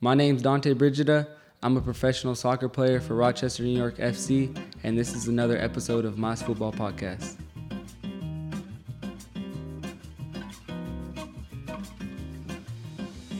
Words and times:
My 0.00 0.14
name's 0.14 0.42
Dante 0.42 0.74
Brigida. 0.74 1.26
I'm 1.60 1.76
a 1.76 1.80
professional 1.80 2.36
soccer 2.36 2.68
player 2.68 3.00
for 3.00 3.16
Rochester, 3.16 3.64
New 3.64 3.76
York 3.76 3.96
FC, 3.96 4.56
and 4.84 4.96
this 4.96 5.12
is 5.12 5.26
another 5.26 5.58
episode 5.58 6.04
of 6.04 6.16
Mas 6.16 6.40
Futbol 6.40 6.72
Podcast. 6.72 7.34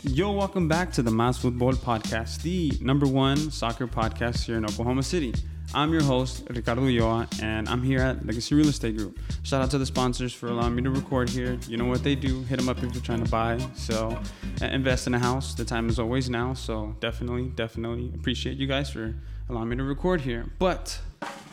Yo, 0.03 0.33
welcome 0.33 0.67
back 0.67 0.93
to 0.95 1.01
the 1.01 1.13
Mas 1.13 1.39
Futbol 1.39 1.77
Podcast, 1.77 2.43
the 2.43 2.73
number 2.81 3.07
one 3.07 3.53
soccer 3.53 3.87
podcast 3.87 4.43
here 4.43 4.57
in 4.57 4.65
Oklahoma 4.65 5.05
City. 5.05 5.33
I'm 5.75 5.93
your 5.93 6.03
host, 6.03 6.45
Ricardo 6.49 6.81
Ulloa, 6.83 7.43
and 7.43 7.69
I'm 7.69 7.83
here 7.83 8.01
at 8.01 8.25
Legacy 8.25 8.55
Real 8.55 8.69
Estate 8.69 8.97
Group. 8.97 9.19
Shout 9.43 9.61
out 9.61 9.71
to 9.73 9.79
the 9.79 9.85
sponsors 9.85 10.33
for 10.33 10.47
allowing 10.47 10.75
me 10.75 10.83
to 10.83 10.91
record 10.91 11.29
here. 11.29 11.59
You 11.69 11.77
know 11.77 11.85
what 11.85 12.03
they 12.03 12.15
do. 12.15 12.43
Hit 12.45 12.59
them 12.59 12.71
up 12.71 12.83
if 12.83 12.95
you're 12.95 13.03
trying 13.03 13.23
to 13.23 13.31
buy, 13.31 13.59
sell, 13.75 14.19
invest 14.63 15.07
in 15.07 15.13
a 15.13 15.19
house. 15.19 15.55
The 15.55 15.67
time 15.67 15.91
is 15.91 15.99
always 15.99 16.31
now, 16.31 16.55
so 16.55 16.97
definitely, 17.01 17.49
definitely 17.49 18.11
appreciate 18.15 18.57
you 18.57 18.67
guys 18.67 18.89
for 18.89 19.15
allowing 19.51 19.69
me 19.69 19.77
to 19.77 19.83
record 19.83 20.23
here. 20.23 20.47
But 20.59 20.99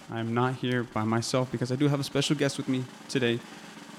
I'm 0.10 0.34
not 0.34 0.56
here 0.56 0.84
by 0.84 1.04
myself 1.04 1.52
because 1.52 1.72
I 1.74 1.76
do 1.76 1.90
have 1.90 2.00
a 2.00 2.04
special 2.04 2.38
guest 2.38 2.58
with 2.58 2.70
me 2.70 2.86
today 3.10 3.40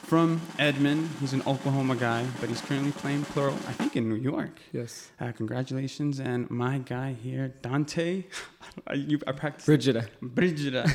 from 0.07 0.41
Edmond. 0.59 1.09
He's 1.21 1.33
an 1.33 1.43
Oklahoma 1.47 1.97
guy, 1.97 2.25
but 2.41 2.49
he's 2.49 2.61
currently 2.61 2.93
playing 2.93 3.25
plural, 3.25 3.55
I 3.67 3.73
think, 3.73 3.97
in 3.97 4.09
New 4.09 4.15
York. 4.17 4.61
Yes. 4.73 5.11
Uh, 5.21 5.33
congratulations, 5.33 6.21
and 6.21 6.49
my 6.51 6.79
guy 6.79 7.13
here, 7.13 7.55
Dante. 7.63 8.25
I, 8.87 8.95
you, 8.95 9.19
I 9.27 9.33
practiced. 9.33 9.67
Brigida. 9.67 10.07
Brigida. 10.23 10.87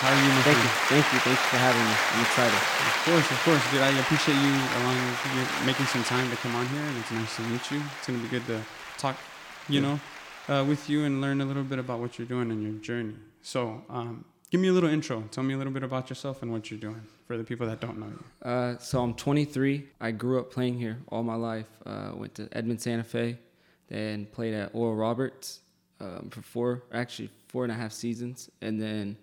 How 0.00 0.08
are 0.08 0.22
you? 0.22 0.28
my 0.32 0.42
Thank 0.42 0.56
you. 0.56 0.70
Thank 0.88 1.12
you. 1.12 1.18
Thank 1.20 1.38
you 1.38 1.48
for 1.48 1.56
having 1.56 1.82
me. 1.84 1.94
I'm 2.12 2.22
excited. 2.22 2.56
Of 2.56 3.02
course, 3.04 3.30
of 3.30 3.40
course, 3.44 3.70
dude. 3.72 3.82
I 3.82 3.88
appreciate 4.00 4.34
you 4.36 4.52
allowing 4.80 4.98
you 5.36 5.66
making 5.66 5.86
some 5.86 6.04
time 6.04 6.28
to 6.30 6.36
come 6.36 6.54
on 6.56 6.66
here, 6.68 6.80
and 6.82 6.96
it's 6.98 7.10
nice 7.12 7.36
to 7.36 7.42
meet 7.42 7.70
you. 7.70 7.82
It's 7.98 8.06
gonna 8.06 8.18
be 8.18 8.28
good 8.28 8.46
to 8.46 8.60
talk, 8.98 9.16
you 9.68 9.80
Yeah. 9.80 9.96
know, 10.48 10.60
uh, 10.60 10.64
with 10.64 10.88
you 10.88 11.04
and 11.04 11.20
learn 11.20 11.40
a 11.40 11.44
little 11.44 11.64
bit 11.64 11.78
about 11.78 12.00
what 12.00 12.18
you're 12.18 12.28
doing 12.28 12.50
in 12.50 12.62
your 12.62 12.72
journey. 12.80 13.14
So, 13.42 13.82
um, 13.90 14.24
give 14.50 14.60
me 14.60 14.68
a 14.68 14.72
little 14.72 14.90
intro. 14.90 15.22
Tell 15.30 15.44
me 15.44 15.54
a 15.54 15.56
little 15.58 15.72
bit 15.72 15.82
about 15.82 16.10
yourself 16.10 16.42
and 16.42 16.52
what 16.52 16.70
you're 16.70 16.80
doing 16.80 17.02
for 17.26 17.36
the 17.36 17.44
people 17.44 17.66
that 17.66 17.80
don't 17.80 17.98
know 17.98 18.06
you. 18.06 18.48
Uh, 18.48 18.78
so 18.78 19.00
I'm 19.02 19.14
23. 19.14 19.86
I 20.00 20.10
grew 20.10 20.38
up 20.38 20.50
playing 20.50 20.78
here 20.78 20.98
all 21.08 21.22
my 21.22 21.36
life. 21.36 21.68
Uh, 21.86 22.10
went 22.14 22.34
to 22.36 22.48
Edmond 22.52 22.80
Santa 22.80 23.04
Fe, 23.04 23.38
then 23.88 24.26
played 24.26 24.54
at 24.54 24.70
Oral 24.74 24.96
Roberts 24.96 25.60
um, 26.00 26.28
for 26.30 26.42
four, 26.42 26.82
actually 26.92 27.30
four 27.48 27.64
and 27.64 27.72
a 27.72 27.76
half 27.76 27.92
seasons, 27.92 28.50
and 28.60 28.80
then 28.80 29.16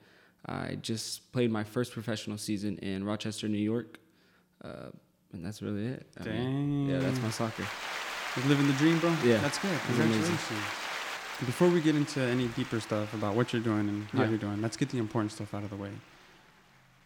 I 0.46 0.76
just 0.76 1.32
played 1.32 1.52
my 1.52 1.64
first 1.64 1.92
professional 1.92 2.38
season 2.38 2.78
in 2.80 3.04
Rochester, 3.04 3.48
New 3.48 3.58
York, 3.58 4.00
uh, 4.64 4.92
and 5.34 5.46
that's 5.46 5.62
really 5.62 5.88
it. 5.88 6.08
I 6.20 6.24
mean, 6.24 6.88
Dang. 6.88 6.90
yeah, 6.90 7.00
that's 7.00 7.22
my 7.22 7.30
soccer. 7.30 7.66
You're 8.36 8.46
living 8.46 8.68
the 8.68 8.74
dream, 8.74 9.00
bro. 9.00 9.10
Yeah. 9.24 9.40
that's 9.40 9.58
good. 9.58 9.78
Congratulations. 9.88 10.40
Before 11.46 11.70
we 11.70 11.82
get 11.82 11.96
into 11.96 12.20
any 12.20 12.48
deeper 12.50 12.80
stuff 12.80 13.14
about 13.14 13.36
what 13.36 13.54
you're 13.54 13.62
doing 13.62 13.88
and 13.88 14.08
how 14.12 14.24
Yeah. 14.24 14.30
you're 14.30 14.38
doing, 14.40 14.62
let's 14.62 14.76
get 14.76 14.90
the 14.90 14.98
important 14.98 15.32
stuff 15.32 15.54
out 15.54 15.64
of 15.64 15.70
the 15.70 15.76
way. 15.76 15.92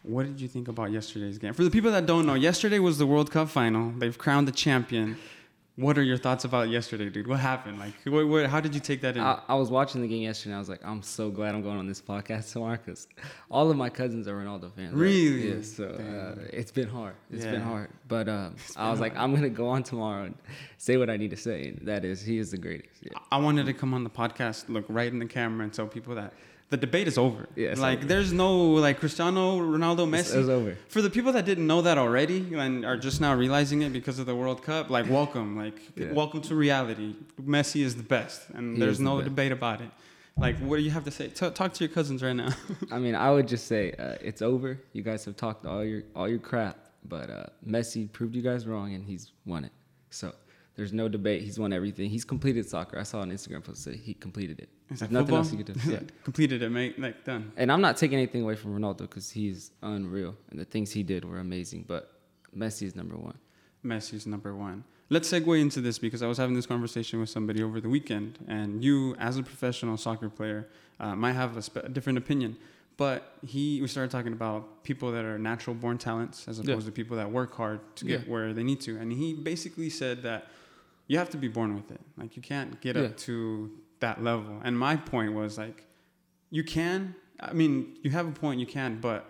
What 0.04 0.24
did 0.26 0.40
you 0.40 0.48
think 0.48 0.68
about 0.68 0.90
yesterday's 0.90 1.38
game? 1.38 1.52
For 1.52 1.62
the 1.64 1.70
people 1.70 1.90
that 1.92 2.06
don't 2.06 2.26
know, 2.26 2.34
yesterday 2.34 2.78
was 2.78 2.98
the 2.98 3.06
World 3.06 3.30
Cup 3.30 3.48
final. 3.50 3.92
They've 3.92 4.16
crowned 4.16 4.48
the 4.48 4.52
champion. 4.52 5.16
What 5.76 5.96
are 5.96 6.02
your 6.02 6.18
thoughts 6.18 6.44
about 6.44 6.68
yesterday, 6.68 7.08
dude? 7.08 7.26
What 7.26 7.40
happened? 7.40 7.78
Like, 7.78 7.94
what, 8.04 8.28
what, 8.28 8.46
how 8.46 8.60
did 8.60 8.74
you 8.74 8.80
take 8.80 9.00
that 9.00 9.16
in? 9.16 9.22
I, 9.22 9.40
I 9.48 9.54
was 9.54 9.70
watching 9.70 10.02
the 10.02 10.08
game 10.08 10.22
yesterday, 10.22 10.50
and 10.50 10.56
I 10.56 10.58
was 10.58 10.68
like, 10.68 10.84
I'm 10.84 11.00
so 11.02 11.30
glad 11.30 11.54
I'm 11.54 11.62
going 11.62 11.78
on 11.78 11.86
this 11.86 12.02
podcast 12.02 12.52
tomorrow 12.52 12.76
because 12.76 13.08
all 13.50 13.70
of 13.70 13.76
my 13.78 13.88
cousins 13.88 14.28
are 14.28 14.34
Ronaldo 14.34 14.70
fans. 14.74 14.92
right? 14.92 15.00
Really? 15.00 15.54
Yeah. 15.56 15.62
So 15.62 15.84
uh, 15.86 16.42
it's 16.52 16.70
been 16.70 16.88
hard. 16.88 17.14
It's 17.30 17.46
been 17.46 17.62
hard. 17.62 17.88
But 18.06 18.28
um, 18.28 18.56
I 18.76 18.90
was 18.90 19.00
been 19.00 19.08
like, 19.08 19.16
I'm 19.16 19.34
gonna 19.34 19.48
go 19.48 19.68
on 19.68 19.82
tomorrow 19.82 20.24
and 20.24 20.34
say 20.76 20.98
what 20.98 21.08
I 21.08 21.16
need 21.16 21.30
to 21.30 21.38
say, 21.38 21.68
and 21.68 21.88
that 21.88 22.04
is, 22.04 22.20
he 22.20 22.36
is 22.36 22.50
the 22.50 22.58
greatest. 22.58 23.02
Yeah. 23.02 23.12
I 23.30 23.38
wanted 23.38 23.64
to 23.64 23.72
come 23.72 23.94
on 23.94 24.04
the 24.04 24.10
podcast, 24.10 24.68
look 24.68 24.84
right 24.90 25.10
in 25.10 25.18
the 25.20 25.26
camera, 25.26 25.64
and 25.64 25.72
tell 25.72 25.86
people 25.86 26.14
that 26.16 26.34
the 26.72 26.76
debate 26.78 27.06
is 27.06 27.18
over. 27.18 27.46
Yeah, 27.54 27.74
like 27.76 27.98
over. 27.98 28.06
there's 28.08 28.32
no 28.32 28.50
like 28.86 28.98
Cristiano 28.98 29.58
Ronaldo, 29.58 30.08
Messi. 30.08 30.18
It's, 30.20 30.32
it's 30.32 30.48
over. 30.48 30.76
For 30.88 31.00
the 31.02 31.10
people 31.10 31.32
that 31.36 31.44
didn't 31.44 31.66
know 31.66 31.82
that 31.82 31.98
already 31.98 32.54
and 32.54 32.84
are 32.84 32.96
just 32.96 33.20
now 33.20 33.32
realizing 33.34 33.82
it 33.82 33.92
because 33.92 34.18
of 34.18 34.26
the 34.26 34.34
World 34.34 34.62
Cup, 34.62 34.90
like 34.90 35.08
welcome, 35.08 35.56
like 35.64 35.78
Yeah. 35.96 36.12
welcome 36.12 36.40
to 36.48 36.54
reality. 36.54 37.14
Messi 37.40 37.82
is 37.88 37.94
the 37.96 38.02
best, 38.16 38.38
and 38.56 38.64
He 38.74 38.80
there's 38.80 38.94
is 38.94 38.98
the 38.98 39.04
no 39.04 39.22
debate 39.22 39.52
about 39.52 39.80
it. 39.82 39.90
Like, 40.44 40.56
what 40.60 40.76
do 40.78 40.82
you 40.82 40.90
have 40.90 41.04
to 41.04 41.10
say? 41.10 41.28
T- 41.28 41.50
talk 41.50 41.74
to 41.74 41.84
your 41.84 41.92
cousins 41.92 42.22
right 42.22 42.32
now. 42.44 42.48
I 42.90 42.98
mean, 42.98 43.14
I 43.14 43.30
would 43.30 43.46
just 43.46 43.66
say 43.66 43.92
uh, 43.92 44.16
it's 44.28 44.40
over. 44.40 44.70
You 44.94 45.02
guys 45.02 45.24
have 45.26 45.36
talked 45.36 45.66
all 45.66 45.84
your 45.84 46.02
all 46.16 46.28
your 46.28 46.38
crap, 46.50 46.76
but 47.14 47.28
uh, 47.28 47.46
Messi 47.74 48.10
proved 48.10 48.34
you 48.34 48.42
guys 48.50 48.66
wrong, 48.66 48.94
and 48.94 49.04
he's 49.04 49.32
won 49.44 49.64
it. 49.66 49.72
So. 50.10 50.32
There's 50.74 50.94
no 50.94 51.06
debate. 51.06 51.42
He's 51.42 51.58
won 51.58 51.70
everything. 51.70 52.08
He's 52.08 52.24
completed 52.24 52.66
soccer. 52.66 52.98
I 52.98 53.02
saw 53.02 53.20
an 53.20 53.30
Instagram 53.30 53.62
post 53.62 53.84
say 53.84 53.94
he 53.94 54.14
completed 54.14 54.58
it. 54.58 54.70
There's 54.92 55.00
that 55.00 55.10
nothing 55.10 55.26
football? 55.26 55.38
else 55.38 55.52
you 55.52 55.64
could 55.64 55.82
do. 55.82 55.90
Yeah. 55.92 56.00
Completed 56.24 56.62
it, 56.62 56.70
mate. 56.70 56.98
Like 56.98 57.24
done. 57.24 57.52
And 57.56 57.70
I'm 57.72 57.80
not 57.80 57.96
taking 57.96 58.18
anything 58.18 58.42
away 58.42 58.56
from 58.56 58.78
Ronaldo 58.78 58.98
because 58.98 59.30
he's 59.30 59.70
unreal 59.82 60.34
and 60.50 60.58
the 60.58 60.64
things 60.64 60.92
he 60.92 61.02
did 61.02 61.24
were 61.24 61.38
amazing. 61.38 61.84
But 61.86 62.12
Messi 62.56 62.82
is 62.84 62.94
number 62.94 63.16
one. 63.16 63.38
Messi 63.84 64.14
is 64.14 64.26
number 64.26 64.54
one. 64.54 64.84
Let's 65.10 65.30
segue 65.30 65.60
into 65.60 65.80
this 65.82 65.98
because 65.98 66.22
I 66.22 66.26
was 66.26 66.38
having 66.38 66.54
this 66.54 66.66
conversation 66.66 67.20
with 67.20 67.28
somebody 67.28 67.62
over 67.62 67.80
the 67.82 67.88
weekend, 67.88 68.38
and 68.48 68.82
you, 68.82 69.14
as 69.18 69.36
a 69.36 69.42
professional 69.42 69.98
soccer 69.98 70.30
player, 70.30 70.68
uh, 71.00 71.14
might 71.14 71.34
have 71.34 71.56
a, 71.58 71.88
different 71.90 72.16
opinion. 72.18 72.56
But 72.96 73.36
he, 73.44 73.80
we 73.82 73.88
started 73.88 74.10
talking 74.10 74.32
about 74.32 74.84
people 74.84 75.12
that 75.12 75.24
are 75.24 75.38
natural 75.38 75.74
born 75.74 75.98
talents 75.98 76.46
as 76.48 76.58
Yeah. 76.58 76.72
opposed 76.72 76.86
to 76.86 76.92
people 76.92 77.16
that 77.18 77.30
work 77.30 77.54
hard 77.54 77.80
to 77.96 78.04
get 78.06 78.20
Yeah. 78.22 78.32
where 78.32 78.54
they 78.54 78.62
need 78.62 78.80
to. 78.82 78.96
And 78.98 79.12
he 79.12 79.34
basically 79.34 79.90
said 79.90 80.22
that 80.22 80.46
you 81.08 81.18
have 81.18 81.28
to 81.30 81.36
be 81.36 81.48
born 81.48 81.74
with 81.74 81.90
it. 81.90 82.00
Like 82.16 82.36
you 82.36 82.42
can't 82.42 82.80
get 82.80 82.96
Yeah. 82.96 83.02
up 83.02 83.16
to 83.28 83.70
that 84.02 84.22
level. 84.22 84.60
And 84.62 84.78
my 84.78 84.94
point 84.96 85.32
was 85.32 85.56
like, 85.58 85.84
you 86.50 86.62
can. 86.62 87.14
I 87.40 87.52
mean, 87.54 87.96
you 88.02 88.10
have 88.10 88.28
a 88.28 88.32
point. 88.32 88.60
You 88.60 88.66
can, 88.66 89.00
but 89.00 89.24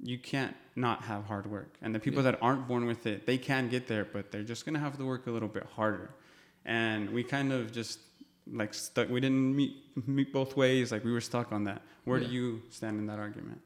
you 0.00 0.18
can't 0.18 0.54
not 0.76 1.02
have 1.04 1.24
hard 1.24 1.46
work. 1.50 1.74
And 1.82 1.92
the 1.94 1.98
people 1.98 2.22
Yeah. 2.22 2.30
that 2.32 2.38
aren't 2.42 2.68
born 2.68 2.84
with 2.86 3.06
it, 3.06 3.26
they 3.26 3.38
can 3.38 3.68
get 3.68 3.88
there, 3.88 4.04
but 4.04 4.30
they're 4.30 4.44
just 4.44 4.64
gonna 4.64 4.78
have 4.78 4.96
to 4.98 5.04
work 5.04 5.26
a 5.26 5.30
little 5.30 5.48
bit 5.48 5.64
harder. 5.64 6.10
And 6.64 7.10
we 7.10 7.24
kind 7.24 7.52
of 7.52 7.72
just 7.72 7.98
like 8.60 8.72
stuck. 8.74 9.08
We 9.08 9.20
didn't 9.20 9.56
meet 9.56 9.72
meet 10.06 10.32
both 10.32 10.56
ways. 10.56 10.92
Like 10.92 11.04
we 11.04 11.12
were 11.12 11.20
stuck 11.32 11.50
on 11.52 11.64
that. 11.64 11.82
Where 12.04 12.18
Yeah. 12.20 12.28
do 12.28 12.34
you 12.34 12.62
stand 12.70 12.98
in 13.00 13.06
that 13.06 13.18
argument? 13.18 13.60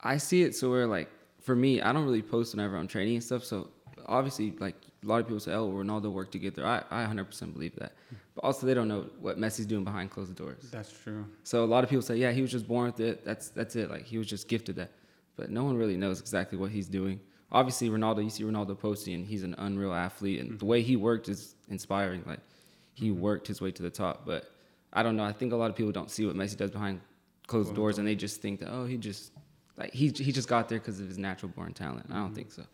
I 0.00 0.16
see 0.18 0.42
it 0.42 0.54
so 0.54 0.70
where 0.70 0.86
like 0.86 1.10
for 1.42 1.54
me, 1.54 1.82
I 1.82 1.92
don't 1.92 2.04
really 2.06 2.22
post 2.22 2.54
whenever 2.54 2.76
I'm 2.78 2.88
training 2.88 3.16
and 3.16 3.24
stuff. 3.24 3.44
So 3.44 3.70
obviously, 4.06 4.52
like 4.66 4.76
a 5.04 5.08
lot 5.08 5.20
of 5.20 5.26
people 5.26 5.40
say, 5.40 5.52
"Oh, 5.52 5.70
Ronaldo 5.70 6.10
worked 6.10 6.32
to 6.32 6.38
get 6.38 6.54
there." 6.54 6.66
I, 6.66 6.82
I 6.90 7.04
100% 7.04 7.52
believe 7.52 7.74
that. 7.76 7.92
But 8.34 8.44
also, 8.44 8.66
they 8.66 8.74
don't 8.74 8.88
know 8.88 9.06
what 9.20 9.38
Messi's 9.38 9.66
doing 9.66 9.84
behind 9.84 10.10
closed 10.10 10.34
doors. 10.34 10.68
That's 10.70 10.92
true. 11.02 11.26
So 11.42 11.64
a 11.64 11.66
lot 11.66 11.84
of 11.84 11.90
people 11.90 12.02
say, 12.02 12.16
"Yeah, 12.16 12.32
he 12.32 12.42
was 12.42 12.50
just 12.50 12.66
born 12.66 12.86
with 12.86 13.00
it. 13.00 13.24
That's 13.24 13.48
that's 13.48 13.76
it. 13.76 13.90
Like 13.90 14.04
he 14.04 14.18
was 14.18 14.26
just 14.26 14.48
gifted 14.48 14.76
that." 14.76 14.90
But 15.36 15.50
no 15.50 15.64
one 15.64 15.76
really 15.76 15.96
knows 15.96 16.20
exactly 16.20 16.56
what 16.56 16.70
he's 16.70 16.86
doing. 16.86 17.20
Obviously, 17.52 17.88
Ronaldo. 17.90 18.24
You 18.24 18.30
see 18.30 18.44
Ronaldo 18.44 18.78
posting, 18.78 19.14
and 19.14 19.26
he's 19.26 19.42
an 19.42 19.54
unreal 19.58 19.92
athlete, 19.92 20.40
and 20.40 20.58
the 20.58 20.64
way 20.64 20.82
he 20.82 20.96
worked 20.96 21.28
is 21.28 21.54
inspiring. 21.68 22.22
Like 22.26 22.40
he 22.94 23.10
mm-hmm. 23.10 23.20
worked 23.20 23.46
his 23.46 23.60
way 23.60 23.70
to 23.72 23.82
the 23.82 23.90
top. 23.90 24.24
But 24.24 24.50
I 24.92 25.02
don't 25.02 25.16
know. 25.16 25.24
I 25.24 25.32
think 25.32 25.52
a 25.52 25.56
lot 25.56 25.70
of 25.70 25.76
people 25.76 25.92
don't 25.92 26.10
see 26.10 26.24
what 26.24 26.34
Messi 26.34 26.56
does 26.56 26.70
behind 26.70 27.00
closed 27.46 27.66
Closed 27.66 27.76
doors, 27.76 27.98
and 27.98 28.08
they 28.08 28.14
just 28.14 28.40
think 28.40 28.60
that 28.60 28.70
oh, 28.70 28.86
he 28.86 28.96
just 28.96 29.32
like 29.76 29.92
he 29.92 30.08
he 30.08 30.32
just 30.32 30.48
got 30.48 30.68
there 30.68 30.78
because 30.78 31.00
of 31.00 31.08
his 31.08 31.18
natural 31.18 31.52
born 31.54 31.72
talent. 31.72 32.06
I 32.10 32.14
don't 32.14 32.26
mm-hmm. 32.26 32.34
think 32.34 32.52
so. 32.52 32.64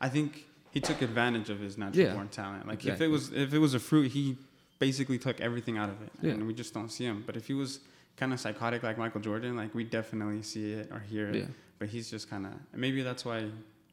I 0.00 0.08
think 0.08 0.46
he 0.70 0.80
took 0.80 1.02
advantage 1.02 1.50
of 1.50 1.58
his 1.60 1.76
natural 1.78 2.04
Yeah, 2.06 2.14
born 2.14 2.28
talent. 2.28 2.66
Like 2.66 2.84
if 2.84 3.00
it 3.00 3.08
was 3.08 3.32
if 3.32 3.52
it 3.54 3.58
was 3.58 3.74
a 3.74 3.78
fruit, 3.80 4.10
he 4.12 4.36
basically 4.78 5.18
took 5.18 5.40
everything 5.40 5.76
out 5.78 5.88
of 5.88 6.00
it, 6.02 6.10
Yeah. 6.22 6.32
and 6.32 6.46
we 6.46 6.54
just 6.54 6.72
don't 6.74 6.90
see 6.90 7.04
him. 7.04 7.24
But 7.26 7.36
if 7.36 7.46
he 7.46 7.54
was 7.54 7.80
kind 8.16 8.32
of 8.32 8.40
psychotic 8.40 8.82
like 8.82 8.98
Michael 8.98 9.20
Jordan, 9.20 9.56
like 9.56 9.74
we 9.74 9.84
definitely 9.84 10.42
see 10.42 10.72
it 10.72 10.90
or 10.92 11.00
hear 11.00 11.28
it. 11.28 11.34
Yeah. 11.36 11.44
But 11.78 11.88
he's 11.88 12.10
just 12.10 12.28
kind 12.30 12.46
of 12.46 12.52
maybe 12.74 13.02
that's 13.02 13.24
why 13.24 13.46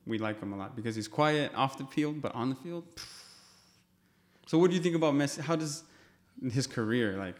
we 0.07 0.17
like 0.19 0.39
him 0.41 0.53
a 0.53 0.57
lot 0.57 0.75
because 0.75 0.95
he's 0.95 1.07
quiet 1.07 1.51
off 1.55 1.77
the 1.77 1.85
field, 1.85 2.21
but 2.21 2.33
on 2.35 2.49
the 2.49 2.55
field. 2.55 2.83
So 4.47 4.57
what 4.59 4.69
do 4.69 4.75
you 4.77 4.81
think 4.81 4.95
about 4.95 5.13
Messi? 5.13 5.39
How 5.39 5.55
does 5.55 5.83
his 6.51 6.67
career 6.67 7.17
like? 7.17 7.35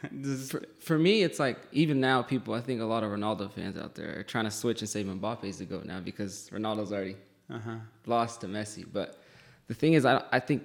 Does, 0.22 0.50
For, 0.52 0.62
for 0.78 0.96
me, 0.96 1.22
it's 1.24 1.40
like 1.40 1.58
even 1.72 1.98
now, 2.00 2.22
people. 2.22 2.54
I 2.54 2.60
think 2.60 2.80
a 2.80 2.84
lot 2.84 3.02
of 3.02 3.10
Ronaldo 3.10 3.50
fans 3.52 3.76
out 3.76 3.96
there 3.96 4.16
are 4.20 4.22
trying 4.22 4.44
to 4.44 4.50
switch 4.50 4.80
and 4.80 4.88
say 4.88 5.02
Mbappe's 5.02 5.58
the 5.58 5.64
goat 5.64 5.84
now 5.86 5.98
because 5.98 6.48
Ronaldo's 6.50 6.92
already 6.92 7.16
uh-huh. 7.50 7.76
lost 8.06 8.40
to 8.42 8.46
Messi. 8.46 8.84
But 8.90 9.22
the 9.66 9.74
thing 9.74 9.94
is, 9.94 10.04
I, 10.04 10.22
I 10.30 10.40
think 10.40 10.64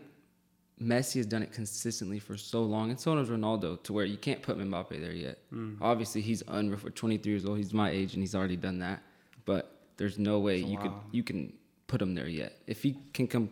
Messi 0.82 1.16
has 1.16 1.26
done 1.26 1.44
it 1.44 1.52
consistently 1.52 2.20
for 2.20 2.38
so 2.38 2.62
long, 2.64 2.90
and 2.90 3.00
so 3.00 3.16
does 3.16 3.30
Ronaldo, 3.30 3.82
to 3.84 3.94
where 3.94 4.06
you 4.06 4.18
can't 4.18 4.42
put 4.42 4.58
Mbappe 4.58 5.00
there 5.00 5.14
yet. 5.14 5.40
Mm. 5.54 5.78
Obviously, 5.82 6.22
he's 6.22 6.44
unreal 6.48 6.80
for 6.80 6.90
23 6.90 7.32
years 7.32 7.46
old. 7.46 7.58
He's 7.58 7.74
my 7.74 7.90
age, 7.90 8.14
and 8.14 8.24
he's 8.24 8.36
already 8.36 8.58
done 8.58 8.80
that. 8.80 9.02
But 9.46 9.74
there's 9.98 10.18
no 10.18 10.40
way 10.40 10.58
you 10.58 10.78
could 10.78 10.92
you 11.12 11.24
can 11.24 11.54
put 11.88 12.02
him 12.02 12.16
there 12.16 12.28
yet. 12.28 12.58
If 12.68 12.82
he 12.82 12.98
can 13.14 13.28
come, 13.28 13.50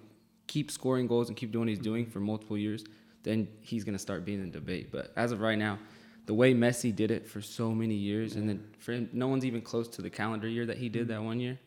keep 0.47 0.71
scoring 0.71 1.07
goals 1.07 1.27
and 1.27 1.37
keep 1.37 1.51
doing 1.51 1.63
what 1.65 1.69
he's 1.69 1.79
doing 1.79 2.05
for 2.05 2.19
multiple 2.19 2.57
years, 2.57 2.83
then 3.23 3.47
he's 3.61 3.83
gonna 3.83 3.99
start 3.99 4.25
being 4.25 4.41
in 4.41 4.51
debate. 4.51 4.91
But 4.91 5.11
as 5.15 5.31
of 5.31 5.41
right 5.41 5.57
now, 5.57 5.77
the 6.25 6.33
way 6.33 6.53
Messi 6.53 6.95
did 6.95 7.11
it 7.11 7.27
for 7.27 7.41
so 7.41 7.71
many 7.71 7.95
years, 7.95 8.35
and 8.35 8.47
then 8.47 8.63
for 8.79 8.93
him, 8.93 9.09
no 9.13 9.27
one's 9.27 9.45
even 9.45 9.61
close 9.61 9.87
to 9.89 10.01
the 10.01 10.09
calendar 10.09 10.47
year 10.47 10.65
that 10.65 10.77
he 10.77 10.89
did 10.89 11.07
that 11.09 11.21
one 11.21 11.39
year. 11.39 11.59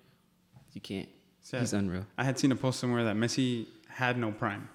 You 0.73 0.81
can't. 0.81 1.09
Sad. 1.45 1.61
He's 1.61 1.73
unreal. 1.75 2.07
I 2.19 2.25
had 2.25 2.39
seen 2.39 2.51
a 2.53 2.57
post 2.57 2.81
somewhere 2.81 3.05
that 3.05 3.17
Messi 3.17 3.67
had 3.89 4.19
no 4.19 4.33
prime. 4.33 4.69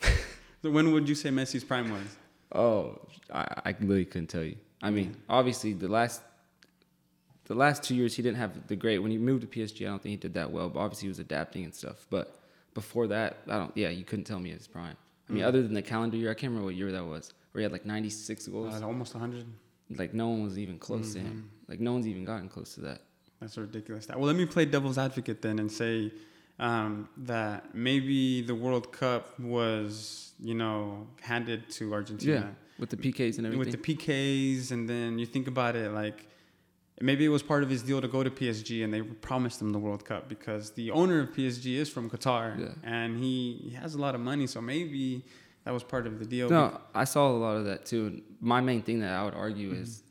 so 0.62 0.70
when 0.70 0.90
would 0.92 1.08
you 1.08 1.14
say 1.14 1.28
Messi's 1.30 1.62
prime 1.64 1.90
was? 1.92 2.16
Oh, 2.52 2.98
I, 3.32 3.46
I 3.66 3.70
literally 3.78 4.04
couldn't 4.06 4.28
tell 4.28 4.42
you. 4.42 4.56
I 4.82 4.90
mean, 4.90 5.14
obviously 5.28 5.72
the 5.74 5.88
last 5.88 6.22
the 7.44 7.54
last 7.54 7.82
two 7.82 7.94
years 7.94 8.14
he 8.16 8.22
didn't 8.22 8.38
have 8.38 8.66
the 8.68 8.76
great. 8.76 8.98
When 8.98 9.10
he 9.10 9.18
moved 9.18 9.42
to 9.42 9.46
PSG, 9.46 9.82
I 9.86 9.90
don't 9.90 10.02
think 10.02 10.10
he 10.12 10.16
did 10.16 10.34
that 10.34 10.50
well. 10.50 10.68
But 10.70 10.80
obviously 10.80 11.06
he 11.06 11.08
was 11.08 11.18
adapting 11.18 11.64
and 11.64 11.74
stuff. 11.74 12.06
But 12.10 12.34
before 12.74 13.06
that, 13.08 13.38
I 13.48 13.58
don't. 13.58 13.76
Yeah, 13.76 13.90
you 13.90 14.04
couldn't 14.04 14.24
tell 14.24 14.40
me 14.40 14.50
his 14.50 14.66
prime. 14.66 14.96
I 15.28 15.32
mean, 15.32 15.42
Mm. 15.42 15.46
other 15.46 15.62
than 15.62 15.74
the 15.74 15.82
calendar 15.82 16.16
year, 16.16 16.30
I 16.30 16.34
can't 16.34 16.50
remember 16.50 16.66
what 16.66 16.74
year 16.74 16.90
that 16.92 17.04
was, 17.04 17.34
where 17.52 17.60
he 17.60 17.62
had 17.64 17.72
like 17.72 17.84
96 17.84 18.46
goals. 18.48 18.80
Uh, 18.80 18.86
almost 18.86 19.14
100. 19.14 19.44
like 19.96 20.14
no 20.14 20.28
one 20.28 20.42
was 20.42 20.58
even 20.58 20.78
close 20.78 21.12
to 21.12 21.18
Mm-hmm. 21.18 21.28
him. 21.28 21.50
Like 21.68 21.80
no 21.80 21.92
one's 21.92 22.06
even 22.06 22.24
gotten 22.24 22.48
close 22.48 22.74
to 22.76 22.80
that. 22.82 23.02
That's 23.40 23.56
a 23.56 23.60
ridiculous. 23.62 24.04
Stat. 24.04 24.18
Well, 24.18 24.26
let 24.26 24.36
me 24.36 24.46
play 24.46 24.64
devil's 24.64 24.98
advocate 24.98 25.42
then 25.42 25.58
and 25.58 25.70
say 25.70 26.12
um, 26.58 27.08
that 27.18 27.74
maybe 27.74 28.42
the 28.42 28.54
World 28.54 28.92
Cup 28.92 29.38
was, 29.38 30.32
you 30.40 30.54
know, 30.54 31.06
handed 31.20 31.70
to 31.70 31.92
Argentina. 31.94 32.54
With 32.78 32.90
the 32.90 32.96
PKs 32.96 33.38
and 33.38 33.46
everything. 33.46 33.58
with 33.58 33.72
the 33.82 33.96
PKs, 33.96 34.70
and 34.70 34.88
then 34.88 35.18
you 35.18 35.26
think 35.26 35.48
about 35.48 35.74
it 35.74 35.90
like 35.90 36.26
maybe 37.00 37.24
it 37.24 37.28
was 37.28 37.42
part 37.42 37.62
of 37.64 37.70
his 37.70 37.82
deal 37.82 38.00
to 38.00 38.06
go 38.08 38.22
to 38.22 38.30
PSG, 38.30 38.84
and 38.84 38.92
they 38.94 39.02
promised 39.02 39.60
him 39.60 39.72
the 39.72 39.78
World 39.80 40.04
Cup 40.04 40.28
because 40.28 40.70
the 40.72 40.90
owner 40.92 41.20
of 41.20 41.30
PSG 41.32 41.74
is 41.76 41.88
from 41.88 42.08
Qatar, 42.08 42.58
Yeah. 42.58 42.66
and 42.84 43.18
he, 43.18 43.60
he 43.64 43.70
has 43.70 43.94
a 43.94 43.98
lot 43.98 44.14
of 44.14 44.20
money, 44.20 44.46
so 44.46 44.60
maybe 44.60 45.24
that 45.64 45.72
was 45.72 45.82
part 45.82 46.06
of 46.06 46.18
the 46.20 46.24
deal. 46.24 46.48
No, 46.48 46.80
I 46.94 47.02
saw 47.04 47.28
a 47.30 47.38
lot 47.38 47.56
of 47.56 47.64
that 47.66 47.84
too. 47.84 48.06
And 48.06 48.22
My 48.40 48.60
main 48.60 48.82
thing 48.82 49.00
that 49.00 49.12
I 49.12 49.24
would 49.24 49.34
argue 49.34 49.72
is 49.72 50.02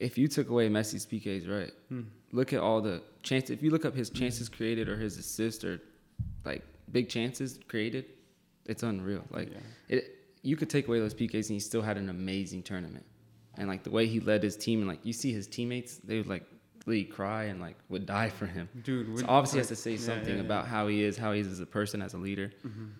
if 0.00 0.18
you 0.18 0.26
took 0.28 0.48
away 0.50 0.68
Messi's 0.68 1.06
PKs, 1.06 1.48
right? 1.48 1.72
Hmm. 1.88 2.00
Look 2.36 2.52
at 2.52 2.60
all 2.66 2.80
the 2.90 2.96
chances. 3.22 3.50
If 3.56 3.62
you 3.64 3.70
look 3.74 3.84
up 3.88 3.94
his 4.02 4.10
chances 4.20 4.48
created 4.48 4.88
or 4.90 4.96
his 5.06 5.16
assist 5.24 5.58
or 5.68 5.74
like 6.44 6.62
big 6.96 7.08
chances 7.08 7.48
created, 7.72 8.04
it's 8.66 8.82
unreal. 8.82 9.24
Like 9.30 9.48
Yeah. 9.52 9.58
it, 9.96 10.02
you 10.48 10.54
could 10.58 10.70
take 10.76 10.86
away 10.88 10.98
those 11.04 11.14
PKs 11.20 11.46
and 11.48 11.54
he 11.58 11.60
still 11.60 11.82
had 11.90 11.96
an 12.02 12.08
amazing 12.18 12.62
tournament. 12.70 13.06
And 13.58 13.64
like 13.72 13.82
the 13.88 13.90
way 13.98 14.04
he 14.14 14.18
led 14.20 14.42
his 14.42 14.56
team 14.56 14.76
and 14.80 14.88
like 14.92 15.00
you 15.08 15.12
see 15.22 15.32
his 15.32 15.46
teammates, 15.56 15.92
they 16.08 16.16
would 16.18 16.30
like 16.34 16.44
really 16.90 17.04
cry 17.18 17.42
and 17.50 17.58
like 17.66 17.76
would 17.92 18.04
die 18.06 18.30
for 18.38 18.46
him. 18.56 18.68
dude, 18.84 19.18
So 19.18 19.24
obviously 19.28 19.58
has 19.60 19.68
to 19.68 19.76
say 19.76 19.96
something 19.96 20.28
yeah, 20.36 20.42
yeah. 20.42 20.48
about 20.48 20.64
how 20.74 20.82
he 20.88 21.02
is, 21.02 21.16
how 21.16 21.32
he 21.32 21.40
is 21.40 21.48
as 21.48 21.60
a 21.60 21.66
person, 21.78 22.02
as 22.02 22.12
a 22.14 22.18
leader. 22.28 22.48
Mhm. 22.66 22.90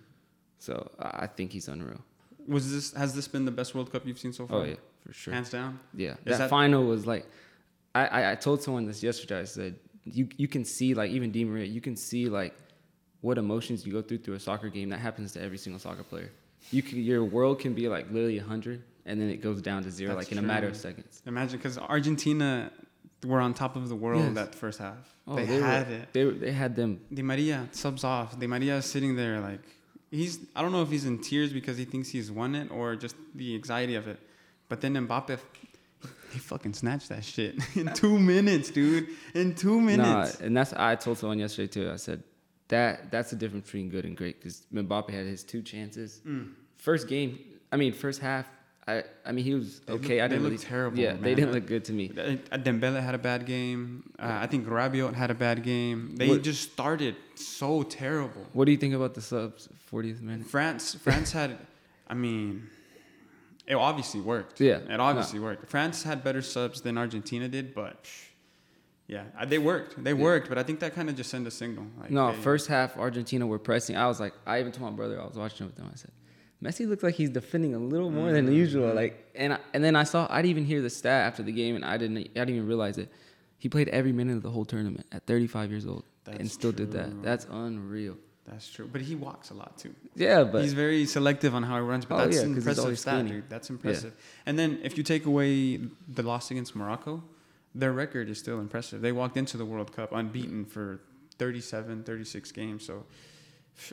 So 0.58 0.90
I 0.98 1.26
think 1.36 1.52
he's 1.52 1.68
unreal. 1.68 2.02
Was 2.48 2.64
this 2.72 2.92
has 2.94 3.14
this 3.14 3.28
been 3.28 3.44
the 3.44 3.56
best 3.60 3.74
World 3.74 3.90
Cup 3.92 4.06
you've 4.06 4.18
seen 4.18 4.32
so 4.32 4.46
far? 4.46 4.60
Oh 4.60 4.64
yeah, 4.64 4.74
for 5.04 5.12
sure. 5.12 5.34
hands 5.34 5.50
down. 5.50 5.78
Yeah, 5.94 6.14
that, 6.24 6.38
that- 6.38 6.50
final 6.50 6.82
was 6.86 7.06
like, 7.06 7.26
I, 8.04 8.32
I 8.32 8.34
told 8.34 8.62
someone 8.62 8.86
this 8.86 9.02
yesterday. 9.02 9.40
I 9.40 9.44
said 9.44 9.76
you 10.04 10.28
you 10.36 10.48
can 10.48 10.64
see 10.64 10.94
like 10.94 11.10
even 11.10 11.30
Di 11.30 11.44
Maria, 11.44 11.64
you 11.64 11.80
can 11.80 11.96
see 11.96 12.28
like 12.28 12.54
what 13.20 13.38
emotions 13.38 13.86
you 13.86 13.92
go 13.92 14.02
through 14.02 14.18
through 14.18 14.34
a 14.34 14.40
soccer 14.40 14.68
game. 14.68 14.88
That 14.90 15.00
happens 15.00 15.32
to 15.32 15.42
every 15.42 15.58
single 15.58 15.80
soccer 15.80 16.02
player. 16.02 16.30
You 16.70 16.82
can 16.82 16.98
your 17.02 17.24
world 17.24 17.58
can 17.60 17.74
be 17.74 17.88
like 17.88 18.06
literally 18.10 18.38
hundred, 18.38 18.82
and 19.04 19.20
then 19.20 19.28
it 19.28 19.42
goes 19.42 19.60
down 19.62 19.82
to 19.84 19.90
zero 19.90 20.14
That's 20.14 20.26
like 20.26 20.32
in 20.32 20.38
a 20.38 20.42
matter 20.42 20.68
of 20.68 20.76
seconds. 20.76 21.22
Imagine 21.26 21.58
because 21.58 21.78
Argentina 21.78 22.70
were 23.24 23.40
on 23.40 23.54
top 23.54 23.76
of 23.76 23.88
the 23.88 23.96
world 23.96 24.22
Yes. 24.22 24.34
that 24.34 24.54
first 24.54 24.78
half. 24.78 25.16
Oh, 25.26 25.36
they, 25.36 25.44
they, 25.44 25.60
had 25.60 25.88
were, 25.88 25.94
it. 25.94 26.12
They 26.12 26.24
they 26.24 26.52
had 26.52 26.76
them. 26.76 27.00
Di 27.12 27.22
Maria 27.22 27.68
subs 27.72 28.04
off. 28.04 28.38
Di 28.38 28.46
Maria 28.46 28.76
is 28.76 28.86
sitting 28.86 29.16
there 29.16 29.40
like 29.40 29.62
he's. 30.10 30.38
I 30.54 30.62
don't 30.62 30.72
know 30.72 30.82
if 30.82 30.90
he's 30.90 31.04
in 31.04 31.18
tears 31.20 31.52
because 31.52 31.76
he 31.76 31.84
thinks 31.84 32.08
he's 32.10 32.30
won 32.30 32.54
it 32.54 32.70
or 32.70 32.96
just 32.96 33.16
the 33.34 33.54
anxiety 33.54 33.94
of 33.96 34.06
it. 34.06 34.20
But 34.68 34.80
then 34.80 34.94
Mbappe, 34.94 35.38
he 36.32 36.38
fucking 36.38 36.74
snatched 36.74 37.08
that 37.10 37.24
shit 37.24 37.56
in 37.76 37.86
two 37.94 38.18
minutes, 38.18 38.70
dude. 38.70 39.08
In 39.34 39.54
two 39.54 39.80
minutes. 39.80 40.40
Nah, 40.40 40.46
and 40.46 40.56
that's 40.56 40.72
I 40.74 40.94
told 40.96 41.18
someone 41.18 41.38
yesterday 41.38 41.68
too. 41.68 41.90
I 41.90 41.96
said 41.96 42.22
that 42.68 43.10
that's 43.10 43.30
the 43.30 43.36
difference 43.36 43.66
between 43.66 43.88
good 43.88 44.04
and 44.04 44.16
great 44.16 44.38
because 44.40 44.66
Mbappe 44.72 45.10
had 45.10 45.26
his 45.26 45.42
two 45.44 45.62
chances. 45.62 46.20
Mm. 46.26 46.52
First 46.76 47.08
game, 47.08 47.38
I 47.72 47.76
mean, 47.76 47.92
first 47.92 48.20
half. 48.20 48.46
I 48.88 49.02
I 49.24 49.32
mean 49.32 49.44
he 49.44 49.54
was 49.54 49.80
They 49.80 49.92
okay. 49.94 50.16
look- 50.16 50.24
I 50.24 50.28
they 50.28 50.34
didn't 50.34 50.42
look 50.44 50.52
really 50.52 50.64
terrible, 50.64 50.98
Yeah, 50.98 51.12
they 51.14 51.34
didn't 51.34 51.52
look 51.52 51.66
good 51.66 51.84
to 51.86 51.92
me. 51.92 52.10
Uh, 52.16 52.56
Dembele 52.58 53.02
had 53.02 53.16
a 53.16 53.18
bad 53.18 53.44
game. 53.44 54.08
Uh, 54.18 54.38
I 54.44 54.46
think 54.46 54.66
Rabiot 54.68 55.14
had 55.14 55.30
a 55.32 55.34
bad 55.34 55.62
game. 55.64 56.14
They 56.16 56.28
What- 56.28 56.42
just 56.44 56.72
started 56.72 57.16
so 57.34 57.82
terrible. 57.82 58.46
What 58.52 58.66
do 58.66 58.70
you 58.72 58.78
think 58.78 58.94
about 58.94 59.14
the 59.14 59.20
subs? 59.22 59.68
40th 59.92 60.20
minute. 60.20 60.46
France, 60.46 60.94
France 60.94 61.32
had, 61.32 61.58
I 62.08 62.14
mean, 62.14 62.68
it 63.66 63.74
obviously 63.74 64.20
worked. 64.20 64.60
Yeah, 64.60 64.78
it 64.78 65.00
obviously 65.00 65.40
worked. 65.40 65.68
France 65.68 66.02
had 66.02 66.22
better 66.22 66.42
subs 66.42 66.80
than 66.80 66.96
Argentina 66.96 67.48
did, 67.48 67.74
but 67.74 68.06
yeah, 69.08 69.24
they 69.46 69.58
worked. 69.58 70.02
They 70.02 70.14
worked, 70.14 70.48
but 70.48 70.58
I 70.58 70.62
think 70.62 70.80
that 70.80 70.94
kind 70.94 71.08
of 71.08 71.16
just 71.16 71.30
sent 71.30 71.46
a 71.46 71.50
signal. 71.50 71.86
Like, 72.00 72.10
No, 72.10 72.32
hey, 72.32 72.40
first 72.40 72.66
half 72.68 72.96
Argentina 72.96 73.46
were 73.46 73.58
pressing. 73.58 73.96
I 73.96 74.06
was 74.06 74.20
like, 74.20 74.34
I 74.46 74.60
even 74.60 74.72
told 74.72 74.90
my 74.90 74.96
brother 74.96 75.20
I 75.20 75.26
was 75.26 75.36
watching 75.36 75.66
it 75.66 75.68
with 75.68 75.76
them. 75.76 75.90
I 75.92 75.96
said, 75.96 76.10
Messi 76.62 76.88
looks 76.88 77.02
like 77.02 77.14
he's 77.14 77.30
defending 77.30 77.74
a 77.74 77.78
little 77.78 78.10
more 78.10 78.32
than 78.32 78.50
usual. 78.52 78.88
Mm-hmm. 78.88 78.96
Like, 78.96 79.30
and 79.34 79.52
I, 79.52 79.58
and 79.74 79.84
then 79.84 79.94
I 79.94 80.04
saw 80.04 80.26
I 80.30 80.42
didn't 80.42 80.50
even 80.50 80.64
hear 80.64 80.80
the 80.80 80.90
stat 80.90 81.26
after 81.26 81.42
the 81.42 81.52
game, 81.52 81.76
and 81.76 81.84
I 81.84 81.96
didn't 81.96 82.18
I 82.18 82.20
didn't 82.20 82.56
even 82.56 82.66
realize 82.66 82.98
it. 82.98 83.10
He 83.58 83.68
played 83.68 83.88
every 83.88 84.12
minute 84.12 84.36
of 84.36 84.42
the 84.42 84.50
whole 84.50 84.64
tournament 84.64 85.06
at 85.12 85.26
35 85.26 85.70
years 85.70 85.86
old, 85.86 86.04
and 86.26 86.40
That's 86.40 86.52
still 86.52 86.72
did 86.72 86.92
that. 86.92 87.22
That's 87.22 87.46
unreal. 87.50 88.16
That's 88.48 88.68
true, 88.70 88.88
but 88.90 89.00
he 89.00 89.16
walks 89.16 89.50
a 89.50 89.54
lot 89.54 89.76
too. 89.76 89.94
Yeah, 90.14 90.44
but 90.44 90.62
he's 90.62 90.72
very 90.72 91.04
selective 91.06 91.54
on 91.54 91.64
how 91.64 91.76
he 91.76 91.80
runs, 91.82 92.04
but 92.04 92.14
Oh, 92.14 92.18
that's 92.18 92.36
yeah, 92.36 92.44
impressive 92.44 92.98
stat, 92.98 93.26
dude. 93.26 93.48
That's 93.48 93.70
impressive. 93.70 94.14
And 94.46 94.56
then 94.58 94.78
if 94.84 94.96
you 94.96 95.02
take 95.02 95.26
away 95.26 95.78
the 96.08 96.22
loss 96.22 96.50
against 96.50 96.76
Morocco, 96.76 97.24
their 97.74 97.92
record 97.92 98.28
is 98.28 98.38
still 98.38 98.60
impressive. 98.60 99.00
They 99.02 99.12
walked 99.12 99.36
into 99.36 99.56
the 99.56 99.64
World 99.64 99.94
Cup 99.94 100.12
unbeaten 100.12 100.64
for 100.64 101.00
37, 101.38 102.04
36 102.04 102.52
games. 102.52 102.86
So 102.86 103.04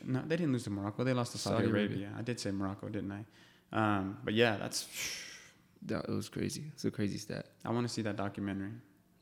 no, 0.06 0.22
they 0.26 0.38
didn't 0.38 0.54
lose 0.54 0.64
to 0.66 0.70
Morocco. 0.70 1.04
They 1.04 1.14
lost 1.14 1.32
to 1.34 1.38
Saudi, 1.38 1.58
Saudi 1.58 1.70
Arabia. 1.70 1.98
Arabia. 1.98 2.10
I 2.18 2.22
did 2.22 2.40
say 2.40 2.52
Morocco, 2.52 2.90
didn't 2.90 3.12
I? 3.12 3.26
Um, 3.74 4.18
but 4.24 4.34
yeah, 4.34 4.58
that's. 4.58 4.88
that, 5.88 6.08
was 6.10 6.30
crazy. 6.30 6.64
It's 6.74 6.86
a 6.86 6.92
crazy 6.92 7.18
stat. 7.18 7.48
I 7.66 7.72
want 7.72 7.88
to 7.88 7.94
see 7.94 8.04
that 8.04 8.16
documentary. 8.16 8.72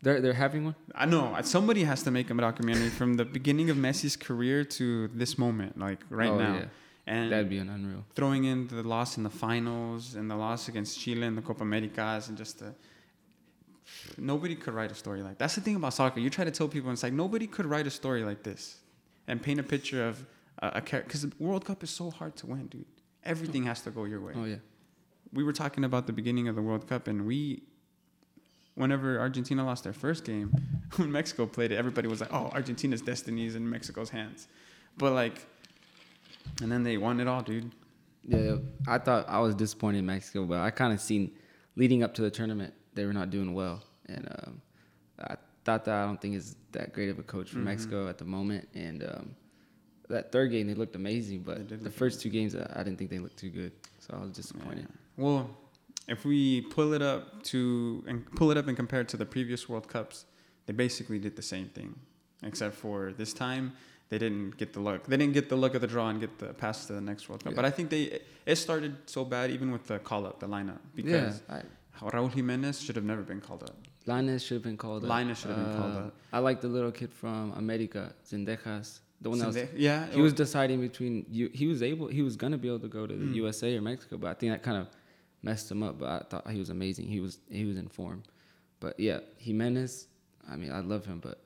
They're 0.03 0.19
they're 0.21 0.33
having 0.33 0.65
one. 0.65 0.75
I 0.95 1.05
know 1.05 1.37
somebody 1.43 1.83
has 1.83 2.01
to 2.03 2.11
make 2.11 2.29
a 2.31 2.33
documentary 2.33 2.89
from 2.89 3.15
the 3.15 3.25
beginning 3.25 3.69
of 3.69 3.77
Messi's 3.77 4.15
career 4.17 4.63
to 4.77 5.07
this 5.09 5.37
moment, 5.37 5.77
like 5.77 5.99
right 6.09 6.29
Oh, 6.29 6.37
now. 6.39 6.55
yeah. 6.55 6.65
And 7.07 7.31
That'd 7.31 7.49
be 7.49 7.57
an 7.57 7.69
unreal. 7.69 8.03
throwing 8.15 8.43
in 8.45 8.67
the 8.67 8.83
loss 8.83 9.17
in 9.17 9.23
the 9.23 9.29
finals 9.29 10.15
and 10.15 10.29
the 10.29 10.35
loss 10.35 10.67
against 10.69 10.99
Chile 10.99 11.25
in 11.25 11.35
the 11.35 11.41
Copa 11.41 11.63
Americas 11.63 12.29
and 12.29 12.37
just 12.37 12.59
the 12.59 12.73
nobody 14.17 14.55
could 14.55 14.73
write 14.73 14.91
a 14.91 14.95
story 14.95 15.21
like 15.21 15.37
that's 15.37 15.55
the 15.55 15.61
thing 15.61 15.75
about 15.75 15.93
soccer. 15.93 16.19
You 16.19 16.29
try 16.29 16.45
to 16.45 16.51
tell 16.51 16.67
people 16.67 16.89
and 16.89 16.95
it's 16.95 17.03
like 17.03 17.13
nobody 17.13 17.47
could 17.47 17.65
write 17.65 17.87
a 17.87 17.91
story 17.91 18.23
like 18.23 18.43
this 18.43 18.77
and 19.27 19.41
paint 19.41 19.59
a 19.59 19.63
picture 19.63 20.07
of 20.07 20.25
a, 20.59 20.67
a 20.75 20.81
character 20.81 21.07
because 21.07 21.21
the 21.23 21.31
World 21.39 21.65
Cup 21.65 21.83
is 21.83 21.89
so 21.89 22.09
hard 22.11 22.35
to 22.37 22.47
win, 22.47 22.67
dude. 22.67 22.85
Everything 23.23 23.63
has 23.63 23.81
to 23.81 23.91
go 23.91 24.05
your 24.05 24.21
way. 24.21 24.33
Oh 24.35 24.45
yeah. 24.45 24.57
We 25.33 25.43
were 25.43 25.53
talking 25.53 25.83
about 25.83 26.07
the 26.07 26.13
beginning 26.13 26.47
of 26.47 26.55
the 26.55 26.61
World 26.61 26.87
Cup 26.87 27.07
and 27.07 27.25
we. 27.25 27.63
Whenever 28.75 29.19
Argentina 29.19 29.65
lost 29.65 29.83
their 29.83 29.93
first 29.93 30.23
game, 30.25 30.53
when 30.95 31.11
Mexico 31.11 31.45
played 31.45 31.71
it, 31.71 31.75
everybody 31.77 32.07
was 32.07 32.21
like, 32.21 32.33
"Oh, 32.33 32.49
Argentina's 32.53 33.01
destiny 33.01 33.45
is 33.45 33.55
in 33.55 33.69
Mexico's 33.69 34.09
hands," 34.09 34.47
but 34.97 35.13
like, 35.13 35.45
and 36.61 36.71
then 36.71 36.83
they 36.83 36.97
won 36.97 37.19
it 37.19 37.27
all, 37.27 37.41
dude. 37.41 37.71
Yeah, 38.23 38.57
I 38.87 38.97
thought 38.99 39.27
I 39.27 39.39
was 39.39 39.55
disappointed 39.55 39.99
in 39.99 40.05
Mexico, 40.05 40.45
but 40.45 40.59
I 40.59 40.69
kind 40.69 40.93
of 40.93 41.01
seen 41.01 41.31
leading 41.75 42.03
up 42.03 42.13
to 42.15 42.21
the 42.21 42.29
tournament 42.31 42.73
they 42.93 43.05
were 43.05 43.13
not 43.13 43.29
doing 43.29 43.53
well, 43.53 43.83
and 44.07 44.27
um, 44.43 44.61
I 45.19 45.35
thought 45.65 45.85
that 45.85 45.95
I 45.95 46.05
don't 46.05 46.19
think 46.21 46.35
is 46.35 46.55
that 46.71 46.93
great 46.93 47.09
of 47.09 47.19
a 47.19 47.23
coach 47.23 47.49
for 47.51 47.59
Mhm. 47.59 47.63
Mexico 47.65 48.07
at 48.07 48.17
the 48.17 48.25
moment. 48.25 48.67
And 48.73 49.03
um, 49.03 49.35
that 50.09 50.31
third 50.31 50.51
game 50.51 50.67
they 50.67 50.73
looked 50.73 50.95
amazing, 50.95 51.41
but 51.43 51.67
the 51.83 51.89
first 51.91 52.21
two 52.21 52.29
games 52.29 52.55
I, 52.55 52.71
I 52.75 52.83
didn't 52.83 52.97
think 52.97 53.09
they 53.09 53.19
looked 53.19 53.37
too 53.37 53.49
good, 53.49 53.71
so 53.99 54.15
I 54.17 54.21
was 54.21 54.31
disappointed. 54.31 54.87
Yeah. 54.89 55.23
Well, 55.23 55.49
if 56.07 56.25
we 56.25 56.61
pull 56.61 56.93
it 56.93 57.01
up 57.01 57.43
to 57.43 58.03
and 58.07 58.25
pull 58.35 58.51
it 58.51 58.57
up 58.57 58.67
and 58.67 58.75
compare 58.75 59.01
it 59.01 59.09
to 59.09 59.17
the 59.17 59.25
previous 59.25 59.69
World 59.69 59.87
Cups, 59.87 60.25
they 60.65 60.73
basically 60.73 61.19
did 61.19 61.35
the 61.35 61.41
same 61.41 61.67
thing, 61.69 61.95
except 62.43 62.75
for 62.75 63.13
this 63.13 63.33
time 63.33 63.73
they 64.09 64.17
didn't 64.17 64.57
get 64.57 64.73
the 64.73 64.79
luck. 64.79 65.05
They 65.05 65.17
didn't 65.17 65.33
get 65.33 65.47
the 65.49 65.55
luck 65.57 65.73
of 65.75 65.81
the 65.81 65.87
draw 65.87 66.09
and 66.09 66.19
get 66.19 66.37
the 66.39 66.47
pass 66.53 66.85
to 66.87 66.93
the 66.93 67.01
next 67.01 67.29
World 67.29 67.43
Cup. 67.43 67.53
Yeah. 67.53 67.55
But 67.55 67.65
I 67.65 67.71
think 67.71 67.89
they 67.89 68.19
it 68.45 68.55
started 68.57 68.95
so 69.05 69.23
bad 69.23 69.51
even 69.51 69.71
with 69.71 69.85
the 69.87 69.99
call 69.99 70.25
up, 70.25 70.39
the 70.39 70.47
lineup, 70.47 70.79
because 70.95 71.41
yeah, 71.49 71.61
I, 72.01 72.09
Raúl 72.09 72.31
Jimenez 72.33 72.81
should 72.81 72.95
have 72.95 73.05
never 73.05 73.21
been 73.21 73.39
called 73.41 73.63
up. 73.63 73.75
Lainez 74.07 74.41
should 74.45 74.55
have 74.55 74.63
been 74.63 74.77
called 74.77 75.03
up. 75.05 75.09
Lainez 75.11 75.37
should 75.37 75.51
have 75.51 75.63
been 75.63 75.77
called 75.77 75.95
Uh, 75.95 75.99
up. 76.07 76.15
I 76.33 76.39
like 76.39 76.59
the 76.59 76.67
little 76.67 76.91
kid 76.91 77.13
from 77.13 77.51
America, 77.51 78.13
Zendejas, 78.27 78.99
the 79.21 79.29
one 79.29 79.37
that 79.37 79.47
was 79.47 79.57
yeah, 79.75 80.07
he 80.07 80.19
was 80.21 80.33
deciding 80.33 80.81
between 80.81 81.23
you. 81.29 81.49
He 81.53 81.67
was 81.67 81.83
able. 81.83 82.07
He 82.07 82.23
was 82.23 82.35
gonna 82.35 82.57
be 82.57 82.67
able 82.67 82.79
to 82.79 82.87
go 82.87 83.05
to 83.05 83.15
the 83.15 83.25
Mm. 83.25 83.35
USA 83.35 83.77
or 83.77 83.81
Mexico, 83.81 84.17
but 84.17 84.29
I 84.31 84.33
think 84.33 84.51
that 84.53 84.63
kind 84.63 84.77
of 84.77 84.87
messed 85.43 85.69
him 85.71 85.83
up. 85.83 85.99
But 85.99 86.09
I 86.09 86.19
thought 86.29 86.49
he 86.51 86.59
was 86.59 86.69
amazing. 86.69 87.07
He 87.07 87.19
was 87.19 87.39
he 87.49 87.65
was 87.65 87.77
in 87.77 87.87
form. 87.87 88.23
But 88.79 88.99
yeah, 88.99 89.19
Jimenez. 89.37 90.07
I 90.49 90.55
mean, 90.55 90.71
I 90.71 90.79
love 90.79 91.05
him, 91.05 91.19
but 91.19 91.37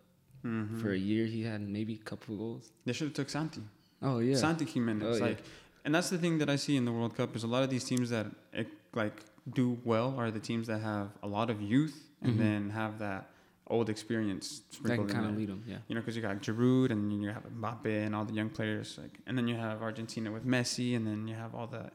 Mhm. 0.46 0.80
for 0.82 0.92
a 0.92 0.98
year 0.98 1.25
he 1.25 1.42
had 1.44 1.62
maybe 1.62 1.94
a 1.96 2.04
couple 2.10 2.34
of 2.36 2.40
goals. 2.40 2.72
they 2.86 2.94
should 2.94 3.08
have 3.08 3.14
took 3.14 3.30
Santi. 3.30 3.62
Oh 4.02 4.20
yeah. 4.20 4.36
Santi 4.36 4.66
Giménez. 4.66 5.04
Oh, 5.04 5.16
yeah. 5.16 5.24
like, 5.30 5.44
and 5.84 5.94
that's 5.96 6.10
the 6.10 6.18
thing 6.18 6.38
that 6.40 6.50
I 6.50 6.56
see 6.56 6.75
in 6.78 6.86
the 6.86 6.92
World 6.92 7.16
Cup 7.16 7.36
is 7.36 7.44
a 7.44 7.48
lot 7.48 7.64
of 7.64 7.70
these 7.70 7.84
teams 7.84 8.10
that 8.12 8.28
eh, 8.54 8.64
like 8.94 9.18
do 9.54 9.78
well 9.84 10.16
are 10.18 10.32
the 10.32 10.40
teams 10.40 10.68
that 10.68 10.82
have 10.82 11.10
a 11.24 11.28
lot 11.28 11.50
of 11.50 11.62
youth 11.62 11.98
and 12.22 12.34
Mhm. 12.36 12.38
then 12.38 12.70
have 12.72 13.00
that 13.00 13.32
old 13.68 13.90
experience 13.90 14.60
that 14.60 14.75
sprinkled 14.75 15.10
in 15.10 15.16
kind 15.16 15.28
of 15.30 15.36
lead 15.36 15.50
him. 15.50 15.64
Yeah. 15.68 15.80
You 15.88 15.96
know, 15.96 16.02
because 16.02 16.16
you 16.16 16.22
got 16.22 16.40
Giroud 16.42 16.92
and 16.92 17.12
you 17.24 17.30
have 17.30 17.44
Mbappe 17.60 18.06
and 18.06 18.14
all 18.16 18.24
the 18.25 18.34
young 18.34 18.50
players, 18.50 18.98
like, 19.02 19.20
and 19.25 19.36
then 19.38 19.48
you 19.48 19.56
have 19.56 19.82
Argentina 19.82 20.32
with 20.32 20.46
Messi, 20.46 20.96
and 20.96 21.06
then 21.08 21.28
you 21.28 21.34
have 21.36 21.54
all 21.56 21.68
the 21.68 21.92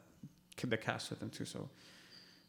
the 0.68 0.76
cast 0.76 1.10
with 1.10 1.20
them 1.20 1.30
too. 1.30 1.44
So 1.46 1.68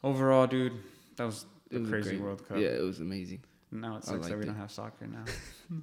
overall, 0.03 0.47
dude, 0.47 0.73
that 1.15 1.25
was 1.25 1.45
a 1.71 1.79
was 1.79 1.89
crazy 1.89 2.09
great- 2.11 2.21
World 2.21 2.47
Cup. 2.47 2.57
Yeah, 2.57 2.67
it 2.69 2.81
was 2.81 2.99
amazing. 2.99 3.39
Now 3.71 3.95
it 3.97 4.03
sucks 4.03 4.27
that 4.27 4.35
we 4.37 4.43
it. 4.43 4.47
don't 4.47 4.55
have 4.57 4.71
soccer 4.71 5.07
now. 5.07 5.23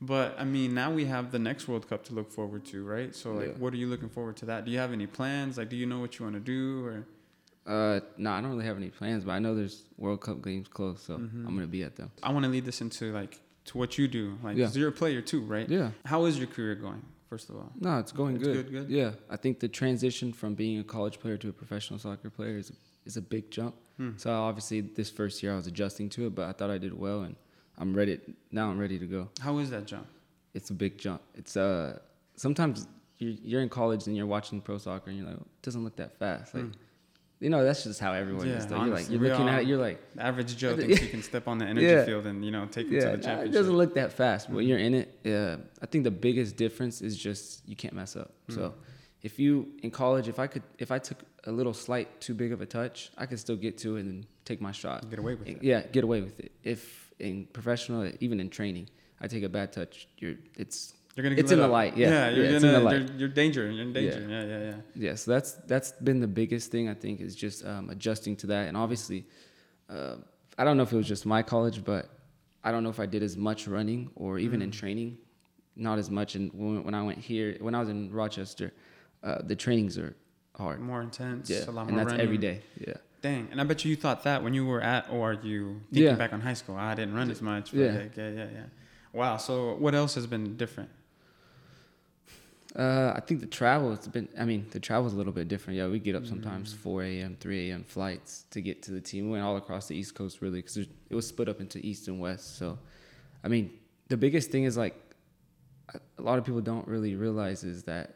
but 0.00 0.34
I 0.38 0.44
mean, 0.44 0.74
now 0.74 0.90
we 0.92 1.06
have 1.06 1.32
the 1.32 1.38
next 1.38 1.66
World 1.68 1.88
Cup 1.88 2.04
to 2.04 2.14
look 2.14 2.30
forward 2.30 2.64
to, 2.66 2.84
right? 2.84 3.14
So 3.14 3.32
like, 3.32 3.46
Yeah. 3.48 3.52
what 3.54 3.72
are 3.72 3.76
you 3.78 3.86
looking 3.88 4.08
forward 4.10 4.36
to 4.38 4.46
that? 4.46 4.64
Do 4.64 4.70
you 4.70 4.78
have 4.78 4.92
any 4.92 5.06
plans? 5.06 5.56
Like, 5.58 5.70
do 5.70 5.76
you 5.76 5.86
know 5.86 6.00
what 6.00 6.18
you 6.18 6.24
want 6.26 6.34
to 6.36 6.40
do 6.40 6.84
or? 6.86 7.06
Uh, 7.66 8.00
no, 8.16 8.30
I 8.30 8.40
don't 8.40 8.50
really 8.50 8.66
have 8.66 8.76
any 8.76 8.90
plans, 8.90 9.24
but 9.24 9.32
I 9.32 9.38
know 9.40 9.54
there's 9.54 9.82
World 9.96 10.20
Cup 10.20 10.42
games 10.42 10.68
close, 10.68 11.02
so 11.02 11.18
Mhm. 11.18 11.46
I'm 11.46 11.54
gonna 11.54 11.66
be 11.66 11.82
at 11.82 11.96
them. 11.96 12.10
I 12.22 12.30
want 12.32 12.44
to 12.44 12.50
lead 12.50 12.64
this 12.64 12.80
into 12.80 13.12
like 13.12 13.40
to 13.64 13.78
what 13.78 13.98
you 13.98 14.06
do. 14.06 14.38
Like, 14.44 14.56
Yeah. 14.56 14.70
you're 14.72 14.90
a 14.90 14.92
player 14.92 15.20
too, 15.20 15.40
right? 15.40 15.68
Yeah. 15.68 15.90
How 16.04 16.26
is 16.26 16.38
your 16.38 16.46
career 16.46 16.74
going? 16.76 17.02
First 17.28 17.50
of 17.50 17.56
all, 17.56 17.72
No, 17.80 17.98
it's 17.98 18.12
going 18.12 18.36
It's 18.36 18.44
good. 18.44 18.54
good, 18.54 18.70
good? 18.70 18.90
Yeah, 18.90 19.12
I 19.28 19.36
think 19.36 19.58
the 19.60 19.68
transition 19.68 20.32
from 20.32 20.54
being 20.54 20.78
a 20.78 20.84
college 20.84 21.18
player 21.18 21.36
to 21.38 21.48
a 21.48 21.52
professional 21.52 21.98
soccer 21.98 22.30
player 22.30 22.56
is 22.58 22.72
is 23.04 23.16
a 23.16 23.22
big 23.22 23.50
jump. 23.50 23.74
Hmm. 23.98 24.10
So 24.16 24.30
obviously, 24.32 24.80
this 24.80 25.10
first 25.10 25.42
year 25.42 25.52
I 25.52 25.56
was 25.56 25.66
adjusting 25.66 26.08
to 26.10 26.26
it, 26.26 26.34
but 26.34 26.48
I 26.48 26.52
thought 26.52 26.70
I 26.70 26.78
did 26.78 26.92
well, 26.98 27.22
and 27.22 27.36
I'm 27.78 27.94
ready. 27.94 28.18
Now 28.52 28.70
I'm 28.70 28.78
ready 28.78 28.98
to 28.98 29.06
go. 29.06 29.28
how 29.40 29.58
is 29.58 29.70
that 29.70 29.86
jump? 29.86 30.06
It's 30.54 30.70
a 30.70 30.74
big 30.74 30.98
jump. 30.98 31.20
It's 31.34 31.56
uh 31.56 31.98
sometimes 32.36 32.86
you're, 33.18 33.32
you're 33.50 33.62
in 33.62 33.68
college 33.68 34.06
and 34.06 34.16
you're 34.16 34.26
watching 34.36 34.60
pro 34.60 34.78
soccer 34.78 35.10
and 35.10 35.18
you're 35.18 35.28
like, 35.28 35.36
it 35.38 35.62
doesn't 35.62 35.82
look 35.84 35.96
that 35.96 36.18
fast. 36.18 36.54
Like, 36.54 36.64
Hmm. 36.64 36.70
You 37.46 37.50
know, 37.50 37.62
that's 37.62 37.84
just 37.84 38.00
how 38.00 38.12
everyone 38.12 38.48
Yeah, 38.48 38.56
is. 38.56 38.66
Though. 38.66 38.84
You're 38.84 38.94
like, 38.94 39.08
you're 39.08 39.20
looking 39.20 39.48
at 39.48 39.60
it, 39.62 39.68
you're 39.68 39.78
like, 39.88 40.02
average 40.18 40.56
Joe 40.56 40.70
Yeah. 40.74 40.76
thinks 40.86 40.98
he 41.00 41.08
can 41.14 41.22
step 41.22 41.46
on 41.46 41.58
the 41.58 41.64
energy 41.64 41.86
Yeah. 41.86 42.04
field 42.04 42.26
and 42.26 42.44
you 42.44 42.50
know 42.50 42.66
take 42.66 42.88
it 42.88 42.94
yeah, 42.94 43.00
to 43.12 43.16
the 43.18 43.22
championship. 43.22 43.36
nah, 43.38 43.50
it 43.50 43.52
doesn't 43.52 43.76
look 43.76 43.94
that 43.94 44.12
fast. 44.12 44.48
But 44.48 44.52
Mhm. 44.54 44.56
when 44.56 44.66
you're 44.66 44.78
in 44.88 44.94
it, 44.94 45.08
uh, 45.24 45.56
I 45.80 45.86
think 45.86 46.02
the 46.02 46.10
biggest 46.10 46.56
difference 46.56 46.96
is 47.08 47.16
just 47.16 47.44
you 47.70 47.76
can't 47.76 47.94
mess 47.94 48.16
up. 48.16 48.32
Hmm. 48.48 48.54
So 48.56 48.74
if 49.22 49.38
you 49.38 49.50
in 49.84 49.92
college, 49.92 50.26
if 50.34 50.38
I 50.40 50.48
could, 50.48 50.64
if 50.84 50.90
I 50.90 50.98
took 50.98 51.18
a 51.44 51.52
little 51.52 51.72
slight 51.86 52.08
too 52.20 52.34
big 52.34 52.50
of 52.50 52.60
a 52.60 52.66
touch, 52.66 52.96
I 53.16 53.26
could 53.26 53.38
still 53.38 53.54
get 53.66 53.78
to 53.84 53.88
it 53.96 54.00
and 54.06 54.26
take 54.44 54.60
my 54.60 54.72
shot. 54.72 55.08
Get 55.08 55.20
away 55.20 55.36
with 55.36 55.46
it. 55.46 55.62
Yeah, 55.62 55.82
get 55.96 56.02
away 56.02 56.20
with 56.22 56.40
it. 56.40 56.50
If 56.64 57.12
in 57.20 57.46
professional, 57.58 58.10
even 58.18 58.40
in 58.40 58.48
training, 58.50 58.88
I 59.20 59.28
take 59.28 59.44
a 59.44 59.48
bad 59.48 59.72
touch, 59.72 60.08
you're 60.18 60.34
it's 60.56 60.94
You're 61.16 61.22
gonna. 61.24 61.36
It's 61.36 61.50
in 61.50 61.58
the 61.58 61.66
light, 61.66 61.96
yeah. 61.96 62.08
Yeah. 62.10 62.28
you're 62.28 62.44
Yeah, 62.44 62.50
it's 62.52 62.64
in 62.64 62.70
gonna. 62.70 62.78
the 62.78 62.84
light. 62.84 63.08
You're, 63.08 63.16
you're 63.20 63.28
danger. 63.28 63.70
You're 63.70 63.82
in 63.82 63.92
danger. 63.92 64.20
Yeah. 64.28 64.42
Yeah, 64.42 64.46
yeah, 64.46 64.64
yeah. 64.70 64.74
yeah. 64.94 65.14
So 65.16 65.30
that's 65.32 65.52
that's 65.66 65.92
been 65.92 66.20
the 66.20 66.28
biggest 66.28 66.70
thing 66.70 66.88
I 66.90 66.94
think 66.94 67.20
is 67.22 67.34
just 67.34 67.64
um, 67.66 67.88
adjusting 67.90 68.36
to 68.36 68.46
that, 68.48 68.68
and 68.68 68.76
obviously, 68.76 69.26
uh, 69.88 70.16
I 70.58 70.64
don't 70.64 70.76
know 70.76 70.82
if 70.84 70.92
it 70.92 70.96
was 70.96 71.08
just 71.08 71.24
my 71.26 71.42
college, 71.42 71.82
but 71.84 72.10
I 72.62 72.70
don't 72.70 72.82
know 72.84 72.90
if 72.90 73.00
I 73.00 73.06
did 73.06 73.22
as 73.22 73.36
much 73.36 73.66
running 73.66 74.10
or 74.14 74.38
even 74.38 74.60
in 74.60 74.70
Mm. 74.70 74.74
training, 74.80 75.18
not 75.74 75.98
as 75.98 76.10
much. 76.10 76.34
And 76.34 76.52
when, 76.52 76.84
when 76.84 76.94
I 76.94 77.02
went 77.02 77.18
here, 77.18 77.56
when 77.60 77.74
I 77.74 77.80
was 77.80 77.88
in 77.88 78.12
Rochester, 78.12 78.72
uh, 79.22 79.40
the 79.42 79.56
trainings 79.56 79.96
are 79.98 80.14
hard. 80.54 80.80
More 80.80 81.00
intense. 81.02 81.48
Yeah, 81.48 81.64
A 81.68 81.70
lot 81.70 81.86
and 81.86 81.92
more 81.92 82.00
that's 82.04 82.10
running. 82.12 82.20
every 82.26 82.38
day. 82.38 82.60
Yeah. 82.78 82.94
Dang, 83.22 83.48
and 83.50 83.60
I 83.60 83.64
bet 83.64 83.84
you 83.84 83.90
you 83.90 83.96
thought 83.96 84.22
that 84.24 84.42
when 84.44 84.52
you 84.52 84.66
were 84.66 84.80
at 84.82 85.08
ORU, 85.08 85.42
thinking 85.42 86.02
Yeah. 86.04 86.14
back 86.14 86.32
on 86.34 86.40
high 86.42 86.54
school. 86.54 86.76
I 86.76 86.94
didn't 86.94 87.14
run 87.14 87.30
as 87.30 87.40
much. 87.40 87.72
Yeah. 87.72 87.86
yeah. 87.86 88.02
yeah, 88.16 88.28
yeah, 88.30 88.46
yeah. 88.52 88.62
Wow. 89.12 89.36
So 89.38 89.74
what 89.76 89.94
else 89.94 90.14
has 90.16 90.26
been 90.26 90.56
different? 90.56 90.90
Uh, 92.74 93.12
I 93.16 93.20
think 93.20 93.40
the 93.40 93.46
travel 93.46 93.90
has 93.94 94.06
been. 94.08 94.28
I 94.38 94.44
mean, 94.44 94.66
the 94.70 94.80
travel's 94.80 95.14
a 95.14 95.16
little 95.16 95.32
bit 95.32 95.48
different. 95.48 95.78
Yeah, 95.78 95.88
we 95.88 95.98
get 95.98 96.14
up 96.14 96.24
Mm. 96.24 96.28
sometimes 96.28 96.72
4 96.72 97.02
a.m., 97.04 97.36
3 97.40 97.70
a.m. 97.70 97.84
flights 97.84 98.44
to 98.50 98.60
get 98.60 98.82
to 98.84 98.90
the 98.90 99.00
team. 99.00 99.26
We 99.26 99.32
went 99.32 99.44
all 99.44 99.56
across 99.56 99.88
the 99.88 99.94
East 99.96 100.14
Coast 100.14 100.42
really 100.42 100.58
because 100.60 100.76
it 100.78 101.14
was 101.14 101.26
split 101.26 101.48
up 101.48 101.60
into 101.60 101.78
East 101.86 102.08
and 102.08 102.20
West. 102.20 102.56
So, 102.58 102.78
I 103.44 103.48
mean, 103.48 103.70
the 104.08 104.16
biggest 104.16 104.50
thing 104.50 104.64
is 104.64 104.76
like 104.76 104.94
a- 105.94 106.00
lot 106.22 106.38
of 106.38 106.44
people 106.44 106.60
don't 106.60 106.86
really 106.88 107.14
realize 107.14 107.62
is 107.64 107.84
that 107.84 108.14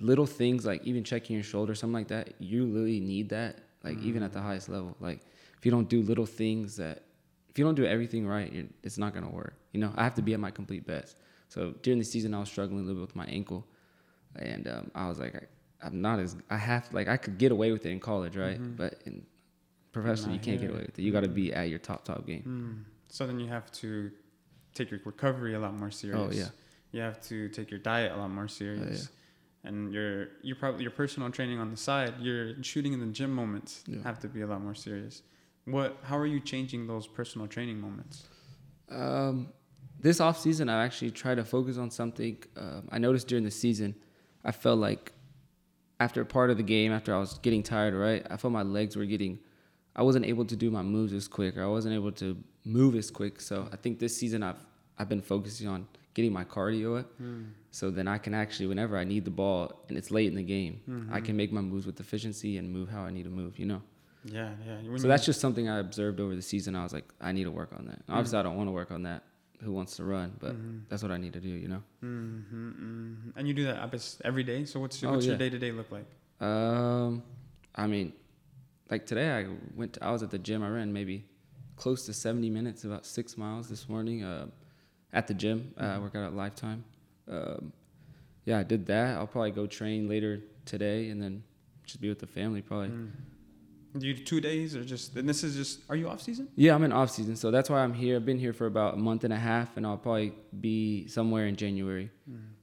little 0.00 0.26
things 0.26 0.64
like 0.64 0.84
even 0.84 1.02
checking 1.04 1.34
your 1.34 1.42
shoulder, 1.42 1.74
something 1.74 1.94
like 1.94 2.08
that. 2.08 2.34
You 2.38 2.66
really 2.66 3.00
need 3.00 3.28
that. 3.30 3.58
Like 3.84 3.98
even 4.02 4.22
at 4.22 4.32
the 4.32 4.40
highest 4.40 4.68
level, 4.68 4.96
like 5.00 5.20
if 5.58 5.66
you 5.66 5.70
don't 5.72 5.88
do 5.88 6.02
little 6.02 6.26
things 6.26 6.76
that, 6.76 7.02
if 7.50 7.58
you 7.58 7.64
don't 7.64 7.74
do 7.74 7.84
everything 7.84 8.26
right, 8.26 8.50
you're, 8.52 8.66
it's 8.84 8.96
not 8.98 9.12
gonna 9.12 9.28
work. 9.30 9.54
You 9.72 9.80
know, 9.80 9.92
I 9.96 10.04
have 10.04 10.14
to 10.14 10.22
be 10.22 10.34
at 10.34 10.40
my 10.40 10.50
complete 10.52 10.86
best. 10.86 11.16
So 11.48 11.74
during 11.82 11.98
the 11.98 12.04
season, 12.04 12.32
I 12.34 12.40
was 12.40 12.48
struggling 12.48 12.80
a 12.80 12.86
little 12.86 13.02
bit 13.02 13.08
with 13.08 13.16
my 13.16 13.26
ankle 13.26 13.66
and 14.36 14.68
um, 14.68 14.90
I 14.94 15.08
was 15.08 15.18
like, 15.18 15.34
I, 15.34 15.86
I'm 15.86 16.00
not 16.00 16.18
as 16.18 16.36
I 16.50 16.56
have 16.56 16.92
like 16.92 17.08
I 17.08 17.16
could 17.16 17.38
get 17.38 17.52
away 17.52 17.72
with 17.72 17.86
it 17.86 17.90
in 17.90 18.00
college, 18.00 18.36
right? 18.36 18.60
Mhm. 18.60 18.76
But 18.76 19.00
in 19.06 19.24
professional, 19.92 20.34
you 20.34 20.40
can't 20.40 20.60
get 20.60 20.70
away 20.70 20.80
with 20.80 20.98
it. 20.98 21.02
You 21.02 21.12
got 21.12 21.20
to 21.20 21.28
be 21.28 21.52
at 21.52 21.68
your 21.68 21.78
top 21.78 22.04
top 22.04 22.26
game. 22.26 22.42
Hmm. 22.42 22.72
So 23.08 23.26
then 23.26 23.38
you 23.40 23.48
have 23.48 23.70
to 23.72 24.10
take 24.74 24.90
your 24.90 25.00
recovery 25.04 25.54
a 25.54 25.58
lot 25.60 25.74
more 25.74 25.90
serious. 25.90 26.20
Oh 26.20 26.30
yeah, 26.32 26.48
You 26.92 27.00
have 27.00 27.20
to 27.28 27.48
take 27.48 27.70
your 27.70 27.80
diet 27.80 28.12
a 28.12 28.16
lot 28.16 28.30
more 28.30 28.48
serious. 28.48 29.08
And 29.64 29.92
your 29.92 30.28
your 30.42 30.56
probably 30.56 30.82
your 30.82 30.92
personal 30.92 31.30
training 31.30 31.58
on 31.58 31.70
the 31.70 31.76
side, 31.76 32.14
your 32.20 32.62
shooting 32.62 32.92
in 32.92 33.00
the 33.00 33.06
gym 33.06 33.32
moments 33.34 33.82
Yeah. 33.86 34.02
have 34.02 34.18
to 34.20 34.28
be 34.28 34.42
a 34.42 34.46
lot 34.46 34.62
more 34.62 34.74
serious. 34.74 35.22
What? 35.64 35.98
How 36.02 36.16
are 36.16 36.26
you 36.26 36.40
changing 36.40 36.86
those 36.86 37.06
personal 37.06 37.46
training 37.48 37.80
moments? 37.80 38.26
Um, 38.90 39.48
this 40.00 40.20
off 40.20 40.38
season, 40.38 40.68
I 40.68 40.84
actually 40.84 41.10
try 41.10 41.34
to 41.34 41.44
focus 41.44 41.76
on 41.76 41.90
something. 41.90 42.38
Um, 42.56 42.88
I 42.90 42.98
noticed 42.98 43.26
during 43.28 43.44
the 43.44 43.50
season, 43.50 43.94
I 44.48 44.52
felt 44.52 44.78
like 44.78 45.12
after 46.00 46.24
part 46.24 46.48
of 46.50 46.56
the 46.56 46.62
game, 46.62 46.90
after 46.90 47.14
I 47.14 47.18
was 47.18 47.38
getting 47.38 47.62
tired, 47.62 47.92
right, 47.92 48.26
I 48.30 48.36
felt 48.38 48.52
my 48.52 48.62
legs 48.62 48.96
were 48.96 49.04
getting. 49.04 49.38
I 49.94 50.02
wasn't 50.02 50.24
able 50.24 50.46
to 50.46 50.56
do 50.56 50.70
my 50.70 50.82
moves 50.82 51.12
as 51.12 51.28
quick, 51.28 51.56
or 51.58 51.64
I 51.64 51.66
wasn't 51.66 51.94
able 51.94 52.12
to 52.12 52.28
move 52.64 52.94
as 52.94 53.10
quick. 53.10 53.42
So 53.42 53.68
I 53.74 53.76
think 53.76 53.98
this 53.98 54.16
season 54.16 54.42
I've 54.42 54.62
I've 54.98 55.08
been 55.08 55.20
focusing 55.20 55.68
on 55.68 55.86
getting 56.14 56.32
my 56.32 56.44
cardio 56.44 57.00
up, 57.00 57.08
so 57.70 57.90
then 57.90 58.08
I 58.08 58.18
can 58.18 58.32
actually, 58.32 58.68
whenever 58.68 58.96
I 58.96 59.04
need 59.04 59.24
the 59.26 59.30
ball 59.42 59.84
and 59.88 59.98
it's 59.98 60.10
late 60.10 60.28
in 60.28 60.34
the 60.34 60.42
game, 60.42 60.80
I 61.12 61.20
can 61.20 61.36
make 61.36 61.52
my 61.52 61.60
moves 61.60 61.84
with 61.84 62.00
efficiency 62.00 62.56
and 62.58 62.72
move 62.72 62.88
how 62.88 63.02
I 63.02 63.10
need 63.10 63.24
to 63.24 63.30
move. 63.30 63.58
You 63.58 63.66
know. 63.66 63.82
Yeah, 64.24 64.50
yeah. 64.66 64.76
When 64.90 64.98
So 64.98 65.08
that's 65.08 65.26
just 65.26 65.40
something 65.40 65.68
I 65.68 65.78
observed 65.78 66.20
over 66.20 66.34
the 66.34 66.42
season. 66.42 66.74
I 66.74 66.82
was 66.84 66.94
like, 66.94 67.04
I 67.20 67.32
need 67.32 67.44
to 67.44 67.50
work 67.50 67.72
on 67.78 67.86
that. 67.86 68.00
Obviously, 68.08 68.38
I 68.38 68.42
don't 68.42 68.56
want 68.56 68.68
to 68.68 68.72
work 68.72 68.92
on 68.92 69.02
that. 69.02 69.24
Who 69.62 69.72
wants 69.72 69.96
to 69.96 70.04
run? 70.04 70.36
But 70.38 70.54
Mhm. 70.54 70.82
that's 70.88 71.02
what 71.02 71.10
I 71.10 71.16
need 71.16 71.32
to 71.32 71.40
do. 71.40 71.48
You 71.48 71.68
know. 71.68 71.82
Mm-hmm, 72.02 72.70
hmm 72.70 73.30
And 73.36 73.48
you 73.48 73.54
do 73.54 73.64
that 73.64 73.78
every 74.24 74.44
day. 74.44 74.64
So 74.64 74.80
what's 74.80 75.02
your, 75.02 75.10
Oh, 75.10 75.14
what's 75.14 75.26
your 75.26 75.36
day 75.36 75.50
to 75.50 75.58
day 75.58 75.72
look 75.72 75.90
like? 75.90 76.06
Um, 76.40 77.22
I 77.74 77.86
mean, 77.86 78.12
like 78.90 79.06
today, 79.06 79.30
I 79.30 79.46
went. 79.74 79.94
To, 79.94 80.04
I 80.04 80.10
was 80.10 80.22
at 80.22 80.30
the 80.30 80.38
gym. 80.38 80.62
I 80.62 80.68
ran 80.68 80.92
maybe 80.92 81.24
close 81.76 82.06
to 82.06 82.12
seventy 82.12 82.50
minutes, 82.50 82.84
about 82.84 83.04
six 83.04 83.36
miles 83.36 83.68
this 83.68 83.88
morning. 83.88 84.22
Uh, 84.22 84.46
at 85.12 85.26
the 85.26 85.34
gym, 85.34 85.74
uh, 85.80 85.84
I 85.84 85.98
work 85.98 86.14
out 86.14 86.24
at 86.24 86.34
Lifetime. 86.34 86.84
Um, 87.28 87.72
yeah, 88.44 88.58
I 88.58 88.62
did 88.62 88.86
that. 88.86 89.16
I'll 89.16 89.26
probably 89.26 89.50
go 89.50 89.66
train 89.66 90.08
later 90.08 90.42
today, 90.64 91.08
and 91.10 91.20
then 91.20 91.42
just 91.84 92.00
be 92.00 92.08
with 92.08 92.18
the 92.20 92.26
family 92.26 92.62
probably. 92.62 92.88
Mm. 92.90 93.10
Do 93.96 94.06
you 94.06 94.14
do 94.14 94.24
two 94.24 94.40
days 94.40 94.76
or 94.76 94.84
just? 94.84 95.16
And 95.16 95.28
this 95.28 95.42
is 95.42 95.56
just. 95.56 95.80
Are 95.88 95.96
you 95.96 96.08
off 96.08 96.20
season? 96.20 96.48
Yeah, 96.56 96.74
I'm 96.74 96.84
in 96.84 96.92
off 96.92 97.10
season, 97.10 97.36
so 97.36 97.50
that's 97.50 97.70
why 97.70 97.80
I'm 97.80 97.94
here. 97.94 98.16
I've 98.16 98.26
been 98.26 98.38
here 98.38 98.52
for 98.52 98.66
about 98.66 98.94
a 98.94 98.96
month 98.98 99.24
and 99.24 99.32
a 99.32 99.36
half, 99.38 99.76
and 99.76 99.86
I'll 99.86 99.96
probably 99.96 100.32
be 100.60 101.08
somewhere 101.08 101.46
in 101.46 101.56
January. 101.56 102.10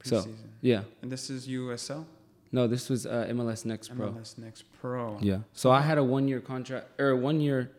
So- 0.04 0.22
Preseason. 0.22 0.34
Yeah. 0.60 0.82
And 1.02 1.10
this 1.10 1.30
is 1.30 1.48
USL. 1.48 2.04
No, 2.52 2.66
this 2.66 2.88
was 2.88 3.06
uh, 3.06 3.26
MLS 3.30 3.64
Next 3.64 3.88
Pro. 3.94 4.10
MLS 4.10 4.38
Next 4.38 4.64
Pro. 4.80 5.18
Yeah. 5.20 5.38
So 5.52 5.70
I 5.70 5.80
had 5.80 5.98
a 5.98 6.04
one 6.04 6.28
year 6.28 6.40
contract 6.40 7.00
or 7.00 7.16
one 7.16 7.40
year 7.40 7.70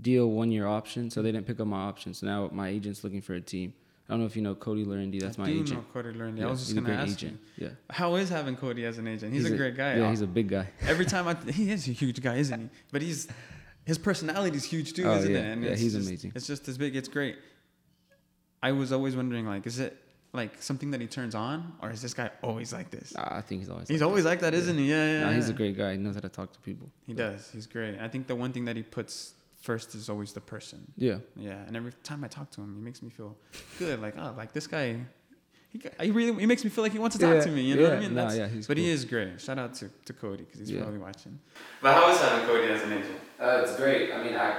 deal, 0.00 0.30
one 0.30 0.50
year 0.50 0.66
option. 0.66 1.08
So 1.10 1.22
they 1.22 1.30
didn't 1.32 1.46
pick 1.46 1.60
up 1.60 1.66
my 1.66 1.78
option. 1.82 2.14
So 2.14 2.26
now 2.26 2.50
my 2.52 2.68
agent's 2.68 3.04
looking 3.04 3.20
for 3.22 3.34
a 3.34 3.40
team. 3.40 3.72
I 4.08 4.12
don't 4.14 4.20
know 4.20 4.26
if 4.26 4.36
you 4.36 4.42
know 4.42 4.54
Cody 4.54 4.84
Lurindy. 4.86 5.20
That's 5.20 5.38
I 5.38 5.42
my 5.42 5.48
do 5.48 5.60
agent. 5.60 5.80
know 5.80 5.84
Cody. 5.92 6.08
I 6.20 6.26
Yeah, 6.28 6.46
was 6.46 6.60
just 6.60 6.70
he's 6.70 6.78
a 6.78 6.80
gonna 6.80 6.94
great 6.96 7.02
ask 7.08 7.18
agent. 7.22 7.40
you. 7.56 7.66
Yeah. 7.66 7.72
How 7.90 8.14
is 8.16 8.30
having 8.30 8.56
Cody 8.56 8.86
as 8.86 8.96
an 8.98 9.06
agent? 9.06 9.34
He's, 9.34 9.44
a, 9.44 9.54
great 9.56 9.76
guy. 9.76 9.96
Yeah, 9.96 10.08
he's 10.08 10.22
a 10.22 10.26
big 10.26 10.48
guy. 10.48 10.68
Every 10.82 11.04
time 11.04 11.28
I, 11.28 11.34
he 11.50 11.70
is 11.70 11.86
a 11.88 11.92
huge 11.92 12.22
guy, 12.22 12.36
isn't 12.36 12.58
he? 12.58 12.68
But 12.90 13.02
he's 13.02 13.28
his 13.84 13.98
personality 13.98 14.56
is 14.56 14.64
huge 14.64 14.94
too, 14.94 15.04
Oh, 15.08 15.16
isn't 15.16 15.30
yeah. 15.30 15.38
it? 15.38 15.52
And 15.52 15.64
Yeah, 15.64 15.70
he's 15.74 15.92
just- 15.94 16.08
amazing. 16.08 16.32
It's 16.34 16.46
just 16.46 16.68
as 16.68 16.78
big. 16.78 16.96
It's 16.96 17.08
great. 17.08 17.36
I 18.62 18.72
was 18.72 18.92
always 18.92 19.14
wondering, 19.14 19.46
like, 19.46 19.66
is 19.66 19.78
it 19.78 19.96
like 20.32 20.60
something 20.62 20.90
that 20.90 21.00
he 21.00 21.06
turns 21.06 21.34
on, 21.34 21.74
or 21.82 21.90
is 21.90 22.02
this 22.02 22.12
guy 22.14 22.30
always 22.42 22.72
like 22.72 22.90
this? 22.90 23.14
Nah, 23.14 23.28
I 23.30 23.40
think 23.40 23.60
he's 23.62 23.70
always. 23.70 23.88
He's 23.88 24.00
like 24.00 24.08
always 24.08 24.24
like 24.24 24.40
that, 24.40 24.52
Yeah. 24.52 24.58
isn't 24.60 24.78
he? 24.78 24.88
Yeah, 24.90 25.06
yeah. 25.06 25.20
that. 25.20 25.26
Nah, 25.26 25.32
he's 25.32 25.48
a 25.48 25.52
great 25.52 25.76
guy. 25.76 25.92
He 25.92 25.98
knows 25.98 26.14
how 26.14 26.20
to 26.22 26.28
talk 26.28 26.52
to 26.54 26.58
people. 26.60 26.90
He 27.06 27.12
does. 27.14 27.50
He's 27.50 27.66
great. 27.66 27.98
I 27.98 28.08
think 28.08 28.26
the 28.26 28.34
one 28.36 28.52
thing 28.52 28.64
that 28.64 28.76
he 28.76 28.82
puts 28.82 29.34
first 29.60 29.94
is 29.94 30.08
always 30.08 30.32
the 30.32 30.40
person. 30.40 30.92
Yeah. 30.96 31.18
Yeah, 31.36 31.58
and 31.66 31.76
every 31.76 31.92
time 32.02 32.24
I 32.24 32.28
talk 32.28 32.50
to 32.52 32.60
him, 32.60 32.74
he 32.76 32.80
makes 32.82 33.02
me 33.02 33.10
feel 33.10 33.36
good. 33.78 34.00
Like, 34.00 34.14
oh, 34.18 34.34
like 34.36 34.52
this 34.52 34.66
guy, 34.66 34.96
he, 35.70 35.80
he 36.00 36.10
really 36.10 36.38
he 36.40 36.46
makes 36.46 36.64
me 36.64 36.70
feel 36.70 36.82
like 36.84 36.92
he 36.92 36.98
wants 36.98 37.16
to 37.16 37.22
talk 37.22 37.34
Yeah, 37.34 37.40
to 37.42 37.50
me. 37.50 37.62
You 37.62 37.76
know 37.76 37.82
what 37.82 37.92
I 37.92 37.94
yeah, 37.96 38.00
mean? 38.00 38.14
nah, 38.14 38.32
yeah, 38.32 38.48
he's 38.48 38.66
but 38.66 38.76
he 38.76 38.88
is 38.88 39.04
great. 39.04 39.40
Shout 39.40 39.58
out 39.58 39.74
to, 39.74 39.90
to 40.06 40.12
Cody 40.12 40.44
because 40.44 40.60
he's 40.60 40.70
Yeah. 40.70 40.82
probably 40.82 40.98
watching. 40.98 41.38
But 41.82 41.94
how 41.94 42.10
is 42.10 42.20
having 42.20 42.46
Cody 42.46 42.72
as 42.72 42.82
an 42.82 42.92
agent? 42.92 43.16
Uh, 43.40 43.60
it's 43.62 43.76
great. 43.76 44.12
I 44.12 44.22
mean, 44.22 44.34
I 44.34 44.58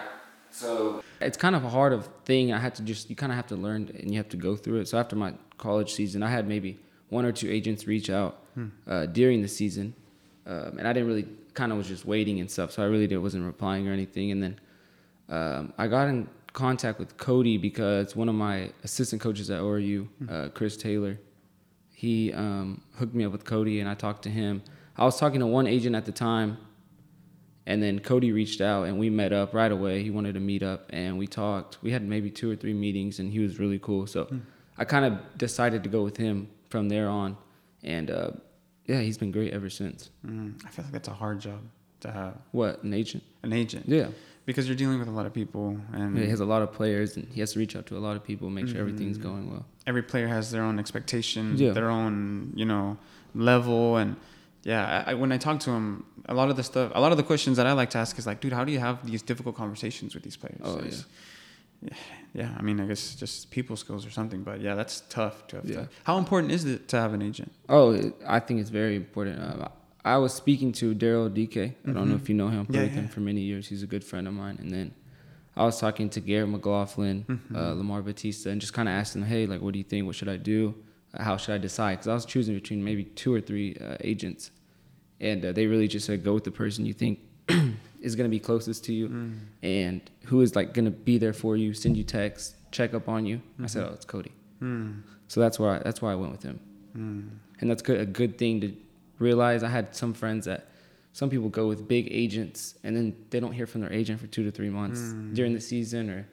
so 0.51 1.03
it's 1.21 1.37
kind 1.37 1.55
of 1.55 1.63
a 1.63 1.69
hard 1.69 1.93
of 1.93 2.07
thing. 2.25 2.51
I 2.53 2.59
had 2.59 2.75
to 2.75 2.81
just 2.83 3.09
you 3.09 3.15
kind 3.15 3.31
of 3.31 3.35
have 3.35 3.47
to 3.47 3.55
learn 3.55 3.89
and 3.99 4.11
you 4.11 4.17
have 4.17 4.29
to 4.29 4.37
go 4.37 4.55
through 4.55 4.79
it. 4.81 4.87
So 4.87 4.97
after 4.97 5.15
my 5.15 5.33
college 5.57 5.93
season, 5.93 6.23
I 6.23 6.29
had 6.29 6.47
maybe 6.47 6.79
one 7.09 7.25
or 7.25 7.31
two 7.31 7.49
agents 7.49 7.87
reach 7.87 8.09
out 8.09 8.43
uh, 8.87 9.05
during 9.05 9.41
the 9.41 9.47
season, 9.47 9.93
um, 10.45 10.77
and 10.77 10.87
I 10.87 10.91
didn't 10.93 11.07
really 11.07 11.27
kind 11.53 11.71
of 11.71 11.77
was 11.77 11.87
just 11.87 12.05
waiting 12.05 12.39
and 12.39 12.49
stuff. 12.51 12.71
So 12.71 12.83
I 12.83 12.87
really 12.87 13.07
did, 13.07 13.17
wasn't 13.17 13.45
replying 13.45 13.87
or 13.87 13.93
anything. 13.93 14.31
And 14.31 14.43
then 14.43 14.59
um, 15.29 15.73
I 15.77 15.87
got 15.87 16.07
in 16.07 16.27
contact 16.53 16.99
with 16.99 17.17
Cody 17.17 17.57
because 17.57 18.15
one 18.15 18.27
of 18.29 18.35
my 18.35 18.71
assistant 18.83 19.21
coaches 19.21 19.49
at 19.49 19.61
ORU, 19.61 20.07
uh, 20.29 20.49
Chris 20.49 20.75
Taylor, 20.77 21.19
he 21.93 22.33
um, 22.33 22.81
hooked 22.95 23.13
me 23.13 23.23
up 23.25 23.31
with 23.31 23.45
Cody, 23.45 23.79
and 23.79 23.89
I 23.89 23.93
talked 23.93 24.23
to 24.23 24.29
him. 24.29 24.63
I 24.97 25.05
was 25.05 25.19
talking 25.19 25.39
to 25.41 25.47
one 25.47 25.67
agent 25.67 25.95
at 25.95 26.05
the 26.05 26.11
time 26.11 26.57
And 27.65 27.81
then 27.83 27.99
Cody 27.99 28.31
reached 28.31 28.61
out 28.61 28.87
and 28.87 28.97
we 28.97 29.09
met 29.11 29.31
up 29.31 29.53
right 29.53 29.71
away. 29.71 30.01
He 30.01 30.09
wanted 30.09 30.33
to 30.33 30.39
meet 30.39 30.63
up 30.63 30.81
and 30.89 31.19
we 31.19 31.27
talked. 31.27 31.77
We 31.83 31.91
had 31.91 32.01
maybe 32.01 32.31
two 32.31 32.49
or 32.49 32.55
three 32.55 32.73
meetings 32.73 33.19
and 33.19 33.31
he 33.31 33.39
was 33.39 33.59
really 33.59 33.77
cool. 33.79 34.07
So 34.07 34.23
Hmm. 34.25 34.39
I 34.81 34.85
kind 34.85 35.05
of 35.05 35.13
decided 35.37 35.83
to 35.83 35.89
go 35.89 36.01
with 36.03 36.17
him 36.17 36.47
from 36.69 36.89
there 36.89 37.07
on. 37.09 37.37
And 37.83 38.09
uh, 38.09 38.31
yeah, 38.87 39.01
he's 39.01 39.17
been 39.19 39.31
great 39.31 39.53
ever 39.53 39.69
since. 39.69 40.09
Mm, 40.25 40.65
I 40.65 40.69
feel 40.69 40.83
like 40.85 40.93
that's 40.93 41.09
a 41.09 41.13
hard 41.13 41.39
job 41.41 41.59
to 41.99 42.11
have 42.11 42.33
What, 42.51 42.81
an 42.83 42.93
agent? 42.93 43.23
an 43.43 43.53
agent. 43.53 43.85
Yeah. 43.87 44.07
Because 44.45 44.67
you're 44.67 44.75
dealing 44.75 44.99
with 44.99 45.07
a 45.07 45.11
lot 45.11 45.25
of 45.25 45.33
people, 45.33 45.77
and 45.93 46.17
he 46.17 46.27
has 46.29 46.39
a 46.39 46.45
lot 46.45 46.61
of 46.61 46.71
players 46.73 47.15
and 47.17 47.27
he 47.29 47.39
has 47.41 47.53
to 47.53 47.59
reach 47.59 47.75
out 47.75 47.85
to 47.87 47.97
a 47.97 47.99
lot 48.07 48.15
of 48.15 48.23
people, 48.23 48.49
make 48.49 48.67
sure 48.67 48.79
everything's 48.79 49.17
Mhm. 49.17 49.23
going 49.23 49.51
well. 49.51 49.65
every 49.87 50.03
player 50.03 50.27
has 50.27 50.51
their 50.51 50.61
own 50.61 50.77
expectations, 50.77 51.59
Yeah. 51.59 51.71
their 51.71 51.89
own 51.89 52.53
you 52.55 52.65
know 52.65 52.97
level, 53.33 53.97
and 53.97 54.15
yeah. 54.63 55.03
I, 55.07 55.11
I, 55.11 55.13
when 55.15 55.31
I 55.31 55.37
talk 55.37 55.59
to 55.61 55.71
him, 55.71 56.03
a 56.27 56.33
lot 56.33 56.49
of 56.51 56.55
the 56.57 56.63
stuff, 56.63 56.91
a 56.95 57.01
lot 57.01 57.11
of 57.11 57.17
the 57.17 57.23
questions 57.23 57.57
that 57.57 57.65
I 57.67 57.73
like 57.73 57.89
to 57.91 57.97
ask 57.97 58.17
is 58.19 58.25
like, 58.27 58.39
dude, 58.41 58.53
how 58.53 58.63
do 58.63 58.71
you 58.71 58.79
have 58.79 58.97
these 59.05 59.21
difficult 59.23 59.55
conversations 59.55 60.13
with 60.15 60.23
these 60.23 60.37
players? 60.37 60.61
Oh, 60.63 60.77
It's- 60.77 61.05
yeah. 61.81 61.95
Yeah, 62.33 62.51
I 62.59 62.61
mean, 62.61 62.79
I 62.79 62.85
guess 62.85 63.15
just 63.15 63.49
people 63.49 63.75
skills 63.75 64.05
or 64.05 64.11
something, 64.11 64.43
but 64.43 64.61
yeah, 64.61 64.75
that's 64.75 65.01
tough 65.09 65.47
to 65.47 65.55
have. 65.57 65.65
Yeah. 65.65 65.75
To, 65.83 65.89
how 66.03 66.17
important 66.19 66.51
is 66.51 66.65
it 66.65 66.87
to 66.89 66.97
have 66.97 67.13
an 67.13 67.21
agent? 67.23 67.51
Oh, 67.69 68.11
I 68.27 68.39
think 68.39 68.59
it's 68.59 68.69
very 68.69 68.95
important. 68.95 69.39
Uh, 69.39 69.69
I 70.05 70.17
was 70.17 70.33
speaking 70.33 70.71
to 70.73 70.95
Daryl 70.95 71.29
DK. 71.29 71.75
I 71.85 71.91
don't 71.91 72.07
know 72.09 72.15
Mhm. 72.15 72.21
if 72.21 72.29
you 72.29 72.35
know 72.35 72.47
him. 72.49 72.65
Played 72.65 72.75
Yeah, 72.77 72.83
with 72.83 72.93
him 72.93 73.07
for 73.09 73.19
many 73.19 73.41
years. 73.41 73.67
He's 73.67 73.83
a 73.83 73.87
good 73.87 74.03
friend 74.03 74.27
of 74.27 74.33
mine. 74.33 74.57
And 74.59 74.71
then 74.71 74.91
I 75.57 75.65
was 75.65 75.79
talking 75.79 76.09
to 76.11 76.21
Garrett 76.21 76.49
McLaughlin, 76.49 77.25
Mhm. 77.27 77.55
uh, 77.55 77.73
Lamar 77.73 78.01
Batista, 78.01 78.49
and 78.49 78.61
just 78.61 78.73
kind 78.73 78.87
of 78.87 78.93
asking, 78.93 79.23
hey, 79.23 79.45
like, 79.45 79.61
what 79.61 79.73
do 79.73 79.77
you 79.79 79.83
think? 79.83 80.05
What 80.05 80.15
should 80.15 80.29
I 80.29 80.37
do? 80.37 80.75
Uh, 81.13 81.23
How 81.23 81.35
should 81.37 81.53
I 81.53 81.57
decide? 81.57 81.95
Because 81.97 82.07
I 82.07 82.13
was 82.13 82.25
choosing 82.25 82.55
between 82.55 82.83
maybe 82.83 83.03
two 83.03 83.33
or 83.33 83.41
three 83.41 83.75
uh, 83.75 83.97
agents. 84.01 84.51
And 85.19 85.43
uh, 85.43 85.51
they 85.51 85.67
really 85.67 85.87
just 85.89 86.05
said, 86.05 86.23
go 86.23 86.33
with 86.33 86.45
the 86.45 86.51
person 86.51 86.85
you 86.85 86.93
think 86.93 87.19
is 88.01 88.15
going 88.15 88.29
to 88.29 88.33
be 88.33 88.39
closest 88.39 88.85
to 88.85 88.93
you 88.93 89.09
Mm. 89.09 89.33
and 89.63 90.01
who 90.25 90.39
is 90.41 90.55
like 90.55 90.73
going 90.73 90.85
to 90.85 90.91
be 90.91 91.17
there 91.17 91.33
for 91.33 91.57
you, 91.57 91.73
send 91.73 91.97
you 91.97 92.05
texts, 92.05 92.55
check 92.71 92.93
up 92.93 93.09
on 93.09 93.25
you. 93.25 93.41
I 93.61 93.65
said, 93.67 93.83
Mhm. 93.83 93.89
oh, 93.89 93.93
it's 93.95 94.05
Cody. 94.05 94.31
Mm. 94.61 95.01
So 95.27 95.41
that's 95.41 95.59
why 95.59 95.79
that's 95.79 96.01
why 96.01 96.13
I 96.13 96.15
went 96.15 96.31
with 96.31 96.43
him 96.43 96.59
Mm. 96.97 97.29
and 97.59 97.69
that's 97.69 97.81
good, 97.81 97.99
a 97.99 98.05
good 98.05 98.37
thing 98.37 98.61
to 98.61 98.71
realize. 99.19 99.63
I 99.63 99.69
had 99.69 99.95
some 99.95 100.13
friends 100.13 100.45
that 100.45 100.67
some 101.13 101.29
people 101.29 101.49
go 101.49 101.67
with 101.67 101.87
big 101.87 102.07
agents 102.11 102.75
and 102.83 102.95
then 102.95 103.15
they 103.29 103.39
don't 103.39 103.51
hear 103.51 103.65
from 103.67 103.81
their 103.81 103.91
agent 103.93 104.19
for 104.19 104.27
two 104.27 104.43
to 104.43 104.51
three 104.51 104.69
months 104.69 104.99
Mm. 104.99 105.33
during 105.35 105.53
the 105.53 105.59
season 105.61 106.09
or 106.09 106.27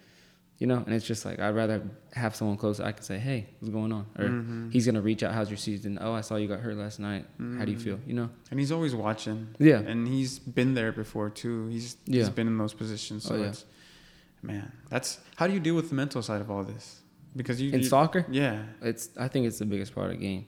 you 0.59 0.67
know 0.67 0.77
and 0.87 0.95
it's 0.95 1.05
just 1.07 1.25
like 1.25 1.39
i'd 1.41 1.55
rather 1.55 1.83
have 2.15 2.35
someone 2.37 2.57
close 2.57 2.79
i 2.81 2.91
can 2.93 3.03
say 3.03 3.19
hey 3.19 3.47
what's 3.59 3.73
going 3.73 3.93
on 3.93 4.07
or 4.19 4.25
Mhm. 4.27 4.73
he's 4.73 4.87
gonna 4.87 5.01
reach 5.03 5.23
out 5.23 5.33
how's 5.35 5.51
your 5.51 5.57
season 5.59 5.99
oh 6.01 6.13
i 6.13 6.21
saw 6.23 6.37
you 6.37 6.47
got 6.49 6.61
hurt 6.61 6.77
last 6.77 6.99
night 7.01 7.25
how 7.59 7.65
do 7.67 7.73
you 7.73 7.79
feel 7.79 7.99
you 8.07 8.15
know 8.15 8.29
And 8.51 8.61
he's 8.61 8.71
always 8.73 8.95
watching. 8.95 9.49
Yeah. 9.59 9.81
And 9.81 10.07
he's 10.09 10.39
been 10.39 10.73
there 10.75 10.93
before 10.93 11.29
too. 11.31 11.67
He's 11.69 11.97
Yeah. 12.07 12.21
he's 12.21 12.31
been 12.31 12.47
in 12.47 12.57
those 12.59 12.73
positions. 12.75 13.25
So 13.25 13.35
Oh, 13.35 13.39
yeah. 13.39 13.49
it's 13.49 13.65
man, 14.43 14.71
that's 14.89 15.19
how 15.37 15.47
do 15.47 15.53
you 15.53 15.61
deal 15.61 15.75
with 15.75 15.89
the 15.89 15.95
mental 15.95 16.23
side 16.23 16.41
of 16.41 16.51
all 16.51 16.65
this? 16.65 17.01
Because 17.35 17.61
you 17.61 17.73
in 17.73 17.81
you- 17.81 17.87
soccer 17.87 18.25
Yeah. 18.31 18.63
it's 18.83 19.09
i 19.19 19.27
think 19.29 19.47
it's 19.47 19.59
the 19.59 19.67
biggest 19.67 19.95
part 19.95 20.07
of 20.11 20.13
the 20.19 20.23
game 20.29 20.45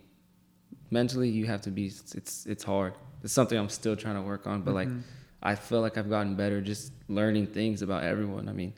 mentally 0.90 1.28
you 1.28 1.46
have 1.46 1.60
to 1.60 1.70
be 1.70 1.86
it's 1.86 2.46
it's 2.46 2.64
hard 2.64 2.94
it's 3.22 3.32
something 3.32 3.58
i'm 3.58 3.68
still 3.68 3.96
trying 3.96 4.14
to 4.14 4.22
work 4.22 4.46
on 4.46 4.62
but 4.62 4.74
like 4.74 4.88
Mhm. 4.88 5.02
I 5.40 5.54
feel 5.54 5.80
like 5.80 5.96
I've 5.96 6.10
gotten 6.10 6.34
better 6.34 6.60
just 6.60 6.92
learning 7.08 7.46
things 7.58 7.80
about 7.80 8.02
everyone. 8.02 8.48
I 8.48 8.52
mean, 8.52 8.72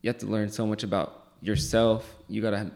you 0.00 0.08
have 0.08 0.16
to 0.20 0.26
learn 0.26 0.48
so 0.50 0.66
much 0.66 0.82
about 0.84 1.08
yourself. 1.42 2.16
You 2.28 2.40
gotta. 2.40 2.70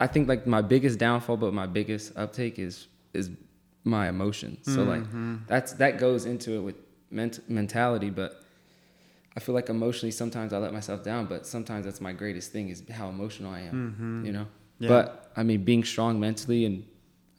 I 0.00 0.08
think 0.08 0.26
like 0.26 0.44
my 0.44 0.60
biggest 0.60 0.98
downfall, 0.98 1.36
but 1.36 1.54
my 1.54 1.66
biggest 1.66 2.06
uptake 2.16 2.58
is 2.58 2.88
is 3.14 3.30
my 3.84 4.08
emotions. 4.08 4.58
So 4.74 4.82
like 4.82 5.04
Mhm. 5.04 5.46
that's 5.46 5.74
that 5.74 6.00
goes 6.00 6.24
into 6.26 6.50
it 6.58 6.62
with 6.68 6.74
ment- 7.12 7.48
mentality, 7.48 8.10
but 8.10 8.42
I 9.36 9.40
feel 9.40 9.54
like 9.54 9.68
emotionally 9.70 10.10
sometimes 10.10 10.52
I 10.52 10.58
let 10.58 10.72
myself 10.72 11.04
down, 11.04 11.26
but 11.26 11.46
sometimes 11.46 11.84
that's 11.86 12.00
my 12.00 12.12
greatest 12.12 12.50
thing 12.50 12.70
is 12.70 12.82
how 12.90 13.08
emotional 13.08 13.52
I 13.52 13.60
am. 13.60 13.74
Mhm. 14.22 14.26
You 14.26 14.32
know. 14.32 14.46
Yeah. 14.80 14.88
But 14.88 15.32
I 15.36 15.44
mean, 15.44 15.62
being 15.62 15.84
strong 15.84 16.18
mentally 16.18 16.64
and 16.64 16.82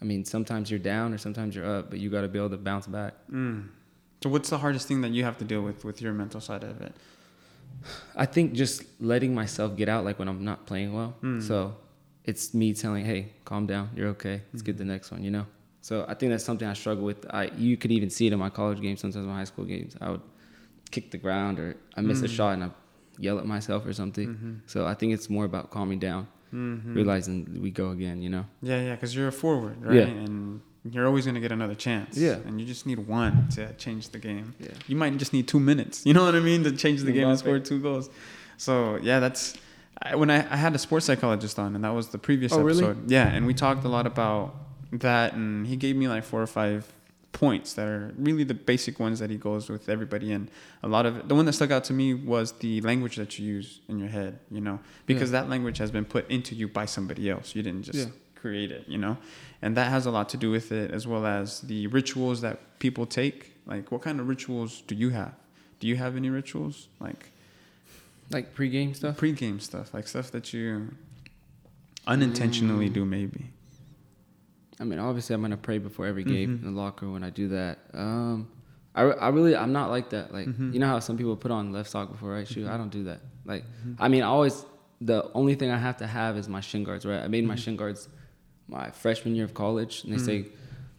I 0.03 0.05
mean, 0.05 0.25
sometimes 0.25 0.69
you're 0.69 0.79
down 0.93 1.13
or 1.13 1.17
sometimes 1.17 1.55
you're 1.55 1.65
up, 1.77 1.89
but 1.89 1.97
you 1.99 2.09
got 2.09 2.21
to 2.21 2.27
be 2.27 2.37
able 2.37 2.49
to 2.49 2.57
bounce 2.57 2.87
back. 2.87 3.13
Mm. 3.31 3.69
So 4.21 4.29
what's 4.29 4.49
the 4.49 4.57
hardest 4.57 4.85
thing 4.87 4.99
that 5.01 5.11
you 5.11 5.23
have 5.23 5.37
to 5.37 5.45
deal 5.45 5.61
with 5.61 5.85
with 5.85 6.01
your 6.01 6.13
mental 6.13 6.41
side 6.41 6.63
of 6.63 6.81
it? 6.81 6.93
I 8.15 8.25
think 8.25 8.53
just 8.53 8.83
letting 8.99 9.33
myself 9.33 9.75
get 9.75 9.89
out, 9.89 10.05
like 10.05 10.19
when 10.19 10.27
I'm 10.27 10.43
not 10.43 10.65
playing 10.65 10.93
well. 10.93 11.15
Mm. 11.21 11.41
So 11.41 11.75
it's 12.25 12.53
me 12.53 12.73
telling, 12.73 13.05
hey, 13.05 13.21
calm 13.45 13.65
down, 13.65 13.89
you're 13.95 14.09
okay. 14.09 14.41
Let's 14.51 14.61
get 14.61 14.75
Mm-hmm. 14.75 14.87
the 14.87 14.93
next 14.93 15.11
one, 15.11 15.23
you 15.23 15.31
know. 15.31 15.45
So 15.81 16.05
I 16.07 16.13
think 16.13 16.31
that's 16.31 16.43
something 16.45 16.67
I 16.67 16.73
struggle 16.73 17.03
with. 17.03 17.25
I 17.29 17.43
you 17.57 17.75
could 17.77 17.91
even 17.91 18.09
see 18.09 18.27
it 18.27 18.33
in 18.33 18.39
my 18.39 18.49
college 18.49 18.79
games, 18.81 19.01
sometimes 19.01 19.25
my 19.25 19.37
high 19.37 19.43
school 19.53 19.65
games. 19.65 19.95
I 19.99 20.11
would 20.11 20.21
kick 20.91 21.11
the 21.11 21.17
ground 21.17 21.59
or 21.59 21.75
I 21.97 22.01
miss 22.01 22.21
a 22.21 22.27
Mm. 22.27 22.35
shot 22.37 22.51
and 22.55 22.63
I 22.65 22.69
yell 23.19 23.37
at 23.39 23.45
myself 23.45 23.85
or 23.85 23.93
something. 23.93 24.27
Mhm. 24.29 24.59
So 24.67 24.85
I 24.85 24.93
think 24.93 25.13
it's 25.13 25.29
more 25.29 25.45
about 25.45 25.71
calming 25.71 25.99
down, 25.99 26.27
Mhm. 26.53 26.95
realizing 26.95 27.59
we 27.61 27.71
go 27.71 27.89
again, 27.91 28.21
you 28.21 28.29
know. 28.29 28.45
Yeah, 28.61 28.81
yeah, 28.81 28.91
because 28.95 29.15
you're 29.15 29.27
a 29.29 29.31
forward, 29.31 29.75
right? 29.81 29.95
Yeah. 29.95 30.03
And 30.25 30.61
you're 30.91 31.07
always 31.07 31.25
gonna 31.25 31.39
get 31.39 31.51
another 31.51 31.75
chance. 31.75 32.17
Yeah. 32.17 32.37
And 32.45 32.59
you 32.59 32.67
just 32.67 32.85
need 32.85 32.99
one 32.99 33.47
to 33.55 33.73
change 33.73 34.09
the 34.09 34.19
game. 34.19 34.53
Yeah. 34.59 34.69
You 34.87 34.95
might 34.95 35.17
just 35.17 35.33
need 35.33 35.47
two 35.47 35.59
minutes. 35.59 36.03
You 36.07 36.13
know 36.13 36.25
what 36.25 36.35
I 36.35 36.39
mean 36.41 36.63
to 36.65 36.71
change 36.71 37.01
the 37.03 37.11
game 37.11 37.27
and 37.27 37.37
Mbappe. 37.37 37.39
score 37.39 37.59
two 37.59 37.79
goals. 37.81 38.09
So 38.57 38.97
yeah, 39.01 39.19
that's 39.19 39.55
I, 40.01 40.15
when 40.15 40.29
I, 40.29 40.37
I 40.53 40.57
had 40.57 40.75
a 40.75 40.77
sports 40.79 41.05
psychologist 41.05 41.57
on, 41.59 41.75
and 41.75 41.83
that 41.83 41.93
was 41.93 42.07
the 42.09 42.17
previous 42.17 42.51
Oh, 42.53 42.61
really? 42.61 42.83
episode. 42.83 43.09
Yeah, 43.09 43.27
and 43.27 43.45
we 43.45 43.53
talked 43.53 43.83
a 43.85 43.89
lot 43.89 44.05
about 44.05 44.55
that, 44.91 45.33
and 45.33 45.65
he 45.65 45.75
gave 45.75 45.95
me 45.95 46.07
like 46.07 46.23
four 46.23 46.41
or 46.41 46.47
five 46.47 46.85
points 47.33 47.73
that 47.73 47.87
are 47.87 48.13
really 48.17 48.43
the 48.43 48.53
basic 48.53 48.99
ones 48.99 49.17
that 49.19 49.29
he 49.29 49.37
goes 49.37 49.67
with 49.69 49.89
everybody 49.89 50.31
and 50.31 50.49
a 50.83 50.87
lot 50.87 51.05
of 51.05 51.17
it, 51.17 51.27
the 51.27 51.35
one 51.35 51.45
that 51.45 51.53
stuck 51.53 51.71
out 51.71 51.83
to 51.83 51.91
me 51.93 52.13
was 52.13 52.51
the 52.59 52.79
language 52.81 53.15
that 53.17 53.37
you 53.39 53.45
use 53.45 53.81
in 53.89 53.97
your 53.99 54.07
head 54.09 54.39
you 54.51 54.61
know? 54.61 54.79
Because 55.07 55.31
that 55.31 55.49
language 55.49 55.77
has 55.79 55.89
been 55.91 56.05
put 56.05 56.29
into 56.29 56.53
you 56.55 56.67
by 56.67 56.85
somebody 56.85 57.29
else. 57.29 57.55
You 57.55 57.63
didn't 57.63 57.83
just 57.83 57.97
Yeah. 58.07 58.13
create 58.35 58.71
it 58.71 58.83
you 58.87 58.97
know? 58.99 59.17
And 59.63 59.75
that 59.77 59.89
has 59.89 60.05
a 60.05 60.11
lot 60.11 60.29
to 60.29 60.37
do 60.37 60.51
with 60.51 60.71
it 60.71 60.91
as 60.91 61.07
well 61.07 61.25
as 61.25 61.61
the 61.61 61.87
rituals 61.87 62.41
that 62.41 62.79
people 62.79 63.05
take. 63.05 63.53
Like 63.65 63.91
what 63.91 64.01
kind 64.03 64.19
of 64.19 64.27
rituals 64.27 64.83
do 64.87 64.93
you 64.95 65.09
have? 65.09 65.33
Do 65.79 65.87
you 65.87 65.95
have 65.95 66.15
any 66.15 66.29
rituals? 66.29 66.87
Like 66.99 67.31
Like 68.29 68.53
pre-game 68.53 68.93
stuff. 68.93 69.17
pre-game 69.17 69.59
stuff 69.59 69.93
like 69.93 70.07
stuff 70.07 70.29
that 70.31 70.53
you 70.53 70.89
unintentionally 72.05 72.89
Mm. 72.89 72.93
do 72.93 73.05
maybe 73.05 73.45
I 74.79 74.83
mean, 74.85 74.99
obviously, 74.99 75.33
I'm 75.35 75.41
gonna 75.41 75.57
pray 75.57 75.77
before 75.77 76.05
every 76.07 76.23
game 76.23 76.49
Mhm. 76.59 76.65
in 76.67 76.73
the 76.73 76.81
locker 76.81 77.09
when 77.09 77.23
I 77.23 77.29
do 77.29 77.47
that. 77.49 77.79
Um, 77.93 78.47
I, 78.95 79.03
I 79.03 79.29
really, 79.29 79.55
I'm 79.55 79.71
not 79.73 79.89
like 79.89 80.09
that. 80.11 80.33
Like, 80.33 80.47
Mhm. 80.47 80.73
you 80.73 80.79
know 80.79 80.87
how 80.87 80.99
some 80.99 81.17
people 81.17 81.35
put 81.35 81.51
on 81.51 81.71
left 81.71 81.89
sock 81.89 82.11
before 82.11 82.31
right 82.31 82.47
shoe. 82.47 82.67
I 82.67 82.77
don't 82.77 82.91
do 82.91 83.03
that. 83.05 83.21
Like, 83.45 83.63
Mhm. 83.87 83.95
I 83.99 84.07
mean, 84.07 84.23
I 84.23 84.27
always 84.27 84.65
the 85.01 85.29
only 85.33 85.55
thing 85.55 85.69
I 85.69 85.77
have 85.77 85.97
to 85.97 86.07
have 86.07 86.37
is 86.37 86.47
my 86.47 86.61
shin 86.61 86.83
guards. 86.83 87.05
Right? 87.05 87.21
I 87.23 87.27
made 87.27 87.45
my 87.45 87.55
Mhm. 87.55 87.59
shin 87.59 87.75
guards 87.75 88.07
my 88.67 88.89
freshman 88.91 89.35
year 89.35 89.45
of 89.45 89.53
college, 89.53 90.03
and 90.03 90.13
they 90.13 90.17
say 90.17 90.45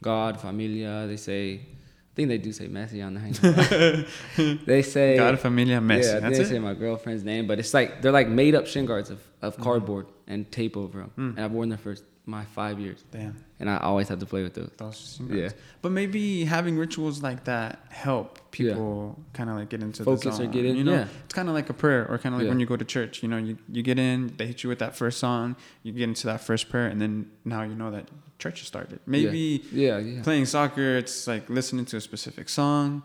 God, 0.03 0.39
familia. 0.39 1.07
They 1.07 1.17
say, 1.17 1.55
I 1.55 2.13
think 2.15 2.29
they 2.29 2.37
do 2.39 2.53
say 2.53 2.69
Messi 2.69 3.03
on 3.05 3.15
the 3.15 3.21
hang. 3.21 3.33
they 4.67 4.83
say 4.83 5.17
God, 5.17 5.39
familia, 5.41 5.81
Messi. 5.81 6.13
Yeah, 6.15 6.21
That's 6.21 6.37
they 6.39 6.45
it. 6.45 6.49
say 6.49 6.59
my 6.59 6.75
girlfriend's 6.75 7.25
name, 7.25 7.47
but 7.47 7.59
it's 7.59 7.73
like 7.73 8.03
they're 8.03 8.13
like 8.13 8.29
made 8.29 8.55
up 8.55 8.67
shin 8.67 8.85
guards 8.87 9.09
of, 9.11 9.21
of 9.41 9.57
cardboard 9.59 10.07
and 10.27 10.51
tape 10.53 10.77
over 10.77 10.99
them, 11.01 11.11
Mm. 11.17 11.31
and 11.37 11.41
I've 11.41 11.53
worn 11.53 11.71
them 11.71 11.79
for 11.79 11.95
my 12.27 12.45
five 12.47 12.81
years, 12.81 13.05
Damn. 13.11 13.37
and 13.61 13.69
I 13.69 13.77
always 13.79 14.09
have 14.09 14.19
to 14.21 14.27
play 14.27 14.43
with 14.43 14.55
those. 14.55 14.71
Those 14.79 15.21
Yeah. 15.31 15.51
But 15.83 15.93
maybe 15.93 16.45
having 16.45 16.79
rituals 16.79 17.23
like 17.23 17.45
that 17.45 17.81
help 17.91 18.39
people 18.51 19.19
kind 19.35 19.51
of 19.51 19.57
like 19.57 19.69
get 19.69 19.83
into 19.83 20.05
Focus 20.05 20.39
the 20.39 20.45
or 20.45 20.47
get 20.47 20.65
in, 20.65 20.77
You 20.77 20.85
know, 20.85 20.93
yeah. 20.95 21.07
it's 21.25 21.35
kind 21.35 21.49
of 21.49 21.55
like 21.55 21.69
a 21.69 21.75
prayer, 21.75 22.07
or 22.11 22.17
kind 22.19 22.35
of 22.35 22.39
like 22.41 22.45
Yeah. 22.47 22.51
when 22.51 22.61
you 22.61 22.67
go 22.67 22.77
to 22.77 22.85
church. 22.85 23.23
You 23.23 23.29
know, 23.29 23.37
you 23.37 23.59
you 23.71 23.83
get 23.83 23.99
in, 23.99 24.33
they 24.39 24.47
hit 24.47 24.63
you 24.63 24.69
with 24.71 24.79
that 24.79 24.97
first 24.97 25.19
song, 25.19 25.57
you 25.83 25.93
get 25.93 26.05
into 26.05 26.27
that 26.29 26.41
first 26.41 26.71
prayer, 26.71 26.87
and 26.87 27.01
then 27.01 27.31
now 27.45 27.63
you 27.63 27.75
know 27.75 27.91
that 27.91 28.09
church 28.39 28.61
has 28.61 28.69
started. 28.69 29.01
Maybe 29.07 29.63
Yeah, 29.71 29.99
yeah. 29.99 30.23
playing 30.23 30.47
soccer, 30.47 30.97
it's 30.97 31.27
like 31.27 31.51
listening 31.51 31.85
to 31.87 31.97
a 31.99 32.01
specific 32.01 32.49
song. 32.49 33.03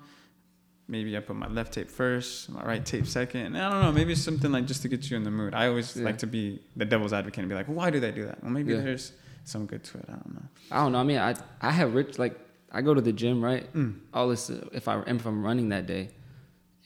Maybe 0.90 1.16
I 1.16 1.20
put 1.20 1.36
my 1.36 1.48
left 1.48 1.74
tape 1.74 1.90
first, 1.90 2.50
my 2.50 2.64
right 2.66 2.84
tape 2.84 3.06
second. 3.06 3.56
I 3.56 3.70
don't 3.70 3.82
know. 3.84 3.92
Maybe 3.92 4.14
it's 4.14 4.22
something 4.24 4.52
like 4.52 4.66
just 4.66 4.82
to 4.82 4.88
get 4.88 5.10
you 5.10 5.18
in 5.18 5.24
the 5.24 5.30
mood. 5.32 5.54
I 5.54 5.68
always 5.68 5.96
Yeah. 5.96 6.04
like 6.06 6.18
to 6.20 6.28
be 6.28 6.60
the 6.76 6.86
devil's 6.86 7.14
advocate 7.14 7.40
and 7.40 7.48
be 7.50 7.56
like, 7.56 7.68
well, 7.68 7.78
why 7.78 7.90
do 7.92 8.00
they 8.00 8.12
do 8.12 8.26
that? 8.26 8.42
Well, 8.44 8.52
maybe 8.52 8.74
Yeah. 8.74 8.82
there's 8.82 9.14
some 9.46 9.68
good 9.68 9.84
to 9.84 10.00
it. 10.00 10.06
I 10.10 10.14
don't 10.14 10.34
know. 10.34 10.44
I 10.72 10.78
don't 10.84 10.92
know. 10.94 11.00
I 11.00 11.04
mean, 11.04 11.20
I 11.20 11.36
I 11.62 11.72
have 11.72 11.94
rich 11.94 12.18
like 12.18 12.36
I 12.72 12.82
go 12.82 12.94
to 12.96 13.02
the 13.02 13.14
gym, 13.14 13.44
right? 13.44 13.72
Mm. 13.74 14.00
I'll 14.14 14.28
listen 14.28 14.68
if 14.74 14.88
I 14.88 15.02
if 15.02 15.26
I'm 15.28 15.44
running 15.46 15.70
that 15.70 15.86
day. 15.86 16.10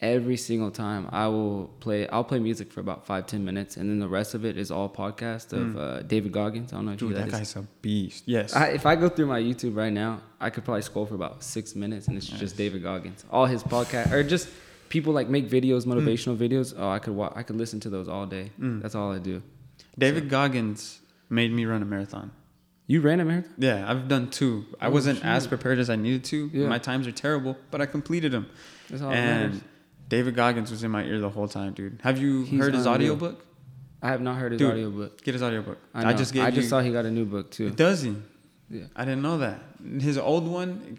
Every 0.00 0.36
single 0.36 0.70
time 0.70 1.08
I 1.12 1.28
will 1.28 1.68
play. 1.80 2.06
I'll 2.08 2.24
play 2.24 2.38
music 2.38 2.72
for 2.72 2.80
about 2.80 3.06
five 3.06 3.26
ten 3.26 3.44
minutes, 3.44 3.76
and 3.76 3.88
then 3.88 4.00
the 4.00 4.08
rest 4.08 4.34
of 4.34 4.44
it 4.44 4.58
is 4.58 4.70
all 4.70 4.88
podcast 4.88 5.52
of 5.52 5.60
Mm. 5.60 5.78
uh, 5.78 6.02
David 6.02 6.32
Goggins. 6.32 6.72
I 6.72 6.76
don't 6.76 6.86
know 6.86 6.92
if 6.92 6.98
Dude, 6.98 7.12
that 7.14 7.30
that 7.30 7.40
is. 7.42 7.54
guy's 7.54 7.56
a 7.56 7.66
beast. 7.80 8.24
Yes. 8.26 8.54
I, 8.54 8.66
if 8.68 8.84
I 8.86 8.96
go 8.96 9.08
through 9.08 9.26
my 9.26 9.40
YouTube 9.40 9.76
right 9.76 9.92
now, 9.92 10.20
I 10.40 10.50
could 10.50 10.64
probably 10.64 10.82
scroll 10.82 11.06
for 11.06 11.14
about 11.14 11.42
six 11.42 11.74
minutes, 11.74 12.08
and 12.08 12.16
it's 12.18 12.30
Nice. 12.30 12.40
just 12.40 12.56
David 12.56 12.82
Goggins. 12.82 13.24
All 13.30 13.46
his 13.46 13.62
podcast 13.62 14.12
or 14.12 14.22
just 14.24 14.48
people 14.88 15.12
like 15.14 15.28
make 15.28 15.48
videos, 15.48 15.86
motivational 15.86 16.36
videos. 16.36 16.74
Oh, 16.76 16.90
I 16.90 16.98
could 16.98 17.14
wa- 17.14 17.32
I 17.34 17.42
could 17.44 17.56
listen 17.56 17.78
to 17.80 17.88
those 17.88 18.08
all 18.08 18.26
day. 18.26 18.50
Mm. 18.60 18.82
That's 18.82 18.94
all 18.96 19.12
I 19.12 19.18
do. 19.20 19.42
David 19.96 20.28
Goggins 20.28 21.00
made 21.30 21.52
me 21.52 21.64
run 21.66 21.80
a 21.82 21.86
marathon. 21.86 22.32
You 22.88 23.00
ran 23.00 23.20
a 23.20 23.24
marathon? 23.24 23.54
Yeah, 23.56 23.88
I've 23.90 24.08
done 24.08 24.28
two. 24.28 24.66
I 24.80 24.88
Oh, 24.88 24.90
wasn't 24.90 25.24
as 25.24 25.46
prepared 25.46 25.78
as 25.78 25.88
I 25.88 25.96
needed 25.96 26.24
to. 26.24 26.50
Yeah. 26.52 26.66
My 26.68 26.78
times 26.78 27.06
are 27.06 27.12
terrible, 27.12 27.56
but 27.70 27.80
I 27.80 27.86
completed 27.86 28.32
them. 28.32 28.46
That's 28.90 29.00
all 29.02 29.10
that 29.10 29.16
and 29.16 29.52
matters. 29.54 29.68
David 30.08 30.34
Goggins 30.34 30.70
was 30.70 30.82
in 30.84 30.90
my 30.90 31.02
ear 31.04 31.18
the 31.20 31.30
whole 31.30 31.48
time, 31.48 31.72
dude. 31.72 32.00
Have 32.02 32.18
you 32.18 32.42
He's 32.44 32.60
heard 32.60 32.74
his 32.74 32.86
unreal. 32.86 33.12
audiobook? 33.12 33.44
I 34.02 34.08
have 34.08 34.20
not 34.20 34.36
heard 34.36 34.52
his 34.52 34.58
Dude, 34.58 34.70
audiobook. 34.72 35.22
Get 35.22 35.32
his 35.32 35.42
audiobook. 35.42 35.78
I, 35.94 36.02
know. 36.02 36.08
I 36.08 36.12
just 36.12 36.36
I 36.36 36.50
just 36.50 36.64
you. 36.64 36.68
saw 36.68 36.80
he 36.80 36.92
got 36.92 37.06
a 37.06 37.10
new 37.10 37.24
book 37.24 37.50
too. 37.50 37.70
Does 37.70 38.02
he? 38.02 38.14
Yeah. 38.68 38.84
I 38.94 39.04
didn't 39.06 39.22
know 39.22 39.38
that. 39.38 39.60
His 39.98 40.18
old 40.18 40.46
one, 40.46 40.98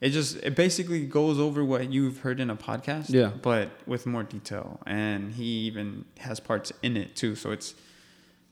it 0.00 0.10
just 0.10 0.36
it 0.42 0.56
basically 0.56 1.06
goes 1.06 1.38
over 1.38 1.64
what 1.64 1.92
you've 1.92 2.18
heard 2.18 2.40
in 2.40 2.50
a 2.50 2.56
podcast. 2.56 3.06
Yeah. 3.10 3.30
But 3.40 3.70
with 3.86 4.04
more 4.04 4.24
detail, 4.24 4.80
and 4.84 5.32
he 5.32 5.44
even 5.68 6.04
has 6.18 6.40
parts 6.40 6.72
in 6.82 6.96
it 6.96 7.14
too. 7.14 7.36
So 7.36 7.52
it's 7.52 7.74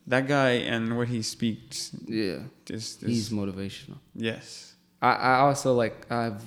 that 0.07 0.29
guy 0.29 0.51
and 0.51 0.97
what 0.97 1.09
he 1.09 1.21
speaks. 1.23 1.91
Yeah. 2.07 2.39
Is, 2.71 2.99
is 3.03 3.03
He's 3.03 3.31
motivational. 3.31 3.99
yes. 4.15 4.75
I, 5.03 5.13
I 5.13 5.35
also 5.41 5.75
like 5.75 6.11
I've 6.11 6.43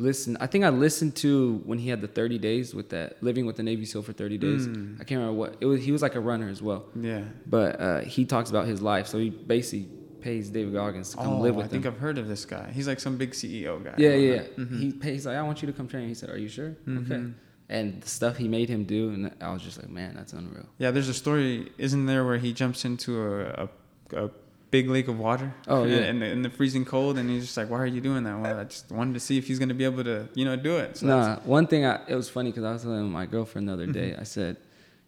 listened. 0.00 0.36
I 0.40 0.46
think 0.46 0.64
I 0.64 0.70
listened 0.70 1.14
to 1.16 1.60
when 1.64 1.78
he 1.78 1.88
had 1.88 2.00
the 2.00 2.08
30 2.08 2.38
days 2.38 2.74
with 2.74 2.88
that 2.90 3.22
living 3.22 3.46
with 3.46 3.56
the 3.56 3.62
Navy 3.62 3.84
SEAL 3.84 4.02
for 4.02 4.12
30 4.12 4.38
days. 4.38 4.66
Mm. 4.66 4.94
I 5.00 5.04
can't 5.04 5.20
remember 5.20 5.38
what 5.38 5.56
it 5.60 5.66
was. 5.66 5.84
He 5.84 5.92
was 5.92 6.02
like 6.02 6.14
a 6.14 6.20
runner 6.20 6.48
as 6.48 6.60
well, 6.62 6.86
Yeah. 6.98 7.22
but 7.46 7.80
uh, 7.80 8.00
he 8.00 8.24
talks 8.24 8.50
about 8.50 8.66
his 8.66 8.80
life. 8.82 9.06
So 9.06 9.18
he 9.18 9.30
basically 9.30 9.88
pays 10.20 10.50
David 10.50 10.74
Goggins 10.74 11.10
to 11.10 11.16
come 11.16 11.34
oh, 11.34 11.40
live 11.40 11.54
with 11.54 11.66
him. 11.66 11.70
I 11.70 11.72
think. 11.72 11.86
I've 11.86 11.98
heard 11.98 12.18
of 12.18 12.28
this 12.28 12.44
guy. 12.44 12.70
He's 12.72 12.88
like 12.88 13.00
some 13.00 13.16
big 13.16 13.30
CEO 13.32 13.82
guy. 13.82 13.94
Yeah, 13.96 14.10
yeah. 14.14 14.34
yeah. 14.34 14.42
Mhm. 14.58 14.80
He 14.80 14.92
pays 14.92 15.26
like 15.26 15.36
I 15.36 15.42
want 15.42 15.62
you 15.62 15.66
to 15.66 15.72
come 15.72 15.88
train. 15.88 16.08
He 16.08 16.14
said, 16.14 16.30
"Are 16.30 16.38
you 16.38 16.48
sure?" 16.48 16.76
Okay. 16.88 17.14
Mhm. 17.14 17.34
And 17.68 18.02
the 18.02 18.08
stuff 18.08 18.36
he 18.36 18.48
made 18.48 18.68
him 18.68 18.82
do, 18.84 19.10
and 19.10 19.30
I 19.40 19.52
was 19.52 19.62
just 19.62 19.78
like, 19.78 19.88
man, 19.88 20.16
that's 20.16 20.32
unreal. 20.32 20.66
Yeah, 20.78 20.90
there's 20.90 21.08
a 21.08 21.14
story, 21.14 21.70
isn't 21.78 22.06
there, 22.06 22.24
where 22.24 22.36
he 22.38 22.52
jumps 22.52 22.84
into 22.84 23.22
a, 23.22 23.68
a, 24.12 24.24
a 24.24 24.30
big 24.70 24.88
lake 24.88 25.08
of 25.08 25.18
water? 25.18 25.52
Oh, 25.68 25.84
yeah. 25.84 26.08
In 26.10 26.20
the, 26.20 26.26
in 26.26 26.42
the 26.42 26.50
freezing 26.50 26.84
cold, 26.84 27.18
and 27.18 27.28
he's 27.30 27.44
just 27.44 27.56
like, 27.56 27.68
"Why 27.70 27.78
are 27.78 27.86
you 27.86 28.00
doing 28.00 28.24
that?" 28.24 28.38
Well, 28.38 28.58
I 28.60 28.64
just 28.64 28.90
wanted 28.90 29.14
to 29.14 29.20
see 29.20 29.36
if 29.38 29.46
he's 29.46 29.58
gonna 29.58 29.74
be 29.74 29.84
able 29.84 30.04
to, 30.04 30.28
you 30.34 30.44
know, 30.44 30.56
do 30.56 30.76
it. 30.78 30.96
So 30.98 31.06
nah, 31.06 31.36
one 31.40 31.66
thing 31.66 31.84
I, 31.84 32.00
it 32.08 32.14
was 32.14 32.28
funny 32.28 32.50
because 32.50 32.64
I 32.64 32.72
was 32.72 32.82
telling 32.82 33.10
my 33.10 33.26
girlfriend 33.26 33.68
the 33.68 33.72
other 33.72 33.86
day. 33.86 34.10
Mm-hmm. 34.12 34.20
I 34.20 34.24
said, 34.24 34.56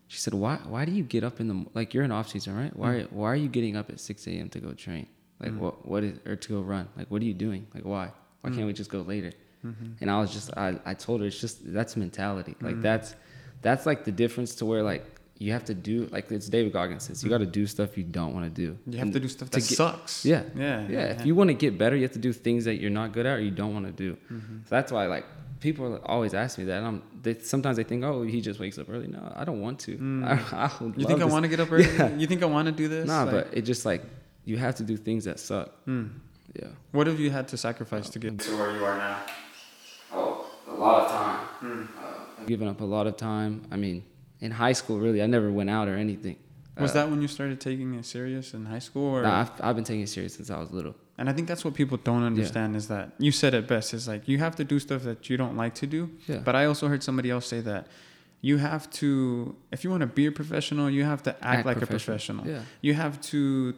she 0.09 0.19
said, 0.19 0.35
why 0.35 0.57
why 0.67 0.85
do 0.85 0.93
you 0.93 1.03
get 1.05 1.25
up 1.25 1.41
in 1.41 1.49
the 1.49 1.67
like 1.75 1.95
you're 1.95 2.05
in 2.05 2.13
off 2.13 2.29
season, 2.29 2.57
right? 2.57 2.75
Why 2.77 2.89
Mm. 2.89 3.13
why 3.13 3.29
are 3.33 3.37
you 3.37 3.49
getting 3.49 3.77
up 3.77 3.89
at 3.91 4.01
six 4.01 4.27
a.m. 4.27 4.49
to 4.51 4.59
go 4.61 4.73
train? 4.73 5.07
Like 5.41 5.53
Mm. 5.53 5.59
what 5.59 5.87
what 5.87 6.03
is 6.05 6.19
or 6.27 6.37
to 6.37 6.49
go 6.49 6.61
run? 6.61 6.89
Like 6.97 7.11
what 7.11 7.23
are 7.23 7.25
you 7.25 7.35
doing? 7.35 7.67
Like 7.75 7.85
why? 7.85 8.11
Why 8.43 8.51
Mm. 8.51 8.55
can't 8.55 8.67
we 8.67 8.73
just 8.73 8.91
go 8.91 9.03
later? 9.03 9.33
Mhm. 9.65 9.95
And 10.01 10.11
I 10.11 10.19
was 10.21 10.33
just 10.33 10.51
I, 10.57 10.79
I 10.85 10.95
told 10.95 11.21
her 11.21 11.27
it's 11.29 11.41
just 11.41 11.73
that's 11.73 11.97
mentality. 11.97 12.57
Like 12.61 12.77
Mhm. 12.77 12.83
that's 12.83 13.15
that's 13.63 13.87
like 13.87 14.05
the 14.05 14.11
difference 14.13 14.57
to 14.57 14.67
where 14.67 14.83
like 14.83 15.12
you 15.43 15.53
have 15.53 15.65
to 15.65 15.75
do 15.75 15.97
like 16.15 16.31
it's 16.31 16.49
David 16.49 16.73
Goggins 16.73 17.03
says 17.05 17.23
you 17.25 17.29
got 17.37 17.39
to 17.49 17.53
do 17.61 17.67
stuff 17.67 17.97
you 17.99 18.05
don't 18.19 18.33
want 18.37 18.45
to 18.49 18.55
do. 18.65 18.69
You 18.87 18.99
have 18.99 19.07
And 19.07 19.13
to 19.15 19.21
do 19.21 19.29
stuff 19.29 19.49
to 19.51 19.59
that 19.61 19.69
get- 19.69 19.77
sucks. 19.77 20.25
Yeah. 20.25 20.43
Yeah. 20.57 20.87
Yeah, 20.89 21.05
if 21.15 21.27
you 21.27 21.35
want 21.35 21.49
to 21.49 21.55
get 21.55 21.77
better, 21.83 21.97
you 21.97 22.03
have 22.09 22.13
to 22.21 22.25
do 22.29 22.33
things 22.33 22.65
that 22.67 22.77
you're 22.81 22.91
not 23.01 23.13
good 23.13 23.27
at 23.27 23.39
or 23.39 23.43
you 23.43 23.51
don't 23.63 23.75
want 23.77 23.87
to 23.87 23.93
do. 23.93 24.11
Mhm. 24.31 24.65
So 24.67 24.71
that's 24.77 24.91
why 24.93 25.07
like 25.07 25.27
people 25.61 25.87
always 26.15 26.33
ask 26.35 26.59
me 26.59 26.65
that. 26.67 26.79
And 26.79 26.87
I'm 26.91 27.03
they, 27.25 27.35
sometimes 27.39 27.77
they 27.77 27.85
think, 27.85 28.03
oh, 28.05 28.23
he 28.35 28.41
just 28.41 28.59
wakes 28.61 28.79
up 28.79 28.89
early. 28.91 29.07
No, 29.09 29.23
I 29.35 29.45
don't 29.45 29.61
want 29.61 29.79
to. 29.87 29.97
Mm. 29.97 30.25
I, 30.53 30.67
I 30.67 30.71
would 30.81 30.95
You 30.97 31.03
love 31.05 31.09
think 31.11 31.23
I 31.23 31.25
want 31.35 31.43
to 31.45 31.49
get 31.49 31.61
up 31.61 31.71
early? 31.75 31.85
Yeah. 31.85 32.15
You 32.17 32.27
think 32.27 32.43
I 32.43 32.47
want 32.57 32.67
to 32.67 32.73
do 32.83 32.87
this? 32.89 33.07
Nah, 33.07 33.23
Like- 33.25 33.31
but 33.37 33.45
it 33.59 33.63
just 33.63 33.85
like 33.85 34.03
you 34.45 34.57
have 34.59 34.75
to 34.77 34.85
do 34.85 34.97
things 34.97 35.25
that 35.25 35.39
suck. 35.41 35.69
Mm. 35.87 36.11
Yeah. 36.55 36.69
What 36.93 37.07
have 37.07 37.19
you 37.19 37.31
had 37.31 37.49
to 37.49 37.57
sacrifice 37.57 38.09
to 38.11 38.19
get 38.19 38.39
to 38.39 38.57
where 38.59 38.71
you 38.77 38.85
are 38.85 38.97
now? 38.99 39.19
Oh, 40.13 40.47
a 40.69 40.75
lot 40.75 40.97
of 41.05 41.11
time. 41.11 41.41
Mm. 41.63 41.89
I've 42.41 42.47
given 42.47 42.69
up 42.69 42.81
a 42.81 42.85
lot 42.85 43.07
of 43.07 43.17
time. 43.17 43.63
I 43.71 43.77
mean, 43.77 44.03
in 44.43 44.51
high 44.65 44.75
school, 44.81 44.97
really, 45.07 45.21
I 45.27 45.27
never 45.37 45.51
went 45.61 45.71
out 45.71 45.87
or 45.93 45.97
anything. 46.07 46.37
Was 46.79 46.91
Uh, 46.91 46.95
that 46.99 47.07
when 47.11 47.21
you 47.25 47.29
started 47.39 47.59
taking 47.69 47.89
it 47.99 48.05
serious 48.17 48.47
in 48.57 48.63
high 48.75 48.85
school? 48.89 49.09
Or? 49.17 49.23
Nah, 49.23 49.41
I've, 49.43 49.53
I've 49.67 49.77
been 49.79 49.85
taking 49.91 50.03
it 50.03 50.09
serious 50.17 50.35
since 50.39 50.49
I 50.51 50.59
was 50.63 50.71
little. 50.79 50.95
And 51.19 51.29
I 51.31 51.33
think 51.35 51.47
that's 51.51 51.65
what 51.67 51.75
people 51.75 51.99
don't 52.11 52.25
understand 52.33 52.71
is 52.81 52.89
that 52.89 53.07
you 53.27 53.31
said 53.41 53.51
it 53.55 53.65
best 53.75 53.89
is 53.95 54.09
like 54.13 54.23
you 54.33 54.39
have 54.39 54.55
to 54.61 54.65
do 54.73 54.77
stuff 54.87 55.03
that 55.09 55.21
you 55.31 55.37
don't 55.43 55.57
like 55.65 55.75
to 55.83 55.87
do. 55.87 56.11
Yeah. 56.27 56.39
But 56.47 56.55
I 56.61 56.63
also 56.71 56.85
heard 56.89 57.03
somebody 57.03 57.31
else 57.31 57.47
say 57.47 57.61
that 57.73 57.87
you 58.41 58.57
have 58.59 58.85
to, 59.03 59.55
if 59.71 59.85
you 59.85 59.91
want 59.95 60.01
to 60.01 60.13
be 60.21 60.27
a 60.27 60.33
professional, 60.33 60.87
you 60.91 61.05
have 61.05 61.23
to 61.29 61.31
act, 61.31 61.59
Act 61.59 61.67
like 61.67 61.77
professional. 61.79 62.41
a 62.41 62.43
professional. 62.43 62.47
Yeah. 62.49 62.63
You 62.81 62.95
have 62.95 63.21
to 63.33 63.75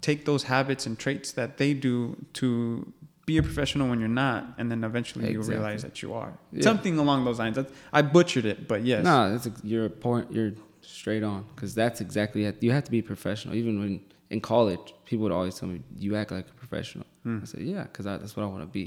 take 0.00 0.24
those 0.24 0.44
habits 0.44 0.86
and 0.86 0.98
traits 0.98 1.28
that 1.32 1.58
they 1.58 1.74
do 1.74 2.16
to 2.40 2.92
be 3.32 3.36
a 3.42 3.42
professional 3.50 3.86
when 3.90 3.98
you're 4.02 4.16
not, 4.26 4.40
and 4.58 4.64
then 4.70 4.80
eventually 4.90 5.24
you 5.32 5.38
Exactly. 5.40 5.54
realize 5.56 5.80
that 5.86 5.96
you 6.02 6.10
are. 6.22 6.32
Yeah. 6.52 6.62
Something 6.70 6.94
along 7.04 7.18
those 7.26 7.38
lines. 7.42 7.54
That's, 7.58 7.72
I 7.98 8.00
butchered 8.16 8.46
it, 8.52 8.58
but 8.70 8.80
yes. 8.90 9.00
No, 9.10 9.16
that's 9.30 9.46
ex- 9.50 9.64
you're 9.70 9.86
a 9.92 9.94
point. 10.08 10.26
You're 10.36 10.52
straight 11.00 11.24
on 11.32 11.40
because 11.54 11.72
that's 11.82 11.98
exactly 12.06 12.40
it. 12.48 12.54
You 12.66 12.70
have 12.76 12.84
to 12.90 12.90
be 12.98 13.02
professional. 13.14 13.52
Even 13.62 13.74
when 13.82 13.92
in 14.34 14.40
college, 14.52 14.86
people 15.08 15.22
would 15.24 15.36
always 15.40 15.54
tell 15.58 15.68
me, 15.74 15.78
"You 16.04 16.10
act 16.20 16.30
like 16.38 16.46
a 16.54 16.56
professional." 16.64 17.06
Mm. 17.26 17.42
I 17.42 17.44
said, 17.50 17.60
"Yeah, 17.74 17.82
because 17.88 18.04
that's 18.06 18.34
what 18.36 18.42
I 18.46 18.48
want 18.54 18.62
to 18.68 18.72
be." 18.80 18.86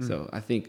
Mm. 0.00 0.06
So 0.08 0.14
I 0.38 0.40
think 0.48 0.62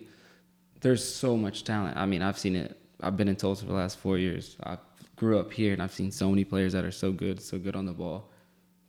there's 0.84 1.04
so 1.26 1.32
much 1.46 1.58
talent. 1.72 1.96
I 2.04 2.06
mean, 2.12 2.22
I've 2.28 2.40
seen 2.46 2.56
it. 2.64 2.70
I've 3.06 3.18
been 3.20 3.30
in 3.34 3.38
Tulsa 3.44 3.62
for 3.66 3.72
the 3.76 3.80
last 3.84 3.96
four 4.06 4.18
years. 4.28 4.46
I 4.72 4.74
grew 5.22 5.36
up 5.44 5.50
here, 5.60 5.72
and 5.76 5.82
I've 5.84 5.94
seen 6.00 6.12
so 6.12 6.28
many 6.34 6.44
players 6.54 6.72
that 6.76 6.84
are 6.90 6.96
so 7.06 7.10
good, 7.24 7.38
so 7.52 7.56
good 7.66 7.76
on 7.82 7.86
the 7.92 7.94
ball, 8.04 8.20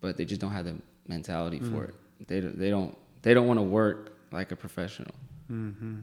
but 0.03 0.11
they 0.17 0.25
just 0.33 0.41
don't 0.43 0.55
have 0.59 0.67
the 0.71 0.77
mentality 1.17 1.61
for 1.73 1.83
Mm. 1.85 1.89
it. 1.91 1.95
They 2.29 2.41
they 2.63 2.71
don't 2.77 2.97
they 3.23 3.35
don't 3.35 3.47
want 3.47 3.59
to 3.59 3.63
work 3.65 4.17
like 4.33 4.53
a 4.53 4.57
professional, 4.57 5.15
Mm-hmm. 5.51 5.99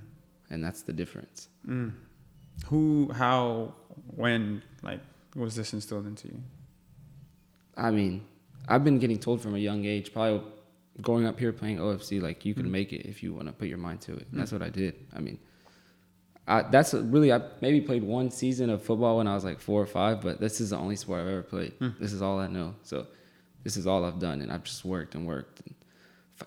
and 0.52 0.64
that's 0.64 0.82
the 0.84 0.94
difference. 0.94 1.48
Mm. 1.68 1.94
Who, 2.68 3.12
how, 3.14 3.74
when, 4.16 4.62
like, 4.84 5.00
was 5.36 5.56
this 5.56 5.74
instilled 5.74 6.06
into 6.08 6.28
you? 6.28 6.42
I 7.78 7.92
mean, 7.92 8.26
I've 8.68 8.84
been 8.84 9.00
getting 9.00 9.18
told 9.20 9.42
from 9.42 9.56
a 9.56 9.60
young 9.60 9.86
age, 9.86 10.12
probably 10.14 10.42
growing 11.02 11.26
up 11.26 11.40
here 11.40 11.54
playing 11.54 11.78
OFC, 11.78 12.22
like 12.22 12.44
you 12.46 12.54
can 12.54 12.66
Mm. 12.68 12.72
make 12.72 12.94
it 12.94 13.06
if 13.08 13.24
you 13.24 13.34
want 13.34 13.48
to 13.48 13.54
put 13.54 13.68
your 13.70 13.78
mind 13.78 14.02
to 14.02 14.14
it. 14.14 14.28
And 14.32 14.40
that's 14.40 14.52
Mm. 14.52 14.60
what 14.60 14.64
I 14.64 14.70
did. 14.70 14.96
I 15.14 15.20
mean, 15.20 15.40
I, 16.48 16.64
that's 16.64 16.94
really 16.94 17.32
I 17.32 17.42
maybe 17.62 17.80
played 17.80 18.04
one 18.04 18.32
season 18.32 18.70
of 18.70 18.82
football 18.82 19.18
when 19.18 19.28
I 19.28 19.36
was 19.36 19.44
like 19.46 19.60
four 19.60 19.82
or 19.82 19.86
five, 19.86 20.20
but 20.22 20.40
this 20.40 20.60
is 20.60 20.72
the 20.72 20.78
only 20.78 20.96
sport 20.96 21.22
I've 21.22 21.28
ever 21.28 21.44
played. 21.44 21.78
Mm. 21.80 21.98
This 22.00 22.12
is 22.12 22.22
all 22.22 22.40
I 22.40 22.48
know. 22.48 22.76
So 22.84 23.08
this 23.64 23.78
is 23.78 23.88
all 23.88 24.04
I've 24.04 24.20
done, 24.20 24.42
and 24.42 24.52
I've 24.52 24.64
just 24.64 24.84
worked 24.84 25.16
and 25.16 25.26
worked. 25.26 25.62
And 25.66 25.76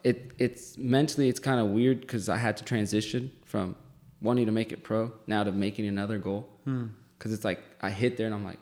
it 0.05 0.33
it's 0.38 0.76
mentally 0.78 1.28
it's 1.28 1.40
kind 1.40 1.61
of 1.61 1.66
weird 1.68 2.00
because 2.00 2.28
I 2.28 2.37
had 2.37 2.57
to 2.59 2.64
transition 2.64 3.31
from 3.44 3.76
wanting 4.20 4.46
to 4.46 4.52
make 4.52 4.72
it 4.72 4.83
pro 4.85 5.12
now 5.26 5.44
to 5.44 5.52
making 5.52 5.87
another 5.87 6.18
goal 6.18 6.48
Hmm. 6.64 6.87
because 7.18 7.33
it's 7.33 7.44
like 7.44 7.61
I 7.81 7.90
hit 7.90 8.16
there 8.16 8.26
and 8.26 8.35
I'm 8.35 8.44
like, 8.44 8.59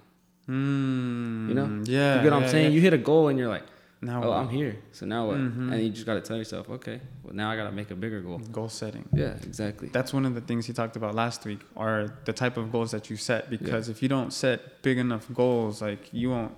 Mm, 0.49 1.49
you 1.49 1.55
know, 1.55 1.83
yeah, 1.85 2.17
you 2.17 2.23
get 2.23 2.33
what 2.33 2.39
yeah, 2.41 2.45
I'm 2.45 2.49
saying? 2.49 2.65
yeah. 2.67 2.71
You 2.77 2.81
hit 2.81 2.93
a 2.93 2.99
goal 2.99 3.29
and 3.29 3.39
you're 3.39 3.49
like. 3.49 3.63
now 4.03 4.23
oh, 4.25 4.29
what? 4.31 4.37
I'm 4.39 4.49
here. 4.49 4.77
So 4.93 5.05
now 5.07 5.27
what? 5.29 5.37
Mhm. 5.37 5.71
And 5.73 5.83
you 5.85 5.91
just 5.91 6.07
got 6.07 6.15
to 6.15 6.23
tell 6.23 6.37
yourself, 6.43 6.65
okay, 6.71 6.99
well, 7.23 7.35
now 7.35 7.51
I 7.53 7.57
got 7.57 7.67
to 7.71 7.73
make 7.81 7.91
a 7.91 7.95
bigger 7.95 8.21
goal. 8.23 8.39
goal 8.59 8.71
setting. 8.71 9.05
Yeah, 9.13 9.35
exactly. 9.51 9.89
That's 9.97 10.13
one 10.19 10.25
of 10.25 10.35
the 10.35 10.41
things 10.41 10.65
he 10.67 10.73
talked 10.73 10.97
about 10.97 11.15
last 11.15 11.45
week 11.45 11.61
are 11.77 12.01
the 12.25 12.33
type 12.33 12.57
of 12.57 12.73
goals 12.73 12.91
that 12.93 13.11
you 13.11 13.17
set 13.17 13.51
because 13.51 13.85
if 13.91 14.03
you 14.03 14.09
don't 14.09 14.33
set 14.33 14.59
big 14.83 14.97
enough 15.07 15.27
goals, 15.35 15.83
like 15.83 16.03
you 16.21 16.31
won't, 16.31 16.55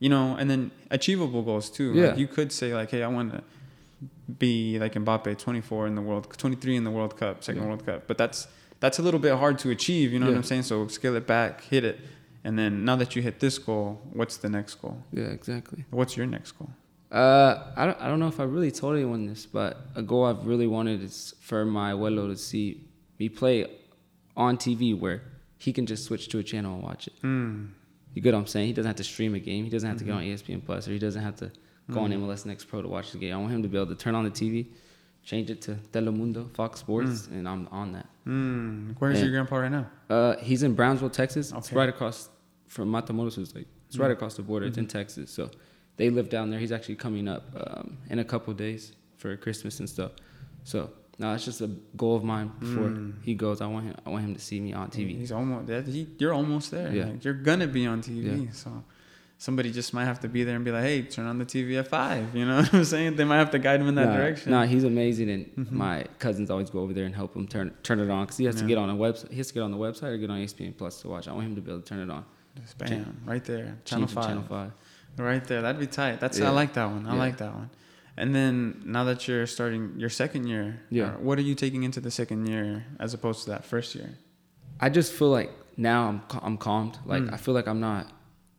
you 0.00 0.08
know, 0.08 0.26
and 0.38 0.46
then 0.50 0.70
achievable 0.90 1.42
goals 1.42 1.68
too. 1.70 1.92
Yeah. 1.92 2.06
Like 2.08 2.18
you 2.18 2.26
could 2.36 2.50
say 2.50 2.74
like, 2.74 2.90
hey, 2.90 3.02
I 3.02 3.08
want 3.08 3.32
to 3.34 3.42
be 4.38 4.78
like 4.78 4.94
Mbappe, 4.94 5.38
24 5.38 5.86
in 5.86 5.94
the 5.94 6.02
world, 6.02 6.32
23 6.36 6.76
in 6.76 6.84
the 6.84 6.90
World 6.90 7.16
Cup, 7.16 7.42
second 7.44 7.62
Yeah. 7.62 7.68
World 7.68 7.84
Cup, 7.86 8.06
but 8.06 8.16
that's 8.18 8.48
that's 8.80 8.98
a 8.98 9.02
little 9.02 9.20
bit 9.20 9.34
hard 9.36 9.58
to 9.60 9.70
achieve. 9.70 10.12
You 10.12 10.18
know 10.18 10.26
what 10.26 10.34
I'm 10.36 10.42
saying? 10.42 10.62
So 10.62 10.86
scale 10.88 11.14
it 11.16 11.26
back, 11.26 11.62
hit 11.64 11.84
it, 11.84 12.00
and 12.44 12.58
then 12.58 12.84
now 12.84 12.96
that 12.96 13.14
you 13.14 13.22
hit 13.22 13.38
this 13.40 13.58
goal, 13.58 14.00
what's 14.12 14.36
the 14.38 14.48
next 14.48 14.74
goal? 14.76 15.02
Yeah, 15.12 15.24
exactly. 15.26 15.84
What's 15.90 16.16
your 16.16 16.26
next 16.26 16.52
goal? 16.52 16.70
Uh, 17.10 17.72
I 17.76 17.84
don't, 17.86 18.00
I 18.00 18.08
don't 18.08 18.18
know 18.20 18.28
if 18.28 18.40
I 18.40 18.44
really 18.44 18.70
told 18.70 18.96
anyone 18.96 19.26
this, 19.26 19.44
but 19.46 19.76
a 19.94 20.02
goal 20.02 20.24
I've 20.24 20.46
really 20.46 20.66
wanted 20.66 21.02
is 21.02 21.34
for 21.40 21.64
my 21.64 21.92
abuelo 21.92 22.28
to 22.30 22.36
see 22.36 22.84
me 23.18 23.28
play 23.28 23.66
on 24.36 24.56
TV 24.56 24.98
where 24.98 25.22
he 25.58 25.72
can 25.72 25.84
just 25.86 26.04
switch 26.04 26.28
to 26.30 26.38
a 26.38 26.42
channel 26.42 26.74
and 26.74 26.82
watch 26.82 27.06
it. 27.08 27.12
Hmm. 27.20 27.66
You 28.14 28.22
get 28.22 28.32
what 28.34 28.40
I'm 28.40 28.46
saying? 28.46 28.66
He 28.68 28.72
doesn't 28.72 28.88
have 28.88 28.96
to 28.96 29.04
stream 29.04 29.34
a 29.34 29.38
game. 29.38 29.64
He 29.64 29.70
doesn't 29.70 29.88
have 29.88 29.98
to 29.98 30.04
Mm-hmm. 30.04 30.12
get 30.12 30.16
on 30.18 30.24
E 30.24 30.34
ESPN 30.34 30.64
Plus, 30.64 30.88
or 30.88 30.92
he 30.92 30.98
doesn't 30.98 31.22
have 31.22 31.36
to 31.36 31.52
go 31.90 32.00
on 32.00 32.10
MLS 32.12 32.46
Next 32.46 32.64
Pro 32.66 32.82
to 32.82 32.88
watch 32.88 33.12
the 33.12 33.18
game. 33.18 33.34
I 33.34 33.36
want 33.38 33.52
him 33.52 33.62
to 33.62 33.68
be 33.68 33.76
able 33.76 33.88
to 33.88 33.94
turn 33.94 34.14
on 34.14 34.24
the 34.24 34.30
TV, 34.30 34.66
change 35.24 35.50
it 35.50 35.60
to 35.62 35.74
Telemundo, 35.92 36.50
Fox 36.54 36.80
Sports, 36.80 37.26
and 37.28 37.48
I'm 37.48 37.68
on 37.70 37.92
that. 37.92 38.06
Hmm. 38.24 38.92
Where's 38.98 39.20
your 39.20 39.30
grandpa 39.30 39.56
right 39.56 39.70
now? 39.70 39.86
Uh, 40.08 40.36
he's 40.36 40.62
in 40.62 40.74
Brownsville, 40.74 41.10
Texas. 41.10 41.52
It's 41.56 41.72
right 41.72 41.88
across 41.88 42.28
from 42.68 42.90
Matamoros. 42.90 43.38
Is 43.38 43.54
like 43.54 43.66
it's 43.88 43.98
right 43.98 44.10
Mm. 44.10 44.14
across 44.14 44.34
the 44.36 44.42
border. 44.42 44.66
It's 44.66 44.78
in 44.78 44.86
Texas, 44.86 45.30
so 45.30 45.50
they 45.96 46.08
live 46.08 46.28
down 46.30 46.50
there. 46.50 46.58
He's 46.60 46.72
actually 46.72 46.96
coming 46.96 47.28
up 47.28 47.44
um, 47.56 47.98
in 48.08 48.18
a 48.18 48.24
couple 48.24 48.52
days 48.54 48.92
for 49.18 49.36
Christmas 49.36 49.78
and 49.80 49.88
stuff. 49.88 50.12
So 50.64 50.90
no, 51.18 51.34
it's 51.34 51.44
just 51.44 51.60
a 51.60 51.68
goal 51.96 52.16
of 52.16 52.24
mine 52.24 52.50
before 52.58 52.88
Mm. 52.88 53.14
he 53.22 53.34
goes. 53.34 53.60
I 53.60 53.66
want 53.66 53.84
him. 53.86 53.94
I 54.06 54.10
want 54.10 54.24
him 54.24 54.34
to 54.34 54.40
see 54.40 54.60
me 54.60 54.72
on 54.72 54.88
TV. 54.90 55.16
He's 55.18 55.30
almost. 55.32 55.66
that- 55.66 55.86
He, 55.86 56.06
you're 56.18 56.32
almost 56.32 56.70
there. 56.70 56.90
Yeah. 56.94 57.04
Like, 57.06 57.24
you're 57.24 57.34
gonna 57.34 57.66
be 57.66 57.86
on 57.86 58.00
TV. 58.00 58.46
Yeah. 58.46 58.50
So 58.52 58.82
somebody 59.46 59.70
just 59.72 59.92
might 59.92 60.04
have 60.04 60.20
to 60.20 60.28
be 60.28 60.40
there 60.44 60.54
and 60.56 60.64
be 60.64 60.70
like, 60.70 60.84
"Hey, 60.90 61.02
turn 61.02 61.26
on 61.26 61.36
the 61.38 61.44
TV 61.44 61.76
at 61.78 61.88
five. 61.88 62.24
You 62.38 62.44
know 62.46 62.56
what 62.62 62.72
I'm 62.74 62.84
saying? 62.84 63.16
They 63.16 63.24
might 63.24 63.38
have 63.44 63.50
to 63.50 63.58
guide 63.58 63.80
him 63.80 63.88
in 63.88 63.96
that 63.96 64.08
Nah, 64.10 64.16
direction. 64.16 64.52
Nah, 64.52 64.64
he's 64.72 64.84
amazing, 64.84 65.28
and 65.30 65.44
Mhm. 65.56 65.70
my 65.72 65.96
cousins 66.24 66.48
always 66.50 66.70
go 66.70 66.78
over 66.84 66.92
there 66.92 67.06
and 67.06 67.14
help 67.22 67.34
him 67.34 67.46
turn 67.48 67.72
turn 67.82 67.98
it 68.00 68.08
on 68.10 68.20
because 68.24 68.38
he 68.42 68.44
has 68.50 68.56
to 68.62 68.66
get 68.72 68.78
on 68.78 68.88
a 68.88 68.94
website. 68.94 69.30
He 69.30 69.38
has 69.38 69.48
to 69.48 69.54
get 69.54 69.62
on 69.68 69.72
the 69.72 69.76
website 69.86 70.10
or 70.14 70.16
get 70.18 70.30
on 70.30 70.38
ESPN 70.38 70.72
Plus 70.78 71.00
to 71.02 71.08
watch. 71.08 71.26
I 71.28 71.32
want 71.32 71.46
him 71.48 71.54
to 71.56 71.60
be 71.60 71.70
able 71.72 71.80
to 71.82 71.88
turn 71.88 71.98
it 72.00 72.10
on. 72.10 72.24
Just 72.60 72.78
bam, 72.78 73.16
right 73.24 73.44
there, 73.44 73.78
channel 73.84 74.06
five. 74.06 74.26
Channel 74.26 74.44
five. 74.48 74.70
Right 75.16 75.44
there. 75.44 75.60
That'd 75.62 75.80
be 75.80 75.86
tight. 75.86 76.20
That's 76.20 76.38
Yeah. 76.38 76.48
I 76.48 76.50
like 76.50 76.72
that 76.74 76.86
one. 76.90 77.06
I 77.06 77.14
Yeah. 77.14 77.18
like 77.26 77.36
that 77.38 77.52
one. 77.54 77.70
And 78.16 78.34
then 78.34 78.82
now 78.84 79.04
that 79.04 79.26
you're 79.26 79.46
starting 79.46 79.94
your 79.98 80.10
second 80.10 80.46
year, 80.46 80.80
Yeah. 80.90 81.04
uh, 81.04 81.12
what 81.26 81.38
are 81.38 81.42
you 81.50 81.54
taking 81.54 81.82
into 81.82 82.00
the 82.00 82.10
second 82.10 82.46
year 82.46 82.84
as 83.00 83.12
opposed 83.14 83.44
to 83.44 83.50
that 83.50 83.64
first 83.64 83.94
year? 83.94 84.10
I 84.80 84.88
just 84.90 85.12
feel 85.12 85.30
like 85.30 85.50
now 85.76 86.08
I'm 86.08 86.22
I'm 86.42 86.56
calmed. 86.58 86.98
Like 87.06 87.22
Mm. 87.24 87.32
I 87.32 87.36
feel 87.38 87.54
like 87.54 87.66
I'm 87.66 87.80
not. 87.80 88.04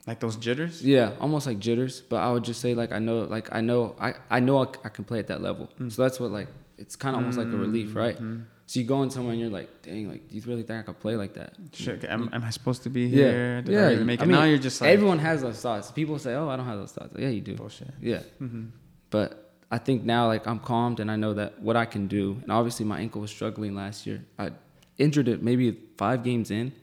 Like 0.05 0.19
those 0.19 0.35
jitters? 0.35 0.83
Yeah, 0.83 1.13
almost 1.21 1.47
like 1.47 1.59
jitters. 1.59 2.01
But 2.01 2.17
I 2.17 2.31
would 2.31 2.43
just 2.43 2.59
say 2.61 2.73
like 2.75 2.91
I 2.91 2.99
know 2.99 3.21
like 3.23 3.47
I 3.55 3.61
know 3.61 3.95
I 3.99 4.13
I 4.29 4.39
know 4.41 4.59
I 4.59 4.89
can 4.89 5.05
play 5.05 5.19
at 5.19 5.27
that 5.27 5.41
level. 5.41 5.69
Mm. 5.79 5.91
So 5.91 6.01
that's 6.03 6.19
what 6.19 6.31
like 6.31 6.47
it's 6.77 6.95
kind 6.95 7.15
of 7.15 7.21
almost 7.21 7.37
like 7.37 7.47
a 7.47 7.57
relief, 7.57 7.95
right? 7.95 8.17
Mhm. 8.21 8.45
So 8.65 8.79
you 8.79 8.85
go 8.85 9.03
in 9.03 9.09
somewhere 9.09 9.33
and 9.33 9.41
you're 9.41 9.49
like, 9.49 9.69
dang, 9.81 10.09
like 10.09 10.27
do 10.29 10.35
you 10.35 10.41
really 10.45 10.63
think 10.63 10.79
I 10.79 10.83
could 10.83 10.99
play 10.99 11.15
like 11.15 11.33
that? 11.35 11.53
Shit, 11.73 12.03
am, 12.05 12.29
am 12.33 12.43
I 12.43 12.49
supposed 12.49 12.83
to 12.83 12.89
be 12.89 13.01
Yeah. 13.03 13.31
here? 13.31 13.61
Did 13.61 13.73
Yeah, 13.73 13.79
I 13.79 13.91
really 13.91 14.03
make 14.03 14.21
I 14.21 14.25
mean, 14.25 14.31
now 14.35 14.43
you're 14.45 14.57
just 14.57 14.81
like 14.81 14.89
Everyone 14.89 15.19
has 15.19 15.41
those 15.41 15.61
thoughts. 15.61 15.91
People 15.91 16.17
say, 16.19 16.33
oh, 16.33 16.49
I 16.49 16.55
don't 16.57 16.65
have 16.65 16.79
those 16.79 16.91
thoughts. 16.91 17.13
yeah, 17.17 17.29
you 17.29 17.41
do. 17.41 17.55
bullshit. 17.55 17.89
Yeah, 18.01 18.21
hmm 18.39 18.65
but 19.09 19.51
I 19.71 19.77
think 19.77 20.03
now 20.03 20.27
like 20.27 20.47
I'm 20.47 20.59
calmed 20.59 20.99
and 20.99 21.09
I 21.11 21.15
know 21.15 21.33
that 21.35 21.61
what 21.61 21.75
I 21.77 21.85
can 21.85 22.07
do. 22.07 22.39
And 22.41 22.51
obviously 22.51 22.85
my 22.85 22.99
ankle 22.99 23.21
was 23.21 23.31
struggling 23.31 23.73
last 23.75 24.05
year. 24.07 24.23
I 24.37 24.51
injured 24.97 25.27
it 25.27 25.41
maybe 25.43 25.77
five 25.97 26.23
games 26.23 26.51
in, 26.51 26.73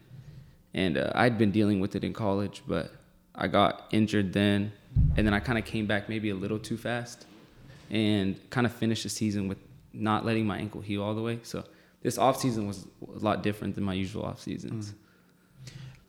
and 0.74 0.96
uh, 0.96 1.12
I'd 1.14 1.36
been 1.38 1.50
dealing 1.50 1.80
with 1.80 1.96
it 1.96 2.04
in 2.04 2.12
college, 2.12 2.62
but 2.66 2.90
I 3.40 3.48
got 3.48 3.86
injured 3.90 4.32
then, 4.32 4.72
and 5.16 5.26
then 5.26 5.32
I 5.34 5.40
kind 5.40 5.58
of 5.58 5.64
came 5.64 5.86
back 5.86 6.08
maybe 6.08 6.30
a 6.30 6.34
little 6.34 6.58
too 6.58 6.76
fast, 6.76 7.26
and 7.90 8.38
kind 8.50 8.66
of 8.66 8.72
finished 8.72 9.02
the 9.02 9.08
season 9.08 9.48
with 9.48 9.58
not 9.92 10.24
letting 10.24 10.46
my 10.46 10.58
ankle 10.58 10.80
heal 10.80 11.02
all 11.02 11.14
the 11.14 11.22
way. 11.22 11.40
So 11.42 11.64
this 12.02 12.18
off 12.18 12.38
season 12.40 12.66
was 12.66 12.86
a 13.02 13.18
lot 13.18 13.42
different 13.42 13.74
than 13.74 13.84
my 13.84 13.94
usual 13.94 14.24
off 14.24 14.40
seasons. 14.40 14.92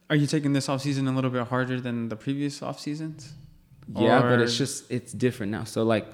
Are 0.09 0.15
you 0.15 0.27
taking 0.27 0.53
this 0.53 0.67
off 0.67 0.81
season 0.81 1.07
a 1.07 1.11
little 1.13 1.29
bit 1.31 1.47
harder 1.47 1.79
than 1.79 2.09
the 2.09 2.15
previous 2.17 2.61
off 2.61 2.79
seasons? 2.79 3.33
Yeah, 3.95 4.21
but 4.21 4.39
it's 4.41 4.57
just 4.57 4.91
it's 4.91 5.11
different 5.13 5.51
now. 5.51 5.63
So 5.63 5.83
like, 5.83 6.05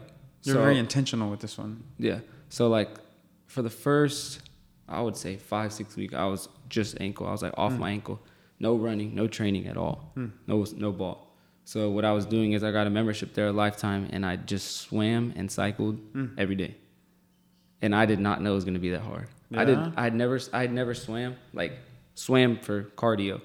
You're 0.44 0.56
so, 0.56 0.62
very 0.62 0.78
intentional 0.78 1.30
with 1.32 1.40
this 1.40 1.58
one. 1.58 1.84
Yeah. 1.98 2.20
So 2.50 2.68
like 2.70 2.90
for 3.48 3.62
the 3.62 3.70
first 3.70 4.42
I 4.88 5.02
would 5.02 5.18
say 5.18 5.36
five, 5.36 5.74
six 5.74 5.96
weeks, 5.96 6.14
I 6.14 6.26
was 6.26 6.48
just 6.70 6.98
ankle. 7.02 7.28
I 7.28 7.32
was 7.32 7.42
like 7.42 7.54
off 7.58 7.74
Mm. 7.74 7.80
my 7.80 7.90
ankle. 7.92 8.20
No 8.60 8.76
running, 8.76 9.14
no 9.16 9.28
training 9.28 9.68
at 9.68 9.78
all. 9.78 10.12
Hmm. 10.16 10.28
No 10.48 10.66
no 10.76 10.92
ball. 10.92 11.36
So 11.64 11.90
what 11.92 12.06
I 12.06 12.12
was 12.14 12.26
doing 12.26 12.54
is 12.54 12.64
I 12.64 12.72
got 12.72 12.88
a 12.88 12.90
membership 12.90 13.34
there 13.34 13.48
a 13.48 13.52
lifetime 13.52 14.08
and 14.12 14.26
I 14.26 14.38
just 14.38 14.78
swam 14.78 15.34
and 15.36 15.52
cycled 15.52 16.00
Hmm. 16.14 16.28
every 16.38 16.56
day. 16.56 16.76
And 17.82 17.94
I 17.94 18.06
did 18.06 18.20
not 18.20 18.42
know 18.42 18.52
it 18.54 18.56
was 18.56 18.66
gonna 18.66 18.80
be 18.80 18.92
that 18.92 19.02
hard. 19.02 19.28
I 19.54 19.66
did 19.66 19.78
I 19.96 20.04
had 20.04 20.16
never 20.16 20.40
I 20.54 20.62
had 20.62 20.74
never 20.74 20.94
swam, 20.94 21.36
like 21.54 21.74
swam 22.16 22.58
for 22.60 22.84
cardio. 22.96 23.42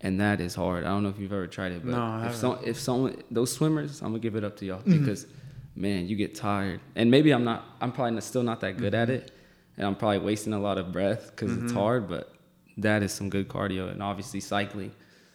And 0.00 0.20
that 0.20 0.40
is 0.40 0.54
hard. 0.54 0.84
I 0.84 0.88
don't 0.88 1.02
know 1.02 1.08
if 1.08 1.18
you've 1.18 1.32
ever 1.32 1.46
tried 1.46 1.72
it, 1.72 1.82
but 1.84 1.92
No, 1.92 2.26
if 2.28 2.34
some 2.36 2.58
if 2.62 2.78
someone 2.78 3.22
those 3.30 3.50
swimmers, 3.52 4.02
I'm 4.02 4.08
gonna 4.08 4.18
give 4.18 4.36
it 4.36 4.44
up 4.44 4.56
to 4.58 4.66
y'all 4.66 4.82
because 4.84 5.26
man, 5.74 6.06
you 6.06 6.14
get 6.16 6.34
tired. 6.34 6.80
And 6.94 7.10
maybe 7.10 7.32
I'm 7.32 7.44
not 7.44 7.64
I'm 7.80 7.90
probably 7.92 8.20
still 8.20 8.42
not 8.42 8.60
that 8.60 8.76
good 8.76 8.94
at 8.94 9.08
it. 9.08 9.30
And 9.76 9.86
I'm 9.86 9.96
probably 9.96 10.18
wasting 10.18 10.52
a 10.52 10.58
lot 10.60 10.76
of 10.78 10.92
breath 10.92 11.30
because 11.30 11.56
it's 11.56 11.72
hard, 11.72 12.08
but 12.08 12.33
that 12.78 13.02
is 13.02 13.12
some 13.12 13.28
good 13.30 13.48
cardio. 13.48 13.90
And 13.90 14.02
obviously 14.02 14.40
cycling. 14.40 14.92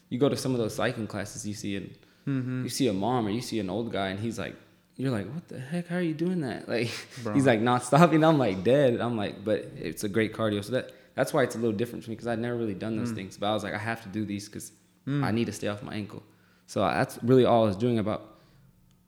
You 0.10 0.18
go 0.20 0.30
to 0.30 0.36
some 0.38 0.52
of 0.54 0.58
those 0.60 0.76
cycling 0.76 1.08
classes 1.08 1.48
you 1.48 1.54
see 1.54 1.76
in 1.76 1.96
Mm-hmm. 2.28 2.64
you 2.64 2.70
see 2.70 2.88
a 2.88 2.94
mom 2.94 3.26
or 3.26 3.32
you 3.32 3.42
see 3.42 3.60
an 3.60 3.70
old 3.72 3.92
guy 3.92 4.10
and 4.10 4.20
he's 4.20 4.38
like 4.38 4.56
you're 4.98 5.10
like, 5.12 5.28
what 5.34 5.48
the 5.48 5.58
heck? 5.60 5.88
How 5.88 5.96
are 5.96 6.02
you 6.02 6.14
doing 6.14 6.42
that? 6.42 6.68
Like, 6.74 6.92
Bro. 7.24 7.34
he's 7.34 7.46
like 7.46 7.62
not 7.62 7.84
stopping. 7.84 8.24
I'm 8.24 8.38
like 8.38 8.64
dead. 8.64 9.00
I'm 9.00 9.16
like, 9.18 9.44
but 9.46 9.60
it's 9.78 10.04
a 10.04 10.10
great 10.10 10.34
cardio. 10.34 10.64
So 10.64 10.74
that 10.74 10.92
that's 11.16 11.34
why 11.34 11.44
it's 11.44 11.56
a 11.56 11.58
little 11.58 11.76
different 11.76 12.04
for 12.04 12.10
me 12.12 12.16
because 12.18 12.28
I'd 12.28 12.38
never 12.40 12.56
really 12.58 12.74
done 12.76 12.96
Mm. 12.96 13.00
those 13.00 13.12
things. 13.14 13.38
But 13.38 13.48
I 13.48 13.54
was 13.54 13.64
like, 13.64 13.74
I 13.74 13.78
have 13.80 14.04
to 14.04 14.10
do 14.10 14.26
these 14.26 14.48
because 14.48 14.72
I 15.08 15.32
need 15.32 15.46
to 15.46 15.54
stay 15.54 15.68
off 15.70 15.82
my 15.82 15.94
ankle. 15.96 16.22
So 16.68 16.82
that's 16.82 17.18
really 17.24 17.46
all 17.46 17.64
I 17.64 17.68
was 17.68 17.78
doing 17.78 17.98
about 17.98 18.22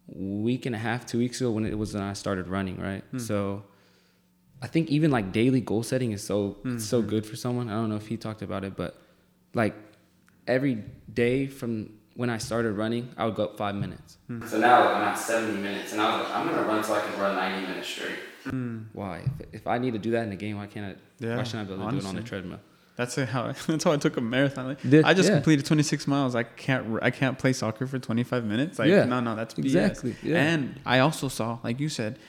week 0.07 0.65
and 0.65 0.73
a 0.75 0.79
half, 0.79 1.05
two 1.05 1.17
weeks 1.19 1.39
ago 1.41 1.51
when 1.51 1.65
it 1.65 1.77
was 1.77 1.93
when 1.93 2.03
I 2.03 2.13
started 2.13 2.47
running. 2.47 2.77
Right. 2.79 3.03
Mm. 3.13 3.21
So 3.21 3.63
I 4.61 4.67
think 4.67 4.89
even 4.89 5.09
like 5.11 5.31
daily 5.31 5.61
goal 5.61 5.83
setting 5.83 6.11
is 6.11 6.23
so 6.23 6.57
Mm-hmm. 6.63 6.77
so 6.77 7.01
good 7.01 7.25
for 7.25 7.35
someone. 7.35 7.69
I 7.69 7.73
don't 7.73 7.89
know 7.89 7.95
if 7.95 8.07
he 8.07 8.17
talked 8.17 8.41
about 8.41 8.63
it, 8.63 8.75
but 8.75 8.95
like 9.53 9.75
every 10.47 10.83
day 11.13 11.47
from 11.47 11.89
when 12.15 12.29
I 12.29 12.37
started 12.37 12.73
running, 12.73 13.09
I 13.17 13.25
would 13.25 13.35
go 13.35 13.45
up 13.45 13.57
five 13.57 13.73
minutes. 13.75 14.17
Hmm. 14.27 14.45
So 14.45 14.59
now 14.59 14.93
I'm 14.93 15.01
at 15.03 15.17
70 15.17 15.59
minutes, 15.61 15.93
and 15.93 16.01
I 16.01 16.17
was 16.19 16.27
like, 16.27 16.35
I'm 16.37 16.47
gonna 16.47 16.63
run 16.67 16.83
so 16.83 16.93
I 16.93 17.01
can 17.01 17.19
run 17.19 17.35
90 17.35 17.67
minutes 17.67 17.87
straight. 17.87 18.19
Hmm. 18.43 18.79
Why? 18.93 19.23
If, 19.39 19.53
if 19.53 19.67
I 19.67 19.77
need 19.77 19.93
to 19.93 19.99
do 19.99 20.11
that 20.11 20.23
in 20.23 20.29
the 20.29 20.35
game, 20.35 20.57
why 20.57 20.67
can't 20.67 20.97
I? 20.97 21.25
Yeah, 21.25 21.37
why 21.37 21.43
shouldn't 21.43 21.69
I 21.69 21.73
be 21.73 21.81
able 21.81 21.85
to 21.91 21.91
do 21.91 21.97
it 22.05 22.05
on 22.09 22.15
the 22.15 22.21
treadmill? 22.23 22.59
That's 22.97 23.15
how 23.15 23.53
that's 23.67 23.83
how 23.83 23.93
I 23.93 23.97
took 23.97 24.17
a 24.17 24.21
marathon. 24.21 24.67
Like, 24.67 24.79
Yeah, 24.83 25.01
I 25.05 25.13
just 25.13 25.29
yeah. 25.29 25.35
completed 25.35 25.65
26 25.65 26.05
miles. 26.07 26.35
I 26.35 26.43
can't 26.43 26.99
I 27.01 27.09
can't 27.09 27.39
play 27.39 27.53
soccer 27.53 27.87
for 27.87 27.97
25 27.97 28.45
minutes. 28.45 28.77
Like 28.77 28.89
Yeah, 28.89 29.05
no 29.05 29.19
no 29.21 29.35
that's 29.35 29.53
BS. 29.55 29.63
exactly, 29.65 30.15
yeah. 30.21 30.37
And 30.43 30.79
I 30.85 30.99
also 30.99 31.29
saw 31.29 31.59
like 31.63 31.79
you 31.79 31.89
said, 31.89 32.19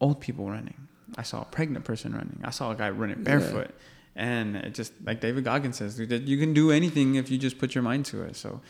old 0.00 0.20
people 0.20 0.48
running. 0.50 0.83
I 1.16 1.22
saw 1.22 1.42
a 1.42 1.44
pregnant 1.46 1.84
person 1.84 2.12
running. 2.12 2.40
I 2.44 2.50
saw 2.50 2.70
a 2.72 2.74
guy 2.74 2.90
running 2.90 3.18
Yeah. 3.18 3.24
barefoot. 3.24 3.70
And 4.16 4.56
it 4.56 4.74
just 4.74 4.92
like 5.04 5.20
David 5.20 5.42
Goggins 5.44 5.76
says, 5.76 5.96
that 5.96 6.22
you 6.22 6.38
can 6.38 6.54
do 6.54 6.70
anything 6.70 7.16
if 7.16 7.30
you 7.30 7.38
just 7.38 7.58
put 7.58 7.74
your 7.74 7.82
mind 7.82 8.04
to 8.06 8.22
it. 8.22 8.36
So, 8.36 8.60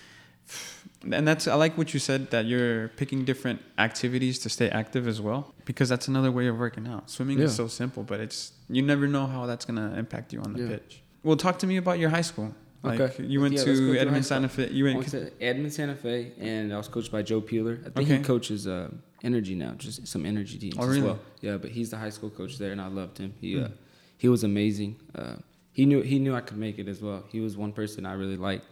and 1.10 1.26
that's 1.28 1.46
I 1.46 1.54
like 1.54 1.76
what 1.76 1.92
you 1.92 2.00
said 2.00 2.30
that 2.30 2.46
you're 2.46 2.88
picking 2.88 3.24
different 3.24 3.60
activities 3.78 4.38
to 4.40 4.48
stay 4.48 4.68
active 4.70 5.06
as 5.06 5.20
well 5.20 5.54
because 5.66 5.88
that's 5.88 6.08
another 6.08 6.32
way 6.32 6.46
of 6.46 6.58
working 6.58 6.86
out. 6.86 7.10
Swimming 7.10 7.38
is 7.40 7.54
so 7.54 7.66
simple, 7.68 8.02
but 8.02 8.20
it's 8.20 8.52
you 8.70 8.82
never 8.82 9.06
know 9.06 9.26
how 9.26 9.44
that's 9.46 9.64
gonna 9.64 9.94
impact 9.98 10.32
you 10.32 10.40
on 10.40 10.52
the 10.54 10.62
Yeah. 10.62 10.68
pitch. 10.68 11.02
Well, 11.22 11.36
talk 11.36 11.58
to 11.60 11.66
me 11.66 11.76
about 11.76 11.98
your 11.98 12.10
high 12.10 12.22
school. 12.22 12.54
Like 12.82 13.00
Okay. 13.00 13.24
you 13.24 13.40
went 13.40 13.54
Yeah, 13.54 13.64
to 13.64 13.76
through 13.76 13.94
high 13.94 14.00
Edmond. 14.00 14.26
Santa 14.26 14.48
Fe. 14.48 14.68
You 14.70 14.84
I 14.86 14.94
went. 14.94 14.98
went 14.98 15.10
to 15.10 15.42
Edmond 15.42 15.72
Santa 15.72 15.94
Fe, 15.94 16.32
and 16.38 16.72
I 16.72 16.76
was 16.76 16.88
coached 16.88 17.10
by 17.10 17.22
Joe 17.22 17.40
Peeler. 17.40 17.78
I 17.80 17.90
think 17.90 18.08
Okay. 18.08 18.16
he 18.18 18.22
coaches 18.22 18.66
uh, 18.66 18.90
Energy 19.24 19.54
now, 19.54 19.72
just 19.78 20.06
some 20.06 20.26
Energy 20.26 20.58
teams 20.58 20.76
Oh, 20.78 20.88
as 20.90 20.98
well. 21.00 21.18
Yeah, 21.40 21.56
but 21.56 21.70
he's 21.70 21.90
the 21.90 21.96
high 21.96 22.10
school 22.10 22.30
coach 22.30 22.58
there, 22.58 22.72
and 22.72 22.80
I 22.80 22.88
loved 22.88 23.16
him. 23.18 23.32
He 23.40 23.58
uh, 23.58 23.68
Hmm. 23.68 23.72
he 24.18 24.28
was 24.28 24.44
amazing. 24.44 24.96
Uh, 25.14 25.36
he 25.72 25.86
knew 25.86 26.00
he 26.02 26.18
knew 26.18 26.34
I 26.34 26.40
could 26.46 26.58
make 26.66 26.78
it 26.78 26.88
as 26.88 27.00
well. 27.02 27.24
He 27.34 27.40
was 27.40 27.56
one 27.56 27.72
person 27.72 28.04
I 28.06 28.14
really 28.22 28.36
liked, 28.36 28.66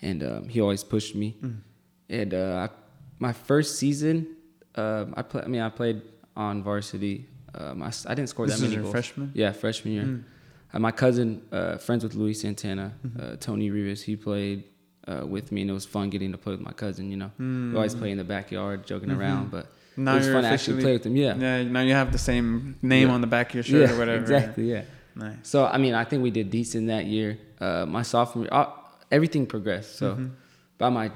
and 0.00 0.22
um, 0.22 0.48
he 0.48 0.60
always 0.60 0.84
pushed 0.84 1.14
me. 1.14 1.28
Mm. 1.42 1.56
And 2.20 2.34
uh, 2.34 2.66
I, 2.68 2.68
my 3.18 3.32
first 3.32 3.70
season, 3.82 4.14
um, 4.76 5.14
I 5.16 5.22
play. 5.22 5.42
I 5.42 5.48
mean, 5.48 5.60
I 5.60 5.68
played 5.80 6.00
on 6.36 6.62
varsity. 6.62 7.26
Um, 7.54 7.82
I, 7.82 7.90
I 8.06 8.14
didn't 8.14 8.28
score 8.28 8.46
This 8.46 8.60
that 8.60 8.68
many 8.68 8.76
goals. 8.80 8.92
freshman. 8.92 9.30
Yeah, 9.34 9.52
freshman 9.52 9.92
year. 9.94 10.04
Mm. 10.04 10.22
Uh, 10.72 10.78
my 10.78 10.92
cousin, 10.92 11.40
uh, 11.50 11.76
friends 11.78 12.04
with 12.04 12.14
Luis 12.14 12.40
Santana, 12.42 12.92
Mm-hmm. 13.06 13.20
uh, 13.20 13.36
Tony 13.40 13.70
Rivas, 13.70 14.02
he 14.02 14.16
played 14.16 14.64
uh, 15.08 15.26
with 15.26 15.50
me, 15.50 15.62
and 15.62 15.70
it 15.70 15.72
was 15.80 15.86
fun 15.86 16.10
getting 16.10 16.30
to 16.32 16.38
play 16.38 16.52
with 16.52 16.60
my 16.60 16.72
cousin. 16.72 17.10
You 17.10 17.16
know, 17.22 17.30
Mm. 17.40 17.70
we 17.70 17.76
always 17.76 17.94
play 17.94 18.10
in 18.10 18.18
the 18.18 18.24
backyard, 18.36 18.86
joking 18.86 19.08
Mhm. 19.08 19.18
around, 19.18 19.50
but 19.50 19.66
Now 19.98 20.12
it 20.14 20.18
was 20.18 20.26
you're 20.26 20.34
fun 20.36 20.44
to 20.44 20.48
actually 20.50 20.80
play 20.82 20.92
with 20.92 21.04
him. 21.06 21.16
Yeah, 21.16 21.34
Yeah. 21.36 21.62
Now 21.64 21.80
you 21.88 21.92
have 21.92 22.10
the 22.12 22.18
same 22.30 22.76
name 22.82 23.08
Yeah. 23.08 23.14
on 23.14 23.20
the 23.20 23.26
back 23.36 23.46
of 23.50 23.54
your 23.56 23.64
shirt 23.64 23.88
yeah, 23.90 23.94
or 23.94 23.98
whatever. 23.98 24.20
exactly. 24.22 24.70
Yeah. 24.70 24.82
Nice. 25.16 25.36
So 25.42 25.66
I 25.66 25.76
mean, 25.78 25.94
I 25.94 26.04
think 26.04 26.22
we 26.22 26.30
did 26.30 26.50
decent 26.50 26.86
that 26.88 27.04
year. 27.06 27.38
Uh, 27.60 27.84
my 27.86 28.02
sophomore, 28.02 28.46
uh, 28.52 28.66
everything 29.10 29.44
progressed. 29.46 29.96
So 29.96 30.06
Mhm. 30.14 30.30
by 30.78 30.88
my 30.90 31.10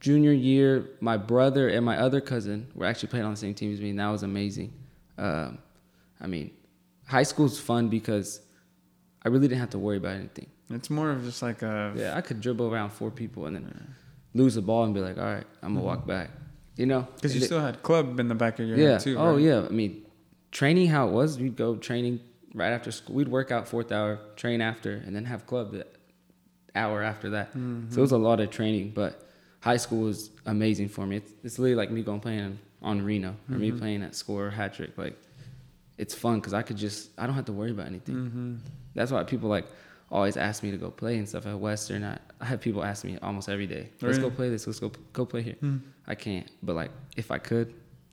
junior 0.00 0.32
year, 0.32 0.84
my 1.00 1.16
brother 1.16 1.68
and 1.68 1.84
my 1.86 1.96
other 1.98 2.20
cousin 2.20 2.66
were 2.74 2.86
actually 2.86 3.08
playing 3.08 3.24
on 3.24 3.32
the 3.32 3.36
same 3.46 3.54
team 3.54 3.72
as 3.72 3.80
me, 3.80 3.90
and 3.90 3.98
that 3.98 4.08
was 4.10 4.22
amazing. 4.22 4.72
Um, 5.16 5.58
I 6.20 6.26
mean, 6.26 6.50
high 7.06 7.22
school's 7.22 7.58
fun 7.58 7.88
because 7.88 8.40
I 9.24 9.28
really 9.28 9.48
didn't 9.48 9.60
have 9.60 9.70
to 9.70 9.78
worry 9.78 9.96
about 9.96 10.16
anything. 10.16 10.48
It's 10.70 10.90
more 10.90 11.10
of 11.10 11.24
just 11.24 11.42
like 11.42 11.62
a. 11.62 11.92
Yeah, 11.96 12.16
I 12.16 12.20
could 12.20 12.40
dribble 12.40 12.72
around 12.72 12.90
four 12.90 13.10
people 13.10 13.46
and 13.46 13.56
then 13.56 13.94
lose 14.34 14.54
the 14.54 14.62
ball 14.62 14.84
and 14.84 14.92
be 14.94 15.00
like, 15.00 15.18
all 15.18 15.24
right, 15.24 15.46
I'm 15.62 15.74
gonna 15.74 15.84
walk 15.86 16.06
back. 16.06 16.30
You 16.82 16.86
know, 16.86 17.06
Because 17.14 17.34
you 17.36 17.42
it- 17.42 17.46
still 17.46 17.60
had 17.60 17.80
club 17.88 18.18
in 18.18 18.26
the 18.26 18.34
back 18.34 18.58
of 18.58 18.66
your 18.66 18.76
yeah. 18.76 18.92
head 18.92 19.00
too. 19.00 19.16
oh 19.16 19.34
right? 19.34 19.40
yeah. 19.48 19.60
I 19.64 19.68
mean, 19.80 20.04
training 20.50 20.88
how 20.88 21.06
it 21.08 21.12
was. 21.12 21.38
We'd 21.38 21.54
go 21.54 21.76
training 21.76 22.18
right 22.54 22.72
after 22.72 22.90
school. 22.90 23.14
We'd 23.14 23.28
work 23.28 23.52
out 23.52 23.68
fourth 23.68 23.92
hour, 23.92 24.18
train 24.34 24.60
after, 24.60 24.92
and 25.06 25.14
then 25.14 25.24
have 25.26 25.46
club 25.46 25.70
the 25.72 25.86
hour 26.74 27.02
after 27.12 27.30
that. 27.30 27.52
So 27.52 27.98
it 27.98 28.04
was 28.08 28.12
a 28.12 28.18
lot 28.18 28.40
of 28.40 28.50
training. 28.50 28.86
But 29.00 29.12
high 29.60 29.76
school 29.76 30.00
was 30.10 30.30
amazing 30.44 30.88
for 30.88 31.06
me. 31.06 31.18
It's, 31.18 31.32
it's 31.44 31.58
literally 31.60 31.76
like 31.76 31.90
me 31.92 32.02
going 32.02 32.18
playing 32.20 32.58
on 32.82 33.02
Reno 33.02 33.36
or 33.48 33.56
me 33.58 33.70
playing 33.70 34.02
at 34.02 34.16
score 34.16 34.50
hat 34.50 34.74
trick. 34.74 34.98
Like 34.98 35.16
it's 35.98 36.14
fun 36.16 36.40
because 36.40 36.52
I 36.52 36.62
could 36.62 36.78
just 36.78 37.10
I 37.16 37.26
don't 37.26 37.36
have 37.36 37.44
to 37.52 37.52
worry 37.52 37.70
about 37.70 37.86
anything. 37.86 38.16
Mm-hmm. 38.16 38.54
That's 38.96 39.12
why 39.12 39.22
people 39.22 39.48
like 39.48 39.66
always 40.12 40.36
ask 40.36 40.62
me 40.62 40.70
to 40.70 40.76
go 40.76 40.90
play 40.90 41.14
and 41.18 41.26
stuff 41.28 41.46
at 41.46 41.58
Western. 41.58 42.04
I, 42.04 42.18
I 42.40 42.44
have 42.44 42.60
people 42.60 42.84
ask 42.84 43.04
me 43.04 43.18
almost 43.22 43.48
every 43.48 43.66
day, 43.66 43.88
let's 44.02 44.18
go 44.18 44.30
play 44.30 44.48
this, 44.50 44.66
let's 44.66 44.78
go 44.78 44.92
go 45.12 45.24
play 45.26 45.42
here. 45.42 45.56
Hmm. 45.64 45.78
I 46.06 46.14
can't, 46.14 46.48
but 46.62 46.74
like 46.76 46.90
if 47.16 47.30
I 47.30 47.38
could, 47.38 47.68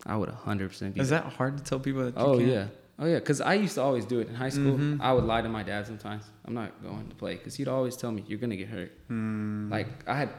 I 0.05 0.15
would 0.19 0.29
100% 0.29 0.93
be 0.93 1.01
Is 1.01 1.09
there. 1.09 1.19
that 1.21 1.33
hard 1.33 1.57
to 1.59 1.63
tell 1.63 1.79
people 1.79 2.01
that? 2.05 2.15
You 2.17 2.25
Oh 2.25 2.37
can't? 2.37 2.49
yeah. 2.55 2.65
Oh 3.01 3.05
yeah, 3.05 3.19
cuz 3.19 3.39
I 3.41 3.53
used 3.65 3.75
to 3.75 3.81
always 3.81 4.05
do 4.05 4.19
it 4.19 4.27
in 4.29 4.35
high 4.35 4.49
school. 4.57 4.77
Mhm. 4.77 4.99
I 5.01 5.11
would 5.13 5.23
lie 5.31 5.41
to 5.41 5.49
my 5.49 5.63
dad 5.63 5.87
sometimes. 5.87 6.23
I'm 6.45 6.53
not 6.53 6.71
going 6.83 7.07
to 7.11 7.15
play 7.15 7.35
cuz 7.37 7.55
he'd 7.55 7.67
always 7.77 7.95
tell 8.01 8.11
me 8.11 8.23
you're 8.27 8.39
going 8.39 8.49
to 8.57 8.61
get 8.63 8.69
hurt. 8.69 8.91
Mm. 9.09 9.69
Like 9.71 9.87
I 10.07 10.15
had 10.21 10.29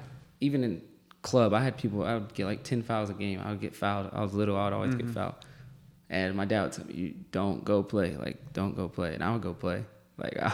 even 0.40 0.64
in 0.64 0.83
club, 1.23 1.53
I 1.53 1.62
had 1.62 1.77
people 1.77 2.03
I 2.05 2.14
would 2.14 2.33
get 2.35 2.46
like 2.46 2.62
10 2.62 2.83
fouls 2.83 3.11
a 3.11 3.14
game. 3.14 3.38
I 3.44 3.51
would 3.51 3.61
get 3.61 3.75
fouled. 3.75 4.11
I 4.12 4.20
was 4.23 4.33
little, 4.35 4.57
I 4.57 4.64
would 4.66 4.73
always 4.79 4.94
Mhm. 4.94 4.99
get 5.03 5.11
fouled. 5.11 5.35
And 6.09 6.35
my 6.37 6.44
dad 6.44 6.62
would 6.64 6.73
tell 6.73 6.87
me, 6.87 6.94
"You 7.03 7.14
don't 7.38 7.64
go 7.64 7.83
play. 7.83 8.11
Like 8.16 8.38
don't 8.53 8.75
go 8.77 8.88
play." 8.88 9.14
And 9.14 9.23
I 9.23 9.33
would 9.33 9.42
go 9.42 9.55
play. 9.55 9.85
Like 10.18 10.37
I, 10.49 10.53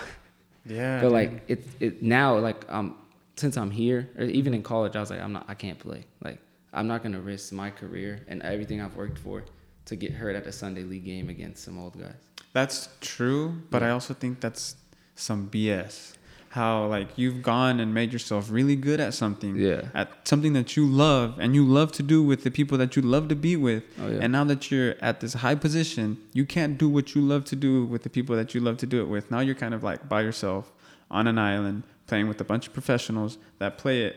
yeah. 0.69 1.01
but 1.01 1.13
like 1.13 1.43
it 1.49 1.65
it 1.81 2.03
now 2.03 2.39
like 2.39 2.65
um 2.69 2.97
since 3.37 3.57
I'm 3.57 3.71
here 3.71 4.09
or 4.19 4.25
even 4.25 4.55
in 4.55 4.63
college 4.63 4.97
I 4.97 5.01
was 5.01 5.11
like 5.11 5.21
I'm 5.21 5.33
not 5.33 5.45
I 5.49 5.55
can't 5.55 5.79
play 5.79 6.05
like 6.23 6.39
I'm 6.73 6.87
not 6.87 7.03
gonna 7.03 7.21
risk 7.21 7.53
my 7.53 7.71
career 7.71 8.21
and 8.29 8.43
everything 8.43 8.81
I've 8.81 8.97
worked 8.97 9.19
for 9.19 9.45
to 9.87 9.97
get 9.97 10.13
hurt 10.13 10.35
at 10.37 10.47
a 10.47 10.53
Sunday 10.53 10.83
league 10.83 11.05
game 11.05 11.29
against 11.29 11.65
some 11.65 11.79
old 11.79 11.99
guys. 11.99 12.15
That's 12.53 12.89
true, 13.01 13.63
but 13.71 13.83
Yeah. 13.83 13.89
I 13.89 13.91
also 13.93 14.15
think 14.15 14.41
that's 14.41 14.77
some 15.15 15.49
BS. 15.49 16.16
How 16.61 16.87
like 16.97 17.09
you've 17.17 17.41
gone 17.43 17.81
and 17.83 17.89
made 18.01 18.11
yourself 18.17 18.43
really 18.59 18.77
good 18.89 18.99
at 19.07 19.13
something, 19.23 19.53
Yeah. 19.69 19.83
at 20.03 20.09
something 20.31 20.53
that 20.59 20.69
you 20.77 20.85
love 21.07 21.29
and 21.43 21.49
you 21.59 21.65
love 21.79 21.91
to 21.99 22.03
do 22.15 22.19
with 22.31 22.41
the 22.47 22.51
people 22.59 22.77
that 22.83 22.97
you 22.97 23.03
love 23.15 23.25
to 23.29 23.37
be 23.49 23.55
with. 23.69 23.83
Oh 24.03 24.09
yeah. 24.09 24.21
And 24.23 24.29
now 24.37 24.45
that 24.45 24.63
you're 24.71 24.95
at 25.09 25.21
this 25.21 25.35
high 25.45 25.55
position, 25.67 26.07
you 26.39 26.45
can't 26.57 26.75
do 26.79 26.89
what 26.97 27.07
you 27.15 27.21
love 27.33 27.45
to 27.53 27.57
do 27.67 27.73
with 27.93 28.03
the 28.07 28.11
people 28.17 28.35
that 28.41 28.49
you 28.55 28.61
love 28.69 28.77
to 28.85 28.87
do 28.95 28.99
it 29.05 29.09
with. 29.15 29.25
Now 29.31 29.41
you're 29.47 29.61
kind 29.65 29.75
of 29.75 29.83
like 29.91 30.01
by 30.15 30.23
yourself 30.29 30.65
on 31.11 31.27
an 31.33 31.39
island 31.39 31.83
playing 32.07 32.27
with 32.31 32.41
a 32.41 32.45
bunch 32.53 32.65
of 32.69 32.73
professionals 32.73 33.33
that 33.59 33.77
play 33.83 33.97
it 34.09 34.15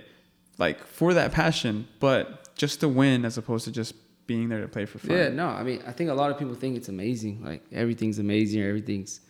like 0.57 0.79
for 0.97 1.13
that 1.19 1.31
passion, 1.31 1.87
but 1.99 2.55
just 2.55 2.79
to 2.81 2.87
win 3.01 3.25
as 3.25 3.37
opposed 3.37 3.65
to 3.65 3.71
just 3.81 3.93
being 4.27 4.47
there 4.51 4.61
to 4.61 4.67
play 4.67 4.85
for 4.85 4.99
fun. 4.99 5.11
yeah, 5.17 5.29
no, 5.41 5.47
I 5.47 5.63
mean, 5.63 5.79
I 5.87 5.91
think 5.91 6.09
a 6.09 6.13
lot 6.21 6.29
of 6.31 6.37
people 6.37 6.55
think 6.55 6.77
it's 6.79 6.89
amazing. 6.97 7.43
Like 7.49 7.61
everything's 7.83 8.19
amazing, 8.19 8.61
everything's 8.61 9.21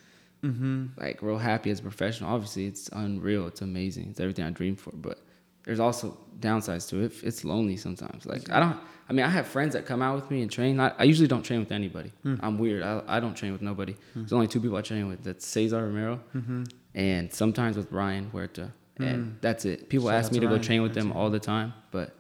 Mm-hmm. 0.43 0.85
like 0.97 1.21
real 1.21 1.37
happy 1.37 1.69
as 1.71 1.79
a 1.79 1.83
professional. 1.83 2.33
Obviously, 2.33 2.65
it's 2.65 2.87
unreal. 2.93 3.47
It's 3.47 3.61
amazing. 3.61 4.07
It's 4.11 4.19
everything 4.19 4.45
I 4.45 4.51
dreamed 4.51 4.79
for. 4.79 4.91
But 4.91 5.19
there's 5.65 5.79
also 5.79 6.17
downsides 6.39 6.87
to 6.89 7.01
it. 7.03 7.13
It's 7.23 7.43
lonely 7.43 7.75
sometimes. 7.77 8.25
Like 8.25 8.49
I 8.49 8.59
don't. 8.59 8.77
I 9.09 9.13
mean, 9.13 9.25
I 9.25 9.29
have 9.29 9.47
friends 9.47 9.73
that 9.73 9.85
come 9.87 10.01
out 10.03 10.15
with 10.15 10.29
me 10.31 10.41
and 10.43 10.51
train. 10.51 10.79
I, 10.79 10.93
I 10.97 11.03
usually 11.03 11.27
don't 11.27 11.41
train 11.43 11.59
with 11.59 11.71
anybody. 11.71 12.11
I'm 12.41 12.57
weird. 12.59 12.83
I, 12.83 13.01
I 13.07 13.19
don't 13.19 13.33
train 13.35 13.51
with 13.51 13.61
nobody. 13.63 13.95
There's 14.15 14.31
only 14.33 14.47
two 14.47 14.61
people 14.61 14.77
I 14.77 14.81
train 14.81 15.07
with. 15.07 15.23
That's 15.23 15.45
Cesar 15.45 15.81
Romero 15.83 16.21
Mm-hmm. 16.35 16.63
and 16.95 17.33
sometimes 17.33 17.75
with 17.75 17.91
Ryan 17.91 18.29
Huerta. 18.31 18.71
And 18.97 19.25
Mm. 19.25 19.41
that's 19.41 19.63
it. 19.65 19.89
People 19.89 20.07
Shout 20.09 20.15
ask 20.19 20.31
me 20.31 20.39
to 20.39 20.45
to 20.47 20.55
go 20.57 20.61
train 20.61 20.81
with 20.83 20.93
them 20.93 21.11
all 21.13 21.29
the 21.29 21.39
time. 21.39 21.73
But 21.89 22.15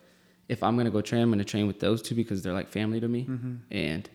if 0.47 0.63
I'm 0.63 0.75
gonna 0.77 0.89
go 0.89 1.01
train, 1.01 1.21
I'm 1.23 1.29
gonna 1.29 1.43
train 1.43 1.67
with 1.67 1.79
those 1.79 2.01
two 2.01 2.15
because 2.15 2.41
they're 2.41 2.53
like 2.53 2.69
family 2.69 2.99
to 3.01 3.07
me. 3.07 3.25
Mm-hmm. 3.25 3.55
And 3.69 4.09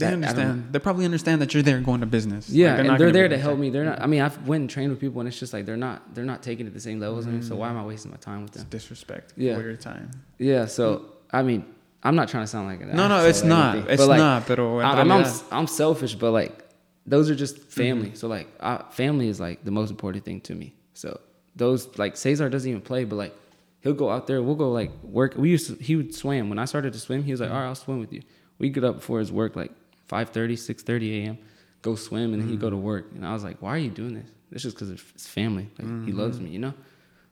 They 0.00 0.06
that- 0.06 0.14
understand. 0.14 0.72
They 0.72 0.78
probably 0.78 1.04
understand 1.04 1.40
that 1.42 1.54
you're 1.54 1.62
there 1.62 1.80
going 1.80 2.00
to 2.00 2.06
business. 2.06 2.48
Like, 2.48 2.56
yeah, 2.58 2.76
not 2.82 2.86
and 2.86 3.00
they're 3.00 3.12
there 3.12 3.28
to 3.28 3.38
help 3.38 3.58
me. 3.58 3.70
They're 3.70 3.84
not. 3.84 4.00
I 4.02 4.06
mean, 4.06 4.20
I've 4.22 4.36
went 4.48 4.62
and 4.62 4.70
trained 4.70 4.90
with 4.90 5.00
people, 5.00 5.20
and 5.20 5.28
it's 5.28 5.38
just 5.38 5.52
like 5.52 5.64
they're 5.66 5.76
not. 5.76 6.14
They're 6.14 6.24
not 6.24 6.42
taking 6.42 6.66
it 6.66 6.74
the 6.74 6.80
same 6.80 6.98
level 7.00 7.18
as 7.18 7.26
me. 7.26 7.42
So 7.42 7.56
why 7.56 7.68
am 7.70 7.76
I 7.76 7.84
wasting 7.84 8.10
my 8.10 8.16
time 8.18 8.42
with 8.42 8.50
It's 8.52 8.62
them? 8.62 8.70
disrespect 8.70 9.34
Yeah. 9.36 9.54
for 9.56 9.62
your 9.62 9.76
time. 9.76 10.10
Yeah. 10.38 10.66
So 10.66 11.06
I 11.32 11.42
mean, 11.42 11.64
I'm 12.02 12.16
not 12.16 12.28
trying 12.28 12.42
to 12.42 12.48
sound 12.48 12.66
like 12.66 12.80
an 12.80 12.96
No, 12.96 13.06
no, 13.08 13.24
it's 13.26 13.44
not. 13.44 13.74
anything, 13.76 13.92
It's 13.92 14.02
but, 14.02 14.08
like, 14.08 14.18
not. 14.18 14.46
Pero 14.46 14.78
I- 14.80 15.00
I'm, 15.00 15.10
I'm 15.12 15.24
I'm 15.52 15.66
selfish, 15.66 16.14
but 16.14 16.32
like 16.32 16.64
those 17.06 17.30
are 17.30 17.34
just 17.34 17.58
family. 17.58 18.06
Mm-hmm. 18.08 18.14
So 18.16 18.28
like 18.28 18.48
I, 18.60 18.82
family 18.90 19.28
is 19.28 19.38
like 19.40 19.64
the 19.64 19.70
most 19.70 19.90
important 19.90 20.24
thing 20.24 20.40
to 20.42 20.54
me. 20.54 20.74
So 20.94 21.20
those 21.56 21.88
like 21.98 22.16
Cesar 22.16 22.48
doesn't 22.48 22.68
even 22.68 22.82
play, 22.82 23.04
but 23.04 23.16
like 23.16 23.34
he'll 23.80 23.94
go 23.94 24.10
out 24.10 24.26
there. 24.26 24.42
We'll 24.42 24.54
go 24.54 24.70
like 24.70 24.90
work. 25.02 25.34
We 25.36 25.50
used 25.50 25.66
to, 25.68 25.82
he 25.82 25.96
would 25.96 26.14
swim 26.14 26.48
when 26.48 26.58
I 26.58 26.64
started 26.66 26.92
to 26.92 26.98
swim. 26.98 27.22
He 27.24 27.30
was 27.32 27.40
like, 27.40 27.50
all 27.50 27.56
right, 27.56 27.66
I'll 27.66 27.74
swim 27.74 27.98
with 28.00 28.12
you. 28.12 28.22
We 28.58 28.68
get 28.70 28.84
up 28.84 28.96
before 28.96 29.18
his 29.20 29.32
work 29.32 29.56
like 29.56 29.72
5:30, 30.10 30.52
6:30 30.52 31.24
a.m. 31.24 31.38
Go 31.82 31.94
swim 31.94 32.32
and 32.34 32.42
then 32.42 32.48
he'd 32.50 32.60
go 32.60 32.70
to 32.70 32.76
work. 32.76 33.06
And 33.14 33.24
I 33.26 33.32
was 33.32 33.44
like, 33.44 33.58
why 33.62 33.70
are 33.70 33.78
you 33.78 33.90
doing 33.90 34.14
this? 34.14 34.28
It's 34.52 34.62
just 34.62 34.76
because 34.76 34.90
it's 34.90 35.26
family. 35.26 35.68
Like 35.78 36.06
he 36.06 36.12
loves 36.12 36.38
me, 36.40 36.50
you 36.50 36.58
know. 36.58 36.74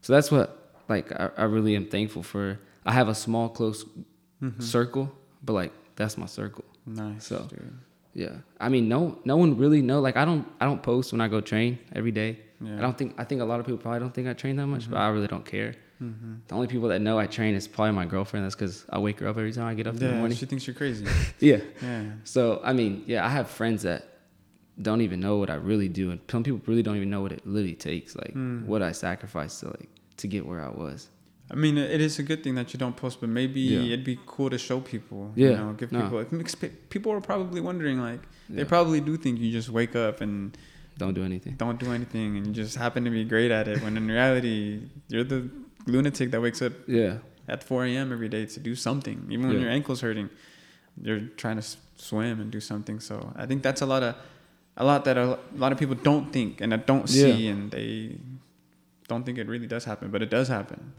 So 0.03 0.13
that's 0.15 0.31
what 0.31 0.47
like 0.89 1.13
I, 1.13 1.31
I 1.37 1.45
really 1.45 1.75
am 1.77 1.87
thankful 1.87 2.23
for. 2.23 2.59
I 2.87 2.93
have 2.93 3.09
a 3.09 3.15
small 3.15 3.49
close 3.49 3.85
Mm-hmm. 4.41 4.63
circle, 4.63 5.11
but 5.43 5.55
like 5.55 5.73
that's 5.97 6.17
my 6.17 6.27
circle. 6.27 6.65
Nice. 6.87 7.27
So- 7.27 7.47
dude. 7.51 7.79
Yeah, 8.15 8.37
I 8.61 8.69
mean, 8.69 8.89
no, 8.89 9.19
no 9.25 9.37
one 9.37 9.57
really 9.59 9.83
know. 9.83 10.01
Like, 10.01 10.17
I 10.17 10.25
don't, 10.25 10.45
I 10.61 10.65
don't 10.65 10.83
post 10.83 11.13
when 11.13 11.21
I 11.21 11.29
go 11.29 11.41
train 11.41 11.79
every 11.95 12.11
day. 12.11 12.31
Yeah. 12.61 12.69
Mm-hmm. 12.69 12.79
I 12.79 12.83
don't 12.83 12.99
think, 12.99 13.15
I 13.19 13.25
think 13.25 13.41
a 13.43 13.45
lot 13.45 13.61
of 13.61 13.67
people 13.67 13.79
probably 13.79 14.01
don't 14.01 14.13
think 14.15 14.27
I 14.27 14.33
train 14.33 14.57
that 14.57 14.67
much, 14.67 14.91
but 14.91 14.97
I 14.97 15.09
really 15.09 15.27
don't 15.29 15.45
care. 15.45 15.75
The 16.01 16.55
only 16.55 16.69
people 16.69 16.89
that 16.89 17.01
know 17.01 17.19
I 17.19 17.27
train 17.27 17.55
is 17.55 17.67
probably 17.67 17.93
my 17.93 18.07
girlfriend. 18.07 18.45
That's 18.47 18.55
because 18.55 18.87
I 18.91 18.99
wake 18.99 19.19
her 19.21 19.29
up 19.29 19.37
every 19.37 19.53
time 19.53 19.67
I 19.67 19.75
get 19.75 19.87
up 19.87 19.95
in 19.95 20.01
the 20.01 20.13
morning. 20.13 20.37
she 20.37 20.47
thinks 20.47 20.67
you're 20.67 20.75
crazy. 20.75 21.07
Yeah. 21.41 21.59
Yeah. 21.83 22.03
So 22.25 22.61
I 22.65 22.73
mean, 22.73 23.03
yeah, 23.07 23.25
I 23.27 23.29
have 23.29 23.49
friends 23.49 23.83
that 23.83 24.05
don't 24.81 25.01
even 25.01 25.19
know 25.19 25.39
what 25.39 25.51
I 25.51 25.55
really 25.57 25.89
do, 25.89 26.11
and 26.13 26.21
some 26.31 26.45
people 26.45 26.61
really 26.67 26.83
don't 26.85 26.97
even 26.97 27.11
know 27.11 27.21
what 27.21 27.33
it 27.33 27.45
literally 27.47 27.75
takes, 27.75 28.15
like 28.15 28.35
Mm. 28.35 28.67
what 28.67 28.81
I 28.81 28.93
sacrificed 28.93 29.61
to 29.61 29.67
like 29.67 29.89
to 30.19 30.29
get 30.29 30.47
where 30.47 30.63
I 30.65 30.71
was. 30.71 31.09
I 31.51 31.55
mean, 31.55 31.79
it 31.79 32.01
is 32.01 32.19
a 32.19 32.23
good 32.23 32.45
thing 32.45 32.55
that 32.57 32.73
you 32.75 32.79
don't 32.79 32.95
post, 32.97 33.21
but 33.21 33.29
maybe 33.31 33.61
Yeah. 33.61 33.81
it'd 33.95 34.05
be 34.05 34.19
cool 34.27 34.51
to 34.51 34.59
show 34.59 34.81
people. 34.81 35.33
Yeah, 35.35 35.49
You 35.51 35.57
know, 35.57 35.73
give 35.73 35.91
no. 35.91 36.03
people. 36.03 36.41
pe- 36.61 36.69
People 36.91 37.11
are 37.13 37.21
probably 37.23 37.61
wondering, 37.63 38.01
like, 38.01 38.21
they 38.51 38.65
probably 38.65 39.01
do 39.01 39.17
think 39.17 39.41
you 39.41 39.51
just 39.51 39.71
wake 39.71 39.97
up 39.97 40.21
and 40.21 40.57
Don't 40.99 41.15
do 41.15 41.23
anything. 41.25 41.55
don't 41.57 41.81
do 41.81 41.91
anything 41.93 42.37
and 42.37 42.47
you 42.49 42.53
just 42.53 42.77
happen 42.77 43.03
to 43.05 43.11
be 43.11 43.25
great 43.25 43.51
at 43.51 43.67
it. 43.67 43.83
When 43.83 43.97
in 43.97 44.07
reality, 44.07 44.83
you're 45.09 45.25
the 45.25 45.49
lunatic 45.89 46.31
that 46.31 46.41
wakes 46.41 46.61
up 46.63 46.73
Yeah. 46.87 47.19
at 47.49 47.65
4 47.65 47.85
a.m. 47.87 48.13
every 48.13 48.29
day 48.29 48.47
to 48.47 48.61
do 48.61 48.75
something, 48.75 49.27
even 49.31 49.47
when 49.49 49.57
Yeah. 49.57 49.63
your 49.65 49.71
ankle's 49.71 50.01
hurting. 50.01 50.29
You're 51.03 51.21
trying 51.37 51.57
to 51.57 51.67
swim 51.97 52.41
and 52.41 52.51
do 52.51 52.61
something. 52.61 53.01
So 53.01 53.33
I 53.37 53.47
think 53.47 53.63
that's 53.63 53.81
a 53.83 53.87
lot 53.87 54.03
of, 54.03 54.15
a 54.77 54.85
lot 54.85 55.05
that 55.07 55.17
a 55.17 55.39
lot 55.57 55.73
of 55.73 55.79
people 55.79 55.95
don't 55.97 56.33
think 56.33 56.61
and 56.61 56.71
that 56.73 56.87
don't 56.87 57.09
Yeah. 57.11 57.25
see, 57.35 57.49
and 57.49 57.71
they 57.71 58.19
don't 59.09 59.25
think 59.25 59.39
it 59.39 59.49
really 59.49 59.67
does 59.67 59.85
happen, 59.85 60.11
but 60.11 60.23
it 60.23 60.31
does 60.31 60.49
happen, 60.49 60.93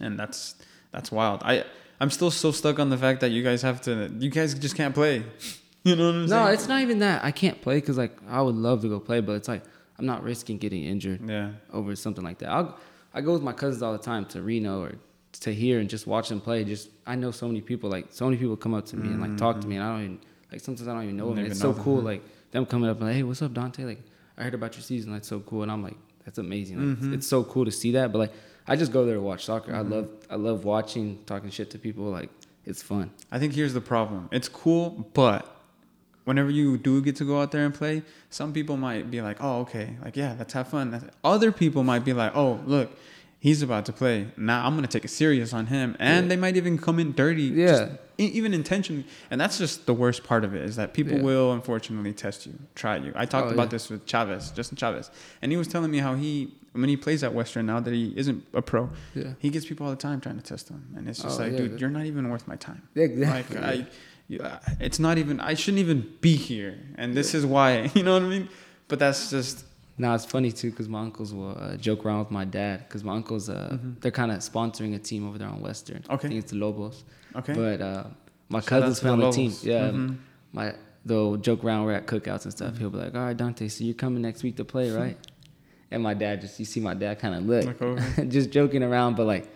and 0.00 0.18
that's 0.18 0.56
that's 0.92 1.10
wild. 1.12 1.42
I 1.44 1.64
I'm 2.00 2.10
still 2.10 2.30
so 2.30 2.50
stuck 2.50 2.78
on 2.78 2.90
the 2.90 2.96
fact 2.98 3.20
that 3.20 3.30
you 3.30 3.42
guys 3.42 3.62
have 3.62 3.80
to, 3.82 4.10
you 4.18 4.30
guys 4.30 4.54
just 4.54 4.74
can't 4.76 4.94
play. 4.94 5.24
You 5.86 5.96
know 5.96 6.06
what 6.06 6.14
I'm 6.14 6.28
saying? 6.28 6.44
No, 6.44 6.50
it's 6.50 6.66
not 6.66 6.80
even 6.80 7.00
that. 7.00 7.22
I 7.22 7.30
can't 7.30 7.60
play 7.60 7.76
because 7.76 7.98
like 7.98 8.16
I 8.26 8.40
would 8.40 8.54
love 8.54 8.80
to 8.80 8.88
go 8.88 8.98
play, 8.98 9.20
but 9.20 9.32
it's 9.34 9.48
like 9.48 9.62
I'm 9.98 10.06
not 10.06 10.22
risking 10.24 10.56
getting 10.56 10.82
injured 10.82 11.20
yeah. 11.28 11.50
over 11.74 11.94
something 11.94 12.24
like 12.24 12.38
that. 12.38 12.48
I'll 12.48 12.78
I 13.14 13.20
go 13.20 13.32
with 13.32 13.42
my 13.42 13.52
cousins 13.52 13.82
all 13.82 13.92
the 13.92 13.98
time 13.98 14.26
to 14.26 14.42
Reno 14.42 14.82
or 14.82 14.92
to 15.40 15.54
here 15.54 15.78
and 15.80 15.88
just 15.88 16.06
watch 16.06 16.28
them 16.28 16.40
play. 16.40 16.64
Just 16.64 16.90
I 17.06 17.14
know 17.14 17.30
so 17.30 17.46
many 17.46 17.60
people 17.60 17.88
like 17.88 18.06
so 18.10 18.24
many 18.26 18.36
people 18.36 18.56
come 18.56 18.74
up 18.74 18.86
to 18.86 18.96
me 18.96 19.08
and 19.08 19.20
like 19.20 19.36
talk 19.36 19.60
to 19.60 19.66
me 19.66 19.76
and 19.76 19.84
I 19.84 19.92
don't 19.92 20.04
even 20.04 20.18
like 20.52 20.60
sometimes 20.60 20.88
I 20.88 20.92
don't 20.94 21.04
even 21.04 21.16
know 21.16 21.30
them. 21.30 21.38
even 21.40 21.52
It's 21.52 21.60
so 21.60 21.72
them, 21.72 21.82
cool 21.82 22.00
like 22.00 22.22
them 22.50 22.66
coming 22.66 22.90
up 22.90 22.98
and 22.98 23.06
like, 23.06 23.16
hey, 23.16 23.22
what's 23.22 23.42
up, 23.42 23.52
Dante? 23.54 23.84
Like 23.84 24.00
I 24.36 24.42
heard 24.42 24.54
about 24.54 24.74
your 24.74 24.82
season. 24.82 25.12
That's 25.12 25.28
so 25.28 25.40
cool. 25.40 25.62
And 25.62 25.70
I'm 25.72 25.82
like, 25.82 25.96
that's 26.24 26.38
amazing. 26.38 26.78
Like, 26.78 26.98
Mm-hmm. 26.98 27.14
It's 27.14 27.26
so 27.26 27.44
cool 27.44 27.64
to 27.64 27.70
see 27.70 27.92
that. 27.92 28.12
But 28.12 28.18
like 28.18 28.32
I 28.66 28.76
just 28.76 28.92
go 28.92 29.04
there 29.06 29.14
to 29.16 29.20
watch 29.20 29.44
soccer. 29.44 29.74
I 29.74 29.80
love 29.80 30.08
I 30.30 30.36
love 30.36 30.64
watching, 30.64 31.22
talking 31.26 31.50
shit 31.50 31.70
to 31.70 31.78
people. 31.78 32.04
Like 32.04 32.30
it's 32.64 32.82
fun. 32.82 33.10
I 33.30 33.38
think 33.38 33.52
here's 33.54 33.74
the 33.74 33.80
problem. 33.80 34.28
It's 34.32 34.48
cool, 34.48 35.10
but 35.14 35.53
whenever 36.24 36.50
you 36.50 36.76
do 36.78 37.00
get 37.02 37.16
to 37.16 37.24
go 37.24 37.40
out 37.40 37.52
there 37.52 37.64
and 37.64 37.74
play, 37.74 38.02
some 38.30 38.52
people 38.52 38.76
might 38.76 39.10
be 39.10 39.20
like, 39.20 39.36
"Oh, 39.40 39.60
okay, 39.60 39.96
like 40.04 40.16
yeah, 40.16 40.34
let's 40.38 40.52
have 40.54 40.68
fun." 40.68 41.10
Other 41.22 41.52
people 41.52 41.82
might 41.84 42.04
be 42.04 42.12
like, 42.12 42.32
"Oh, 42.36 42.60
look, 42.66 42.90
he's 43.40 43.62
about 43.62 43.84
to 43.86 43.92
play. 43.92 44.28
Now 44.36 44.66
I'm 44.66 44.74
gonna 44.74 44.86
take 44.86 45.04
it 45.04 45.08
serious 45.10 45.52
on 45.52 45.66
him," 45.66 45.96
and 45.98 46.24
Yeah. 46.24 46.28
they 46.30 46.36
might 46.36 46.56
even 46.56 46.78
come 46.78 46.98
in 46.98 47.12
dirty, 47.12 47.42
Yeah. 47.44 47.66
just 47.66 47.92
even 48.16 48.54
intentionally. 48.54 49.04
And 49.30 49.40
that's 49.40 49.58
just 49.58 49.86
the 49.86 49.94
worst 49.94 50.22
part 50.24 50.44
of 50.44 50.54
it 50.54 50.62
is 50.62 50.76
that 50.76 50.94
people 50.94 51.16
Yeah. 51.16 51.22
will 51.22 51.52
unfortunately 51.52 52.12
test 52.12 52.46
you, 52.46 52.54
try 52.74 52.96
you. 52.96 53.12
I 53.16 53.26
talked 53.26 53.48
Oh, 53.48 53.54
about 53.54 53.64
yeah. 53.64 53.68
this 53.70 53.90
with 53.90 54.06
Chavez, 54.06 54.50
Justin 54.52 54.76
Chavez, 54.76 55.10
and 55.42 55.50
he 55.50 55.58
was 55.58 55.66
telling 55.68 55.90
me 55.90 55.98
how 55.98 56.14
he. 56.14 56.54
When 56.76 56.88
he 56.88 56.96
plays 56.96 57.22
at 57.22 57.32
Western 57.32 57.66
now 57.66 57.78
that 57.78 57.94
he 57.94 58.12
isn't 58.16 58.42
a 58.52 58.60
pro, 58.60 58.90
Yeah. 59.14 59.34
he 59.38 59.48
gets 59.48 59.64
people 59.64 59.86
all 59.86 59.92
the 59.92 59.96
time 60.08 60.20
trying 60.20 60.38
to 60.38 60.42
test 60.42 60.68
him, 60.70 60.82
and 60.96 61.08
it's 61.08 61.22
just 61.22 61.38
Oh, 61.38 61.44
like, 61.44 61.56
dude, 61.56 61.80
you're 61.80 61.88
not 61.88 62.04
even 62.04 62.28
worth 62.30 62.48
my 62.48 62.56
time. 62.56 62.82
Exactly. 62.96 63.58
Like 63.60 63.64
I, 63.64 63.86
it's 64.28 64.98
not 64.98 65.18
even. 65.18 65.40
I 65.40 65.54
shouldn't 65.54 65.80
even 65.80 66.10
be 66.20 66.36
here, 66.36 66.78
and 66.96 67.14
this 67.14 67.34
is 67.34 67.44
why. 67.46 67.90
You 67.94 68.02
know 68.02 68.14
what 68.14 68.22
I 68.22 68.26
mean? 68.28 68.48
But 68.88 68.98
that's 68.98 69.30
just. 69.30 69.64
No, 69.96 70.12
it's 70.12 70.24
funny 70.24 70.50
too 70.50 70.70
because 70.70 70.88
my 70.88 71.00
uncles 71.02 71.32
will 71.32 71.56
uh, 71.56 71.76
joke 71.76 72.04
around 72.04 72.18
with 72.20 72.30
my 72.32 72.44
dad 72.44 72.80
because 72.88 73.04
my 73.04 73.14
uncles 73.14 73.48
uh, 73.48 73.78
they're 74.00 74.10
kind 74.10 74.32
of 74.32 74.38
sponsoring 74.40 74.94
a 74.96 74.98
team 74.98 75.28
over 75.28 75.38
there 75.38 75.46
on 75.48 75.60
Western. 75.60 75.98
Mm-hmm. 76.02 76.12
Okay. 76.14 76.26
I 76.26 76.30
think 76.30 76.42
it's 76.42 76.50
the 76.50 76.58
Lobos. 76.58 77.04
Okay. 77.36 77.52
But 77.52 77.80
uh, 77.80 78.04
my 78.48 78.58
Shout 78.58 78.66
cousins 78.68 78.98
to 78.98 79.04
the 79.04 79.08
found 79.10 79.22
the 79.22 79.30
team. 79.30 79.52
Yeah, 79.62 79.90
Mhm. 79.90 80.16
my 80.52 80.74
they'll 81.06 81.36
joke 81.36 81.62
around. 81.62 81.84
We're 81.84 81.92
at 81.92 82.06
cookouts 82.06 82.44
and 82.44 82.52
Mm-hmm. 82.54 82.66
stuff. 82.66 82.78
He'll 82.78 82.90
be 82.90 82.98
like, 82.98 83.14
"All 83.14 83.20
right, 83.20 83.36
Dante, 83.36 83.68
so 83.68 83.84
you're 83.84 83.94
coming 83.94 84.22
next 84.22 84.42
week 84.42 84.56
to 84.56 84.64
play, 84.64 84.90
right?" 85.02 85.16
and 85.92 86.02
my 86.02 86.14
dad 86.14 86.40
just 86.40 86.58
you 86.58 86.64
see 86.64 86.80
my 86.80 86.94
dad 86.94 87.20
kind 87.20 87.34
of 87.36 87.46
look, 87.46 87.80
over. 87.80 88.24
just 88.36 88.50
joking 88.50 88.82
around, 88.82 89.16
but 89.16 89.26
like. 89.26 89.48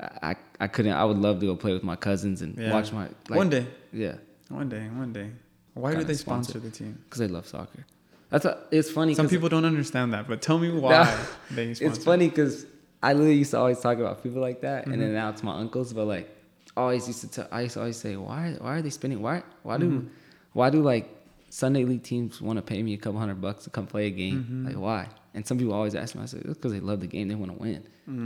I, 0.00 0.34
I 0.58 0.66
couldn't. 0.66 0.94
I 0.94 1.04
would 1.04 1.18
love 1.18 1.38
to 1.38 1.46
go 1.46 1.54
play 1.54 1.72
with 1.74 1.84
my 1.84 1.94
cousins 1.94 2.42
and 2.42 2.58
Yeah. 2.58 2.72
watch 2.72 2.92
my 2.92 3.04
like, 3.28 3.38
one 3.38 3.50
day, 3.50 3.64
Yeah, 3.92 4.16
one 4.48 4.68
day, 4.68 4.88
one 4.88 5.12
day. 5.12 5.30
Why 5.74 5.94
do 5.94 6.04
they 6.04 6.14
sponsor. 6.14 6.58
the 6.58 6.70
team? 6.70 6.98
because 7.04 7.18
they 7.20 7.28
love 7.28 7.46
soccer. 7.46 7.86
That's 8.30 8.44
a, 8.46 8.58
it's 8.70 8.90
funny. 8.90 9.14
Some 9.14 9.28
people 9.28 9.48
don't 9.48 9.64
understand 9.64 10.12
that, 10.14 10.26
but 10.26 10.40
tell 10.42 10.58
me 10.58 10.70
why 10.70 11.04
they 11.50 11.74
sponsor. 11.74 11.84
It's 11.96 12.04
funny 12.04 12.28
because 12.28 12.66
I 13.02 13.12
literally 13.12 13.34
used 13.36 13.50
to 13.52 13.58
always 13.58 13.80
talk 13.80 13.98
about 13.98 14.22
people 14.22 14.40
like 14.40 14.60
that, 14.62 14.84
and 14.86 14.94
Mm-hmm. 14.94 15.00
then 15.02 15.14
now 15.14 15.28
it's 15.30 15.42
my 15.42 15.58
uncles. 15.58 15.92
But 15.92 16.06
like, 16.06 16.28
I 16.76 16.80
always 16.82 17.06
used 17.06 17.20
to 17.22 17.28
tell, 17.28 17.48
I 17.50 17.62
used 17.62 17.74
to 17.74 17.80
always 17.80 17.96
say, 17.98 18.16
why, 18.16 18.56
why 18.58 18.76
are 18.78 18.82
they 18.82 18.90
spending? 18.90 19.20
Why, 19.22 19.42
why 19.62 19.76
do, 19.78 19.86
Mm-hmm. 19.90 20.08
why 20.54 20.70
do 20.70 20.82
like 20.82 21.08
Sunday 21.50 21.84
league 21.84 22.02
teams 22.02 22.40
want 22.40 22.56
to 22.58 22.62
pay 22.62 22.82
me 22.82 22.94
a 22.94 22.98
couple 22.98 23.18
hundred 23.20 23.40
bucks 23.40 23.64
to 23.64 23.70
come 23.70 23.86
play 23.86 24.06
a 24.06 24.10
game? 24.10 24.44
Mm-hmm. 24.44 24.66
Like 24.68 24.76
why? 24.76 25.08
And 25.34 25.46
some 25.46 25.56
people 25.58 25.72
always 25.72 25.94
ask 25.94 26.14
me, 26.14 26.22
I 26.22 26.26
say, 26.26 26.38
it's 26.38 26.48
because 26.48 26.72
they 26.72 26.80
love 26.80 27.00
the 27.00 27.06
game. 27.06 27.28
They 27.28 27.34
want 27.34 27.52
to 27.52 27.58
win. 27.58 27.82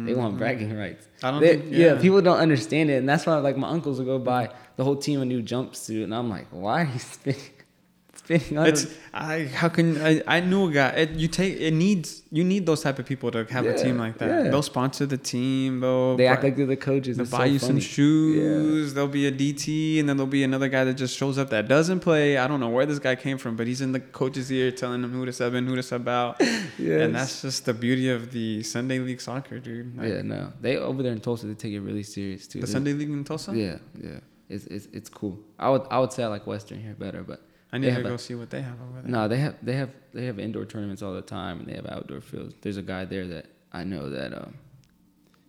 They 0.07 0.14
want 0.14 0.38
bragging 0.38 0.76
rights. 0.76 1.07
Mm-hmm. 1.18 1.26
I 1.26 1.30
don't 1.30 1.40
They- 1.40 1.57
think- 1.59 1.64
yeah. 1.72 1.78
yeah. 1.94 2.00
people 2.00 2.20
don't 2.20 2.38
understand 2.38 2.90
it, 2.90 2.94
and 2.94 3.09
that's 3.09 3.26
why 3.26 3.36
like 3.38 3.57
my 3.57 3.68
uncles 3.68 3.98
will 3.98 4.07
go 4.07 4.18
buy 4.18 4.50
the 4.76 4.82
whole 4.84 4.96
team 4.96 5.20
a 5.20 5.24
new 5.24 5.42
jumpsuit, 5.42 6.02
and 6.04 6.14
I'm 6.14 6.28
like, 6.28 6.46
why 6.50 6.82
are 6.82 6.90
you 6.92 6.98
spending? 6.98 7.42
Spinning 8.27 8.59
on 8.59 8.66
It's. 8.66 8.87
I 9.14 9.45
how 9.61 9.68
can 9.70 9.87
I, 10.03 10.22
I 10.27 10.41
knew 10.41 10.68
a 10.68 10.72
guy 10.72 10.89
it, 11.03 11.11
you 11.22 11.29
take 11.29 11.59
it 11.61 11.72
needs 11.72 12.22
you 12.31 12.45
need 12.45 12.66
those 12.66 12.83
type 12.83 12.99
of 12.99 13.07
people 13.07 13.31
to 13.31 13.45
have 13.57 13.64
a 13.66 13.74
team 13.83 13.97
like 13.99 14.18
that 14.18 14.29
yeah. 14.29 14.51
they'll 14.51 14.62
sponsor 14.74 15.07
the 15.07 15.16
team 15.16 15.81
they'll 15.81 16.16
They 16.16 16.27
act 16.27 16.43
buy- 16.43 16.49
like 16.49 16.57
they're 16.57 16.66
the 16.66 16.77
coaches. 16.77 17.16
they'll 17.16 17.22
It's 17.24 17.31
buy 17.31 17.47
so 17.47 17.53
you 17.55 17.59
some 17.59 17.68
funny. 17.70 17.81
shoes 17.81 18.95
there'll 18.95 19.09
be 19.09 19.27
a 19.27 19.33
DT 19.33 20.01
and 20.01 20.09
then 20.09 20.16
there'll 20.16 20.27
be 20.41 20.45
another 20.45 20.68
guy 20.68 20.85
that 20.85 20.95
just 20.95 21.16
shows 21.16 21.39
up 21.39 21.51
that 21.51 21.68
doesn't 21.68 22.01
play 22.01 22.37
I 22.37 22.47
don't 22.47 22.61
know 22.61 22.68
where 22.68 22.87
this 22.87 22.99
guy 22.99 23.14
came 23.16 23.39
from 23.39 23.57
but 23.57 23.66
he's 23.66 23.81
in 23.81 23.93
the 23.93 24.01
coach's 24.01 24.51
ear 24.53 24.70
telling 24.70 25.03
him 25.05 25.12
who 25.12 25.24
to 25.24 25.33
sub 25.33 25.55
in 25.55 25.66
who 25.66 25.77
to 25.77 25.83
sub 25.83 26.07
out 26.09 26.37
Yes. 26.79 27.01
and 27.03 27.14
that's 27.14 27.43
just 27.43 27.64
the 27.64 27.74
beauty 27.74 28.11
of 28.11 28.33
the 28.33 28.62
Sunday 28.62 28.99
League 28.99 29.20
soccer 29.20 29.59
dude 29.59 29.97
Like, 29.97 30.09
yeah, 30.09 30.22
no. 30.22 30.53
They 30.61 30.77
over 30.77 31.03
there 31.03 31.12
in 31.12 31.20
Tulsa, 31.20 31.47
they 31.47 31.55
take 31.55 31.72
it 31.72 31.81
really 31.81 32.03
serious 32.03 32.47
too. 32.47 32.61
the 32.61 32.66
Sunday 32.66 32.93
League 32.93 33.09
in 33.11 33.24
Tulsa 33.24 33.57
Yeah, 33.57 33.79
yeah. 34.03 34.20
It's, 34.49 34.64
it's 34.66 34.87
it's 34.93 35.09
cool. 35.09 35.41
I 35.59 35.70
would 35.70 35.83
I 35.91 35.99
would 35.99 36.12
say 36.12 36.22
I 36.22 36.29
like 36.29 36.47
Western 36.47 36.81
here 36.81 36.95
better, 36.95 37.24
but 37.24 37.41
I 37.73 37.79
They 37.79 37.89
need 37.91 37.97
to 37.97 38.03
go 38.03 38.14
a- 38.14 38.19
see 38.19 38.35
what 38.35 38.51
they 38.51 38.62
have 38.62 38.81
over 38.81 39.03
there 39.03 39.11
no, 39.11 39.27
they 39.29 39.39
have 39.39 39.57
they 39.62 39.75
have 39.75 39.91
they 40.14 40.27
have 40.27 40.39
indoor 40.39 40.64
tournaments 40.64 41.03
all 41.03 41.14
the 41.14 41.23
time, 41.23 41.59
and 41.61 41.69
they 41.69 41.75
have 41.75 41.87
outdoor 41.87 42.21
fields. 42.21 42.55
There's 42.61 42.77
a 42.77 42.83
guy 42.83 43.05
there 43.05 43.27
that 43.27 43.47
I 43.73 43.85
know 43.85 44.09
that 44.11 44.33
um, 44.33 44.55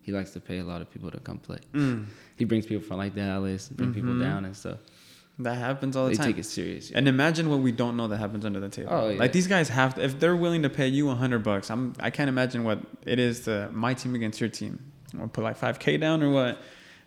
he 0.01 0.11
likes 0.11 0.31
to 0.31 0.39
pay 0.39 0.59
a 0.59 0.63
lot 0.63 0.81
of 0.81 0.89
people 0.91 1.11
to 1.11 1.19
come 1.19 1.37
play. 1.37 1.59
Mm, 1.73 2.05
He 2.35 2.45
brings 2.45 2.65
people 2.65 2.83
from 2.83 2.97
like 2.97 3.13
Dallas, 3.15 3.69
bring 3.69 3.93
people 3.93 4.11
Mhm. 4.13 4.21
down 4.21 4.45
and 4.45 4.55
stuff. 4.55 4.79
that 5.39 5.53
happens 5.59 5.95
all 5.95 6.05
the 6.05 6.11
They 6.13 6.17
time 6.17 6.25
take 6.27 6.39
it 6.39 6.45
serious. 6.45 6.89
yeah. 6.89 6.97
And 6.97 7.07
imagine 7.07 7.47
what 7.51 7.59
we 7.59 7.71
don't 7.71 7.95
know 7.95 8.07
that 8.07 8.17
happens 8.17 8.43
under 8.43 8.59
the 8.59 8.69
table. 8.69 8.89
Oh, 8.91 9.09
yeah. 9.09 9.19
Like 9.19 9.33
these 9.33 9.45
guys 9.45 9.69
have 9.69 9.93
to, 9.93 10.03
if 10.03 10.19
they're 10.19 10.35
willing 10.35 10.63
to 10.63 10.69
pay 10.69 10.87
you 10.87 11.11
a 11.11 11.15
hundred 11.15 11.43
bucks, 11.43 11.69
I'm 11.69 11.93
I 11.99 12.09
can't 12.09 12.27
imagine 12.27 12.63
what 12.63 12.79
it 13.05 13.19
is 13.19 13.41
to 13.41 13.69
my 13.71 13.93
team 13.93 14.15
against 14.15 14.41
your 14.41 14.49
team. 14.49 14.79
I'll 15.19 15.27
put 15.27 15.43
like 15.43 15.55
five 15.55 15.77
k 15.77 15.95
down 15.97 16.23
or 16.23 16.31
what, 16.31 16.57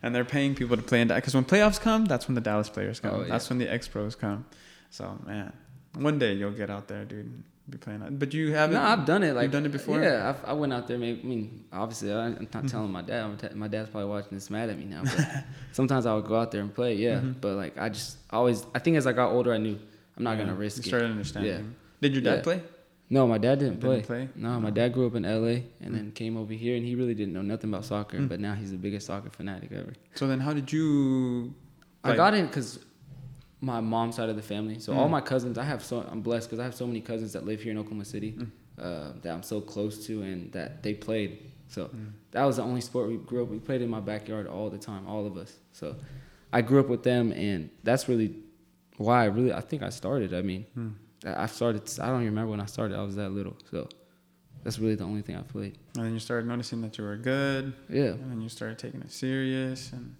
and 0.01 0.15
they're 0.15 0.23
paying 0.23 0.55
people 0.55 0.77
to 0.77 0.81
play 0.83 1.01
in 1.01 1.09
that 1.09 1.15
because 1.15 1.35
when 1.35 1.43
playoffs 1.43 1.79
come, 1.81 2.05
that's 2.05 2.29
when 2.29 2.35
the 2.35 2.41
Dallas 2.49 2.69
players 2.69 3.01
come. 3.01 3.13
Oh, 3.13 3.21
yeah. 3.23 3.27
That's 3.27 3.49
when 3.49 3.59
the 3.59 3.69
ex 3.69 3.89
pros 3.89 4.15
come. 4.15 4.45
So 4.91 5.17
man, 5.25 5.51
one 5.95 6.19
day 6.19 6.33
you'll 6.33 6.51
get 6.51 6.69
out 6.69 6.87
there, 6.87 7.03
dude. 7.05 7.43
Be 7.69 7.77
playing 7.77 8.01
that. 8.01 8.17
But 8.19 8.33
you 8.33 8.51
haven't. 8.53 8.73
No, 8.75 8.81
I've 8.81 9.05
done 9.05 9.23
it. 9.23 9.33
Like 9.33 9.49
done 9.51 9.65
it 9.65 9.71
before? 9.71 10.01
Yeah, 10.01 10.29
I've, 10.29 10.43
I 10.49 10.53
went 10.53 10.73
out 10.73 10.87
there. 10.87 10.97
Maybe 10.97 11.21
I 11.23 11.25
mean, 11.25 11.63
obviously, 11.71 12.11
I, 12.11 12.25
I'm 12.25 12.47
not 12.53 12.67
telling 12.67 12.91
my 12.91 13.01
dad. 13.01 13.23
I'm 13.23 13.37
t- 13.37 13.47
my 13.55 13.67
dad's 13.69 13.89
probably 13.89 14.09
watching 14.09 14.31
this, 14.37 14.49
mad 14.49 14.69
at 14.69 14.77
me 14.77 14.85
now. 14.85 15.03
But 15.03 15.27
sometimes 15.71 16.05
I 16.05 16.13
would 16.15 16.25
go 16.25 16.35
out 16.37 16.51
there 16.51 16.61
and 16.61 16.73
play. 16.73 16.95
Yeah, 16.95 17.19
Mhm. 17.21 17.35
but 17.39 17.55
like 17.55 17.77
I 17.77 17.89
just 17.89 18.17
always. 18.29 18.65
I 18.75 18.79
think 18.79 18.97
as 18.97 19.07
I 19.07 19.13
got 19.13 19.31
older, 19.31 19.53
I 19.53 19.57
knew 19.57 19.79
I'm 20.17 20.23
not 20.23 20.31
Yeah, 20.37 20.43
gonna 20.45 20.55
risk 20.55 20.77
you 20.77 20.81
it. 20.81 20.87
started 20.87 21.11
understanding. 21.11 21.51
Yeah. 21.53 21.61
Did 22.01 22.13
your 22.13 22.23
dad 22.23 22.37
Yeah. 22.37 22.41
play? 22.43 22.61
No, 23.09 23.27
my 23.27 23.37
dad 23.37 23.59
didn't, 23.59 23.79
Didn't 23.81 24.05
play. 24.05 24.25
play? 24.25 24.29
No, 24.35 24.57
my 24.59 24.69
dad 24.71 24.93
grew 24.93 25.05
up 25.05 25.15
in 25.15 25.25
L.A. 25.25 25.65
and 25.81 25.93
then 25.93 26.11
came 26.13 26.37
over 26.37 26.53
here, 26.53 26.77
and 26.77 26.85
he 26.85 26.95
really 26.95 27.13
didn't 27.13 27.33
know 27.33 27.41
nothing 27.41 27.69
about 27.69 27.83
soccer. 27.83 28.17
Mm. 28.17 28.29
But 28.29 28.39
now 28.39 28.53
he's 28.55 28.71
the 28.71 28.77
biggest 28.77 29.05
soccer 29.07 29.29
fanatic 29.29 29.71
ever. 29.73 29.91
So 30.15 30.27
then, 30.27 30.39
how 30.39 30.53
did 30.53 30.71
you? 30.73 31.53
I 32.03 32.15
got 32.15 32.33
in 32.33 32.47
because 32.47 32.79
my 33.61 33.79
mom's 33.79 34.15
side 34.15 34.29
of 34.29 34.35
the 34.35 34.41
family. 34.41 34.79
So 34.79 34.93
all 34.93 35.07
Mm. 35.07 35.11
my 35.11 35.21
cousins, 35.21 35.57
I 35.57 35.63
have 35.63 35.83
so 35.83 36.01
I'm 36.11 36.21
blessed 36.21 36.49
because 36.49 36.59
I 36.59 36.63
have 36.63 36.75
so 36.75 36.87
many 36.87 36.99
cousins 37.01 37.33
that 37.33 37.45
live 37.45 37.61
here 37.61 37.71
in 37.71 37.77
Oklahoma 37.77 38.05
City 38.05 38.31
Mm. 38.33 38.47
uh, 38.79 39.13
that 39.21 39.31
I'm 39.33 39.43
so 39.43 39.61
close 39.61 40.05
to 40.07 40.21
and 40.23 40.51
that 40.53 40.81
they 40.83 40.93
played. 40.95 41.37
So 41.67 41.85
Mm. 41.87 42.11
that 42.31 42.43
was 42.43 42.55
the 42.57 42.63
only 42.63 42.81
sport 42.81 43.07
we 43.09 43.17
grew 43.17 43.43
up. 43.43 43.49
We 43.49 43.59
played 43.59 43.81
in 43.81 43.89
my 43.89 43.99
backyard 43.99 44.47
all 44.47 44.69
the 44.69 44.77
time, 44.79 45.05
all 45.07 45.25
of 45.25 45.37
us. 45.37 45.57
So 45.73 45.95
I 46.51 46.61
grew 46.61 46.79
up 46.79 46.89
with 46.89 47.03
them, 47.03 47.31
and 47.31 47.69
that's 47.83 48.09
really 48.09 48.35
why 48.97 49.23
I 49.23 49.25
really 49.27 49.53
I 49.53 49.61
think 49.61 49.83
I 49.83 49.89
started. 49.89 50.33
I 50.33 50.41
mean. 50.41 50.65
I 51.23 51.43
I 51.43 51.45
started. 51.45 51.83
I 52.01 52.07
don't 52.07 52.21
even 52.23 52.33
remember 52.33 52.49
when 52.51 52.59
I 52.61 52.65
started. 52.65 52.97
I 52.97 53.03
was 53.03 53.15
that 53.15 53.29
little, 53.31 53.55
so 53.69 53.87
that's 54.63 54.79
really 54.79 54.95
the 54.95 55.03
only 55.03 55.21
thing 55.21 55.35
I 55.35 55.43
played. 55.43 55.77
And 55.95 56.05
then 56.05 56.13
you 56.13 56.19
started 56.19 56.47
noticing 56.47 56.81
that 56.81 56.97
you 56.97 57.03
were 57.03 57.15
good. 57.15 57.73
Yeah. 57.89 58.13
And 58.21 58.31
then 58.31 58.41
you 58.41 58.49
started 58.49 58.79
taking 58.79 59.01
it 59.01 59.11
serious, 59.11 59.93
and 59.93 60.15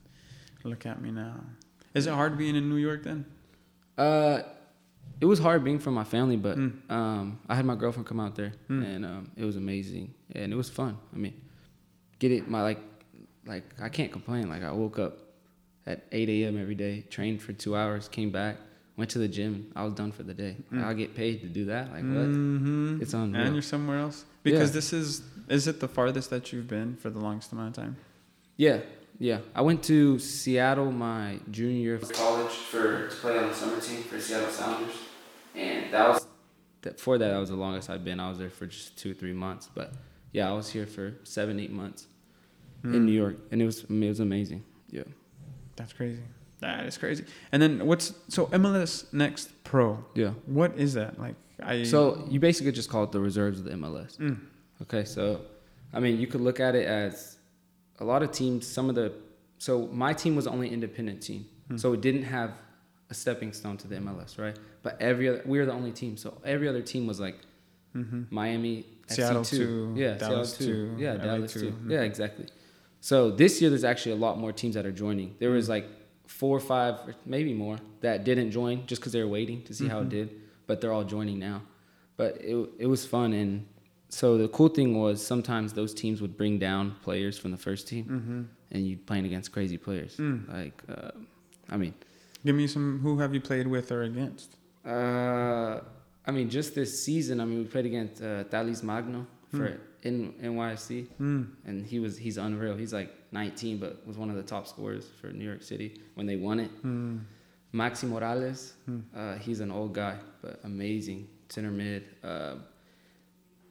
look 0.64 0.86
at 0.86 1.02
me 1.02 1.10
now. 1.10 1.44
Is 1.94 2.08
it 2.08 2.14
hard 2.14 2.38
being 2.38 2.56
in 2.56 2.70
New 2.70 2.78
York 2.78 3.04
then? 3.04 3.26
Uh, 3.98 4.42
it 5.20 5.26
was 5.26 5.40
hard 5.40 5.64
being 5.64 5.78
from 5.80 5.94
my 5.94 6.04
family, 6.04 6.38
but 6.38 6.58
Mm. 6.58 6.90
um, 6.90 7.40
I 7.48 7.56
had 7.56 7.66
my 7.66 7.76
girlfriend 7.76 8.08
come 8.08 8.20
out 8.20 8.36
there, 8.36 8.54
Mm. 8.70 8.84
and 8.96 9.06
um, 9.06 9.32
it 9.36 9.46
was 9.46 9.56
amazing, 9.58 10.14
and 10.34 10.52
it 10.52 10.56
was 10.56 10.70
fun. 10.70 10.98
I 11.14 11.18
mean, 11.18 11.34
get 12.20 12.32
it, 12.32 12.50
my 12.50 12.62
like, 12.64 12.80
like 13.46 13.64
I 13.80 13.90
can't 13.90 14.12
complain. 14.12 14.50
Like 14.50 14.64
I 14.64 14.72
woke 14.72 14.98
up 15.00 15.20
at 15.86 16.06
8 16.12 16.30
a.m. 16.30 16.58
every 16.58 16.76
day, 16.76 17.06
trained 17.10 17.42
for 17.42 17.54
two 17.54 17.76
hours, 17.76 18.08
came 18.08 18.32
back, 18.32 18.58
went 18.98 19.10
to 19.12 19.20
the 19.20 19.28
gym. 19.28 19.72
I 19.76 19.84
was 19.84 19.94
done 19.94 20.12
for 20.12 20.24
the 20.24 20.34
day. 20.34 20.56
Mm. 20.72 20.84
I 20.84 20.94
get 20.94 21.16
paid 21.16 21.42
to 21.42 21.48
do 21.48 21.66
that. 21.66 21.88
Like 21.92 22.04
what? 22.04 22.30
Mm-hmm. 22.30 23.02
It's 23.02 23.14
unreal. 23.14 23.44
And 23.46 23.56
you're 23.56 23.62
somewhere 23.62 24.00
else 24.00 24.26
because 24.44 24.70
Yeah. 24.70 24.74
this 24.76 24.94
is 24.94 25.22
is 25.50 25.68
it 25.68 25.80
the 25.82 25.88
farthest 25.88 26.30
that 26.30 26.54
you've 26.54 26.68
been 26.68 26.96
for 26.96 27.10
the 27.10 27.20
longest 27.20 27.52
amount 27.52 27.76
of 27.78 27.84
time? 27.84 27.96
Yeah, 28.58 28.80
yeah. 29.22 29.40
I 29.54 29.62
went 29.62 29.84
to 29.84 30.18
Seattle 30.20 30.92
my 30.92 31.40
junior 31.52 31.80
year 31.80 31.96
of 31.96 32.12
college 32.12 32.52
for 32.72 33.08
to 33.08 33.16
play 33.16 33.38
on 33.38 33.48
the 33.50 33.54
summer 33.54 33.80
team 33.80 34.02
for 34.04 34.20
Seattle 34.20 34.50
Sounders, 34.50 34.96
and 35.56 35.94
that 35.94 36.08
was 36.10 36.26
that, 36.82 37.00
for 37.00 37.18
that 37.20 37.30
that 37.30 37.38
was 37.40 37.50
the 37.50 37.56
longest 37.56 37.90
I've 37.90 38.04
been. 38.04 38.20
I 38.20 38.30
was 38.30 38.40
there 38.40 38.50
for 38.50 38.66
just 38.66 38.98
two 38.98 39.14
three 39.14 39.34
months, 39.34 39.70
but 39.74 39.94
yeah, 40.34 40.50
I 40.50 40.54
was 40.54 40.70
here 40.70 40.88
for 40.88 41.14
seven 41.24 41.60
eight 41.60 41.72
months 41.72 42.08
Mm. 42.84 42.96
in 42.96 43.06
New 43.06 43.12
York, 43.12 43.36
and 43.52 43.62
it 43.62 43.66
was 43.66 43.84
it 43.84 44.08
was 44.08 44.20
amazing. 44.20 44.64
Yeah. 44.90 45.04
That's 45.76 45.94
crazy. 45.94 46.24
That 46.62 46.86
is 46.88 46.98
crazy. 46.98 47.26
And 47.52 47.62
then 47.62 47.86
what's 47.86 48.14
so 48.28 48.48
MLS 48.48 49.06
Next 49.14 49.52
Pro? 49.64 50.04
Yeah. 50.16 50.32
What 50.48 50.78
is 50.80 50.94
that 50.96 51.20
like? 51.20 51.36
I 51.62 51.84
So 51.84 52.28
you 52.28 52.40
basically 52.40 52.72
just 52.72 52.90
call 52.90 53.04
it 53.04 53.12
the 53.12 53.20
reserves 53.20 53.60
of 53.60 53.66
the 53.66 53.72
MLS. 53.72 54.18
Mm. 54.18 54.40
Okay, 54.82 55.06
so 55.06 55.42
I 55.94 56.00
mean, 56.00 56.20
you 56.20 56.26
could 56.26 56.42
look 56.42 56.60
at 56.60 56.74
it 56.74 56.88
as 56.88 57.38
a 58.00 58.06
lot 58.06 58.24
of 58.24 58.32
teams. 58.32 58.66
Some 58.68 58.90
of 58.90 58.96
the 58.96 59.14
so 59.58 59.88
my 59.88 60.14
team 60.14 60.36
was 60.36 60.46
the 60.46 60.52
only 60.52 60.70
independent 60.70 61.22
team, 61.22 61.46
Hmm. 61.68 61.78
so 61.78 61.94
it 61.94 62.02
didn't 62.02 62.24
have 62.24 62.52
a 63.10 63.14
stepping 63.14 63.54
stone 63.54 63.78
to 63.78 63.88
the 63.88 63.96
MLS, 63.98 64.38
right? 64.38 64.58
But 64.84 65.00
every 65.02 65.28
other 65.30 65.42
we 65.46 65.60
were 65.60 65.66
the 65.66 65.74
only 65.74 65.92
team, 65.92 66.18
so 66.18 66.40
every 66.46 66.68
other 66.68 66.82
team 66.82 67.08
was 67.08 67.20
like 67.20 67.38
Mm-hmm. 67.94 68.22
Miami, 68.30 68.86
Seattle 69.08 69.42
FC2. 69.42 69.50
two, 69.58 69.94
yeah, 69.98 70.14
Dallas 70.14 70.54
Seattle 70.56 70.96
two, 70.96 70.96
yeah, 70.98 71.14
LA 71.16 71.24
Dallas 71.26 71.52
two. 71.54 71.60
two, 71.60 71.72
Mhm. 71.72 71.92
yeah, 71.92 72.02
exactly. 72.04 72.46
So 73.02 73.30
this 73.32 73.60
year, 73.62 73.70
there's 73.70 73.84
actually 73.84 74.14
a 74.14 74.22
lot 74.28 74.40
more 74.40 74.54
teams 74.54 74.76
that 74.76 74.86
are 74.86 74.94
joining. 74.94 75.36
There 75.40 75.50
Hmm. 75.50 75.56
was 75.58 75.68
like 75.68 75.88
four 76.26 76.56
or 76.56 76.62
five, 76.62 76.94
or 77.06 77.16
maybe 77.26 77.54
more, 77.54 77.78
that 78.00 78.24
didn't 78.24 78.52
join 78.52 78.86
just 78.88 79.02
because 79.02 79.12
they 79.12 79.22
were 79.22 79.28
waiting 79.28 79.64
to 79.64 79.74
see 79.74 79.88
how 79.90 80.00
it 80.00 80.06
Mhm. 80.06 80.10
did. 80.10 80.30
But 80.68 80.80
they're 80.80 80.94
all 80.94 81.04
joining 81.04 81.38
now. 81.40 81.64
But 82.16 82.38
it 82.42 82.56
it 82.80 82.86
was 82.88 83.06
fun, 83.06 83.34
and 83.34 83.66
so 84.20 84.38
the 84.44 84.48
cool 84.58 84.70
thing 84.78 84.90
was 85.04 85.16
sometimes 85.34 85.68
those 85.74 85.94
teams 86.02 86.18
would 86.24 86.36
bring 86.42 86.56
down 86.60 86.84
players 87.08 87.36
from 87.42 87.50
the 87.56 87.62
first 87.68 87.84
team, 87.92 88.06
Mm-hmm. 88.06 88.42
and 88.74 88.80
you'd 88.88 89.04
playing 89.10 89.26
against 89.26 89.48
crazy 89.56 89.78
players. 89.88 90.14
Mm. 90.18 90.38
Like, 90.60 90.78
uh, 90.96 91.12
I 91.74 91.78
mean, 91.84 91.94
Give 92.46 92.56
me 92.62 92.68
some. 92.76 93.00
Who 93.06 93.12
have 93.24 93.32
you 93.36 93.42
played 93.52 93.68
with 93.76 93.88
or 93.96 94.02
against? 94.12 94.50
uh, 94.86 95.80
I 96.28 96.32
mean, 96.38 96.48
just 96.50 96.70
this 96.76 96.92
season, 97.06 97.36
I 97.42 97.46
mean, 97.46 97.60
we 97.64 97.66
played 97.76 97.86
against 97.94 98.16
uh, 98.22 98.44
Talles 98.52 98.82
Magno 98.84 99.22
for 99.56 99.68
in 100.04 100.34
NYC, 100.42 100.90
Mm. 101.20 101.44
and 101.68 101.86
he 101.92 101.98
was 102.06 102.14
he's 102.26 102.38
unreal. 102.48 102.76
He's 102.84 102.94
like 103.00 103.12
19, 103.32 103.78
but 103.84 103.92
was 104.08 104.18
one 104.18 104.30
of 104.34 104.38
the 104.42 104.48
top 104.54 104.66
scorers 104.68 105.06
for 105.20 105.28
New 105.40 105.46
York 105.52 105.62
City 105.72 105.90
when 106.16 106.26
they 106.30 106.36
won 106.48 106.60
it. 106.66 106.72
Mm. 106.84 107.20
Maxi 107.82 108.06
Moralez, 108.14 108.62
Hmm. 108.86 109.00
uh, 109.16 109.36
he's 109.46 109.60
an 109.62 109.72
old 109.72 109.94
guy, 109.94 110.16
but 110.42 110.60
amazing 110.64 111.28
center 111.50 111.72
mid. 111.72 112.04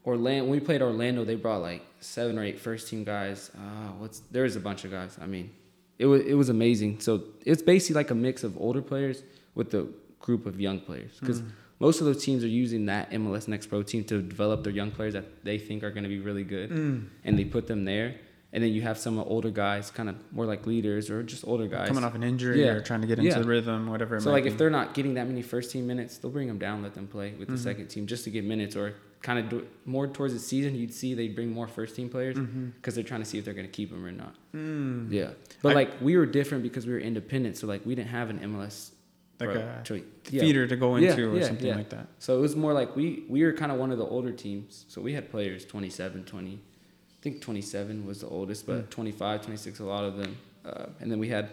Orlando, 0.06 0.44
when 0.44 0.52
we 0.52 0.60
played 0.60 0.82
Orlando, 0.82 1.24
they 1.24 1.34
brought 1.34 1.60
like 1.62 1.82
seven 2.00 2.38
or 2.38 2.44
eight 2.44 2.58
first 2.58 2.88
team 2.88 3.04
guys. 3.04 3.50
Uh, 3.54 3.88
what's 3.98 4.20
there 4.30 4.44
was 4.44 4.56
a 4.56 4.60
bunch 4.60 4.84
of 4.84 4.90
guys. 4.90 5.18
I 5.20 5.26
mean, 5.26 5.50
it 5.98 6.06
was 6.06 6.22
it 6.22 6.34
was 6.34 6.48
amazing. 6.48 7.00
So 7.00 7.22
it's 7.44 7.62
basically 7.62 7.96
like 8.00 8.10
a 8.10 8.14
mix 8.14 8.42
of 8.44 8.56
older 8.58 8.82
players 8.82 9.22
with 9.54 9.74
a 9.74 9.86
group 10.20 10.46
of 10.46 10.60
young 10.60 10.80
players 10.80 11.12
because. 11.20 11.42
Most 11.82 12.00
of 12.00 12.04
those 12.06 12.22
teams 12.22 12.44
are 12.44 12.46
using 12.64 12.84
that 12.92 13.10
MLS 13.10 13.48
Next 13.48 13.68
Pro 13.68 13.82
team 13.82 14.04
to 14.04 14.20
develop 14.20 14.64
their 14.64 14.72
young 14.74 14.90
players 14.90 15.14
that 15.14 15.42
they 15.44 15.56
think 15.56 15.82
are 15.82 15.90
going 15.90 16.02
to 16.02 16.10
be 16.10 16.18
really 16.20 16.44
good 16.44 16.68
Mm. 16.70 17.06
and 17.24 17.38
they 17.38 17.46
put 17.46 17.66
them 17.68 17.86
there. 17.86 18.16
And 18.52 18.62
then 18.62 18.70
you 18.70 18.82
have 18.82 18.98
some 18.98 19.18
older 19.18 19.48
guys, 19.48 19.90
kind 19.90 20.10
of 20.10 20.16
more 20.30 20.44
like 20.44 20.66
leaders 20.66 21.08
or 21.08 21.22
just 21.22 21.42
older 21.48 21.66
guys. 21.68 21.88
Coming 21.88 22.04
off 22.04 22.14
an 22.14 22.22
injury 22.22 22.60
Yeah. 22.62 22.72
or 22.72 22.80
trying 22.82 23.00
to 23.00 23.06
get 23.06 23.18
into 23.18 23.30
Yeah. 23.30 23.38
the 23.38 23.48
rhythm, 23.48 23.86
whatever. 23.86 24.16
It 24.16 24.20
So 24.20 24.30
like 24.30 24.44
be. 24.44 24.50
if 24.50 24.58
they're 24.58 24.68
not 24.68 24.92
getting 24.92 25.14
that 25.14 25.26
many 25.26 25.40
first 25.40 25.70
team 25.70 25.86
minutes, 25.86 26.18
they'll 26.18 26.30
bring 26.30 26.48
them 26.48 26.58
down, 26.58 26.82
let 26.82 26.92
them 26.92 27.06
play 27.06 27.32
with 27.38 27.48
the 27.48 27.54
Mhm. 27.54 27.58
second 27.58 27.86
team 27.88 28.06
just 28.06 28.24
to 28.24 28.30
get 28.30 28.44
minutes, 28.44 28.76
or 28.76 28.92
kind 29.22 29.38
of 29.38 29.48
do 29.48 29.66
more 29.84 30.06
towards 30.06 30.32
the 30.32 30.40
season. 30.40 30.74
You'd 30.74 30.94
see 30.94 31.14
they 31.14 31.28
bring 31.28 31.50
more 31.52 31.68
first 31.68 31.94
team 31.96 32.08
players 32.08 32.38
because 32.38 32.94
they're 32.94 33.04
trying 33.04 33.20
to 33.20 33.26
see 33.26 33.38
if 33.38 33.44
they're 33.44 33.54
going 33.54 33.66
to 33.66 33.72
keep 33.72 33.90
them 33.90 34.04
or 34.04 34.12
not. 34.12 34.34
Mm. 34.54 35.10
Yeah, 35.12 35.30
but 35.62 35.70
I- 35.72 35.74
like 35.74 36.00
we 36.00 36.16
were 36.16 36.26
different 36.26 36.62
because 36.62 36.86
we 36.86 36.92
were 36.92 36.98
independent, 37.00 37.56
so 37.56 37.66
like 37.66 37.84
we 37.84 37.94
didn't 37.94 38.08
have 38.10 38.30
an 38.30 38.38
MLS 38.40 38.90
like 39.38 39.50
pro 39.52 39.60
a 39.60 40.02
yeah. 40.30 40.40
feeder 40.42 40.66
to 40.66 40.76
go 40.76 40.96
Yeah, 40.96 41.10
into 41.10 41.30
or 41.32 41.36
yeah, 41.38 41.46
something 41.46 41.66
yeah. 41.66 41.76
like 41.76 41.90
that. 41.90 42.08
So 42.18 42.36
it 42.36 42.40
was 42.40 42.56
more 42.56 42.72
like 42.72 42.94
we 42.96 43.24
we 43.28 43.42
were 43.42 43.52
kind 43.52 43.72
of 43.72 43.78
one 43.78 43.90
of 43.90 43.98
the 43.98 44.04
older 44.06 44.32
teams. 44.32 44.84
So 44.88 45.00
we 45.00 45.12
had 45.14 45.30
players 45.30 45.64
27, 45.64 46.24
20. 46.24 46.54
I 46.54 47.22
think 47.22 47.40
27 47.42 48.06
was 48.06 48.20
the 48.22 48.28
oldest, 48.28 48.66
but 48.66 48.86
Mm. 48.86 48.90
25, 48.90 49.42
26, 49.42 49.78
a 49.80 49.84
lot 49.84 50.04
of 50.04 50.16
them. 50.16 50.36
Uh, 50.64 50.86
and 51.00 51.10
then 51.10 51.18
we 51.18 51.28
had 51.28 51.50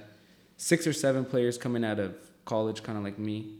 six 0.58 0.88
or 0.88 0.94
seven 0.94 1.26
players 1.26 1.58
coming 1.58 1.84
out 1.84 2.00
of 2.00 2.16
college, 2.46 2.84
kind 2.84 2.98
of 2.98 3.04
like 3.04 3.20
me. 3.20 3.56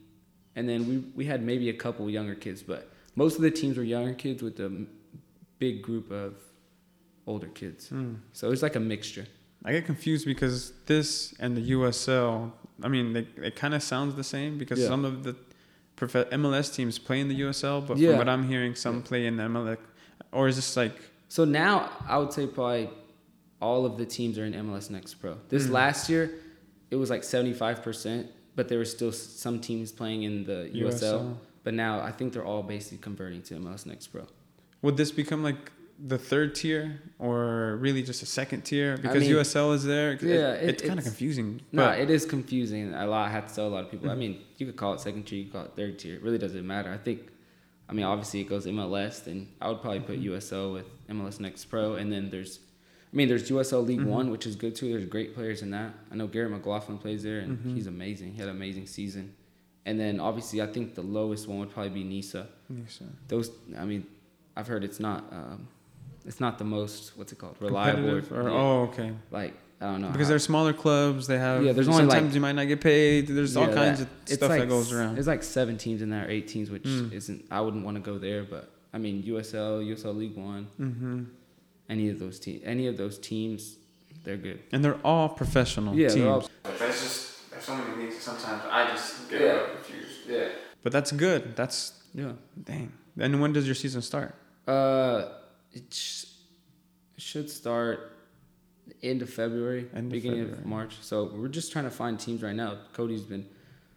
And 0.56 0.68
then 0.68 0.88
we, 0.88 0.98
we 1.16 1.26
had 1.26 1.42
maybe 1.44 1.70
a 1.70 1.74
couple 1.74 2.10
younger 2.10 2.34
kids, 2.36 2.64
but 2.64 2.90
most 3.22 3.36
of 3.36 3.42
the 3.42 3.52
teams 3.52 3.76
were 3.80 3.84
younger 3.96 4.14
kids 4.14 4.40
with 4.42 4.58
a 4.60 4.70
big 5.60 5.76
group 5.88 6.08
of 6.12 6.36
older 7.26 7.48
kids. 7.48 7.90
Mm. 7.90 8.18
So 8.32 8.48
it 8.48 8.52
was 8.52 8.64
like 8.68 8.76
a 8.76 8.80
mixture. 8.94 9.26
I 9.66 9.72
get 9.74 9.86
confused 9.86 10.26
because 10.34 10.72
this 10.86 11.34
and 11.40 11.58
the 11.58 11.66
USL, 11.72 12.52
I 12.84 12.88
mean, 12.88 13.08
they, 13.14 13.28
it 13.50 13.56
kind 13.64 13.74
of 13.74 13.82
sounds 13.84 14.16
the 14.16 14.24
same 14.24 14.58
because 14.58 14.80
Yeah. 14.80 14.88
some 14.94 15.04
of 15.04 15.24
the 15.26 15.36
prof- 15.96 16.30
MLS 16.42 16.68
teams 16.74 17.00
play 17.00 17.20
in 17.20 17.28
the 17.28 17.36
USL, 17.46 17.82
but 17.88 17.98
Yeah. 17.98 18.10
from 18.12 18.18
what 18.20 18.30
I'm 18.30 18.48
hearing, 18.48 18.76
some 18.76 19.02
play 19.02 19.26
in 19.26 19.36
MLS. 19.38 19.80
Or 20.32 20.48
is 20.48 20.56
this 20.56 20.78
like 20.78 20.96
So 21.28 21.44
now 21.44 21.90
I 22.08 22.18
would 22.20 22.32
say 22.32 22.46
probably 22.48 22.90
all 23.60 23.82
of 23.90 23.98
the 23.98 24.06
teams 24.06 24.38
are 24.38 24.46
in 24.46 24.54
MLS 24.54 24.90
Next 24.92 25.16
Pro. 25.16 25.32
This 25.50 25.66
Mm. 25.68 25.72
last 25.82 26.08
year, 26.12 26.24
it 26.92 26.96
was 26.98 27.10
like 27.10 27.24
75%, 27.24 28.28
but 28.56 28.68
there 28.70 28.78
were 28.78 28.86
still 28.98 29.12
some 29.12 29.60
teams 29.60 29.92
playing 29.92 30.22
in 30.24 30.46
the 30.46 30.70
USL. 30.72 31.20
USL? 31.20 31.38
But 31.68 31.74
now 31.74 32.00
I 32.00 32.14
think 32.14 32.32
they're 32.32 32.46
all 32.46 32.64
basically 32.64 33.00
converting 33.00 33.42
to 33.42 33.56
MLS 33.56 33.86
Next 33.86 34.08
Pro. 34.08 34.26
would 34.84 34.96
this 34.96 35.12
become 35.12 35.44
like 35.44 35.70
the 36.00 36.18
third 36.18 36.56
tier 36.56 37.02
or 37.20 37.76
really 37.82 38.02
just 38.04 38.24
a 38.24 38.26
second 38.26 38.62
tier 38.62 38.96
because 38.96 39.24
mean, 39.24 39.34
USL 39.36 39.74
is 39.74 39.84
there? 39.84 40.14
Yeah, 40.22 40.54
it, 40.54 40.64
it- 40.64 40.70
it's 40.70 40.82
kind 40.88 40.98
of 40.98 41.04
confusing. 41.04 41.60
No, 41.74 41.90
it 41.90 42.10
is 42.10 42.26
confusing. 42.26 42.94
A 42.94 43.06
lot. 43.06 43.28
I 43.28 43.32
had 43.32 43.50
to 43.50 43.54
tell 43.54 43.68
a 43.68 43.74
lot 43.76 43.84
of 43.84 43.92
people. 43.92 44.10
I 44.10 44.14
Mhm. 44.14 44.18
mean, 44.18 44.40
you 44.58 44.66
could 44.66 44.78
call 44.78 44.94
it 44.94 45.02
second 45.02 45.24
tier, 45.26 45.40
you 45.40 45.44
could 45.48 45.54
call 45.56 45.66
it 45.66 45.74
third 45.76 46.00
tier. 46.00 46.16
It 46.16 46.22
really 46.24 46.38
doesn't 46.38 46.66
matter. 46.66 46.90
I 46.90 46.98
think, 46.98 47.20
I 47.90 47.92
mean, 47.92 48.06
obviously 48.06 48.40
it 48.40 48.48
goes 48.48 48.66
MLS. 48.66 49.20
Then 49.26 49.50
I 49.60 49.68
would 49.68 49.82
probably 49.82 50.00
put 50.00 50.22
Mhm. 50.22 50.24
USL 50.32 50.72
with 50.72 50.86
MLS 51.10 51.42
Next 51.42 51.66
Pro, 51.66 51.96
and 51.96 52.10
then 52.14 52.30
there's, 52.30 52.60
I 53.12 53.14
mean, 53.18 53.28
there's 53.28 53.50
USL 53.50 53.82
League 53.84 54.00
Mhm. 54.00 54.06
One, 54.06 54.32
which 54.32 54.46
is 54.48 54.56
good 54.56 54.74
too. 54.74 54.88
There's 54.94 55.04
great 55.10 55.36
players 55.36 55.62
in 55.62 55.72
that. 55.72 55.94
I 56.10 56.16
know 56.16 56.28
Garrett 56.28 56.52
McLaughlin 56.52 56.98
plays 56.98 57.24
there, 57.24 57.40
and 57.40 57.58
Mhm. 57.58 57.76
he's 57.76 57.88
amazing. 57.88 58.32
He 58.36 58.38
had 58.40 58.48
an 58.48 58.56
amazing 58.56 58.88
season. 58.88 59.34
And 59.88 59.98
then 60.00 60.20
obviously, 60.20 60.62
I 60.62 60.68
think 60.68 60.96
the 60.96 61.02
lowest 61.20 61.48
one 61.48 61.60
would 61.60 61.72
probably 61.72 61.92
be 62.02 62.04
NISA. 62.04 62.46
NISA. 62.70 63.06
Those, 63.30 63.50
I 63.78 63.86
mean, 63.86 64.06
I've 64.58 64.68
heard 64.68 64.84
it's 64.84 65.00
not, 65.00 65.24
um, 65.32 65.68
it's 66.26 66.42
not 66.42 66.58
the 66.58 66.66
most 66.66 67.18
what's 67.18 67.32
it 67.32 67.38
called, 67.42 67.56
reliable. 67.62 68.02
Competitive 68.04 68.32
or, 68.38 68.44
yeah, 68.50 68.56
oh, 68.56 68.82
okay. 68.92 69.14
like 69.32 69.54
I 69.80 69.86
don't 69.92 70.02
know 70.02 70.10
Because 70.10 70.28
how- 70.28 70.30
they're 70.32 70.40
smaller 70.40 70.74
clubs. 70.74 71.28
They 71.28 71.38
have 71.38 71.64
Yeah, 71.64 71.72
there's 71.72 71.88
only, 71.88 72.04
like- 72.04 72.12
sometimes 72.18 72.36
you 72.36 72.42
might 72.42 72.54
not 72.60 72.68
get 72.68 72.82
paid. 72.82 73.28
There's 73.28 73.56
all 73.56 73.72
kinds 73.72 74.00
that- 74.00 74.06
of 74.08 74.14
it's 74.24 74.34
stuff 74.34 74.50
like, 74.50 74.62
that 74.62 74.68
goes 74.70 74.92
around. 74.92 75.16
There's 75.16 75.28
like 75.28 75.44
seven 75.44 75.78
teams 75.78 76.02
in 76.02 76.10
there, 76.10 76.26
or 76.26 76.30
eight 76.30 76.48
teams, 76.50 76.70
which 76.70 76.84
Mm. 76.84 77.14
isn't. 77.14 77.46
I 77.50 77.62
wouldn't 77.62 77.86
want 77.86 77.96
to 77.96 78.02
go 78.02 78.18
there, 78.18 78.44
but 78.44 78.70
I 78.94 78.98
mean 78.98 79.24
USL, 79.24 79.82
USL 79.82 80.14
League 80.18 80.36
One, 80.36 80.66
hmm 80.78 81.24
any 81.90 82.10
of 82.10 82.20
those 82.20 82.38
teams, 82.40 82.62
any 82.66 82.88
of 82.88 82.98
those 82.98 83.18
teams, 83.18 83.78
they're 84.26 84.36
good. 84.36 84.60
And 84.74 84.84
they're 84.84 85.00
all 85.06 85.30
professional 85.30 85.96
Yeah, 85.96 86.10
teams. 86.10 86.16
they're 86.22 86.30
all- 86.30 86.50
That's 86.64 87.02
just 87.02 87.37
there's 87.58 87.66
so 87.66 87.76
many 87.76 88.10
things. 88.10 88.22
Sometimes 88.22 88.64
I 88.70 88.88
just 88.88 89.30
get 89.30 89.42
Yeah. 89.42 89.66
confused. 89.76 90.20
Yeah, 90.30 90.50
But 90.84 90.92
that's 90.92 91.12
good. 91.12 91.56
That's 91.56 91.94
yeah. 92.14 92.34
dang. 92.64 92.92
And 93.20 93.42
when 93.42 93.54
does 93.54 93.66
your 93.66 93.76
season 93.76 94.02
start? 94.02 94.36
Uh, 94.68 95.30
it, 95.74 95.92
sh- 95.94 96.26
should 97.18 97.50
start 97.50 98.12
end 99.02 99.22
of 99.22 99.30
February, 99.30 99.88
End 99.94 100.06
of 100.08 100.12
beginning 100.12 100.42
of 100.42 100.50
February. 100.50 100.70
March. 100.70 100.98
So 101.02 101.32
we're 101.36 101.48
just 101.48 101.72
trying 101.72 101.86
to 101.86 101.92
find 101.92 102.20
teams 102.20 102.42
right 102.44 102.56
now. 102.56 102.78
Cody's 102.94 103.22
been. 103.24 103.46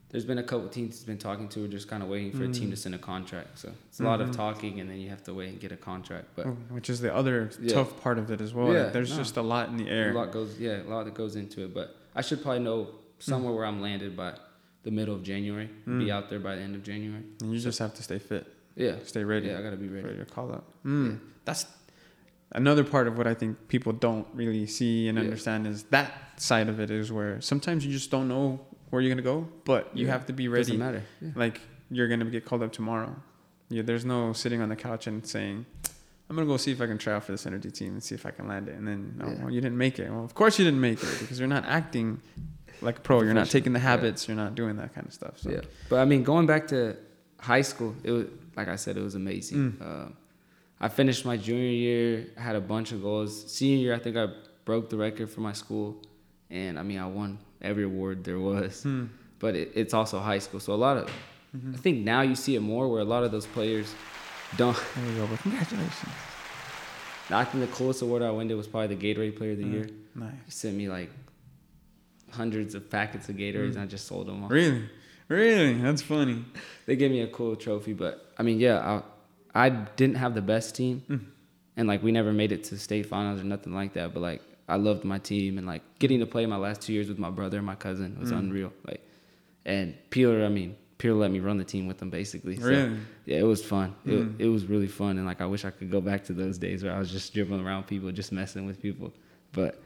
There's 0.09 0.25
been 0.25 0.39
a 0.39 0.43
couple 0.43 0.69
teams 0.69 0.97
he's 0.97 1.05
been 1.05 1.19
talking 1.19 1.49
to. 1.51 1.61
We're 1.61 1.69
just 1.69 1.87
kind 1.87 2.03
of 2.03 2.09
waiting 2.09 2.33
for 2.33 2.43
a 2.43 2.49
team 2.49 2.67
Mm. 2.69 2.71
to 2.73 2.77
send 2.77 2.95
a 2.97 2.99
contract. 2.99 3.61
So 3.61 3.71
it's 3.89 4.01
a 4.01 4.03
lot 4.03 4.21
of 4.21 4.31
Mhm. 4.31 4.37
talking, 4.37 4.81
and 4.81 4.91
then 4.91 4.99
you 4.99 5.09
have 5.09 5.23
to 5.25 5.35
wait 5.35 5.51
and 5.51 5.61
get 5.61 5.71
a 5.71 5.77
contract. 5.77 6.27
But 6.35 6.47
Oh, 6.49 6.57
Which 6.71 6.91
is 6.91 7.01
the 7.01 7.15
other 7.15 7.51
Yeah. 7.63 7.75
tough 7.75 8.01
part 8.03 8.19
of 8.19 8.29
it 8.33 8.41
as 8.41 8.53
well. 8.53 8.73
Yeah, 8.73 8.89
there's 8.89 9.11
no. 9.13 9.19
just 9.19 9.37
a 9.37 9.43
lot 9.43 9.69
in 9.69 9.77
the 9.77 9.89
air. 9.89 10.11
A 10.11 10.15
lot 10.15 10.33
goes, 10.33 10.59
yeah, 10.59 10.83
a 10.83 10.89
lot 10.89 11.05
that 11.05 11.15
goes 11.15 11.37
into 11.37 11.63
it. 11.65 11.73
But 11.73 11.95
I 12.17 12.23
should 12.23 12.43
probably 12.43 12.65
know 12.65 12.89
somewhere 13.21 13.55
where 13.55 13.65
I'm 13.65 13.81
landed 13.81 14.17
by 14.17 14.35
the 14.83 14.91
middle 14.91 15.15
of 15.15 15.23
January. 15.23 15.71
Mm. 15.87 15.99
Be 16.01 16.11
out 16.11 16.29
there 16.31 16.41
by 16.41 16.57
the 16.57 16.63
end 16.63 16.75
of 16.75 16.83
January. 16.83 17.23
And 17.43 17.53
you 17.53 17.61
just 17.61 17.79
have 17.79 17.95
to 17.95 18.03
stay 18.03 18.19
fit, 18.19 18.47
Yeah, 18.77 18.97
stay 19.05 19.25
ready, 19.25 19.49
yeah, 19.49 19.59
I 19.59 19.63
gotta 19.63 19.77
be 19.77 19.89
ready 19.89 20.07
ready. 20.07 20.19
to 20.19 20.25
call 20.25 20.53
up. 20.53 20.65
Mm. 20.85 21.21
That's 21.45 21.67
another 22.53 22.83
part 22.85 23.07
of 23.07 23.17
what 23.19 23.27
I 23.27 23.35
think 23.35 23.69
people 23.69 23.93
don't 23.93 24.27
really 24.35 24.67
see 24.67 25.09
and 25.09 25.17
Yeah. 25.19 25.25
understand 25.25 25.67
is 25.67 25.85
that 25.85 26.13
side 26.41 26.69
of 26.69 26.81
it 26.81 26.91
is 26.91 27.13
where 27.13 27.41
sometimes 27.41 27.85
you 27.87 27.93
just 27.93 28.11
don't 28.11 28.29
know 28.29 28.61
where 28.91 29.01
you're 29.03 29.11
gonna 29.15 29.23
go, 29.23 29.49
but 29.65 29.95
you 29.97 30.07
Yeah. 30.07 30.13
have 30.13 30.27
to 30.27 30.33
be 30.33 30.49
ready. 30.49 30.65
Doesn't 30.65 30.79
matter. 30.79 31.03
Like 31.37 31.61
you're 31.91 32.09
gonna 32.09 32.25
get 32.25 32.45
called 32.45 32.63
up 32.63 32.73
tomorrow. 32.73 33.15
Yeah, 33.69 33.83
there's 33.83 34.05
no 34.05 34.33
sitting 34.33 34.61
on 34.61 34.69
the 34.69 34.77
couch 34.77 35.07
and 35.07 35.25
saying, 35.25 35.65
"I'm 36.29 36.35
gonna 36.37 36.47
go 36.49 36.57
see 36.57 36.73
if 36.73 36.81
I 36.81 36.87
can 36.87 36.99
try 36.99 37.15
out 37.15 37.25
for 37.25 37.31
this 37.33 37.47
energy 37.47 37.71
team 37.71 37.93
and 37.93 38.03
see 38.03 38.15
if 38.17 38.27
I 38.27 38.31
can 38.33 38.49
land 38.49 38.69
it." 38.69 38.75
And 38.77 38.87
then, 38.89 39.15
no, 39.17 39.27
Yeah. 39.29 39.43
well, 39.45 39.51
you 39.53 39.61
didn't 39.61 39.79
make 39.79 39.99
it. 40.01 40.11
Well, 40.11 40.25
of 40.25 40.35
course 40.35 40.59
you 40.59 40.65
didn't 40.65 40.81
make 40.81 41.01
it 41.03 41.19
because 41.21 41.39
you're 41.39 41.49
not 41.49 41.65
acting 41.67 42.21
like 42.83 42.99
a 42.99 43.01
pro. 43.01 43.23
You're 43.23 43.35
not 43.35 43.49
taking 43.51 43.73
the 43.73 43.79
Professional, 43.81 43.97
yeah. 43.99 44.07
habits. 44.07 44.29
You're 44.29 44.37
not 44.37 44.55
doing 44.55 44.77
that 44.77 44.95
kind 44.95 45.07
of 45.07 45.13
stuff. 45.13 45.39
So. 45.39 45.51
Yeah, 45.51 45.61
but 45.89 45.99
I 46.01 46.05
mean, 46.05 46.23
going 46.23 46.47
back 46.47 46.67
to 46.69 46.97
high 47.41 47.63
school, 47.63 47.95
it 48.03 48.11
was 48.11 48.27
like 48.57 48.69
I 48.69 48.77
said, 48.77 48.97
it 48.97 49.03
was 49.03 49.15
amazing. 49.15 49.73
Mm. 49.73 49.83
Uh, 50.09 50.09
I 50.81 50.89
finished 50.89 51.25
my 51.25 51.37
junior 51.37 51.69
year, 51.87 52.27
had 52.37 52.57
a 52.57 52.61
bunch 52.61 52.93
of 52.93 53.03
goals. 53.03 53.51
Senior 53.53 53.77
year, 53.79 53.95
I 53.95 53.99
think 53.99 54.17
I 54.17 54.29
broke 54.65 54.89
the 54.91 54.97
record 54.97 55.31
for 55.31 55.41
my 55.41 55.53
school, 55.53 56.01
and 56.51 56.79
I 56.79 56.83
mean, 56.83 56.99
I 56.99 57.07
won 57.07 57.39
every 57.63 57.85
award 57.85 58.25
there 58.25 58.39
was. 58.41 58.83
Hmm. 58.83 59.07
But 59.39 59.57
it, 59.57 59.73
it's 59.75 59.95
also 59.95 60.19
high 60.19 60.39
school, 60.39 60.61
so 60.61 60.73
a 60.73 60.83
lot 60.89 60.97
of, 60.99 61.11
Mhm. 61.57 61.75
I 61.75 61.79
think 61.79 62.05
now 62.05 62.21
you 62.23 62.35
see 62.37 62.55
it 62.55 62.61
more 62.61 62.87
where 62.89 63.01
a 63.01 63.05
lot 63.05 63.25
of 63.25 63.31
those 63.33 63.47
players 63.47 63.93
don't. 64.57 64.77
There 64.97 65.07
we 65.07 65.15
go. 65.17 65.27
But 65.27 65.41
congratulations. 65.41 66.13
I 67.31 67.45
think 67.45 67.65
the 67.69 67.73
coolest 67.77 68.03
award 68.03 68.23
I 68.23 68.31
won 68.31 68.49
was 68.57 68.67
probably 68.67 68.95
the 68.95 69.03
Gatorade 69.15 69.37
Player 69.37 69.53
of 69.53 69.59
the 69.59 69.65
Mm. 69.65 69.73
Year. 69.73 69.89
Nice. 70.15 70.33
He 70.47 70.51
sent 70.51 70.77
me 70.77 70.89
like 70.89 71.11
hundreds 72.33 72.75
of 72.75 72.89
packets 72.91 73.29
of 73.29 73.37
Gatorades, 73.37 73.73
Mm. 73.73 73.77
and 73.77 73.81
I 73.81 73.87
just 73.87 74.07
sold 74.07 74.27
them 74.29 74.43
all. 74.43 74.49
Really, 74.49 74.83
really, 75.29 75.75
that's 75.75 76.03
funny. 76.03 76.45
they 76.87 76.97
gave 76.97 77.11
me 77.11 77.21
a 77.21 77.27
cool 77.29 77.57
trophy, 77.57 77.93
but 77.93 78.33
I 78.39 78.43
mean, 78.43 78.59
yeah, 78.61 79.03
I, 79.55 79.67
I 79.67 79.69
didn't 79.71 80.17
have 80.17 80.35
the 80.35 80.43
best 80.43 80.75
team, 80.75 81.03
Mm. 81.09 81.21
and 81.77 81.89
like 81.89 82.03
we 82.03 82.13
never 82.13 82.33
made 82.33 82.53
it 82.53 82.65
to 82.65 82.79
state 82.79 83.07
finals 83.07 83.41
or 83.41 83.45
nothing 83.45 83.73
like 83.75 83.93
that. 83.95 84.13
But 84.15 84.21
like 84.21 84.43
I 84.69 84.77
loved 84.77 85.05
my 85.05 85.19
team, 85.19 85.59
and 85.59 85.67
like 85.67 85.83
getting 85.99 86.21
to 86.21 86.27
play 86.27 86.47
my 86.47 86.57
last 86.57 86.81
two 86.83 86.93
years 86.93 87.09
with 87.09 87.19
my 87.19 87.31
brother 87.31 87.57
and 87.59 87.67
my 87.67 87.75
cousin 87.75 88.17
was 88.21 88.31
Mm. 88.33 88.39
unreal. 88.39 88.73
Like, 88.87 89.03
and 89.65 89.95
Peeler, 90.11 90.45
I 90.45 90.49
mean, 90.49 90.77
Peeler 90.99 91.17
let 91.19 91.31
me 91.31 91.41
run 91.41 91.59
the 91.59 91.65
team 91.65 91.87
with 91.87 91.99
them 91.99 92.11
basically. 92.11 92.57
So, 92.57 92.67
Really? 92.67 92.97
Yeah, 93.27 93.39
it 93.39 93.45
was 93.47 93.65
fun. 93.65 93.95
Mm. 94.07 94.39
It, 94.41 94.45
it 94.47 94.49
was 94.49 94.67
really 94.67 94.87
fun, 94.87 95.17
and 95.19 95.27
like 95.27 95.41
I 95.41 95.47
wish 95.47 95.65
I 95.65 95.71
could 95.71 95.91
go 95.91 96.01
back 96.01 96.25
to 96.25 96.33
those 96.33 96.57
days 96.59 96.83
where 96.85 96.93
I 96.93 96.99
was 96.99 97.11
just 97.11 97.33
dribbling 97.35 97.65
around 97.67 97.87
people, 97.87 98.11
just 98.13 98.33
messing 98.33 98.67
with 98.67 98.81
people. 98.81 99.13
But 99.53 99.81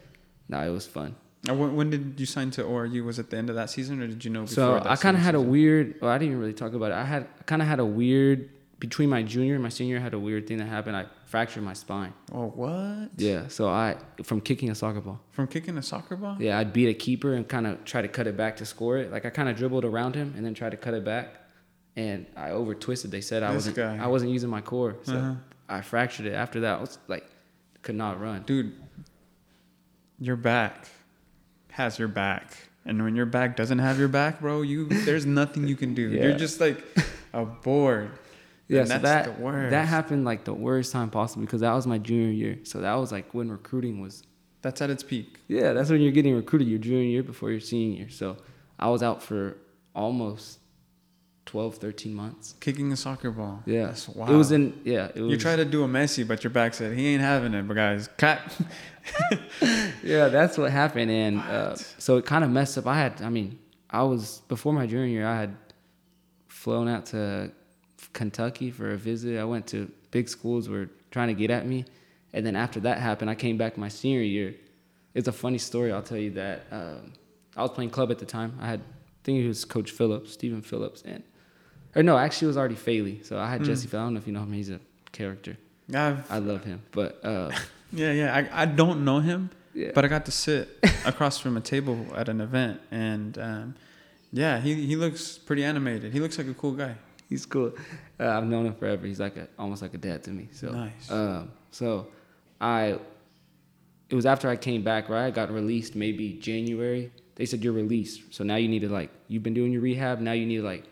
no, 0.48 0.58
it 0.60 0.70
was 0.70 0.86
fun. 0.86 1.14
When, 1.46 1.76
when 1.76 1.90
did 1.90 2.18
you 2.18 2.26
sign 2.26 2.50
to 2.52 2.62
ORU? 2.62 3.04
Was 3.04 3.18
it 3.18 3.30
the 3.30 3.36
end 3.36 3.50
of 3.50 3.56
that 3.56 3.70
season, 3.70 4.00
or 4.02 4.06
did 4.06 4.24
you 4.24 4.30
know? 4.30 4.42
Before 4.42 4.54
So 4.54 4.76
I 4.76 4.96
kind 4.96 5.16
of 5.16 5.22
season 5.22 5.24
had 5.24 5.34
a 5.34 5.40
weird. 5.40 5.96
Well, 6.00 6.10
I 6.10 6.16
didn't 6.18 6.28
even 6.32 6.40
really 6.40 6.52
talk 6.54 6.72
about 6.72 6.90
it. 6.90 6.94
I 6.94 7.04
had 7.04 7.26
kind 7.46 7.60
of 7.60 7.68
had 7.68 7.80
a 7.80 7.84
weird 7.84 8.48
between 8.78 9.08
my 9.08 9.22
junior 9.22 9.54
and 9.54 9.62
my 9.62 9.68
senior. 9.68 9.98
I 9.98 10.00
had 10.00 10.14
a 10.14 10.18
weird 10.18 10.46
thing 10.46 10.58
that 10.58 10.66
happened. 10.66 10.96
I 10.96 11.06
fractured 11.26 11.62
my 11.62 11.72
spine. 11.74 12.12
Oh, 12.32 12.46
what? 12.48 13.10
Yeah. 13.16 13.48
So 13.48 13.68
I 13.68 13.96
from 14.22 14.40
kicking 14.40 14.70
a 14.70 14.74
soccer 14.74 15.00
ball. 15.00 15.20
From 15.32 15.46
kicking 15.46 15.76
a 15.76 15.82
soccer 15.82 16.16
ball? 16.16 16.36
Yeah, 16.40 16.58
I'd 16.58 16.72
beat 16.72 16.88
a 16.88 16.94
keeper 16.94 17.34
and 17.34 17.46
kind 17.46 17.66
of 17.66 17.84
try 17.84 18.00
to 18.02 18.08
cut 18.08 18.26
it 18.26 18.36
back 18.36 18.56
to 18.58 18.64
score 18.66 18.96
it. 18.98 19.10
Like 19.12 19.26
I 19.26 19.30
kind 19.30 19.48
of 19.48 19.56
dribbled 19.56 19.84
around 19.84 20.14
him 20.14 20.32
and 20.36 20.44
then 20.46 20.54
tried 20.54 20.70
to 20.70 20.76
cut 20.78 20.94
it 20.94 21.04
back, 21.04 21.34
and 21.96 22.26
I 22.36 22.50
over 22.50 22.74
twisted. 22.74 23.10
They 23.10 23.20
said 23.20 23.42
I 23.42 23.48
This 23.48 23.66
wasn't. 23.66 23.76
guy. 23.76 23.98
I 24.02 24.06
wasn't 24.06 24.30
using 24.32 24.48
my 24.48 24.60
core, 24.62 24.96
so 25.02 25.14
Uh-huh. 25.16 25.34
I 25.68 25.80
fractured 25.82 26.26
it. 26.26 26.32
After 26.34 26.60
that, 26.60 26.78
I 26.78 26.80
was 26.80 26.98
like, 27.08 27.26
could 27.82 27.94
not 27.96 28.20
run. 28.20 28.42
Dude, 28.44 28.72
your 30.18 30.36
back 30.36 30.88
has 31.74 31.98
your 31.98 32.08
back. 32.08 32.56
And 32.86 33.02
when 33.02 33.16
your 33.16 33.26
back 33.26 33.56
doesn't 33.56 33.80
have 33.80 33.98
your 33.98 34.08
back, 34.08 34.40
bro, 34.40 34.62
you 34.62 34.86
there's 34.86 35.26
nothing 35.26 35.66
you 35.66 35.74
can 35.74 35.94
do. 35.94 36.08
You're 36.08 36.36
just 36.36 36.60
like 36.60 36.84
a 37.32 37.44
board. 37.44 38.10
Yeah, 38.68 38.84
so 38.84 38.98
that's 38.98 39.02
that 39.02 39.24
the 39.24 39.42
worst. 39.42 39.70
that 39.70 39.88
happened 39.88 40.24
like 40.24 40.44
the 40.44 40.54
worst 40.54 40.92
time 40.92 41.10
possible 41.10 41.44
because 41.44 41.60
that 41.62 41.72
was 41.72 41.86
my 41.86 41.98
junior 41.98 42.30
year. 42.30 42.58
So 42.62 42.80
that 42.80 42.94
was 42.94 43.10
like 43.12 43.34
when 43.34 43.50
recruiting 43.50 44.00
was 44.00 44.22
That's 44.62 44.80
at 44.80 44.88
its 44.90 45.02
peak. 45.02 45.40
Yeah, 45.48 45.72
that's 45.72 45.90
when 45.90 46.00
you're 46.00 46.12
getting 46.12 46.34
recruited 46.34 46.68
your 46.68 46.78
junior 46.78 47.02
year 47.02 47.22
before 47.22 47.50
your 47.50 47.60
senior 47.60 47.98
year. 47.98 48.08
So 48.10 48.36
I 48.78 48.88
was 48.88 49.02
out 49.02 49.22
for 49.22 49.56
almost 49.94 50.60
12, 51.46 51.76
13 51.76 52.14
months. 52.14 52.54
Kicking 52.60 52.92
a 52.92 52.96
soccer 52.96 53.30
ball. 53.30 53.62
Yeah. 53.66 53.86
That's 53.86 54.08
wow. 54.08 54.26
It 54.26 54.36
was 54.36 54.50
in, 54.52 54.80
yeah. 54.84 55.08
It 55.14 55.20
was, 55.20 55.30
you 55.30 55.36
try 55.38 55.56
to 55.56 55.64
do 55.64 55.84
a 55.84 55.88
Messi, 55.88 56.26
but 56.26 56.42
your 56.42 56.50
back 56.50 56.72
said 56.74 56.96
he 56.96 57.08
ain't 57.08 57.20
having 57.20 57.52
it. 57.54 57.66
But 57.68 57.74
guys, 57.74 58.08
cut. 58.16 58.40
Yeah, 60.02 60.28
that's 60.28 60.58
what 60.58 60.70
happened. 60.70 61.10
And 61.10 61.38
uh, 61.40 61.76
so 61.76 62.16
it 62.18 62.26
kind 62.26 62.44
of 62.44 62.50
messed 62.50 62.76
up. 62.76 62.86
I 62.86 62.96
had, 62.98 63.22
I 63.22 63.30
mean, 63.30 63.58
I 63.88 64.02
was, 64.02 64.42
before 64.48 64.72
my 64.72 64.86
junior 64.86 65.06
year, 65.06 65.26
I 65.26 65.40
had 65.40 65.56
flown 66.48 66.88
out 66.88 67.06
to 67.06 67.50
Kentucky 68.12 68.70
for 68.70 68.92
a 68.92 68.96
visit. 68.96 69.38
I 69.38 69.44
went 69.44 69.66
to 69.68 69.90
big 70.10 70.28
schools 70.28 70.68
were 70.68 70.90
trying 71.10 71.28
to 71.28 71.34
get 71.34 71.50
at 71.50 71.66
me. 71.66 71.84
And 72.34 72.44
then 72.44 72.54
after 72.56 72.80
that 72.80 72.98
happened, 72.98 73.30
I 73.30 73.34
came 73.34 73.56
back 73.56 73.78
my 73.78 73.88
senior 73.88 74.20
year. 74.22 74.54
It's 75.14 75.28
a 75.28 75.32
funny 75.32 75.58
story. 75.58 75.92
I'll 75.92 76.02
tell 76.02 76.18
you 76.18 76.32
that. 76.32 76.66
Um, 76.70 77.12
I 77.56 77.62
was 77.62 77.70
playing 77.70 77.90
club 77.90 78.10
at 78.10 78.18
the 78.18 78.26
time. 78.26 78.58
I 78.60 78.66
had, 78.66 78.80
I 78.80 78.84
think 79.22 79.38
it 79.42 79.48
was 79.48 79.64
Coach 79.64 79.92
Phillips, 79.92 80.32
Stephen 80.32 80.60
Phillips, 80.60 81.02
and 81.02 81.22
or 81.94 82.02
no, 82.02 82.18
actually 82.18 82.46
it 82.46 82.48
was 82.48 82.56
already 82.56 82.74
Faley. 82.74 83.24
So 83.24 83.38
I 83.38 83.48
had 83.48 83.62
Mm. 83.62 83.66
Jesse. 83.66 83.86
Phil- 83.86 84.00
I 84.00 84.02
don't 84.04 84.14
know 84.14 84.18
if 84.20 84.26
you 84.26 84.32
know 84.32 84.42
him. 84.42 84.52
He's 84.52 84.70
a 84.70 84.80
character. 85.12 85.56
I've, 85.94 86.28
I 86.30 86.38
love 86.38 86.64
him, 86.64 86.82
but 86.90 87.24
uh, 87.24 87.50
yeah, 87.94 88.12
yeah. 88.12 88.48
I, 88.52 88.62
I 88.62 88.66
don't 88.66 89.04
know 89.04 89.20
him, 89.20 89.50
yeah. 89.74 89.90
but 89.94 90.04
I 90.04 90.08
got 90.08 90.24
to 90.26 90.32
sit 90.32 90.68
across 91.04 91.38
from 91.38 91.56
a 91.56 91.60
table 91.60 92.06
at 92.14 92.28
an 92.28 92.40
event, 92.40 92.80
and 92.90 93.38
um, 93.38 93.74
yeah, 94.32 94.60
he 94.60 94.74
he 94.86 94.96
looks 94.96 95.38
pretty 95.38 95.64
animated. 95.64 96.12
He 96.12 96.20
looks 96.20 96.38
like 96.38 96.48
a 96.48 96.54
cool 96.54 96.72
guy. 96.72 96.96
He's 97.28 97.46
cool. 97.46 97.72
Uh, 98.20 98.28
I've 98.28 98.44
known 98.44 98.66
him 98.66 98.74
forever. 98.74 99.06
He's 99.06 99.20
like 99.20 99.36
a, 99.36 99.48
almost 99.58 99.82
like 99.82 99.94
a 99.94 99.98
dad 99.98 100.22
to 100.24 100.30
me. 100.30 100.48
So 100.52 100.70
Nice. 100.70 101.10
Um, 101.10 101.50
so 101.70 102.08
I, 102.60 102.98
it 104.08 104.14
was 104.14 104.26
after 104.26 104.48
I 104.48 104.56
came 104.56 104.82
back, 104.82 105.08
right? 105.08 105.26
I 105.26 105.30
got 105.30 105.50
released 105.50 105.96
maybe 105.96 106.34
January. 106.34 107.10
They 107.36 107.46
said 107.46 107.64
you're 107.64 107.72
released, 107.72 108.34
so 108.34 108.44
now 108.44 108.56
you 108.56 108.68
need 108.68 108.80
to 108.80 108.88
like 108.88 109.10
you've 109.28 109.42
been 109.42 109.54
doing 109.54 109.72
your 109.72 109.82
rehab. 109.82 110.20
Now 110.20 110.32
you 110.32 110.46
need 110.46 110.58
to 110.58 110.62
like 110.62 110.84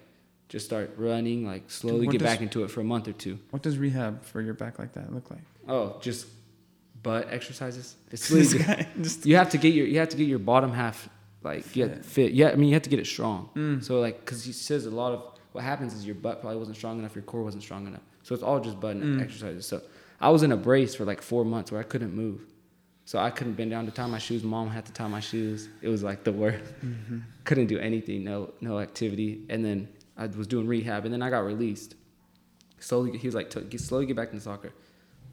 just 0.48 0.66
start 0.66 0.92
running, 0.96 1.46
like 1.46 1.70
slowly 1.70 2.06
what 2.06 2.12
get 2.12 2.18
does- 2.18 2.28
back 2.28 2.40
into 2.40 2.64
it 2.64 2.70
for 2.70 2.80
a 2.80 2.84
month 2.84 3.08
or 3.08 3.12
two. 3.12 3.38
What 3.50 3.62
does 3.62 3.78
rehab 3.78 4.24
for 4.24 4.40
your 4.40 4.54
back 4.54 4.78
like 4.78 4.92
that 4.94 5.12
look 5.12 5.30
like? 5.30 5.42
Oh, 5.68 5.98
just 6.00 6.26
butt 7.02 7.28
exercises. 7.30 7.96
It's 8.10 8.30
really 8.30 8.58
guy 8.58 8.86
just 9.00 9.26
you 9.26 9.36
have 9.36 9.50
to 9.50 9.58
get 9.58 9.74
your 9.74 9.86
you 9.86 9.98
have 9.98 10.08
to 10.10 10.16
get 10.16 10.26
your 10.28 10.38
bottom 10.38 10.72
half 10.72 11.08
like 11.42 11.74
you 11.76 11.88
have 11.88 12.04
fit. 12.04 12.32
Yeah, 12.32 12.50
I 12.50 12.54
mean 12.56 12.68
you 12.68 12.74
have 12.74 12.82
to 12.82 12.90
get 12.90 13.00
it 13.00 13.06
strong. 13.06 13.48
Mm. 13.56 13.82
So 13.84 14.00
like 14.00 14.20
because 14.24 14.44
he 14.44 14.52
says 14.52 14.86
a 14.86 14.90
lot 14.90 15.12
of 15.12 15.20
what 15.52 15.64
happens 15.64 15.92
is 15.94 16.06
your 16.06 16.14
butt 16.14 16.40
probably 16.40 16.58
wasn't 16.58 16.76
strong 16.76 16.98
enough, 16.98 17.14
your 17.14 17.24
core 17.24 17.42
wasn't 17.42 17.62
strong 17.62 17.86
enough. 17.86 18.02
So 18.22 18.34
it's 18.34 18.42
all 18.44 18.60
just 18.60 18.78
butt 18.80 18.96
Mm. 18.96 19.20
exercises. 19.20 19.66
So 19.66 19.82
I 20.20 20.28
was 20.30 20.42
in 20.42 20.52
a 20.52 20.56
brace 20.56 20.94
for 20.94 21.04
like 21.04 21.20
four 21.22 21.44
months 21.44 21.72
where 21.72 21.80
I 21.80 21.84
couldn't 21.84 22.14
move. 22.14 22.40
So 23.04 23.18
I 23.18 23.30
couldn't 23.30 23.54
bend 23.54 23.70
down 23.72 23.84
to 23.86 23.90
tie 23.90 24.06
my 24.06 24.20
shoes. 24.20 24.44
Mom 24.44 24.68
had 24.70 24.84
to 24.86 24.92
tie 24.92 25.08
my 25.08 25.18
shoes. 25.20 25.68
It 25.80 25.88
was 25.88 26.02
like 26.04 26.22
the 26.22 26.30
worst. 26.32 26.62
Mm-hmm. 26.86 27.18
Couldn't 27.44 27.66
do 27.66 27.78
anything. 27.80 28.22
No 28.22 28.52
no 28.60 28.78
activity. 28.78 29.30
And 29.48 29.64
then 29.64 29.88
I 30.16 30.26
was 30.26 30.46
doing 30.46 30.66
rehab, 30.68 31.04
and 31.04 31.12
then 31.12 31.20
I 31.20 31.28
got 31.30 31.40
released. 31.44 31.96
Slowly, 32.78 33.16
he 33.18 33.26
was 33.26 33.34
like, 33.34 33.50
"Get- 33.70 33.80
slowly 33.80 34.06
get 34.06 34.16
back 34.16 34.28
into 34.32 34.42
soccer. 34.42 34.72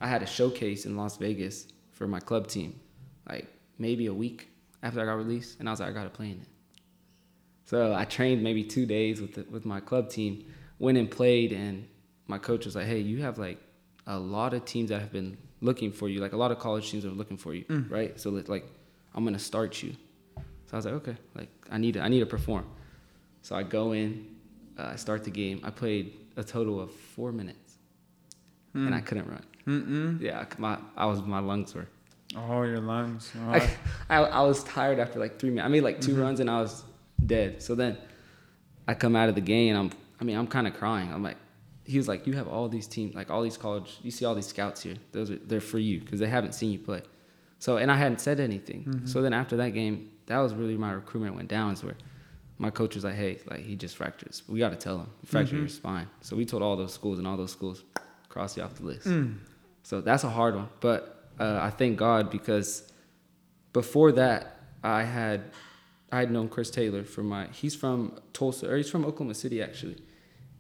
I 0.02 0.08
had 0.08 0.24
a 0.24 0.26
showcase 0.26 0.86
in 0.86 0.96
Las 0.96 1.18
Vegas 1.18 1.68
for 1.92 2.08
my 2.08 2.20
club 2.20 2.48
team, 2.48 2.80
like 3.28 3.48
maybe 3.78 4.06
a 4.08 4.14
week 4.14 4.50
after 4.82 5.02
I 5.02 5.06
got 5.06 5.14
released, 5.14 5.60
and 5.60 5.68
I 5.68 5.72
was 5.72 5.80
like, 5.80 5.90
I 5.90 5.94
gotta 5.94 6.10
play 6.10 6.28
in 6.28 6.40
it. 6.42 6.48
So 7.66 7.94
I 7.94 8.06
trained 8.06 8.42
maybe 8.42 8.64
two 8.64 8.86
days 8.86 9.22
with 9.22 9.36
the, 9.36 9.46
with 9.52 9.66
my 9.66 9.80
club 9.80 10.10
team, 10.10 10.46
went 10.80 10.98
and 10.98 11.10
played, 11.12 11.52
and 11.52 11.88
my 12.28 12.38
coach 12.38 12.66
was 12.66 12.76
like, 12.76 12.86
Hey, 12.88 13.00
you 13.00 13.22
have 13.22 13.38
like 13.38 13.60
a 14.08 14.18
lot 14.18 14.54
of 14.54 14.66
teams 14.66 14.90
that 14.90 15.02
have 15.02 15.12
been 15.12 15.38
looking 15.62 15.92
for 15.92 16.08
you, 16.10 16.20
like 16.22 16.34
a 16.34 16.38
lot 16.38 16.52
of 16.52 16.60
college 16.60 16.90
teams 16.90 17.06
are 17.06 17.10
looking 17.10 17.38
for 17.38 17.54
you, 17.54 17.66
Mm. 17.66 17.92
right? 17.92 18.20
So 18.20 18.30
like, 18.32 18.66
I'm 19.14 19.24
gonna 19.26 19.38
start 19.40 19.84
you. 19.84 19.94
So 20.68 20.74
I 20.74 20.76
was 20.78 20.86
like, 20.86 20.94
okay, 20.96 21.18
like 21.36 21.50
I 21.70 21.78
need 21.78 21.94
to, 21.96 22.02
I 22.02 22.08
need 22.08 22.20
to 22.22 22.26
perform. 22.26 22.66
So 23.42 23.56
I 23.56 23.64
go 23.64 23.92
in, 23.92 24.28
uh, 24.78 24.92
I 24.94 24.96
start 24.96 25.24
the 25.24 25.32
game. 25.32 25.60
I 25.64 25.70
played 25.72 26.14
a 26.38 26.44
total 26.44 26.80
of 26.80 26.92
four 26.94 27.32
minutes, 27.32 27.78
and 28.74 28.94
I 28.96 29.02
couldn't 29.02 29.28
run. 29.28 29.44
Mm-mm. 29.70 30.20
Yeah, 30.20 30.46
my 30.58 30.78
I 30.98 31.06
was 31.06 31.22
my 31.22 31.40
lungs 31.40 31.76
were. 31.76 31.88
Oh, 32.36 32.64
your 32.64 32.80
lungs. 32.80 33.32
Oh, 33.40 33.52
I, 33.52 33.70
I, 34.10 34.18
I 34.18 34.42
was 34.42 34.64
tired 34.64 35.00
after 35.00 35.20
like 35.20 35.40
three 35.40 35.50
minutes. 35.50 35.66
I 35.66 35.70
made 35.70 35.82
like 35.82 36.00
2 36.00 36.12
mm-hmm. 36.12 36.22
runs 36.22 36.40
and 36.40 36.50
I 36.50 36.62
was 36.62 36.84
dead. 37.26 37.62
So 37.62 37.74
then 37.76 37.98
I 38.88 38.94
come 38.94 39.16
out 39.16 39.30
of 39.30 39.36
the 39.36 39.42
game 39.42 39.76
and 39.76 39.78
I'm 39.78 40.00
I 40.20 40.24
mean 40.24 40.38
I'm 40.38 40.48
kind 40.48 40.68
of 40.68 40.74
crying. 40.74 41.12
I'm 41.14 41.24
like 41.24 41.38
he 41.86 41.98
was 41.98 42.08
like 42.08 42.28
you 42.28 42.34
have 42.34 42.48
all 42.48 42.68
these 42.68 42.88
teams 42.88 43.16
like 43.16 43.30
all 43.30 43.42
these 43.42 43.58
college 43.58 44.00
you 44.02 44.12
see 44.12 44.26
all 44.26 44.36
these 44.36 44.48
scouts 44.48 44.82
here. 44.82 44.96
Those 45.12 45.32
are 45.32 45.38
they're 45.38 45.62
for 45.62 45.80
you 45.80 46.00
because 46.00 46.20
they 46.20 46.28
haven't 46.28 46.54
seen 46.54 46.72
you 46.72 46.80
play. 46.80 47.02
So 47.60 47.78
and 47.78 47.92
I 47.92 47.96
hadn't 47.96 48.22
said 48.22 48.40
anything. 48.40 48.86
Mm-hmm. 48.86 49.06
So 49.06 49.22
then 49.22 49.34
after 49.34 49.58
that 49.58 49.70
game, 49.70 50.10
that 50.28 50.40
was 50.40 50.54
really 50.54 50.78
my 50.78 50.92
recruitment 50.92 51.36
went 51.36 51.50
down. 51.50 51.74
Is 51.74 51.84
where 51.84 51.98
my 52.60 52.70
coach 52.70 52.96
was 52.96 53.04
like, 53.04 53.16
hey, 53.16 53.40
like 53.50 53.62
he 53.62 53.76
just 53.76 53.96
fractured. 53.96 54.30
his- 54.30 54.48
We 54.48 54.60
got 54.60 54.70
to 54.70 54.76
tell 54.76 54.98
him 54.98 55.08
you 55.22 55.28
fractured 55.28 55.56
mm-hmm. 55.56 55.64
your 55.64 55.70
spine. 55.70 56.08
So 56.22 56.36
we 56.36 56.46
told 56.46 56.62
all 56.62 56.76
those 56.76 56.94
schools 56.94 57.18
and 57.18 57.28
all 57.28 57.38
those 57.38 57.52
schools 57.52 57.84
cross 58.28 58.56
you 58.56 58.64
off 58.64 58.76
the 58.76 58.84
list. 58.86 59.08
Mm. 59.08 59.38
So 59.90 60.02
that's 60.02 60.24
a 60.24 60.30
hard 60.30 60.56
one. 60.56 60.70
But 60.82 61.32
uh, 61.40 61.58
I 61.60 61.72
thank 61.72 61.98
God 61.98 62.30
because 62.30 62.84
before 63.74 64.12
that, 64.12 64.60
I 64.84 65.02
had 65.02 65.46
I 66.12 66.20
had 66.20 66.30
known 66.30 66.48
Chris 66.48 66.70
Taylor 66.70 67.04
from 67.04 67.28
my. 67.28 67.48
He's 67.48 67.76
from 67.76 68.20
Tulsa, 68.32 68.70
or 68.70 68.78
he's 68.78 68.88
from 68.88 69.04
Oklahoma 69.04 69.34
City 69.34 69.64
actually, 69.64 69.98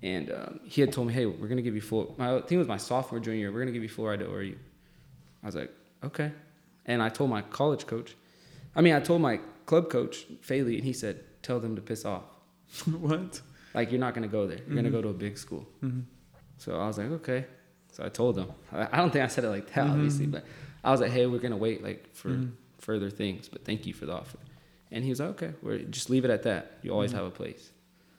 and 0.02 0.32
um, 0.32 0.60
he 0.64 0.82
had 0.82 0.92
told 0.92 1.06
me, 1.10 1.14
"Hey, 1.14 1.28
we're 1.28 1.48
gonna 1.48 1.62
give 1.62 1.76
you 1.76 1.82
full." 1.82 2.16
My, 2.18 2.38
I 2.38 2.40
think 2.40 2.54
it 2.54 2.58
was 2.58 2.68
my 2.68 2.78
sophomore 2.78 3.20
junior. 3.20 3.40
year, 3.42 3.52
We're 3.52 3.60
gonna 3.60 3.72
give 3.72 3.84
you 3.84 3.90
full 3.90 4.08
ride 4.08 4.18
to 4.22 4.26
ORU. 4.26 4.58
I 5.44 5.46
was 5.46 5.56
like, 5.56 5.72
okay, 6.04 6.32
and 6.88 7.00
I 7.00 7.10
told 7.10 7.30
my 7.30 7.44
college 7.44 7.86
coach. 7.86 8.16
I 8.76 8.82
mean, 8.82 8.96
I 8.96 9.00
told 9.00 9.22
my 9.22 9.42
club 9.68 9.92
coach 9.92 10.26
Faley, 10.42 10.74
and 10.78 10.84
he 10.84 10.94
said, 10.94 11.24
"Tell 11.44 11.60
them 11.60 11.76
to 11.76 11.84
piss 11.84 12.04
off. 12.04 12.24
what? 13.08 13.42
Like 13.76 13.92
you're 13.92 14.02
not 14.02 14.16
gonna 14.16 14.28
go 14.40 14.48
there. 14.48 14.58
You're 14.66 14.76
gonna 14.76 14.90
go 14.90 15.04
to 15.04 15.10
a 15.10 15.14
big 15.14 15.38
school." 15.38 15.68
Mhm. 15.84 16.06
So 16.58 16.80
I 16.80 16.88
was 16.88 16.98
like, 16.98 17.12
okay. 17.22 17.46
So 18.00 18.06
I 18.06 18.10
told 18.10 18.36
them. 18.36 18.52
I 18.72 18.88
I 18.94 18.98
don't 18.98 19.12
think 19.12 19.26
I 19.26 19.28
said 19.28 19.44
it 19.44 19.50
like 19.50 19.72
that, 19.74 19.88
obviously, 19.88 20.26
but 20.26 20.46
I 20.84 20.92
was 20.92 21.02
like, 21.02 21.12
hey, 21.12 21.26
we're 21.26 21.40
gonna 21.40 21.58
wait 21.58 21.84
like 21.84 22.14
for 22.16 22.30
Mhm. 22.30 22.52
further 22.78 23.10
things, 23.10 23.50
but 23.50 23.66
thank 23.66 23.86
you 23.86 23.94
for 23.94 24.06
the 24.06 24.14
offer. 24.14 24.38
And 24.92 25.04
he 25.04 25.10
was 25.10 25.20
like, 25.20 25.30
okay, 25.32 25.52
we're 25.62 25.80
just 25.80 26.10
leave 26.10 26.24
it 26.24 26.32
at 26.32 26.44
that. 26.44 26.78
You 26.82 26.92
always 26.92 27.12
Mhm. 27.12 27.16
have 27.18 27.26
a 27.26 27.32
place. 27.32 27.72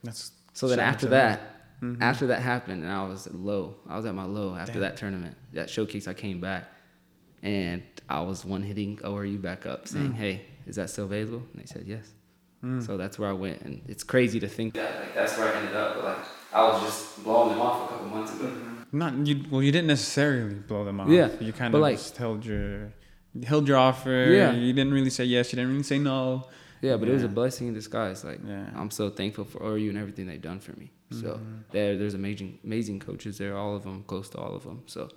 That's 0.03 0.31
So 0.53 0.67
then 0.67 0.79
after 0.79 1.07
to 1.07 1.09
that, 1.11 1.81
Mhm. 1.81 1.97
after 2.01 2.27
that 2.27 2.41
happened, 2.41 2.83
and 2.83 2.91
I 2.91 3.03
was 3.07 3.27
low. 3.33 3.75
I 3.89 3.95
was 3.97 4.05
at 4.05 4.13
my 4.13 4.25
low 4.25 4.55
after 4.55 4.73
Damn. 4.73 4.81
that 4.81 4.97
tournament, 4.97 5.35
that 5.53 5.69
showcase. 5.69 6.07
I 6.07 6.13
came 6.13 6.39
back, 6.39 6.65
and 7.41 7.81
I 8.07 8.21
was 8.21 8.45
one 8.45 8.61
hitting 8.61 8.97
ORU 9.03 9.37
back 9.41 9.65
up, 9.65 9.87
saying, 9.87 10.11
Mm. 10.11 10.15
hey, 10.15 10.41
is 10.67 10.75
that 10.75 10.89
still 10.91 11.05
available? 11.05 11.41
And 11.53 11.61
they 11.61 11.65
said 11.65 11.85
yes. 11.87 12.13
Mm. 12.63 12.85
So 12.85 12.97
that's 12.97 13.17
where 13.17 13.29
I 13.29 13.33
went, 13.33 13.61
and 13.63 13.81
it's 13.87 14.03
crazy 14.03 14.39
to 14.41 14.47
think 14.47 14.75
that 14.75 14.99
like 14.99 15.15
that's 15.15 15.35
where 15.37 15.47
I 15.51 15.57
ended 15.59 15.75
up. 15.75 15.95
But 15.95 16.03
like 16.03 16.17
I 16.53 16.61
was 16.67 16.83
just 16.83 17.23
blowing 17.23 17.49
them 17.49 17.61
off 17.61 17.89
a 17.89 17.93
couple 17.93 18.07
months 18.09 18.35
ago. 18.35 18.51
Not 18.91 19.25
you. 19.25 19.43
Well, 19.49 19.63
you 19.63 19.71
didn't 19.71 19.87
necessarily 19.87 20.55
blow 20.55 20.83
them 20.83 20.99
off. 20.99 21.09
Yeah, 21.09 21.29
you 21.39 21.53
kind 21.53 21.73
of 21.73 21.79
like- 21.81 21.97
just 21.97 22.17
held 22.17 22.45
your 22.45 22.91
held 23.45 23.67
your 23.67 23.77
offer. 23.77 24.27
Yeah. 24.29 24.51
you 24.51 24.73
didn't 24.73 24.93
really 24.93 25.09
say 25.09 25.23
yes. 25.25 25.51
You 25.51 25.57
didn't 25.57 25.71
really 25.71 25.83
say 25.83 25.99
no. 25.99 26.47
Yeah, 26.81 26.97
but 26.97 27.07
it 27.07 27.13
was 27.13 27.23
a 27.23 27.29
blessing 27.29 27.67
in 27.67 27.73
disguise. 27.73 28.23
Like 28.25 28.39
Yeah. 28.45 28.65
I'm 28.75 28.91
so 28.91 29.09
thankful 29.09 29.45
for 29.45 29.59
ORU 29.59 29.89
and 29.89 29.97
everything 29.97 30.25
they've 30.27 30.41
done 30.41 30.59
for 30.59 30.73
me. 30.79 30.91
So 31.11 31.35
Mhm. 31.35 31.63
there, 31.71 31.97
there's 31.97 32.13
amazing, 32.13 32.59
amazing 32.63 32.99
coaches 32.99 33.37
there. 33.37 33.55
All 33.55 33.75
of 33.75 33.83
them, 33.83 34.03
close 34.07 34.29
to 34.29 34.37
all 34.37 34.55
of 34.55 34.63
them. 34.63 34.81
So 34.87 35.09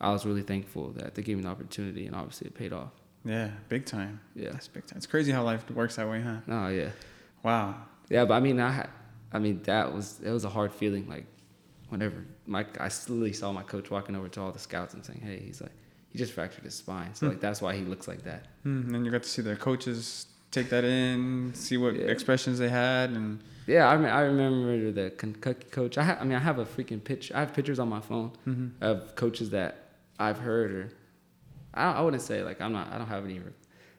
I 0.00 0.10
was 0.12 0.24
really 0.26 0.42
thankful 0.42 0.90
that 0.92 1.14
they 1.14 1.22
gave 1.22 1.36
me 1.38 1.42
the 1.42 1.48
opportunity, 1.48 2.06
and 2.06 2.14
obviously 2.14 2.46
it 2.48 2.54
paid 2.54 2.72
off. 2.72 2.92
Yeah, 3.24 3.50
big 3.68 3.84
time. 3.86 4.20
Yeah. 4.34 4.50
That's 4.52 4.68
big 4.68 4.86
time. 4.86 4.96
It's 4.98 5.06
crazy 5.06 5.32
how 5.32 5.42
life 5.44 5.68
works 5.70 5.96
that 5.96 6.08
way, 6.08 6.20
huh? 6.20 6.38
Oh 6.48 6.68
yeah. 6.68 6.90
Wow. 7.42 7.74
Yeah, 8.08 8.24
but 8.26 8.34
I 8.34 8.40
mean, 8.40 8.60
I, 8.60 8.86
I 9.32 9.38
mean 9.38 9.62
that 9.64 9.92
was 9.94 10.20
it 10.24 10.30
was 10.30 10.44
a 10.44 10.48
hard 10.50 10.72
feeling. 10.72 11.08
Like 11.08 11.26
whenever 11.90 12.24
my 12.46 12.64
I 12.80 12.84
literally 13.08 13.32
saw 13.32 13.52
my 13.52 13.62
coach 13.62 13.90
walking 13.90 14.16
over 14.16 14.28
to 14.28 14.40
all 14.40 14.52
the 14.52 14.58
scouts 14.58 14.94
and 14.94 15.04
saying, 15.04 15.20
"Hey," 15.20 15.38
he's 15.44 15.60
like, 15.60 15.72
he 16.10 16.18
just 16.18 16.32
fractured 16.32 16.64
his 16.64 16.74
spine, 16.74 17.14
so 17.14 17.26
Hmm. 17.26 17.32
like 17.32 17.40
that's 17.40 17.60
why 17.60 17.76
he 17.76 17.84
looks 17.84 18.08
like 18.08 18.22
that. 18.24 18.46
Mm, 18.64 18.94
and 18.94 19.04
you 19.04 19.12
got 19.12 19.22
to 19.22 19.28
see 19.28 19.42
the 19.42 19.56
coaches 19.56 20.26
take 20.50 20.68
that 20.70 20.84
in, 20.84 21.52
see 21.54 21.76
what 21.76 21.94
Yeah. 21.94 22.06
expressions 22.06 22.58
they 22.58 22.68
had, 22.70 23.10
and 23.10 23.40
Yeah, 23.66 23.86
I, 23.88 23.94
rem- 23.94 24.12
I 24.12 24.22
remember 24.22 24.90
the 24.90 25.10
Kentucky 25.10 25.68
coach. 25.70 25.96
I, 25.96 26.02
ha- 26.02 26.18
I 26.20 26.24
mean, 26.24 26.34
I 26.34 26.40
have 26.40 26.58
a 26.58 26.64
freaking 26.64 27.02
picture. 27.04 27.36
I 27.36 27.40
have 27.40 27.52
pictures 27.54 27.78
on 27.78 27.88
my 27.88 28.00
phone 28.00 28.32
Mhm. 28.48 28.70
of 28.80 29.14
coaches 29.14 29.50
that 29.50 29.90
I've 30.18 30.38
heard, 30.40 30.70
or 30.72 30.88
I, 31.74 31.92
I 31.92 32.00
wouldn't 32.00 32.22
say 32.22 32.42
like 32.42 32.60
I'm 32.60 32.72
not. 32.72 32.92
I 32.92 32.98
don't 32.98 33.06
have 33.06 33.24
any, 33.24 33.40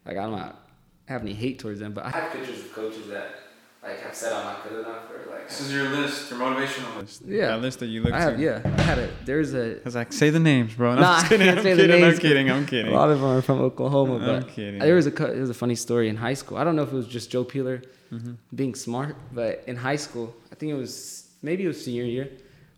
like 0.06 0.18
I'm 0.18 0.32
not 0.32 0.68
have 1.08 1.22
any 1.22 1.34
hate 1.34 1.60
towards 1.60 1.80
them, 1.80 1.94
but 1.94 2.06
I 2.06 2.10
have 2.10 2.32
pictures 2.34 2.60
of 2.60 2.74
coaches 2.74 3.08
that 3.08 3.36
like 3.84 4.00
have 4.02 4.14
said 4.16 4.32
I'm 4.34 4.44
not 4.46 4.64
good 4.68 4.80
enough, 4.80 5.10
or 5.12 5.32
like 5.32 5.48
this 5.48 5.60
is 5.62 5.74
your 5.74 5.90
list, 5.90 6.30
your 6.30 6.40
motivational 6.40 7.02
list. 7.02 7.24
Yeah. 7.26 7.48
that 7.48 7.62
list 7.62 7.80
that 7.80 7.88
you 7.88 8.02
look 8.02 8.14
I 8.14 8.20
have. 8.22 8.38
to. 8.38 8.42
Yeah, 8.42 8.62
I 8.64 8.82
had 8.82 8.98
it. 9.00 9.12
There's 9.26 9.54
a. 9.54 9.76
Cause 9.76 9.96
like 9.96 10.14
say 10.14 10.30
the 10.30 10.40
names, 10.40 10.74
bro. 10.76 10.96
No, 10.96 11.02
Nah, 11.02 11.08
I'm 11.14 11.20
just 11.20 11.30
kidding. 11.30 11.46
can't 11.48 11.58
I'm 11.58 11.64
say 11.64 11.74
the 11.74 11.82
kidding. 11.84 12.02
names, 12.02 12.16
I'm 12.16 12.22
kidding. 12.22 12.52
I'm 12.52 12.66
kidding. 12.66 12.92
A 12.92 12.96
lot 12.96 13.10
of 13.10 13.20
them 13.20 13.30
are 13.30 13.42
from 13.42 13.60
Oklahoma, 13.62 14.16
I'm 14.16 14.42
but 14.44 14.50
kidding. 14.50 14.80
there 14.80 14.96
was 14.96 15.08
a 15.08 15.12
there 15.12 15.42
was 15.42 15.50
a 15.50 15.54
funny 15.56 15.76
story 15.76 16.10
in 16.10 16.16
high 16.16 16.36
school. 16.36 16.58
I 16.58 16.64
don't 16.64 16.76
know 16.76 16.84
if 16.84 16.92
it 16.92 16.96
was 16.96 17.08
just 17.08 17.32
Joe 17.32 17.44
Peeler 17.44 17.82
Mhm. 18.14 18.36
being 18.54 18.76
smart, 18.76 19.16
but 19.34 19.64
in 19.68 19.76
high 19.78 19.96
school, 19.96 20.36
I 20.52 20.56
think 20.56 20.72
it 20.72 20.76
was 20.76 21.28
maybe 21.42 21.64
it 21.64 21.68
was 21.68 21.84
senior 21.84 22.04
year. 22.04 22.30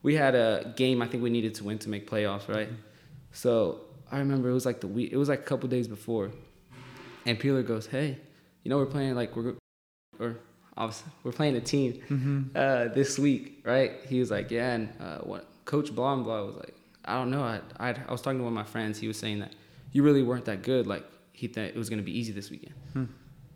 We 0.03 0.15
had 0.15 0.35
a 0.35 0.73
game 0.75 1.01
I 1.01 1.07
think 1.07 1.23
we 1.23 1.29
needed 1.29 1.55
to 1.55 1.63
win 1.63 1.79
to 1.79 1.89
make 1.89 2.09
playoffs, 2.09 2.47
right? 2.47 2.69
So 3.31 3.81
I 4.11 4.19
remember 4.19 4.49
it 4.49 4.53
was 4.53 4.65
like 4.65 4.79
the 4.79 4.87
week. 4.87 5.11
It 5.11 5.17
was 5.17 5.27
like 5.29 5.39
a 5.39 5.43
couple 5.51 5.67
days 5.69 5.87
before, 5.87 6.29
and 7.25 7.39
Peeler 7.39 7.63
goes, 7.63 7.87
"Hey, 7.87 8.17
you 8.63 8.69
know 8.69 8.77
we're 8.77 8.85
playing 8.85 9.15
like 9.15 9.35
we're 9.35 9.55
or 10.19 10.37
obviously 10.77 11.11
we're 11.23 11.31
playing 11.31 11.55
a 11.55 11.61
team 11.61 11.99
Mhm. 12.09 12.55
uh, 12.55 12.93
this 12.93 13.17
week, 13.19 13.61
right?" 13.65 13.91
He 14.07 14.19
was 14.19 14.31
like, 14.31 14.51
"Yeah," 14.51 14.73
and 14.75 14.89
uh, 14.99 15.17
what 15.19 15.47
Coach 15.65 15.93
blah 15.93 16.13
and 16.13 16.23
blah 16.23 16.43
was 16.43 16.55
like, 16.55 16.75
"I 17.05 17.15
don't 17.15 17.31
know. 17.31 17.43
I 17.43 17.59
I 17.79 17.89
I 18.07 18.11
was 18.11 18.21
talking 18.21 18.39
to 18.39 18.43
one 18.43 18.53
of 18.53 18.55
my 18.55 18.63
friends. 18.63 18.99
He 18.99 19.07
was 19.07 19.17
saying 19.17 19.39
that 19.39 19.53
you 19.91 20.03
really 20.03 20.23
weren't 20.23 20.45
that 20.45 20.61
good. 20.63 20.87
Like 20.87 21.05
he 21.31 21.47
thought 21.47 21.65
it 21.65 21.75
was 21.75 21.89
gonna 21.89 22.01
be 22.01 22.17
easy 22.17 22.31
this 22.33 22.49
weekend." 22.49 22.73
Hmm. 22.93 23.05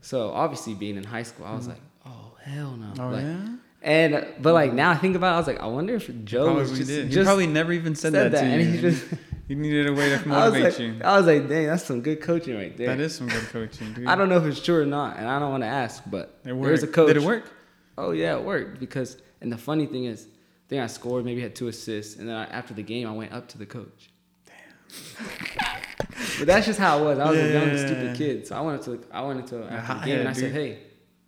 So 0.01 0.29
obviously, 0.29 0.73
being 0.73 0.95
in 0.97 1.03
high 1.03 1.23
school, 1.23 1.45
I 1.45 1.55
was 1.55 1.67
like, 1.67 1.81
"Oh 2.05 2.35
hell 2.43 2.77
no!" 2.77 2.93
Oh 2.99 3.09
like, 3.09 3.23
yeah. 3.23 3.47
And 3.81 4.25
but 4.41 4.53
like 4.53 4.73
now 4.73 4.89
I 4.91 4.95
think 4.95 5.15
about 5.15 5.31
it, 5.31 5.35
I 5.35 5.37
was 5.37 5.47
like, 5.47 5.59
I 5.59 5.67
wonder 5.67 5.95
if 5.95 6.09
Joe 6.25 6.45
Probably 6.55 6.75
just, 6.83 7.11
just 7.11 7.25
probably 7.25 7.47
never 7.47 7.71
even 7.73 7.93
said, 7.95 8.11
said 8.13 8.31
that, 8.31 8.37
that, 8.37 8.41
to 8.41 8.47
and 8.47 8.61
you. 8.63 8.69
he 8.71 8.81
just 8.81 9.05
you 9.47 9.55
needed 9.55 9.87
a 9.87 9.93
way 9.93 10.09
to 10.09 10.15
I 10.19 10.25
motivate 10.25 10.63
like, 10.63 10.79
you. 10.79 10.95
I 11.03 11.17
was 11.17 11.25
like, 11.25 11.47
dang, 11.47 11.67
that's 11.67 11.83
some 11.83 12.01
good 12.01 12.21
coaching 12.21 12.55
right 12.55 12.75
there. 12.75 12.87
That 12.87 12.99
is 12.99 13.15
some 13.15 13.27
good 13.27 13.43
coaching, 13.49 13.93
dude. 13.93 14.07
I 14.07 14.15
don't 14.15 14.29
know 14.29 14.37
if 14.37 14.45
it's 14.45 14.61
true 14.61 14.81
or 14.81 14.85
not, 14.85 15.17
and 15.17 15.27
I 15.27 15.39
don't 15.39 15.51
want 15.51 15.63
to 15.63 15.67
ask, 15.67 16.03
but 16.07 16.39
there's 16.43 16.83
a 16.83 16.87
coach. 16.87 17.07
Did 17.07 17.17
it 17.17 17.23
work? 17.23 17.51
Oh 17.97 18.11
yeah, 18.11 18.35
it 18.37 18.43
worked 18.43 18.79
because 18.79 19.17
and 19.41 19.51
the 19.51 19.57
funny 19.57 19.85
thing 19.85 20.05
is, 20.05 20.25
I 20.25 20.69
think 20.69 20.81
I 20.83 20.87
scored, 20.87 21.25
maybe 21.25 21.41
had 21.41 21.55
two 21.55 21.67
assists, 21.67 22.17
and 22.17 22.27
then 22.27 22.35
I, 22.35 22.45
after 22.45 22.73
the 22.73 22.83
game, 22.83 23.07
I 23.07 23.11
went 23.11 23.31
up 23.33 23.47
to 23.49 23.57
the 23.57 23.65
coach. 23.65 24.09
Damn. 24.45 25.27
but 26.39 26.47
that's 26.47 26.65
just 26.65 26.79
how 26.79 26.99
it 26.99 27.03
was. 27.03 27.19
I 27.19 27.29
was 27.29 27.39
a 27.39 27.53
young, 27.53 27.69
Yeah. 27.69 27.85
stupid 27.85 28.17
kid, 28.17 28.47
so 28.47 28.55
I 28.55 28.61
went 28.61 28.81
to 28.83 29.03
I 29.11 29.21
went 29.21 29.47
to 29.47 29.63
after 29.65 29.93
the 29.99 30.05
game 30.05 30.19
and 30.19 30.27
I 30.27 30.31
head, 30.33 30.39
said, 30.41 30.51
"Hey, 30.51 30.79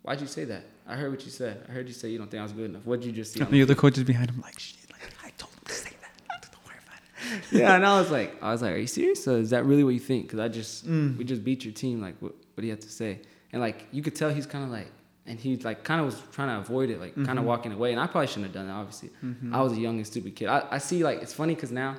why'd 0.02 0.20
you 0.20 0.26
say 0.26 0.44
that? 0.44 0.64
I 0.86 0.94
heard 0.96 1.10
what 1.10 1.24
you 1.24 1.30
said. 1.30 1.64
I 1.68 1.72
heard 1.72 1.86
you 1.88 1.94
say 1.94 2.08
you 2.10 2.18
don't 2.18 2.30
think 2.30 2.40
I 2.40 2.44
was 2.44 2.52
good 2.52 2.70
enough. 2.70 2.84
What'd 2.84 3.04
you 3.04 3.12
just 3.12 3.32
see?" 3.32 3.40
The 3.44 3.62
other 3.62 3.74
coaches 3.74 4.04
behind 4.04 4.30
him 4.30 4.40
like 4.40 4.58
shit. 4.58 4.76
Like 4.92 5.02
I 5.24 5.30
told 5.38 5.52
him 5.54 5.60
to 5.66 5.72
say 5.72 5.90
that. 6.00 6.42
Don't 6.52 6.64
worry 6.66 6.76
about 6.86 6.98
it. 6.98 7.19
yeah, 7.52 7.74
and 7.76 7.84
I 7.86 7.98
was 8.00 8.10
like, 8.10 8.42
I 8.42 8.52
was 8.52 8.62
like, 8.62 8.72
are 8.74 8.78
you 8.78 8.86
serious? 8.86 9.22
So 9.24 9.36
is 9.36 9.50
that 9.50 9.64
really 9.64 9.84
what 9.84 9.94
you 9.94 10.00
think? 10.00 10.26
Because 10.26 10.40
I 10.40 10.48
just 10.48 10.86
Mm. 10.86 11.16
we 11.16 11.24
just 11.24 11.44
beat 11.44 11.64
your 11.64 11.74
team. 11.74 12.00
Like, 12.00 12.16
what, 12.20 12.32
what 12.54 12.60
do 12.60 12.64
you 12.66 12.70
have 12.72 12.80
to 12.80 12.90
say? 12.90 13.20
And 13.52 13.60
like, 13.60 13.86
you 13.92 14.02
could 14.02 14.14
tell 14.14 14.30
he's 14.30 14.46
kind 14.46 14.64
of 14.64 14.70
like 14.70 14.88
and 15.26 15.38
he 15.38 15.56
like 15.58 15.84
kind 15.84 16.00
of 16.00 16.06
was 16.06 16.20
trying 16.32 16.48
to 16.48 16.58
avoid 16.60 16.90
it, 16.90 16.98
like 17.00 17.14
kind 17.14 17.28
Mm-hmm. 17.28 17.38
of 17.38 17.44
walking 17.44 17.72
away. 17.72 17.92
And 17.92 18.00
I 18.00 18.06
probably 18.06 18.26
shouldn't 18.28 18.46
have 18.46 18.54
done 18.54 18.66
that. 18.68 18.74
Obviously, 18.74 19.10
I 19.52 19.60
was 19.62 19.72
a 19.74 19.80
young 19.80 19.96
and 19.98 20.06
stupid 20.06 20.34
kid. 20.36 20.48
I, 20.48 20.66
I 20.70 20.78
see 20.78 21.04
like 21.04 21.20
it's 21.22 21.34
funny 21.34 21.54
because 21.54 21.70
now 21.72 21.96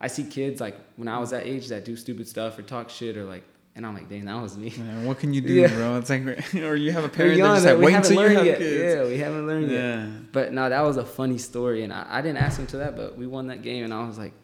I 0.00 0.08
see 0.08 0.24
kids 0.24 0.60
like 0.60 0.76
when 0.96 1.08
I 1.08 1.18
was 1.18 1.30
that 1.30 1.46
age 1.46 1.68
that 1.68 1.84
do 1.84 1.96
stupid 1.96 2.26
stuff 2.28 2.58
or 2.58 2.62
talk 2.62 2.90
shit 2.90 3.16
or 3.16 3.24
like, 3.24 3.44
and 3.74 3.86
I'm 3.86 3.94
like, 3.94 4.08
dang, 4.08 4.24
that 4.26 4.40
was 4.42 4.56
me. 4.58 4.72
Man, 4.76 5.06
what 5.06 5.18
can 5.18 5.32
you 5.32 5.40
do, 5.50 5.52
Yeah. 5.52 5.68
bro? 5.68 5.96
It's 5.96 6.10
like, 6.10 6.54
or 6.56 6.74
you 6.74 6.92
have 6.92 7.04
a 7.04 7.08
parent 7.08 7.36
young, 7.38 7.54
that's 7.54 7.64
like, 7.64 7.78
wait 7.78 7.94
until 7.94 8.20
you 8.30 8.36
have 8.36 8.46
yet. 8.46 8.58
kids. 8.58 8.94
Yeah, 8.96 9.04
we 9.06 9.16
haven't 9.18 9.46
learned 9.46 9.70
yet. 9.70 9.80
Yeah. 9.80 10.06
But 10.32 10.52
no, 10.52 10.68
that 10.68 10.80
was 10.82 10.96
a 10.98 11.04
funny 11.04 11.38
story, 11.38 11.82
and 11.84 11.90
I, 11.92 12.04
I 12.08 12.20
didn't 12.20 12.36
ask 12.38 12.58
him 12.58 12.66
to 12.68 12.76
that, 12.78 12.96
but 12.96 13.16
we 13.16 13.26
won 13.26 13.46
that 13.46 13.62
game, 13.62 13.84
and 13.84 13.94
I 13.94 14.06
was 14.06 14.18
like, 14.18 14.34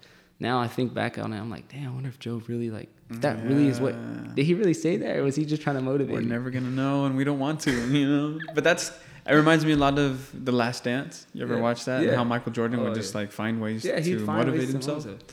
now 0.40 0.60
I 0.60 0.68
think 0.68 0.94
back 0.94 1.18
on 1.18 1.32
it, 1.32 1.38
I'm 1.38 1.50
like, 1.50 1.68
damn, 1.68 1.88
I 1.90 1.94
wonder 1.94 2.08
if 2.08 2.18
Joe 2.18 2.42
really 2.46 2.70
like, 2.70 2.88
that 3.10 3.42
really 3.44 3.68
is 3.68 3.80
what, 3.80 3.94
did 4.34 4.44
he 4.44 4.54
really 4.54 4.74
say 4.74 4.96
that, 4.98 5.16
or 5.16 5.22
was 5.24 5.34
he 5.36 5.44
just 5.44 5.62
trying 5.62 5.76
to 5.76 5.82
motivate 5.82 6.14
We're 6.14 6.20
me? 6.20 6.26
never 6.28 6.50
gonna 6.50 6.70
know, 6.70 7.06
and 7.06 7.16
we 7.16 7.24
don't 7.24 7.38
want 7.38 7.60
to, 7.60 7.72
you 7.90 8.06
know. 8.08 8.40
But 8.54 8.64
that's 8.64 8.90
it. 9.26 9.32
Reminds 9.32 9.64
me 9.64 9.72
a 9.72 9.76
lot 9.76 9.98
of 9.98 10.30
The 10.44 10.52
Last 10.52 10.84
Dance. 10.84 11.26
You 11.34 11.42
ever 11.42 11.54
Yeah. 11.56 11.60
watch 11.60 11.84
that? 11.86 12.00
And 12.02 12.10
Yeah. 12.10 12.16
how 12.16 12.24
Michael 12.24 12.52
Jordan 12.52 12.80
Oh, 12.80 12.84
would 12.84 12.94
just 12.94 13.14
yeah. 13.14 13.20
like 13.20 13.32
find 13.32 13.60
ways 13.60 13.84
yeah, 13.84 14.00
to 14.00 14.24
find 14.24 14.38
motivate 14.38 14.60
ways 14.60 14.68
to 14.68 14.72
himself. 14.72 15.04
motivate. 15.06 15.32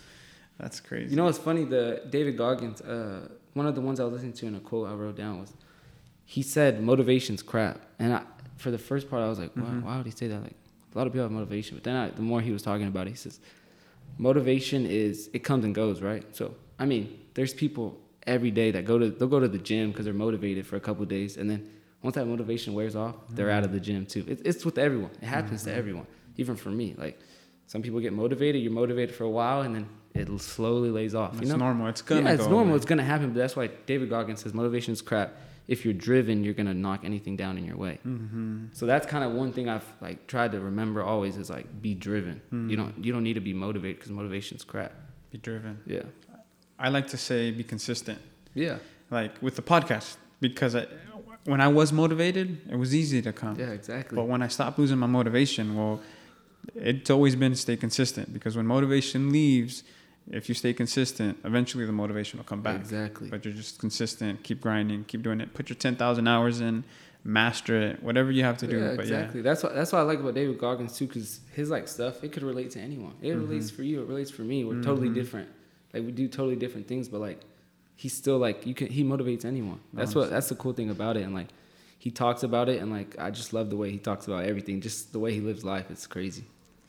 That's 0.57 0.79
crazy. 0.79 1.11
You 1.11 1.17
know 1.17 1.25
what's 1.25 1.37
funny? 1.37 1.65
The 1.65 2.01
David 2.09 2.37
Goggins, 2.37 2.81
uh, 2.81 3.27
one 3.53 3.67
of 3.67 3.75
the 3.75 3.81
ones 3.81 3.99
I 3.99 4.05
was 4.05 4.13
listening 4.13 4.33
to 4.33 4.47
in 4.47 4.55
a 4.55 4.59
quote 4.59 4.87
I 4.89 4.93
wrote 4.93 5.15
down 5.17 5.39
was, 5.39 5.53
he 6.25 6.41
said 6.41 6.81
motivation's 6.81 7.43
crap, 7.43 7.81
and 7.99 8.13
I, 8.13 8.21
for 8.57 8.71
the 8.71 8.77
first 8.77 9.09
part 9.09 9.21
I 9.21 9.27
was 9.29 9.37
like, 9.39 9.51
why, 9.55 9.61
Mhm. 9.63 9.83
why 9.83 9.97
would 9.97 10.05
he 10.05 10.11
say 10.11 10.27
that? 10.27 10.41
Like 10.41 10.55
a 10.93 10.97
lot 10.97 11.07
of 11.07 11.13
people 11.13 11.23
have 11.23 11.31
motivation, 11.31 11.75
but 11.77 11.83
then 11.83 11.95
I, 11.95 12.09
the 12.09 12.21
more 12.21 12.41
he 12.41 12.51
was 12.51 12.61
talking 12.63 12.87
about 12.87 13.07
it, 13.07 13.11
he 13.11 13.15
says, 13.17 13.39
motivation 14.17 14.85
is 14.85 15.29
it 15.33 15.39
comes 15.39 15.65
and 15.65 15.73
goes, 15.73 16.01
right? 16.01 16.23
So 16.35 16.55
I 16.79 16.85
mean, 16.85 17.19
there's 17.33 17.53
people 17.53 17.99
every 18.27 18.51
day 18.51 18.71
that 18.71 18.85
go 18.85 18.97
to 18.97 19.09
they'll 19.09 19.27
go 19.27 19.39
to 19.39 19.47
the 19.47 19.57
gym 19.57 19.91
because 19.91 20.05
they're 20.05 20.13
motivated 20.13 20.65
for 20.65 20.75
a 20.75 20.79
couple 20.79 21.03
of 21.03 21.09
days, 21.09 21.37
and 21.37 21.49
then 21.49 21.69
once 22.01 22.15
that 22.15 22.25
motivation 22.25 22.73
wears 22.73 22.95
off, 22.95 23.15
they're 23.29 23.49
out 23.49 23.63
of 23.63 23.71
the 23.71 23.79
gym 23.79 24.05
too. 24.05 24.23
It, 24.27 24.41
it's 24.45 24.65
with 24.65 24.77
everyone. 24.77 25.11
It 25.21 25.25
happens 25.25 25.63
to 25.63 25.69
mm-hmm. 25.69 25.79
everyone, 25.79 26.07
even 26.37 26.55
for 26.55 26.69
me. 26.69 26.95
Like 26.97 27.19
some 27.67 27.81
people 27.81 27.99
get 27.99 28.13
motivated, 28.13 28.61
you're 28.61 28.71
motivated 28.71 29.15
for 29.15 29.23
a 29.23 29.29
while, 29.29 29.61
and 29.61 29.75
then 29.75 29.89
it 30.13 30.39
slowly 30.39 30.91
lays 30.91 31.15
off. 31.15 31.33
it's 31.33 31.43
you 31.43 31.47
know, 31.49 31.57
normal. 31.57 31.87
It's 31.87 32.01
gonna 32.01 32.21
yeah, 32.21 32.33
it's 32.33 32.43
normal. 32.43 32.69
away. 32.69 32.75
It's 32.77 32.85
gonna 32.85 33.03
happen, 33.03 33.31
but 33.31 33.39
that's 33.39 33.55
why 33.55 33.69
David 33.85 34.09
Goggins 34.09 34.41
says 34.41 34.53
motivation 34.53 34.93
is 34.93 35.01
crap. 35.01 35.35
If 35.67 35.83
you're 35.83 35.93
driven, 35.93 36.43
you're 36.43 36.53
gonna 36.53 36.73
knock 36.73 37.01
anything 37.03 37.35
down 37.35 37.57
in 37.57 37.65
your 37.65 37.77
way. 37.77 37.99
Mm-hmm. 38.05 38.67
So 38.73 38.85
that's 38.85 39.07
kind 39.07 39.23
of 39.23 39.31
one 39.31 39.51
thing 39.51 39.67
I've 39.67 39.85
like 40.01 40.27
tried 40.27 40.51
to 40.51 40.59
remember 40.59 41.01
always 41.01 41.37
is 41.37 41.49
like 41.49 41.81
be 41.81 41.95
driven. 41.95 42.41
Hmm. 42.49 42.69
You 42.69 42.77
don't 42.77 43.03
you 43.03 43.11
don't 43.11 43.23
need 43.23 43.33
to 43.33 43.41
be 43.41 43.53
motivated 43.53 43.97
because 43.97 44.11
motivation's 44.11 44.63
crap. 44.63 44.93
Be 45.31 45.37
driven. 45.37 45.79
Yeah. 45.85 46.03
I 46.77 46.89
like 46.89 47.07
to 47.07 47.17
say 47.17 47.51
be 47.51 47.63
consistent. 47.63 48.19
Yeah. 48.53 48.77
Like 49.09 49.41
with 49.41 49.55
the 49.55 49.61
podcast, 49.61 50.17
because 50.39 50.75
I, 50.75 50.87
when 51.45 51.61
I 51.61 51.67
was 51.67 51.91
motivated, 51.93 52.61
it 52.69 52.75
was 52.75 52.93
easy 52.93 53.21
to 53.21 53.33
come. 53.33 53.59
Yeah. 53.59 53.67
Exactly. 53.67 54.15
But 54.15 54.25
when 54.25 54.41
I 54.41 54.47
stopped 54.47 54.77
losing 54.77 54.97
my 54.97 55.07
motivation, 55.07 55.75
well, 55.75 56.01
it's 56.75 57.09
always 57.09 57.35
been 57.35 57.55
stay 57.55 57.77
consistent 57.77 58.33
because 58.33 58.55
when 58.55 58.65
motivation 58.67 59.31
leaves, 59.31 59.83
if 60.31 60.49
you 60.49 60.55
stay 60.55 60.73
consistent, 60.73 61.37
eventually 61.43 61.85
the 61.85 61.91
motivation 61.91 62.37
will 62.39 62.45
come 62.45 62.61
back. 62.61 62.79
Exactly. 62.79 63.29
But 63.29 63.45
you're 63.45 63.53
just 63.53 63.79
consistent, 63.79 64.43
keep 64.43 64.61
grinding, 64.61 65.03
keep 65.05 65.21
doing 65.21 65.39
it. 65.41 65.53
Put 65.53 65.69
your 65.69 65.75
10,000 65.77 66.27
hours 66.27 66.61
in, 66.61 66.83
master 67.23 67.79
it, 67.81 68.03
whatever 68.03 68.31
you 68.31 68.43
have 68.43 68.57
to 68.59 68.67
do. 68.67 68.77
yeah, 68.79 68.91
exactly. 68.91 69.41
That's 69.41 69.63
what 69.63 69.73
that's 69.75 69.91
what 69.91 69.99
I 69.99 70.01
like 70.03 70.19
about 70.19 70.33
David 70.35 70.57
Goggins 70.59 70.97
too, 70.97 71.07
because 71.07 71.39
his 71.53 71.69
like 71.69 71.87
stuff 71.87 72.23
it 72.23 72.31
could 72.31 72.43
relate 72.43 72.71
to 72.71 72.79
anyone. 72.79 73.13
It 73.21 73.29
Mm-hmm. 73.29 73.47
relates 73.47 73.69
for 73.71 73.83
you. 73.83 74.01
It 74.01 74.07
relates 74.07 74.31
for 74.31 74.41
me. 74.43 74.63
We're 74.63 74.81
totally 74.81 75.09
different. 75.09 75.49
Like 75.93 76.03
we 76.05 76.11
do 76.11 76.27
totally 76.27 76.55
different 76.55 76.87
things, 76.87 77.07
but 77.07 77.21
like 77.21 77.41
he's 77.95 78.13
still 78.13 78.37
like 78.37 78.65
you 78.67 78.73
can. 78.75 78.87
He 78.87 79.03
motivates 79.03 79.45
anyone. 79.45 79.79
That's 79.93 80.13
what. 80.15 80.29
That's 80.29 80.49
the 80.49 80.55
cool 80.55 80.73
thing 80.73 80.89
about 80.89 81.17
it. 81.17 81.21
And 81.23 81.33
like 81.33 81.47
he 81.97 82.11
talks 82.11 82.43
about 82.43 82.67
it, 82.69 82.81
and 82.81 82.91
like 82.91 83.15
I 83.17 83.31
just 83.31 83.53
love 83.53 83.69
the 83.69 83.77
way 83.77 83.89
he 83.91 83.97
talks 83.97 84.27
about 84.27 84.45
everything. 84.45 84.81
Just 84.81 85.11
the 85.13 85.19
way 85.19 85.33
he 85.33 85.39
lives 85.39 85.63
life. 85.63 85.89
It's 85.89 86.05
crazy. 86.07 86.43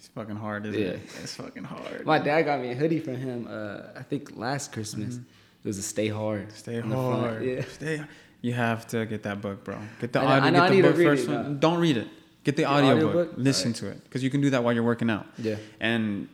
It's 0.07 0.14
fucking 0.14 0.36
hard, 0.36 0.66
isn't 0.66 0.80
Yeah. 0.80 0.88
it? 0.88 1.00
It's 1.22 1.34
fucking 1.34 1.64
hard. 1.64 2.07
My 2.07 2.18
dad 2.18 2.42
got 2.42 2.61
me 2.61 2.70
a 2.70 2.74
hoodie 2.74 3.00
from 3.00 3.16
him. 3.16 3.48
Uh, 3.50 3.98
I 3.98 4.02
think 4.02 4.36
last 4.36 4.72
Christmas. 4.72 5.16
It 5.16 5.68
was 5.68 5.78
a 5.78 5.82
Stay 5.82 6.07
Hard. 6.09 6.42
Mm-hmm. 6.48 6.57
Stay 6.57 6.80
on 6.80 6.88
the 6.90 6.94
front. 6.94 7.20
hard. 7.20 7.44
Yeah. 7.44 7.64
Stay. 7.72 8.02
You 8.40 8.52
have 8.52 8.86
to 8.88 9.04
get 9.07 9.24
that 9.24 9.40
book, 9.40 9.64
bro. 9.64 9.76
Get 10.00 10.12
the 10.12 10.20
I 10.20 10.24
audio. 10.38 10.46
I 10.46 10.50
know 10.50 10.68
get 10.68 10.76
the 10.76 10.82
book 10.82 10.96
first 10.96 11.28
it, 11.28 11.32
one. 11.32 11.54
no. 11.54 11.59
Don't 11.59 11.80
read 11.80 11.96
it. 11.96 12.07
Get 12.44 12.54
the, 12.54 12.62
The 12.62 12.68
audio, 12.68 12.90
audiobook? 12.92 13.30
book. 13.30 13.34
Listen 13.38 13.70
Alright. 13.70 13.76
to 13.80 13.88
it 13.88 14.04
because 14.04 14.22
you 14.22 14.30
can 14.30 14.40
do 14.40 14.50
that 14.50 14.62
while 14.62 14.72
you're 14.72 14.84
working 14.84 15.11
out. 15.11 15.26
Yeah. 15.38 15.57
And 15.80 16.28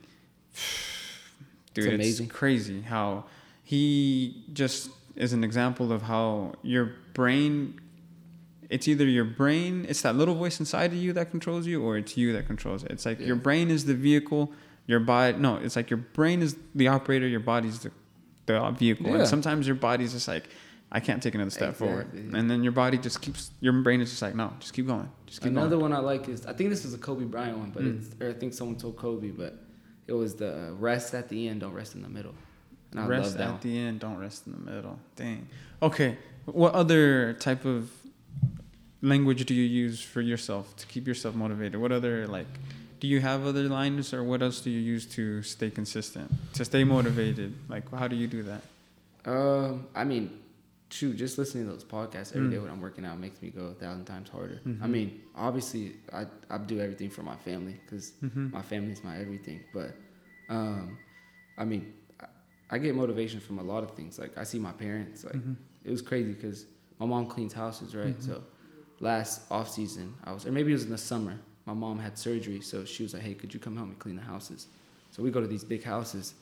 dude, 1.72 1.86
it's, 1.86 1.94
amazing. 1.94 2.28
crazy 2.28 2.82
how 2.82 3.24
he 3.64 4.44
just 4.52 4.90
is 5.16 5.32
an 5.32 5.44
example 5.44 5.92
of 5.92 6.02
how 6.02 6.52
your 6.62 6.92
brain. 7.14 7.80
It's 8.72 8.88
either 8.88 9.04
your 9.04 9.24
brain, 9.24 9.86
it's 9.88 10.02
that 10.02 10.16
little 10.16 10.34
voice 10.34 10.58
inside 10.60 10.92
of 10.92 10.96
you 10.98 11.12
that 11.12 11.30
controls 11.30 11.66
you, 11.66 11.82
or 11.82 11.96
it's 11.98 12.16
you 12.16 12.32
that 12.32 12.46
controls 12.46 12.82
it. 12.84 12.90
It's 12.90 13.04
like 13.06 13.20
your 13.20 13.36
brain 13.36 13.70
is 13.70 13.84
the 13.84 13.94
vehicle, 13.94 14.52
your 14.86 15.00
body. 15.00 15.36
No, 15.38 15.56
it's 15.56 15.76
like 15.76 15.90
your 15.90 15.98
brain 15.98 16.40
is 16.42 16.56
the 16.74 16.88
operator, 16.88 17.26
your 17.26 17.40
body's 17.40 17.80
the 17.80 17.90
the 18.46 18.70
vehicle, 18.76 19.06
Yeah. 19.06 19.18
and 19.20 19.28
sometimes 19.28 19.66
your 19.68 19.76
body's 19.76 20.12
just 20.14 20.26
like, 20.26 20.48
I 20.90 20.98
can't 21.00 21.22
take 21.22 21.34
another 21.36 21.50
step 21.50 21.76
forward, 21.76 22.12
and 22.12 22.50
then 22.50 22.62
your 22.64 22.72
body 22.72 22.98
just 22.98 23.20
keeps. 23.22 23.50
Your 23.60 23.72
brain 23.86 24.00
is 24.00 24.10
just 24.10 24.20
like, 24.22 24.34
no, 24.34 24.52
just 24.58 24.72
keep 24.74 24.86
going, 24.86 25.08
just 25.26 25.40
keep 25.42 25.50
Another 25.52 25.76
going. 25.78 25.82
one 25.90 25.92
I 25.92 25.98
like 25.98 26.28
is 26.28 26.44
I 26.46 26.52
think 26.52 26.70
this 26.70 26.82
was 26.84 26.92
a 26.94 26.98
Kobe 26.98 27.24
Bryant 27.24 27.56
one, 27.58 27.70
but 27.70 27.82
Mm. 27.84 27.98
it's, 27.98 28.08
or 28.20 28.30
I 28.30 28.32
think 28.32 28.52
someone 28.52 28.76
told 28.76 28.96
Kobe, 28.96 29.30
but 29.30 29.58
it 30.08 30.12
was 30.14 30.34
the 30.34 30.74
rest 30.78 31.14
at 31.14 31.28
the 31.28 31.46
end, 31.48 31.60
don't 31.60 31.72
rest 31.72 31.94
in 31.94 32.02
the 32.02 32.08
middle. 32.08 32.34
Rest 32.94 33.08
love 33.30 33.32
that. 33.38 33.40
at 33.44 33.50
one. 33.52 33.60
the 33.62 33.78
end, 33.78 34.00
don't 34.00 34.18
rest 34.18 34.46
in 34.46 34.52
the 34.52 34.70
middle. 34.70 34.98
Dang. 35.16 35.46
Okay, 35.80 36.18
what 36.46 36.74
other 36.74 37.32
type 37.34 37.64
of 37.64 37.90
language 39.02 39.44
do 39.44 39.54
you 39.54 39.64
use 39.64 40.00
for 40.00 40.20
yourself 40.20 40.74
to 40.76 40.86
keep 40.86 41.06
yourself 41.06 41.34
motivated? 41.34 41.80
What 41.80 41.92
other 41.92 42.26
like? 42.26 42.46
Do 43.00 43.08
you 43.08 43.20
have 43.20 43.44
other 43.46 43.64
lines, 43.64 44.14
or 44.14 44.22
what 44.22 44.42
else 44.42 44.60
do 44.60 44.70
you 44.70 44.78
use 44.78 45.06
to 45.16 45.42
stay 45.42 45.70
consistent, 45.70 46.30
to 46.54 46.64
stay 46.64 46.84
motivated? 46.84 47.52
Like, 47.68 47.90
how 47.92 48.06
do 48.06 48.14
you 48.14 48.28
do 48.28 48.44
that? 48.44 48.62
Um, 49.24 49.88
I 49.92 50.04
mean, 50.04 50.38
shoot, 50.88 51.16
just 51.16 51.36
listening 51.36 51.66
to 51.66 51.72
those 51.72 51.82
podcasts 51.84 52.36
every 52.36 52.48
day 52.48 52.56
Mm. 52.58 52.62
when 52.62 52.70
I'm 52.70 52.80
working 52.80 53.04
out 53.04 53.18
makes 53.18 53.42
me 53.42 53.50
go 53.50 53.66
a 53.66 53.74
thousand 53.74 54.04
times 54.04 54.28
harder. 54.28 54.60
I 54.64 54.68
Mhm. 54.68 54.88
mean, 54.90 55.20
obviously, 55.34 55.96
I 56.12 56.26
I 56.48 56.58
do 56.58 56.78
everything 56.80 57.10
for 57.10 57.24
my 57.24 57.34
family 57.36 57.80
because 57.84 58.12
Mhm. 58.22 58.52
my 58.52 58.62
is 58.92 59.02
my 59.02 59.18
everything. 59.18 59.60
But, 59.72 59.96
um, 60.48 60.96
I 61.58 61.64
mean, 61.64 61.92
I, 62.20 62.26
I 62.70 62.78
get 62.78 62.94
motivation 62.94 63.40
from 63.40 63.58
a 63.58 63.64
lot 63.64 63.82
of 63.82 63.90
things. 63.96 64.16
Like 64.16 64.38
I 64.38 64.44
see 64.44 64.60
my 64.60 64.72
parents. 64.72 65.24
Like 65.24 65.34
Mhm. 65.34 65.56
it 65.84 65.90
was 65.90 66.02
crazy 66.02 66.34
because 66.34 66.66
my 67.00 67.06
mom 67.06 67.26
cleans 67.26 67.52
houses, 67.52 67.96
right? 67.96 68.16
Mhm. 68.16 68.22
So 68.28 68.44
last 69.02 69.42
off 69.50 69.68
season, 69.70 70.14
I 70.24 70.32
was, 70.32 70.46
or 70.46 70.52
maybe 70.52 70.70
it 70.70 70.74
was 70.74 70.84
in 70.84 70.90
the 70.90 70.96
summer. 70.98 71.38
My 71.66 71.74
mom 71.74 71.98
had 71.98 72.16
surgery, 72.16 72.60
so 72.62 72.84
she 72.86 73.02
was 73.02 73.12
like, 73.14 73.22
"Hey, 73.22 73.34
could 73.34 73.52
you 73.52 73.60
come 73.60 73.76
help 73.76 73.88
me 73.88 73.94
clean 73.98 74.16
the 74.16 74.22
houses?" 74.22 74.66
So 75.10 75.22
we 75.22 75.30
go 75.30 75.40
to 75.40 75.46
these 75.46 75.64
big 75.64 75.84
houses, 75.84 76.32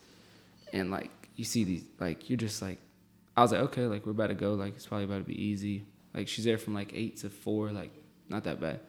and 0.71 0.89
like 0.89 1.11
you 1.35 1.43
see 1.43 1.63
these, 1.65 1.83
like 1.99 2.29
you're 2.29 2.37
just 2.37 2.61
like, 2.61 2.77
I 3.35 3.41
was 3.41 3.51
like, 3.51 3.61
okay, 3.61 3.85
like 3.87 4.05
we're 4.05 4.13
about 4.13 4.27
to 4.27 4.35
go, 4.35 4.53
like 4.53 4.75
it's 4.77 4.85
probably 4.87 5.05
about 5.05 5.17
to 5.19 5.23
be 5.23 5.39
easy. 5.43 5.83
Like 6.13 6.27
she's 6.27 6.45
there 6.45 6.57
from 6.57 6.73
like 6.73 6.91
eight 6.93 7.17
to 7.17 7.29
four, 7.29 7.71
like 7.71 7.91
not 8.29 8.43
that 8.45 8.59
bad. 8.61 8.79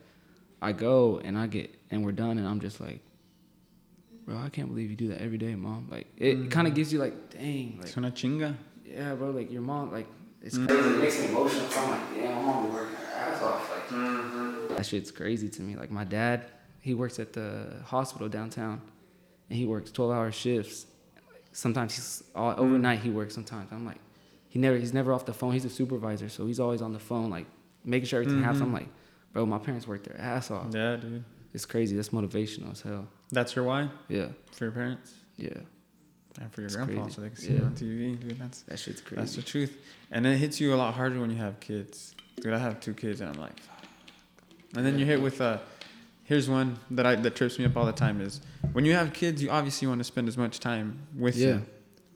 I 0.60 0.72
go 0.72 1.18
and 1.24 1.36
I 1.36 1.46
get 1.48 1.74
and 1.90 2.04
we're 2.04 2.12
done, 2.12 2.38
and 2.38 2.46
I'm 2.46 2.60
just 2.60 2.80
like, 2.80 3.00
bro, 4.26 4.36
I 4.38 4.48
can't 4.48 4.68
believe 4.68 4.90
you 4.90 4.96
do 4.96 5.08
that 5.08 5.20
every 5.20 5.38
day, 5.38 5.54
mom. 5.54 5.88
Like 5.90 6.06
it 6.16 6.50
kind 6.50 6.66
of 6.66 6.74
gives 6.74 6.92
you 6.92 6.98
like, 6.98 7.30
dang, 7.30 7.76
like 7.78 7.88
Es 7.88 7.96
una 7.96 8.10
chinga. 8.10 8.54
yeah, 8.86 9.14
bro, 9.14 9.30
like 9.30 9.50
your 9.50 9.62
mom, 9.62 9.90
like 9.92 10.06
it's 10.42 10.56
Mm. 10.56 10.66
crazy. 10.68 10.88
It 10.88 10.98
makes 10.98 11.18
me 11.20 11.28
emotional. 11.28 11.66
I'm 11.76 11.90
like, 11.90 12.00
yeah, 12.16 12.34
my 12.36 12.42
mom 12.42 12.72
working 12.72 12.96
her 13.92 14.04
ass 14.04 14.34
off. 14.64 14.68
Like 14.70 14.76
that 14.78 14.86
shit's 14.86 15.10
crazy 15.10 15.48
to 15.48 15.62
me. 15.62 15.76
Like 15.76 15.90
my 15.90 16.04
dad, 16.04 16.46
he 16.80 16.94
works 16.94 17.18
at 17.18 17.32
the 17.32 17.74
hospital 17.84 18.28
downtown, 18.28 18.80
and 19.50 19.58
he 19.58 19.66
works 19.66 19.90
12 19.92 20.10
hour 20.10 20.32
shifts. 20.32 20.86
Sometimes 21.52 21.94
he's 21.94 22.22
all, 22.34 22.54
overnight. 22.58 23.00
He 23.00 23.10
works 23.10 23.34
sometimes. 23.34 23.68
I'm 23.72 23.84
like, 23.84 23.98
he 24.48 24.58
never, 24.58 24.76
he's 24.76 24.94
never 24.94 25.12
off 25.12 25.26
the 25.26 25.34
phone. 25.34 25.52
He's 25.52 25.64
a 25.66 25.70
supervisor, 25.70 26.28
so 26.28 26.46
he's 26.46 26.58
always 26.60 26.80
on 26.82 26.92
the 26.92 26.98
phone, 26.98 27.28
like 27.30 27.46
making 27.84 28.06
sure 28.06 28.20
everything 28.22 28.42
happens. 28.42 28.60
Mhm. 28.62 28.66
I'm 28.66 28.72
like, 28.72 28.88
bro, 29.32 29.44
my 29.46 29.58
parents 29.58 29.86
work 29.86 30.02
their 30.04 30.18
ass 30.20 30.50
off. 30.50 30.66
Yeah, 30.72 30.96
dude. 30.96 31.24
It's 31.54 31.66
crazy. 31.66 31.94
That's 31.96 32.08
motivational 32.08 32.72
as 32.72 32.80
hell. 32.80 33.06
That's 33.30 33.54
your 33.54 33.64
why 33.66 33.90
Yeah, 34.08 34.28
for 34.52 34.64
your 34.64 34.72
parents 34.72 35.12
yeah, 35.36 35.48
and 36.40 36.50
for 36.52 36.62
your 36.62 36.66
It's 36.68 36.76
grandpa, 36.76 37.02
crazy. 37.02 37.14
so 37.14 37.20
they 37.20 37.28
can 37.28 37.36
see 37.36 37.52
Yeah. 37.52 37.58
you 37.58 37.64
on 37.64 37.74
TV, 37.74 38.16
dude. 38.20 38.38
That's 38.38 38.62
that 38.62 38.78
shit's 38.78 39.00
crazy. 39.02 39.20
That's 39.20 39.36
the 39.36 39.42
truth. 39.42 39.76
And 40.10 40.26
it 40.26 40.36
hits 40.38 40.60
you 40.60 40.72
a 40.74 40.76
lot 40.76 40.94
harder 40.94 41.20
when 41.20 41.30
you 41.30 41.36
have 41.36 41.60
kids. 41.60 42.14
Dude, 42.40 42.54
I 42.54 42.58
have 42.58 42.80
two 42.80 42.94
kids 42.94 43.20
and 43.20 43.28
I'm 43.34 43.40
like. 43.40 43.60
And 44.76 44.86
then 44.86 44.98
you're 44.98 45.06
hit 45.08 45.20
with 45.20 45.40
uh 45.40 45.58
here's 46.24 46.48
one 46.48 46.78
that 46.90 47.06
I 47.06 47.14
that 47.16 47.34
trips 47.36 47.58
me 47.58 47.64
up 47.64 47.76
all 47.76 47.84
the 47.86 47.92
time 47.92 48.20
is 48.20 48.40
when 48.72 48.84
you 48.84 48.94
have 48.94 49.12
kids, 49.12 49.42
you 49.42 49.50
obviously 49.50 49.86
want 49.88 49.98
to 50.00 50.04
spend 50.04 50.28
as 50.28 50.36
much 50.38 50.60
time 50.60 50.98
with 51.16 51.36
Yeah. 51.36 51.52
them. 51.52 51.66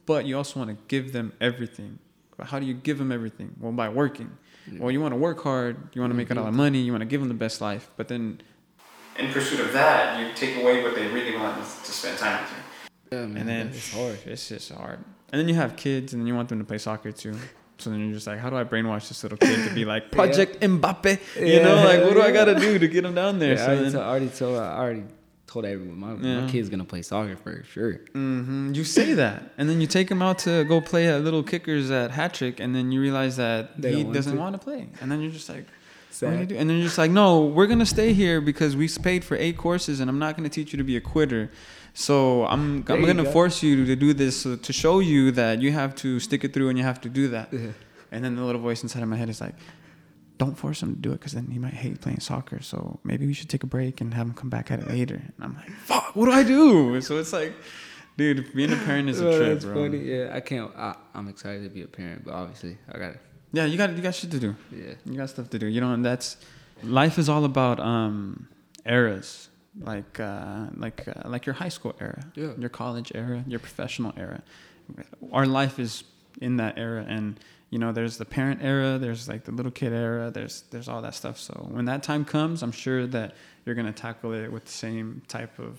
But 0.07 0.24
you 0.26 0.36
also 0.36 0.61
want 0.61 0.70
to 0.70 0.76
give 0.88 1.12
them 1.12 1.32
everything. 1.40 1.98
But 2.36 2.46
how 2.48 2.59
do 2.61 2.66
you 2.66 2.74
give 2.74 2.98
them 2.98 3.11
everything? 3.11 3.54
Well, 3.61 3.72
by 3.72 3.88
working. 3.88 4.30
Yeah. 4.70 4.80
Well, 4.80 4.90
you 4.90 5.00
want 5.00 5.12
to 5.12 5.16
work 5.18 5.42
hard, 5.42 5.76
you 5.94 6.00
want 6.00 6.12
to 6.12 6.16
make 6.16 6.30
a 6.30 6.34
lot 6.34 6.46
of 6.48 6.54
Mhm. 6.54 6.59
money, 6.59 6.80
you 6.80 6.92
want 6.92 7.02
to 7.02 7.07
give 7.07 7.20
them 7.20 7.28
the 7.28 7.34
best 7.34 7.61
life, 7.61 7.90
but 7.96 8.09
then 8.09 8.40
in 9.18 9.32
pursuit 9.32 9.61
of 9.61 9.72
that, 9.72 10.20
you 10.20 10.32
take 10.34 10.57
away 10.62 10.82
what 10.82 10.94
they 10.94 11.07
really 11.09 11.36
want 11.36 11.57
to 11.59 11.92
spend 11.92 12.18
time 12.18 12.42
with 12.42 12.50
you. 12.52 13.18
yeah, 13.18 13.26
man, 13.26 13.36
And 13.36 13.48
then 13.48 13.66
it's 13.68 13.92
hard. 13.92 14.18
It's 14.26 14.48
just 14.48 14.70
hard. 14.72 14.98
And 15.32 15.40
then 15.40 15.48
you 15.48 15.54
have 15.54 15.76
kids, 15.76 16.12
and 16.12 16.20
then 16.22 16.26
you 16.26 16.34
want 16.34 16.48
them 16.48 16.59
to 16.59 16.64
play 16.64 16.78
soccer 16.78 17.11
too. 17.12 17.34
So 17.78 17.90
then 17.90 18.00
you're 18.00 18.14
just 18.14 18.26
like, 18.26 18.38
how 18.38 18.50
do 18.50 18.56
I 18.56 18.64
brainwash 18.64 19.08
this 19.08 19.22
little 19.22 19.38
kid 19.38 19.68
to 19.68 19.74
be 19.74 19.84
like 19.84 20.10
Project 20.12 20.58
yeah. 20.60 20.68
Mbappe? 20.68 21.46
You 21.46 21.62
know, 21.62 21.76
like 21.76 22.02
what 22.02 22.14
do 22.14 22.22
I 22.22 22.32
gotta 22.32 22.54
do 22.54 22.78
to 22.78 22.88
get 22.88 23.04
him 23.04 23.14
down 23.14 23.38
there? 23.38 23.54
Yeah, 23.54 23.64
so 23.64 23.64
I, 23.64 23.68
already 23.68 23.84
then, 23.84 23.92
told, 23.92 24.04
I 24.04 24.08
already 24.08 24.28
told 24.28 24.58
I 24.58 24.78
already 24.78 25.02
told 25.46 25.64
everyone 25.64 25.98
my, 25.98 26.14
yeah. 26.14 26.40
my 26.40 26.50
kid's 26.50 26.68
gonna 26.68 26.84
play 26.84 27.02
soccer 27.02 27.36
for 27.36 27.64
sure. 27.64 27.94
Mm-hmm. 28.14 28.72
You 28.74 28.84
say 28.84 29.14
that, 29.14 29.52
and 29.58 29.68
then 29.68 29.80
you 29.80 29.86
take 29.86 30.10
him 30.10 30.22
out 30.22 30.38
to 30.40 30.64
go 30.64 30.80
play 30.80 31.08
at 31.08 31.22
little 31.22 31.42
kickers 31.42 31.90
at 31.90 32.10
Hattrick, 32.10 32.60
and 32.60 32.74
then 32.74 32.92
you 32.92 33.00
realize 33.00 33.36
that 33.36 33.80
they 33.80 33.96
he 33.96 34.04
doesn't 34.04 34.38
want 34.38 34.54
to 34.54 34.58
play, 34.58 34.88
and 35.00 35.10
then 35.10 35.20
you're 35.20 35.32
just 35.32 35.48
like. 35.48 35.66
What 36.18 36.30
do 36.30 36.38
you 36.38 36.46
do? 36.46 36.56
And 36.56 36.70
then 36.70 36.78
you're 36.78 36.86
just 36.86 36.96
like, 36.96 37.10
no, 37.10 37.44
we're 37.44 37.66
gonna 37.66 37.84
stay 37.84 38.14
here 38.14 38.40
because 38.40 38.74
we 38.74 38.88
paid 38.88 39.22
for 39.22 39.36
eight 39.36 39.58
courses, 39.58 40.00
and 40.00 40.08
I'm 40.08 40.18
not 40.18 40.34
gonna 40.34 40.48
teach 40.48 40.72
you 40.72 40.78
to 40.78 40.84
be 40.84 40.96
a 40.96 41.00
quitter. 41.00 41.50
So 41.97 42.44
I'm 42.44 42.82
there 42.82 42.94
I'm 42.94 43.07
gonna 43.07 43.24
go. 43.24 43.30
force 43.30 43.62
you 43.62 43.86
to 43.86 43.97
do 43.97 44.12
this 44.12 44.42
to 44.42 44.72
show 44.72 44.99
you 44.99 45.30
that 45.32 45.62
you 45.62 45.72
have 45.72 45.94
to 45.97 46.20
stick 46.20 46.44
it 46.44 46.53
through 46.53 46.68
and 46.68 46.76
you 46.76 46.84
have 46.84 47.01
to 47.01 47.09
do 47.09 47.28
that. 47.28 47.51
Yeah. 47.51 47.70
And 48.12 48.22
then 48.22 48.36
the 48.36 48.44
little 48.44 48.61
voice 48.61 48.82
inside 48.82 49.03
of 49.03 49.09
my 49.09 49.16
head 49.16 49.30
is 49.30 49.40
like, 49.40 49.55
don't 50.36 50.59
force 50.59 50.82
him 50.82 50.94
to 50.94 51.01
do 51.01 51.12
it 51.12 51.20
because 51.20 51.32
then 51.32 51.47
he 51.51 51.59
might 51.59 51.72
hate 51.72 52.03
playing 52.03 52.20
soccer. 52.20 52.61
So 52.61 53.01
maybe 53.03 53.26
we 53.26 53.32
should 53.32 53.49
take 53.49 53.62
a 53.62 53.66
break 53.66 54.03
and 54.03 54.12
have 54.12 54.26
him 54.26 54.34
come 54.34 54.51
back 54.51 54.70
at 54.70 54.80
it 54.80 54.88
later. 54.88 55.14
And 55.14 55.40
I'm 55.40 55.55
like, 55.55 55.70
fuck, 55.70 56.14
what 56.14 56.26
do 56.26 56.32
I 56.32 56.42
do? 56.42 57.01
So 57.01 57.16
it's 57.16 57.32
like, 57.32 57.55
dude, 58.18 58.53
being 58.55 58.74
a 58.74 58.76
parent 58.76 59.09
is 59.09 59.22
a 59.22 59.28
oh, 59.30 59.36
trip, 59.38 59.49
that's 59.55 59.64
bro. 59.64 59.84
Funny. 59.84 59.99
Yeah, 59.99 60.30
I 60.34 60.40
can't. 60.40 60.70
I, 60.76 60.97
am 61.14 61.28
excited 61.28 61.62
to 61.64 61.70
be 61.70 61.80
a 61.80 61.86
parent, 61.86 62.26
but 62.26 62.34
obviously 62.34 62.76
I 62.92 62.99
got 62.99 63.12
to. 63.14 63.18
Yeah, 63.53 63.64
you 63.64 63.78
got 63.78 63.97
you 63.97 64.03
got 64.03 64.14
shit 64.14 64.30
to 64.32 64.38
do. 64.38 64.55
Yeah, 64.70 64.92
you 65.07 65.16
got 65.16 65.30
stuff 65.30 65.49
to 65.49 65.59
do. 65.59 65.66
You 65.66 65.80
know, 65.80 65.94
and 65.94 66.05
that's 66.05 66.36
life 66.82 67.18
is 67.18 67.30
all 67.30 67.47
about 67.47 67.80
um 67.80 68.49
eras, 68.84 69.49
like 69.80 70.20
uh, 70.20 70.66
like 70.76 71.06
uh, 71.06 71.28
like 71.28 71.46
your 71.46 71.54
high 71.54 71.68
school 71.68 71.94
era, 72.00 72.22
yeah. 72.34 72.52
your 72.58 72.70
college 72.70 73.12
era, 73.14 73.44
your 73.46 73.60
professional 73.60 74.12
era. 74.16 74.42
Our 75.32 75.46
life 75.46 75.78
is 75.78 76.04
in 76.40 76.56
that 76.56 76.78
era, 76.78 77.04
and 77.08 77.38
you 77.70 77.78
know 77.78 77.92
there's 77.92 78.16
the 78.16 78.24
parent 78.24 78.60
era 78.62 78.98
there's 78.98 79.28
like 79.28 79.44
the 79.44 79.50
little 79.50 79.72
kid 79.72 79.92
era 79.92 80.30
there's 80.30 80.62
there's 80.70 80.88
all 80.88 81.02
that 81.02 81.14
stuff 81.14 81.38
so 81.38 81.68
when 81.70 81.84
that 81.86 82.02
time 82.02 82.24
comes 82.24 82.62
i'm 82.62 82.72
sure 82.72 83.06
that 83.06 83.34
you're 83.64 83.74
going 83.74 83.86
to 83.86 83.92
tackle 83.92 84.32
it 84.32 84.50
with 84.50 84.64
the 84.64 84.72
same 84.72 85.22
type 85.28 85.58
of 85.58 85.78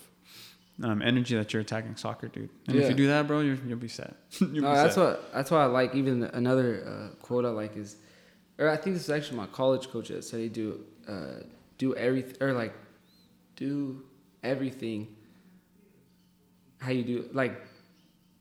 um, 0.83 1.01
energy 1.01 1.35
that 1.35 1.53
you're 1.53 1.61
attacking 1.61 1.95
soccer 1.95 2.27
dude 2.27 2.49
and 2.67 2.75
yeah. 2.75 2.83
if 2.83 2.89
you 2.89 2.95
do 2.95 3.07
that 3.07 3.25
bro 3.25 3.39
you 3.39 3.57
will 3.67 3.75
be 3.77 3.87
set 3.87 4.15
you'll 4.39 4.49
no, 4.49 4.69
be 4.69 4.75
that's 4.75 4.95
set. 4.95 5.03
what 5.03 5.33
that's 5.33 5.49
why 5.49 5.63
i 5.63 5.65
like 5.65 5.95
even 5.95 6.23
another 6.23 6.83
uh, 6.85 7.15
quote 7.23 7.45
i 7.45 7.49
like 7.49 7.75
is 7.77 7.95
or 8.59 8.69
i 8.69 8.75
think 8.75 8.95
this 8.95 9.03
is 9.03 9.09
actually 9.09 9.37
my 9.37 9.47
college 9.47 9.89
coach 9.89 10.09
that 10.09 10.23
said 10.23 10.39
he 10.39 10.49
do 10.49 10.83
uh, 11.07 11.41
do 11.77 11.95
everything 11.95 12.35
or 12.41 12.53
like 12.53 12.73
do 13.57 14.03
everything 14.43 15.07
how 16.79 16.91
you 16.91 17.03
do 17.03 17.29
like 17.33 17.59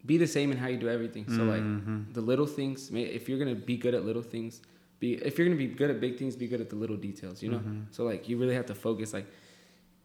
be 0.06 0.16
the 0.16 0.26
same 0.26 0.52
in 0.52 0.56
how 0.56 0.68
you 0.68 0.76
do 0.76 0.88
everything. 0.88 1.24
So 1.28 1.42
like 1.42 1.60
mm-hmm. 1.60 2.12
the 2.12 2.20
little 2.20 2.46
things, 2.46 2.90
if 2.92 3.28
you're 3.28 3.38
gonna 3.38 3.56
be 3.56 3.76
good 3.76 3.94
at 3.94 4.04
little 4.04 4.22
things, 4.22 4.62
be 5.00 5.14
if 5.14 5.36
you're 5.36 5.46
gonna 5.46 5.58
be 5.58 5.66
good 5.66 5.90
at 5.90 6.00
big 6.00 6.16
things, 6.16 6.36
be 6.36 6.46
good 6.46 6.60
at 6.60 6.70
the 6.70 6.76
little 6.76 6.96
details. 6.96 7.42
You 7.42 7.50
know. 7.50 7.58
Mm-hmm. 7.58 7.80
So 7.90 8.04
like 8.04 8.28
you 8.28 8.38
really 8.38 8.54
have 8.54 8.66
to 8.66 8.74
focus. 8.74 9.12
Like 9.12 9.26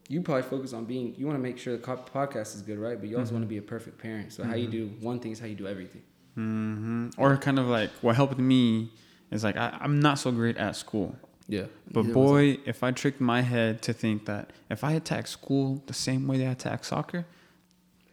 you 0.10 0.22
probably 0.22 0.44
focus 0.44 0.74
on 0.74 0.86
being. 0.86 1.14
You 1.18 1.28
want 1.28 1.38
to 1.38 1.42
make 1.42 1.60
sure 1.60 1.78
the 1.78 1.84
podcast 1.84 2.56
is 2.56 2.64
good, 2.64 2.80
right? 2.80 3.00
But 3.00 3.10
you 3.10 3.18
also 3.18 3.28
mm-hmm. 3.28 3.36
want 3.36 3.44
to 3.44 3.50
be 3.50 3.58
a 3.58 3.62
perfect 3.62 4.00
parent. 4.00 4.34
So 4.34 4.44
how 4.44 4.56
you 4.56 4.68
mm-hmm. 4.68 4.98
do 5.00 5.06
one 5.06 5.20
thing 5.20 5.34
is 5.34 5.40
how 5.40 5.46
you 5.46 5.56
do 5.56 5.68
everything. 5.68 6.02
Mm-hmm. 6.36 7.10
Or 7.18 7.38
kind 7.38 7.60
of 7.60 7.68
like 7.68 7.92
what 8.02 8.16
helped 8.16 8.40
me 8.40 8.92
is 9.30 9.44
like 9.44 9.56
I, 9.56 9.78
I'm 9.80 10.00
not 10.00 10.18
so 10.18 10.32
great 10.32 10.58
at 10.58 10.76
school. 10.76 11.16
Yeah. 11.48 11.66
But 11.92 12.06
yeah, 12.06 12.14
boy, 12.14 12.58
if 12.66 12.84
I 12.84 12.92
tricked 12.92 13.20
my 13.20 13.42
head 13.42 13.82
to 13.84 13.94
think 13.94 14.26
that 14.26 14.52
if 14.70 14.84
I 14.84 14.94
attack 14.94 15.28
school 15.28 15.84
the 15.88 15.94
same 15.94 16.28
way 16.28 16.38
they 16.38 16.46
attack 16.46 16.86
soccer, 16.86 17.26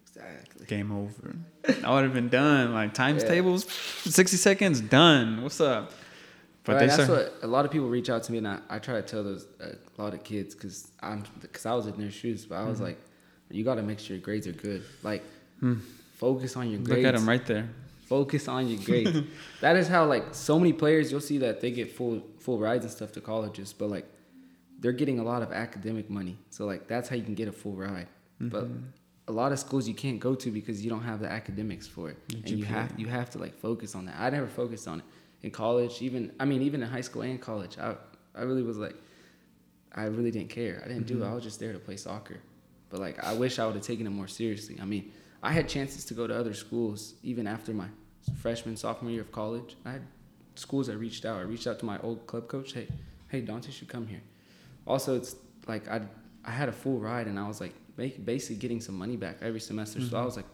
exactly. 0.06 0.66
Game 0.66 0.90
over. 0.90 1.36
I 1.84 1.94
would 1.94 2.04
have 2.04 2.14
been 2.14 2.28
done. 2.28 2.74
Like 2.74 2.94
times 2.94 3.22
yeah. 3.22 3.28
tables, 3.28 3.70
sixty 4.04 4.36
seconds, 4.36 4.80
done. 4.80 5.42
What's 5.42 5.60
up? 5.60 5.92
But 6.68 6.74
right, 6.74 6.86
that's 6.86 7.04
start... 7.04 7.08
what 7.08 7.34
a 7.42 7.46
lot 7.46 7.64
of 7.64 7.70
people 7.70 7.88
reach 7.88 8.10
out 8.10 8.22
to 8.24 8.32
me, 8.32 8.38
and 8.38 8.48
I, 8.48 8.58
I 8.68 8.78
try 8.78 8.96
to 8.96 9.02
tell 9.02 9.24
those 9.24 9.46
uh, 9.58 9.70
a 9.96 10.02
lot 10.02 10.12
of 10.12 10.22
kids 10.22 10.54
because 10.54 10.90
I'm 11.00 11.24
because 11.40 11.64
I 11.64 11.72
was 11.72 11.86
in 11.86 11.96
their 11.96 12.10
shoes, 12.10 12.44
but 12.44 12.56
I 12.56 12.64
was 12.64 12.76
mm-hmm. 12.76 12.88
like, 12.88 12.98
you 13.50 13.64
got 13.64 13.76
to 13.76 13.82
make 13.82 13.98
sure 13.98 14.16
your 14.16 14.22
grades 14.22 14.46
are 14.46 14.52
good. 14.52 14.82
Like, 15.02 15.24
mm. 15.62 15.80
focus 16.16 16.56
on 16.56 16.68
your 16.68 16.80
grades. 16.80 17.04
Look 17.04 17.14
at 17.14 17.18
them 17.18 17.26
right 17.26 17.46
there. 17.46 17.70
Focus 18.04 18.48
on 18.48 18.68
your 18.68 18.82
grades. 18.84 19.18
that 19.62 19.76
is 19.76 19.88
how 19.88 20.04
like 20.04 20.34
so 20.34 20.58
many 20.58 20.74
players 20.74 21.10
you'll 21.10 21.22
see 21.22 21.38
that 21.38 21.62
they 21.62 21.70
get 21.70 21.90
full 21.90 22.20
full 22.48 22.58
rides 22.58 22.82
and 22.82 22.90
stuff 22.90 23.12
to 23.12 23.20
colleges, 23.20 23.74
but 23.74 23.90
like 23.90 24.06
they're 24.78 24.98
getting 25.02 25.18
a 25.18 25.22
lot 25.22 25.42
of 25.42 25.52
academic 25.52 26.08
money. 26.08 26.38
So 26.48 26.64
like 26.64 26.88
that's 26.88 27.06
how 27.10 27.16
you 27.16 27.22
can 27.22 27.34
get 27.34 27.46
a 27.46 27.52
full 27.52 27.74
ride. 27.74 28.08
Mm-hmm. 28.40 28.48
But 28.48 28.68
a 29.30 29.32
lot 29.32 29.52
of 29.52 29.58
schools 29.58 29.86
you 29.86 29.92
can't 29.92 30.18
go 30.18 30.34
to 30.34 30.50
because 30.50 30.82
you 30.82 30.88
don't 30.88 31.02
have 31.02 31.20
the 31.20 31.30
academics 31.30 31.86
for 31.86 32.08
it, 32.08 32.16
and 32.32 32.48
you 32.48 32.64
have 32.64 32.90
you 32.96 33.06
have 33.06 33.28
to 33.34 33.38
like 33.38 33.54
focus 33.54 33.94
on 33.94 34.06
that. 34.06 34.14
I 34.18 34.30
never 34.30 34.46
focused 34.46 34.88
on 34.88 35.00
it 35.00 35.04
in 35.42 35.50
college, 35.50 36.00
even 36.00 36.32
I 36.40 36.46
mean 36.46 36.62
even 36.62 36.82
in 36.82 36.88
high 36.88 37.02
school 37.02 37.20
and 37.20 37.38
college. 37.38 37.76
I 37.78 37.96
I 38.34 38.44
really 38.44 38.62
was 38.62 38.78
like, 38.78 38.96
I 39.94 40.04
really 40.04 40.30
didn't 40.30 40.48
care. 40.48 40.80
I 40.82 40.88
didn't 40.88 41.04
mm-hmm. 41.04 41.18
do 41.18 41.18
it. 41.18 41.24
Mm-hmm. 41.24 41.32
I 41.32 41.34
was 41.34 41.44
just 41.44 41.60
there 41.60 41.74
to 41.74 41.78
play 41.78 41.98
soccer. 41.98 42.38
But 42.88 43.00
like 43.00 43.22
I 43.22 43.34
wish 43.34 43.58
I 43.58 43.66
would 43.66 43.74
have 43.74 43.84
taken 43.84 44.06
it 44.06 44.14
more 44.20 44.28
seriously. 44.40 44.78
I 44.80 44.86
mean, 44.86 45.12
I 45.42 45.52
had 45.52 45.68
chances 45.68 46.06
to 46.06 46.14
go 46.14 46.26
to 46.26 46.34
other 46.34 46.54
schools 46.54 47.12
even 47.22 47.46
after 47.46 47.74
my 47.74 47.88
freshman 48.40 48.74
sophomore 48.74 49.12
year 49.12 49.20
of 49.20 49.32
college. 49.32 49.76
I 49.84 49.90
had 49.96 50.04
schools 50.58 50.88
that 50.88 50.98
reached 50.98 51.24
out. 51.24 51.38
I 51.38 51.42
reached 51.42 51.66
out 51.66 51.78
to 51.80 51.84
my 51.84 51.98
old 52.00 52.26
club 52.26 52.48
coach. 52.48 52.72
Hey, 52.72 52.88
hey, 53.28 53.40
Dante 53.40 53.70
should 53.70 53.88
come 53.88 54.06
here. 54.06 54.22
Also, 54.86 55.16
it's 55.16 55.36
like 55.66 55.88
I 55.88 56.02
I 56.44 56.50
had 56.50 56.68
a 56.68 56.72
full 56.72 56.98
ride, 56.98 57.26
and 57.26 57.38
I 57.38 57.46
was 57.46 57.60
like, 57.60 57.74
make, 57.96 58.24
basically 58.24 58.56
getting 58.56 58.80
some 58.80 58.96
money 58.96 59.16
back 59.16 59.36
every 59.42 59.60
semester. 59.60 59.98
Mm-hmm. 59.98 60.08
So 60.08 60.16
I 60.16 60.20
mm-hmm. 60.20 60.26
was 60.26 60.36
like, 60.36 60.46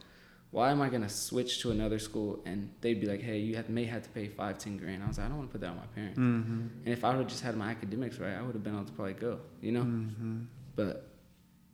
why 0.50 0.70
am 0.70 0.80
I 0.80 0.88
gonna 0.88 1.08
switch 1.08 1.60
to 1.62 1.72
another 1.72 1.98
school 1.98 2.40
and 2.46 2.70
they'd 2.80 3.00
be 3.00 3.08
like, 3.08 3.20
hey, 3.20 3.38
you 3.38 3.56
have, 3.56 3.68
may 3.68 3.84
have 3.86 4.04
to 4.04 4.08
pay 4.10 4.28
five, 4.28 4.56
ten 4.58 4.76
grand. 4.76 5.02
I 5.02 5.08
was 5.08 5.18
like, 5.18 5.26
I 5.26 5.28
don't 5.28 5.38
want 5.38 5.50
to 5.50 5.52
put 5.52 5.60
that 5.62 5.70
on 5.70 5.76
my 5.76 5.86
parents. 5.94 6.16
Mm-hmm. 6.16 6.66
And 6.84 6.88
if 6.88 7.04
I 7.04 7.16
would 7.16 7.28
just 7.28 7.42
had 7.42 7.56
my 7.56 7.70
academics 7.70 8.18
right, 8.18 8.34
I 8.34 8.42
would 8.42 8.54
have 8.54 8.62
been 8.62 8.74
able 8.74 8.84
to 8.84 8.92
probably 8.92 9.14
go, 9.14 9.40
you 9.60 9.72
know. 9.72 9.82
Mm-hmm. 9.82 10.42
But 10.76 11.08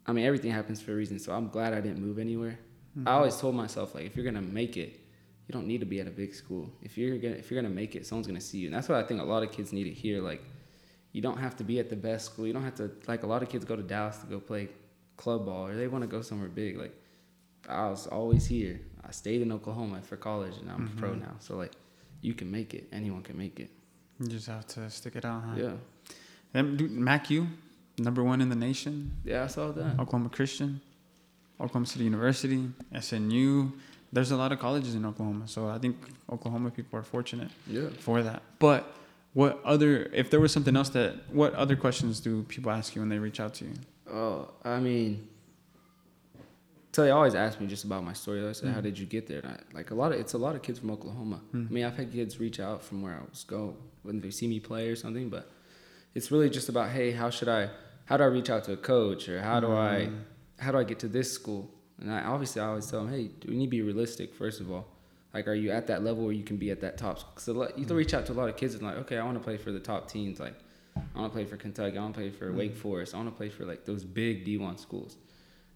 I 0.07 0.13
mean, 0.13 0.25
everything 0.25 0.51
happens 0.51 0.81
for 0.81 0.93
a 0.93 0.95
reason. 0.95 1.19
So 1.19 1.33
I'm 1.35 1.49
glad 1.49 1.75
I 1.75 1.81
didn't 1.83 2.01
move 2.01 2.19
anywhere. 2.19 2.59
I 2.59 2.99
mm-hmm. 2.99 3.09
always 3.09 3.37
told 3.37 3.55
myself 3.55 3.95
like, 3.95 4.07
if 4.07 4.17
you're 4.17 4.25
gonna 4.25 4.41
make 4.41 4.79
it, 4.79 5.00
you 5.51 5.53
don't 5.53 5.67
need 5.67 5.81
to 5.81 5.87
be 5.87 5.99
at 5.99 6.07
a 6.07 6.13
big 6.13 6.33
school. 6.33 6.71
If 6.81 6.97
you're 6.97 7.19
gonna 7.19 7.35
if 7.35 7.51
you're 7.51 7.61
gonna 7.61 7.75
make 7.75 7.97
it, 7.97 8.07
someone's 8.07 8.29
gonna 8.29 8.41
see 8.41 8.59
you. 8.59 8.67
And 8.69 8.77
that's 8.77 8.89
what 8.89 8.99
I 8.99 9.03
think 9.03 9.21
a 9.21 9.25
lot 9.25 9.43
of 9.43 9.51
kids 9.51 9.73
need 9.73 9.83
to 9.83 9.91
hear. 9.91 10.23
Like, 10.23 10.45
you 11.11 11.21
don't 11.21 11.39
have 11.39 11.57
to 11.57 11.65
be 11.65 11.81
at 11.81 11.91
the 11.91 11.97
best 11.97 12.27
school. 12.27 12.47
You 12.47 12.53
don't 12.53 12.63
have 12.63 12.77
to 12.77 12.89
like 13.09 13.25
a 13.25 13.27
lot 13.27 13.43
of 13.43 13.49
kids 13.49 13.65
go 13.65 13.75
to 13.75 13.83
Dallas 13.83 14.19
to 14.19 14.27
go 14.27 14.39
play 14.39 14.69
club 15.17 15.47
ball 15.47 15.67
or 15.67 15.75
they 15.75 15.89
want 15.89 16.03
to 16.03 16.07
go 16.07 16.23
somewhere 16.23 16.49
big. 16.49 16.79
Like 16.79 16.95
I 17.69 17.89
was 17.89 18.07
always 18.07 18.47
here. 18.47 18.81
I 19.05 19.11
stayed 19.11 19.43
in 19.43 19.51
Oklahoma 19.51 20.01
for 20.03 20.17
college 20.17 20.57
and 20.59 20.71
I'm 20.71 20.87
mm-hmm. 20.87 20.99
pro 21.01 21.15
now. 21.15 21.35
So 21.41 21.57
like 21.57 21.73
you 22.21 22.35
can 22.35 22.49
make 22.49 22.73
it. 22.73 22.87
Anyone 22.93 23.23
can 23.25 23.37
make 23.37 23.59
it. 23.59 23.71
You 24.21 24.29
just 24.29 24.47
have 24.47 24.69
to 24.69 24.89
stick 24.89 25.17
it 25.17 25.25
out, 25.25 25.43
huh? 25.45 25.55
Yeah. 25.57 25.73
And 26.55 26.79
dude, 26.79 26.93
MACU, 26.93 27.49
number 27.99 28.23
one 28.23 28.41
in 28.41 28.51
the 28.51 28.61
nation. 28.69 29.17
Yeah, 29.25 29.43
I 29.43 29.49
saw 29.49 29.73
that. 29.73 29.99
Oklahoma 29.99 30.29
Christian, 30.29 30.81
Oklahoma 31.61 31.87
City 31.87 32.05
University, 32.05 32.69
SNU. 32.95 33.73
There's 34.13 34.33
a 34.33 34.37
lot 34.37 34.51
of 34.51 34.59
colleges 34.59 34.95
in 34.95 35.05
Oklahoma, 35.07 35.47
so 35.47 35.69
I 35.69 35.79
think 35.79 35.97
Oklahoma 36.31 36.71
people 36.71 36.99
are 36.99 37.03
fortunate 37.03 37.51
yeah. 37.67 37.89
for 37.99 38.23
that. 38.23 38.43
But 38.59 38.93
what 39.35 39.61
other, 39.65 40.11
if 40.13 40.31
there 40.31 40.41
was 40.41 40.53
something 40.53 40.77
else 40.77 40.89
that, 40.91 41.15
what 41.31 41.55
other 41.55 41.77
questions 41.77 42.19
do 42.19 42.43
people 42.45 42.73
ask 42.73 42.97
you 42.97 43.03
when 43.03 43.09
they 43.09 43.19
reach 43.19 43.39
out 43.39 43.55
to 43.55 43.67
you? 43.67 43.75
Oh, 44.13 44.51
I 44.65 44.81
mean, 44.81 45.29
so 46.93 47.05
they 47.05 47.11
always 47.11 47.37
ask 47.37 47.61
me 47.61 47.69
just 47.69 47.85
about 47.85 48.03
my 48.03 48.13
story. 48.13 48.41
They 48.41 48.53
say, 48.53 48.67
mm-hmm. 48.67 48.75
"How 48.75 48.81
did 48.81 48.99
you 48.99 49.07
get 49.07 49.29
there?" 49.29 49.43
I, 49.45 49.77
like 49.77 49.93
a 49.93 49.95
lot 49.95 50.11
of 50.11 50.19
it's 50.19 50.33
a 50.33 50.39
lot 50.39 50.57
of 50.57 50.63
kids 50.63 50.81
from 50.81 50.91
Oklahoma. 50.91 51.41
Mm-hmm. 51.55 51.67
I 51.69 51.73
mean, 51.73 51.85
I've 51.85 51.97
had 51.97 52.13
kids 52.13 52.41
reach 52.41 52.59
out 52.59 52.83
from 52.83 53.03
where 53.03 53.15
I 53.15 53.21
was 53.31 53.45
go 53.45 53.77
when 54.03 54.21
they 54.21 54.31
see 54.31 54.49
me 54.49 54.59
play 54.59 54.89
or 54.89 54.97
something, 54.97 55.29
but 55.29 55.49
it's 56.15 56.33
really 56.33 56.51
just 56.51 56.69
about, 56.69 56.91
hey, 56.91 57.13
how 57.13 57.31
should 57.31 57.49
I, 57.49 57.71
how 58.07 58.17
do 58.17 58.25
I 58.25 58.27
reach 58.27 58.51
out 58.51 58.65
to 58.65 58.73
a 58.73 58.77
coach, 58.77 59.29
or 59.29 59.41
how 59.41 59.61
do 59.61 59.69
mm-hmm. 59.69 60.17
I, 60.59 60.65
how 60.65 60.73
do 60.73 60.79
I 60.79 60.85
get 60.85 60.99
to 61.01 61.09
this 61.09 61.33
school? 61.33 61.71
And 62.01 62.13
I 62.13 62.23
obviously 62.23 62.63
I 62.63 62.67
always 62.67 62.91
tell 62.91 63.05
them, 63.05 63.13
hey, 63.13 63.31
we 63.47 63.57
need 63.57 63.67
to 63.67 63.71
be 63.71 63.83
realistic 63.83 64.35
first 64.35 64.61
of 64.61 64.71
all. 64.71 64.87
Like, 65.33 65.47
are 65.47 65.55
you 65.55 65.71
at 65.71 65.87
that 65.87 66.03
level 66.03 66.25
where 66.25 66.33
you 66.33 66.43
can 66.43 66.57
be 66.57 66.71
at 66.71 66.81
that 66.81 66.99
top? 66.99 67.39
So 67.39 67.53
you 67.77 67.87
can 67.87 67.95
mm. 67.95 67.99
reach 67.99 68.15
out 68.15 68.27
to 68.27 68.33
a 68.33 68.35
lot 68.35 68.49
of 68.49 68.57
kids 68.57 68.75
and 68.75 68.83
like, 68.83 68.97
okay, 68.97 69.19
I 69.19 69.25
want 69.25 69.39
to 69.39 69.45
play 69.45 69.57
for 69.57 69.71
the 69.71 69.79
top 69.79 70.11
teams, 70.11 70.41
like 70.41 70.55
I 70.97 71.21
want 71.21 71.33
to 71.33 71.37
play 71.37 71.45
for 71.45 71.57
Kentucky. 71.57 71.97
I 71.97 72.01
want 72.01 72.15
to 72.15 72.21
play 72.21 72.31
for 72.31 72.47
mm-hmm. 72.47 72.59
Wake 72.59 72.77
Forest. 72.77 73.15
I 73.15 73.19
want 73.19 73.29
to 73.29 73.35
play 73.35 73.49
for 73.49 73.65
like 73.65 73.85
those 73.85 74.05
big 74.05 74.45
D1 74.45 74.79
schools. 74.79 75.17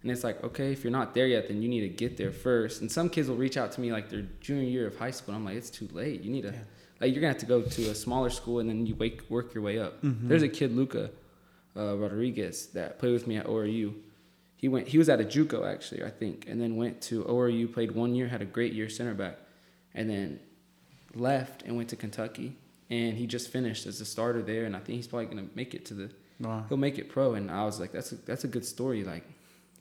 And 0.02 0.10
it's 0.10 0.22
like, 0.22 0.42
okay, 0.44 0.72
if 0.72 0.84
you're 0.84 0.90
not 0.90 1.14
there 1.14 1.26
yet, 1.26 1.48
then 1.48 1.62
you 1.62 1.68
need 1.68 1.80
to 1.80 1.88
get 1.88 2.16
there 2.16 2.30
first. 2.30 2.82
And 2.82 2.92
some 2.92 3.08
kids 3.08 3.28
will 3.28 3.36
reach 3.36 3.56
out 3.56 3.72
to 3.72 3.80
me 3.80 3.90
like 3.90 4.10
their 4.10 4.26
junior 4.40 4.68
year 4.68 4.86
of 4.86 4.98
high 4.98 5.10
school. 5.10 5.34
And 5.34 5.40
I'm 5.40 5.46
like, 5.46 5.56
it's 5.56 5.70
too 5.70 5.88
late. 5.92 6.22
You 6.22 6.30
need 6.30 6.42
to, 6.42 6.50
yeah. 6.50 6.58
like, 7.00 7.12
you're 7.12 7.22
gonna 7.22 7.32
have 7.32 7.40
to 7.40 7.46
go 7.46 7.62
to 7.62 7.90
a 7.90 7.94
smaller 7.94 8.28
school 8.28 8.58
and 8.58 8.68
then 8.68 8.86
you 8.86 8.94
wake, 8.96 9.22
work 9.30 9.54
your 9.54 9.62
way 9.62 9.78
up. 9.78 10.02
Mm-hmm. 10.02 10.28
There's 10.28 10.42
a 10.42 10.48
kid, 10.48 10.76
Luca 10.76 11.10
uh, 11.74 11.96
Rodriguez, 11.96 12.66
that 12.74 12.98
played 12.98 13.12
with 13.12 13.26
me 13.26 13.38
at 13.38 13.46
ORU. 13.46 13.94
He 14.64 14.68
went, 14.68 14.88
he 14.88 14.96
was 14.96 15.08
at 15.08 15.20
a 15.20 15.24
JUCO 15.24 15.70
actually, 15.70 16.02
I 16.04 16.10
think, 16.10 16.46
and 16.48 16.58
then 16.58 16.76
went 16.76 17.02
to 17.02 17.24
ORU, 17.24 17.70
played 17.70 17.92
one 17.92 18.14
year, 18.14 18.28
had 18.28 18.40
a 18.40 18.46
great 18.46 18.72
year 18.72 18.88
center 18.88 19.12
back, 19.12 19.36
and 19.92 20.08
then 20.08 20.40
left 21.14 21.62
and 21.64 21.76
went 21.76 21.90
to 21.90 21.96
Kentucky 21.96 22.56
and 22.90 23.16
he 23.16 23.26
just 23.26 23.50
finished 23.50 23.86
as 23.86 24.00
a 24.00 24.04
starter 24.04 24.42
there, 24.42 24.64
and 24.64 24.76
I 24.76 24.78
think 24.78 24.96
he's 24.96 25.06
probably 25.06 25.26
gonna 25.26 25.48
make 25.54 25.74
it 25.74 25.84
to 25.86 25.94
the. 25.94 26.10
Wow. 26.40 26.64
He'll 26.68 26.78
make 26.78 26.98
it 26.98 27.08
pro, 27.08 27.34
and 27.34 27.50
I 27.50 27.64
was 27.64 27.80
like, 27.80 27.92
that's 27.92 28.12
a, 28.12 28.16
that's 28.16 28.44
a 28.44 28.48
good 28.48 28.64
story. 28.64 29.04
Like, 29.04 29.24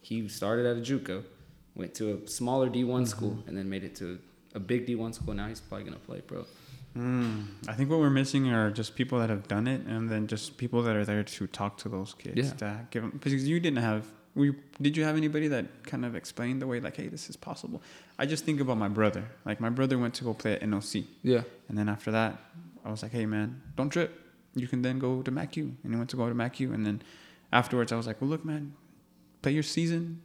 he 0.01 0.27
started 0.27 0.65
at 0.65 0.77
a 0.77 0.81
JUCO, 0.81 1.23
went 1.75 1.93
to 1.95 2.13
a 2.13 2.27
smaller 2.27 2.69
D 2.69 2.83
one 2.83 3.03
mm-hmm. 3.03 3.09
school, 3.09 3.43
and 3.47 3.57
then 3.57 3.69
made 3.69 3.83
it 3.83 3.95
to 3.97 4.19
a 4.53 4.59
big 4.59 4.85
D 4.85 4.95
one 4.95 5.13
school. 5.13 5.33
Now 5.33 5.47
he's 5.47 5.59
probably 5.59 5.85
gonna 5.85 5.97
play 5.97 6.21
pro. 6.21 6.45
Mm, 6.95 7.47
I 7.67 7.73
think 7.73 7.89
what 7.89 7.99
we're 7.99 8.11
missing 8.11 8.51
are 8.51 8.69
just 8.69 8.95
people 8.95 9.19
that 9.19 9.29
have 9.29 9.47
done 9.47 9.67
it, 9.67 9.81
and 9.85 10.09
then 10.09 10.27
just 10.27 10.57
people 10.57 10.83
that 10.83 10.95
are 10.95 11.05
there 11.05 11.23
to 11.23 11.47
talk 11.47 11.77
to 11.79 11.89
those 11.89 12.13
kids. 12.13 12.37
Yeah. 12.37 12.53
To 12.57 12.87
give 12.91 13.01
them 13.01 13.11
because 13.11 13.47
you 13.47 13.59
didn't 13.59 13.83
have. 13.83 14.07
We 14.35 14.53
did 14.81 14.97
you 14.97 15.03
have 15.03 15.15
anybody 15.15 15.47
that 15.49 15.83
kind 15.83 16.03
of 16.05 16.15
explained 16.15 16.61
the 16.61 16.67
way 16.67 16.79
like, 16.79 16.97
hey, 16.97 17.07
this 17.07 17.29
is 17.29 17.35
possible? 17.35 17.81
I 18.17 18.25
just 18.25 18.45
think 18.45 18.59
about 18.59 18.77
my 18.77 18.87
brother. 18.87 19.25
Like 19.45 19.59
my 19.59 19.69
brother 19.69 19.97
went 19.99 20.15
to 20.15 20.23
go 20.23 20.33
play 20.33 20.53
at 20.53 20.61
NOC, 20.61 21.05
Yeah. 21.21 21.43
and 21.69 21.77
then 21.77 21.87
after 21.87 22.11
that, 22.11 22.39
I 22.83 22.89
was 22.89 23.03
like, 23.03 23.11
hey 23.11 23.25
man, 23.27 23.61
don't 23.75 23.89
trip. 23.89 24.19
You 24.55 24.67
can 24.67 24.81
then 24.81 24.97
go 24.99 25.21
to 25.21 25.31
MacU, 25.31 25.71
and 25.83 25.93
he 25.93 25.95
went 25.95 26.09
to 26.11 26.15
go 26.17 26.27
to 26.29 26.35
MacU, 26.35 26.73
and 26.73 26.85
then 26.85 27.01
afterwards, 27.51 27.91
I 27.91 27.95
was 27.95 28.07
like, 28.07 28.21
well, 28.21 28.29
look, 28.29 28.43
man, 28.45 28.73
play 29.43 29.51
your 29.51 29.63
season, 29.63 30.21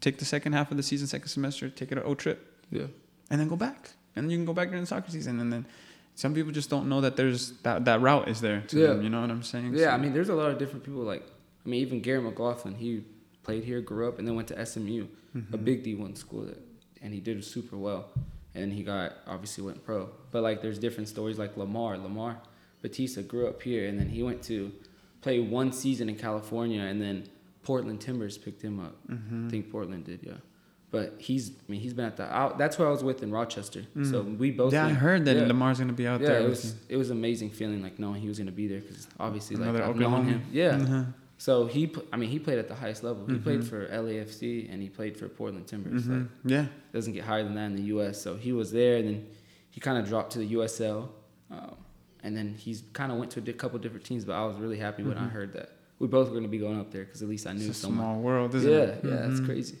take 0.00 0.18
the 0.18 0.24
second 0.24 0.52
half 0.52 0.70
of 0.70 0.76
the 0.76 0.82
season, 0.82 1.06
second 1.06 1.28
semester, 1.28 1.68
take 1.70 1.90
it 1.92 1.98
a 1.98 2.02
O 2.04 2.14
trip 2.14 2.62
Yeah. 2.70 2.86
and 3.30 3.40
then 3.40 3.48
go 3.48 3.56
back. 3.56 3.90
And 4.16 4.26
then 4.26 4.30
you 4.30 4.36
can 4.38 4.44
go 4.44 4.52
back 4.52 4.68
during 4.68 4.82
the 4.82 4.86
soccer 4.86 5.10
season. 5.10 5.40
And 5.40 5.52
then 5.52 5.66
some 6.14 6.34
people 6.34 6.52
just 6.52 6.70
don't 6.70 6.88
know 6.88 7.00
that 7.00 7.16
there's 7.16 7.52
that, 7.62 7.84
that 7.86 8.00
route 8.00 8.28
is 8.28 8.40
there 8.40 8.60
to 8.68 8.78
Yeah. 8.78 8.86
them. 8.88 9.02
You 9.02 9.08
know 9.10 9.20
what 9.22 9.30
I'm 9.30 9.42
saying? 9.42 9.74
Yeah, 9.74 9.84
So- 9.86 9.90
I 9.90 9.96
mean, 9.98 10.12
there's 10.12 10.28
a 10.28 10.34
lot 10.34 10.50
of 10.52 10.58
different 10.58 10.84
people. 10.84 11.00
Like, 11.02 11.22
I 11.64 11.68
mean, 11.68 11.80
even 11.80 12.00
Gary 12.00 12.20
McLaughlin, 12.22 12.74
he 12.74 13.02
played 13.44 13.64
here, 13.64 13.80
grew 13.80 14.08
up, 14.08 14.18
and 14.18 14.26
then 14.26 14.34
went 14.34 14.48
to 14.48 14.66
SMU, 14.66 15.06
Mm-hmm. 15.36 15.52
a 15.54 15.58
big 15.58 15.82
D1 15.84 16.16
school, 16.16 16.42
that, 16.46 16.60
and 17.02 17.12
he 17.12 17.18
did 17.20 17.44
super 17.44 17.76
well. 17.76 18.06
And 18.54 18.72
he 18.72 18.84
got 18.84 19.14
obviously 19.26 19.64
went 19.64 19.84
pro. 19.84 20.08
But 20.30 20.42
like, 20.44 20.62
there's 20.62 20.78
different 20.78 21.08
stories. 21.08 21.38
Like 21.40 21.56
Lamar, 21.56 21.98
Lamar 21.98 22.38
Batista 22.82 23.20
grew 23.22 23.48
up 23.48 23.60
here, 23.60 23.88
and 23.88 23.98
then 23.98 24.08
he 24.08 24.22
went 24.22 24.42
to 24.44 24.70
play 25.22 25.40
one 25.40 25.72
season 25.72 26.08
in 26.08 26.14
California, 26.16 26.82
and 26.82 27.02
then 27.02 27.24
Portland 27.64 28.00
Timbers 28.00 28.38
picked 28.38 28.62
him 28.62 28.78
up. 28.78 28.94
Mm-hmm. 29.08 29.46
I 29.48 29.50
think 29.50 29.70
Portland 29.72 30.04
did, 30.04 30.20
yeah. 30.22 30.34
But 30.92 31.14
he's, 31.18 31.50
I 31.50 31.52
mean, 31.72 31.80
he's 31.80 31.94
been 31.94 32.04
at 32.04 32.16
the. 32.16 32.32
out 32.32 32.56
that's 32.56 32.78
where 32.78 32.86
I 32.86 32.92
was 32.92 33.02
with 33.02 33.24
in 33.24 33.32
Rochester. 33.32 33.82
So 34.04 34.22
we 34.22 34.52
both. 34.52 34.72
Mm. 34.72 34.76
yeah, 34.76 34.86
I 34.86 34.90
heard 34.90 35.24
that 35.24 35.36
yeah. 35.36 35.46
Lamar's 35.46 35.78
going 35.78 35.88
to 35.88 35.94
be 35.94 36.06
out 36.06 36.20
Yeah, 36.20 36.28
there. 36.28 36.40
Yeah, 36.40 36.46
it 36.46 36.48
was 36.48 36.76
it 36.88 36.96
was 36.96 37.10
amazing 37.10 37.50
feeling 37.50 37.82
like 37.82 37.98
knowing 37.98 38.20
he 38.22 38.28
was 38.28 38.38
gonna 38.38 38.52
be 38.52 38.68
there 38.68 38.78
because 38.80 39.08
obviously 39.18 39.56
like 39.56 39.74
I've 39.82 39.96
known 39.96 40.26
him. 40.26 40.42
Yeah. 40.52 40.78
you. 40.78 41.06
So 41.38 41.66
he, 41.66 41.92
I 42.12 42.16
mean, 42.16 42.30
he 42.30 42.38
played 42.38 42.58
at 42.58 42.68
the 42.68 42.74
highest 42.74 43.02
level. 43.02 43.26
He 43.26 43.34
Mhm. 43.34 43.42
played 43.42 43.64
for 43.64 43.86
LAFC 43.88 44.68
and 44.72 44.80
he 44.80 44.88
played 44.88 45.16
for 45.16 45.28
Portland 45.28 45.66
Timbers. 45.66 46.04
Mhm. 46.04 46.20
Like 46.20 46.28
Yeah. 46.44 46.66
doesn't 46.92 47.12
get 47.12 47.24
higher 47.24 47.42
than 47.44 47.54
that 47.56 47.66
in 47.66 47.76
the 47.76 47.82
U.S. 47.94 48.20
So 48.22 48.36
he 48.36 48.52
was 48.52 48.70
there, 48.72 48.96
and 48.98 49.06
then 49.08 49.26
he 49.70 49.80
kind 49.80 49.98
of 49.98 50.06
dropped 50.08 50.32
to 50.34 50.38
the 50.38 50.46
USL, 50.46 51.10
um, 51.50 51.74
and 52.22 52.36
then 52.36 52.54
he's 52.56 52.82
kind 52.92 53.10
of 53.12 53.18
went 53.18 53.30
to 53.32 53.40
a 53.40 53.52
couple 53.52 53.78
different 53.80 54.04
teams. 54.06 54.24
But 54.24 54.34
I 54.34 54.44
was 54.46 54.56
really 54.58 54.78
happy 54.78 55.02
when 55.02 55.18
I 55.18 55.26
Mhm. 55.26 55.30
heard 55.30 55.52
that 55.54 55.70
we 55.98 56.06
both 56.06 56.28
were 56.28 56.34
gonna 56.34 56.48
be 56.48 56.58
going 56.58 56.78
up 56.78 56.90
there 56.92 57.04
because 57.04 57.20
at 57.22 57.28
least 57.28 57.46
I 57.46 57.52
knew 57.52 57.68
It's 57.68 57.78
a 57.78 57.80
someone. 57.82 57.98
small 58.04 58.20
world, 58.22 58.54
isn't 58.54 58.70
yeah, 58.70 58.78
it? 58.78 59.04
yeah, 59.04 59.28
it's 59.28 59.40
Mhm. 59.40 59.44
crazy. 59.46 59.78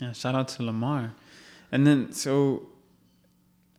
Yeah, 0.00 0.12
shout 0.12 0.34
out 0.34 0.48
to 0.48 0.62
Lamar. 0.64 1.14
And 1.72 1.86
then, 1.86 2.12
so 2.12 2.68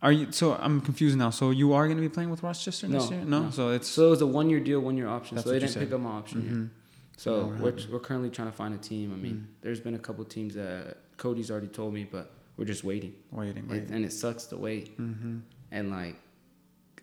are 0.01 0.11
you? 0.11 0.31
So 0.31 0.55
I'm 0.55 0.81
confused 0.81 1.17
now. 1.17 1.29
So 1.31 1.49
you 1.51 1.73
are 1.73 1.85
going 1.87 1.97
to 1.97 2.01
be 2.01 2.09
playing 2.09 2.29
with 2.29 2.43
Rochester 2.43 2.87
next 2.87 3.09
No, 3.09 3.15
year? 3.17 3.25
No. 3.25 3.41
no. 3.43 3.49
So 3.51 3.69
it's 3.69 3.87
So 3.87 4.07
it 4.07 4.09
was 4.11 4.21
a 4.21 4.27
one-year 4.27 4.59
deal, 4.59 4.79
one-year 4.79 5.07
option. 5.07 5.35
That's 5.35 5.45
so 5.47 5.51
they 5.53 5.59
didn't 5.59 5.71
said. 5.71 5.83
pick 5.83 5.93
up 5.93 6.01
my 6.01 6.11
option. 6.11 6.41
Mhm. 6.41 6.69
So 7.17 7.31
Now 7.31 7.47
we're 7.63 7.71
we're, 7.71 7.77
we're 7.93 7.99
currently 7.99 8.29
trying 8.29 8.49
to 8.49 8.55
find 8.55 8.73
a 8.73 8.77
team. 8.77 9.11
I 9.11 9.15
mean, 9.17 9.33
Mm. 9.35 9.61
there's 9.61 9.79
been 9.79 9.95
a 9.95 9.99
couple 9.99 10.23
teams 10.25 10.53
that 10.55 10.97
Cody's 11.17 11.49
already 11.49 11.67
told 11.67 11.93
me, 11.93 12.07
but 12.09 12.31
we're 12.57 12.65
just 12.65 12.83
waiting. 12.83 13.13
waiting, 13.31 13.63
It, 13.65 13.69
waiting. 13.71 13.91
and 13.91 14.05
it 14.05 14.13
sucks 14.13 14.45
to 14.47 14.57
wait. 14.57 14.89
hmm 14.97 15.37
And 15.71 15.89
like, 15.89 16.15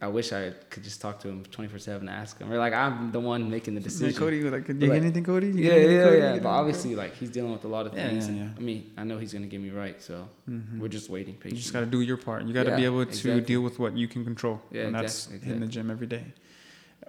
I 0.04 0.08
wish 0.08 0.34
I 0.34 0.50
could 0.68 0.84
just 0.84 1.00
talk 1.00 1.18
to 1.20 1.28
him 1.28 1.44
24 1.50 1.78
seven, 1.78 2.08
ask 2.10 2.38
him. 2.38 2.52
Or 2.52 2.58
like, 2.58 2.74
I'm 2.74 3.10
the 3.10 3.20
one 3.20 3.50
making 3.50 3.74
the 3.74 3.80
decision. 3.80 4.12
Yeah, 4.12 4.18
Cody, 4.18 4.42
like, 4.42 4.66
did 4.66 4.82
you 4.82 4.88
like- 4.88 4.96
get 4.98 5.02
anything, 5.02 5.24
Cody? 5.24 5.46
You 5.46 5.52
Yeah, 5.54 5.62
get 5.62 5.64
yeah, 5.64 5.76
anything, 5.76 5.96
yeah. 5.96 6.04
Cody? 6.04 6.16
You 6.16 6.32
get 6.34 6.42
But 6.42 6.48
obviously, 6.50 6.94
like, 6.94 7.12
he's 7.16 7.30
dealing 7.30 7.52
with 7.52 7.64
a 7.64 7.68
lot 7.68 7.86
of 7.86 7.94
Yeah, 7.94 8.08
things. 8.08 8.24
yeah, 8.26 8.30
and, 8.32 8.38
yeah. 8.40 8.58
I 8.58 8.60
mean, 8.60 8.90
I 8.98 9.04
know 9.04 9.16
he's 9.16 9.32
gonna 9.32 9.46
get 9.46 9.60
me 9.62 9.70
right. 9.70 10.02
So 10.02 10.28
Mhm. 10.50 10.78
we're 10.80 10.88
just 10.98 11.08
waiting 11.08 11.36
You 11.42 11.52
just 11.52 11.72
got 11.72 11.80
to 11.80 11.86
do 11.86 12.02
your 12.02 12.18
part. 12.18 12.44
You 12.44 12.52
got 12.52 12.64
to 12.64 12.70
Yeah, 12.72 12.76
be 12.76 12.84
able 12.84 13.02
to 13.06 13.08
exactly. 13.10 13.40
deal 13.40 13.62
with 13.62 13.78
what 13.78 13.96
you 13.96 14.06
can 14.06 14.24
control. 14.24 14.60
Yeah, 14.70 14.82
and 14.82 14.94
that's 14.94 15.26
exactly, 15.26 15.46
hitting 15.46 15.60
the 15.62 15.72
gym 15.76 15.90
every 15.90 16.06
day. 16.06 16.24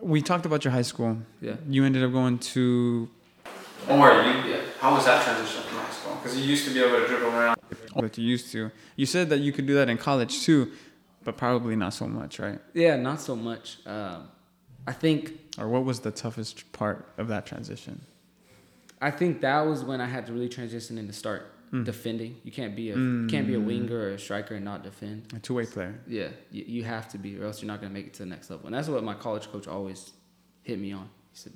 We 0.02 0.22
talked 0.22 0.46
about 0.46 0.64
your 0.64 0.72
high 0.72 0.88
school. 0.94 1.18
yeah. 1.42 1.56
You 1.68 1.84
ended 1.84 2.02
up 2.04 2.14
going 2.14 2.38
to. 2.56 3.10
Don't. 3.88 4.00
You, 4.00 4.52
yeah. 4.52 4.62
How 4.80 4.96
was 4.96 5.04
that 5.06 5.24
transition 5.26 5.62
from 5.68 5.78
high 5.80 5.92
school? 5.92 6.16
Because 6.22 6.38
you 6.40 6.46
used 6.46 6.66
to 6.68 6.74
be 6.74 6.80
able 6.80 6.98
to 7.02 7.08
dribble 7.08 7.28
around. 7.28 7.56
That 7.98 8.18
you 8.18 8.26
used 8.26 8.52
to. 8.54 8.72
You 8.96 9.06
said 9.06 9.30
that 9.32 9.40
you 9.40 9.52
could 9.52 9.68
do 9.68 9.76
that 9.76 9.90
in 9.90 9.98
college 9.98 10.42
too, 10.44 10.72
but 11.26 11.36
probably 11.36 11.76
not 11.76 11.94
so 11.94 12.08
much, 12.08 12.40
right? 12.40 12.60
Yeah, 12.74 12.96
not 12.96 13.20
so 13.20 13.36
much. 13.36 13.80
Um, 13.86 14.30
I 14.88 14.94
think 14.94 15.34
Or 15.58 15.68
what 15.68 15.84
was 15.84 16.00
the 16.02 16.12
toughest 16.12 16.72
part 16.72 17.08
of 17.18 17.28
that 17.28 17.46
transition? 17.46 18.02
I 19.02 19.12
think 19.12 19.42
that 19.42 19.62
was 19.62 19.84
when 19.84 20.00
I 20.00 20.06
had 20.06 20.26
to 20.28 20.34
really 20.34 20.48
transition 20.50 20.98
into 20.98 21.12
start 21.14 21.52
Mm. 21.72 21.84
defending. 21.84 22.36
You 22.44 22.52
can't 22.52 22.76
be 22.76 22.92
a 22.92 22.96
you 22.96 23.28
can't 23.28 23.48
be 23.48 23.56
a 23.56 23.60
Mm. 23.60 23.66
winger 23.66 23.98
or 23.98 24.10
a 24.12 24.20
striker 24.20 24.54
and 24.56 24.64
not 24.64 24.84
defend. 24.84 25.34
A 25.36 25.40
two-way 25.40 25.66
player. 25.66 25.96
Yeah, 26.08 26.30
you, 26.52 26.64
you 26.76 26.84
have 26.84 27.10
to 27.10 27.18
be, 27.18 27.38
or 27.40 27.46
else 27.46 27.62
you're 27.62 27.68
not 27.68 27.82
gonna 27.82 27.94
make 27.94 28.06
it 28.06 28.14
to 28.14 28.20
the 28.24 28.30
next 28.30 28.50
level. 28.52 28.68
And 28.68 28.76
that's 28.76 28.88
what 28.88 29.04
my 29.04 29.16
college 29.16 29.48
coach 29.52 29.68
always 29.68 30.14
hit 30.62 30.80
me 30.80 30.92
on. 30.94 31.10
He 31.32 31.38
said, 31.44 31.54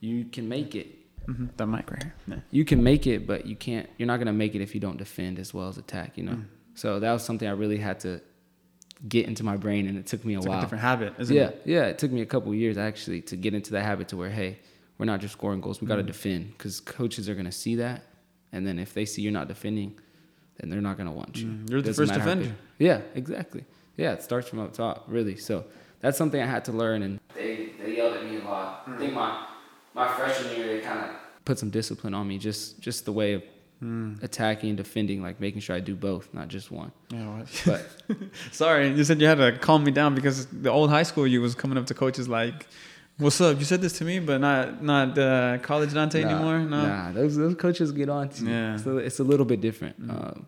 "You 0.00 0.26
can 0.26 0.46
make 0.48 0.74
it. 0.74 0.88
Mm-hmm. 1.26 1.46
The 1.56 1.66
mic 1.66 1.90
right 1.90 2.02
here. 2.02 2.14
Yeah. 2.28 2.40
You 2.50 2.64
can 2.66 2.82
make 2.82 3.06
it, 3.06 3.26
but 3.26 3.46
you 3.46 3.56
can't. 3.56 3.88
You're 3.96 4.06
not 4.06 4.18
gonna 4.18 4.32
make 4.44 4.54
it 4.54 4.60
if 4.60 4.74
you 4.74 4.80
don't 4.80 4.98
defend 4.98 5.38
as 5.38 5.54
well 5.54 5.68
as 5.68 5.78
attack. 5.78 6.18
You 6.18 6.24
know." 6.24 6.32
Mm. 6.36 6.44
So 6.74 7.00
that 7.00 7.12
was 7.12 7.24
something 7.24 7.48
I 7.48 7.52
really 7.52 7.78
had 7.78 7.98
to 8.00 8.20
get 9.08 9.26
into 9.26 9.44
my 9.44 9.56
brain, 9.56 9.86
and 9.88 9.98
it 9.98 10.06
took 10.06 10.24
me 10.24 10.34
a 10.34 10.38
It's 10.38 10.46
like 10.46 10.50
while. 10.54 10.58
a 10.58 10.62
different 10.62 10.82
habit, 10.82 11.14
isn't 11.18 11.34
yeah, 11.34 11.48
it? 11.48 11.62
yeah. 11.64 11.84
It 11.86 11.98
took 11.98 12.10
me 12.10 12.22
a 12.22 12.26
couple 12.26 12.54
years 12.54 12.78
actually 12.78 13.20
to 13.22 13.36
get 13.36 13.54
into 13.54 13.72
that 13.72 13.82
habit 13.84 14.08
to 14.08 14.16
where, 14.16 14.30
hey, 14.30 14.58
we're 14.98 15.06
not 15.06 15.20
just 15.20 15.32
scoring 15.32 15.60
goals. 15.60 15.80
We 15.80 15.86
got 15.86 15.96
to 15.96 16.02
Mhm. 16.02 16.06
defend 16.06 16.48
because 16.52 16.80
coaches 16.80 17.28
are 17.28 17.34
gonna 17.34 17.52
see 17.52 17.74
that, 17.76 18.02
and 18.52 18.66
then 18.66 18.78
if 18.78 18.94
they 18.94 19.04
see 19.04 19.20
you're 19.22 19.32
not 19.32 19.48
defending, 19.48 19.94
then 20.58 20.70
they're 20.70 20.80
not 20.80 20.96
gonna 20.96 21.12
want 21.12 21.36
you. 21.36 21.48
Mm, 21.48 21.70
You're 21.70 21.82
the 21.82 21.92
first 21.92 22.14
defender. 22.14 22.54
Yeah, 22.78 23.02
exactly. 23.14 23.64
Yeah, 23.98 24.12
it 24.12 24.22
starts 24.22 24.48
from 24.48 24.60
up 24.60 24.72
top, 24.72 25.04
really. 25.08 25.36
So 25.36 25.64
that's 26.00 26.16
something 26.16 26.40
I 26.40 26.46
had 26.46 26.64
to 26.66 26.72
learn, 26.72 27.02
and 27.02 27.20
they 27.34 27.70
they 27.78 27.96
yelled 27.96 28.14
at 28.16 28.24
me 28.24 28.36
a 28.38 28.44
lot. 28.44 28.84
I 28.86 28.96
think 28.96 29.12
my 29.12 29.46
my 29.94 30.08
freshman 30.08 30.56
year 30.56 30.66
they 30.68 30.80
kind 30.80 31.00
of 31.00 31.16
put 31.44 31.58
some 31.58 31.68
discipline 31.70 32.14
on 32.14 32.26
me, 32.26 32.38
just 32.38 32.80
just 32.80 33.04
the 33.04 33.12
way 33.12 33.34
of 33.34 33.42
Mm. 33.82 34.22
attacking 34.22 34.70
and 34.70 34.76
defending, 34.78 35.20
like 35.22 35.38
making 35.38 35.60
sure 35.60 35.76
I 35.76 35.80
do 35.80 35.94
both, 35.94 36.32
not 36.32 36.48
just 36.48 36.70
one. 36.70 36.92
Yeah? 37.10 37.44
But 37.66 37.86
Sorry, 38.52 38.88
you 38.88 39.04
said 39.04 39.20
you 39.20 39.26
had 39.26 39.36
to 39.36 39.52
calm 39.58 39.84
me 39.84 39.90
down 39.90 40.14
because 40.14 40.46
the 40.46 40.70
old 40.70 40.88
high 40.88 41.02
school 41.02 41.26
you 41.26 41.42
was 41.42 41.54
coming 41.54 41.76
up 41.76 41.84
to 41.86 41.94
coaches 41.94 42.26
like, 42.26 42.66
"What's 43.18 43.38
up? 43.40 43.58
You 43.58 43.66
said 43.66 43.82
this 43.82 43.98
to 43.98 44.04
me, 44.04 44.18
but 44.18 44.38
not 44.40 44.82
not 44.82 45.18
uh, 45.18 45.58
college 45.58 45.92
Dante 45.92 46.22
Nah, 46.22 46.28
anymore." 46.30 46.58
No. 46.60 46.86
Nah, 46.86 47.12
those 47.12 47.36
those 47.36 47.54
coaches 47.54 47.92
get 47.92 48.08
on 48.08 48.30
to 48.30 48.44
you. 48.44 48.50
Yeah. 48.50 48.76
So 48.78 48.96
it's 48.96 49.18
a 49.18 49.24
little 49.24 49.44
bit 49.44 49.60
different. 49.60 49.96
Um, 50.08 50.46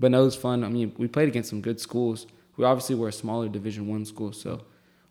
but 0.00 0.10
no, 0.10 0.22
it 0.22 0.24
was 0.24 0.36
fun. 0.36 0.64
I 0.64 0.68
mean, 0.70 0.94
we 0.96 1.06
played 1.06 1.28
against 1.28 1.50
some 1.50 1.60
good 1.60 1.78
schools. 1.80 2.26
We 2.56 2.64
obviously 2.64 2.94
were 2.94 3.08
a 3.08 3.12
smaller 3.12 3.48
Division 3.50 3.86
One 3.88 4.06
school, 4.06 4.32
so 4.32 4.62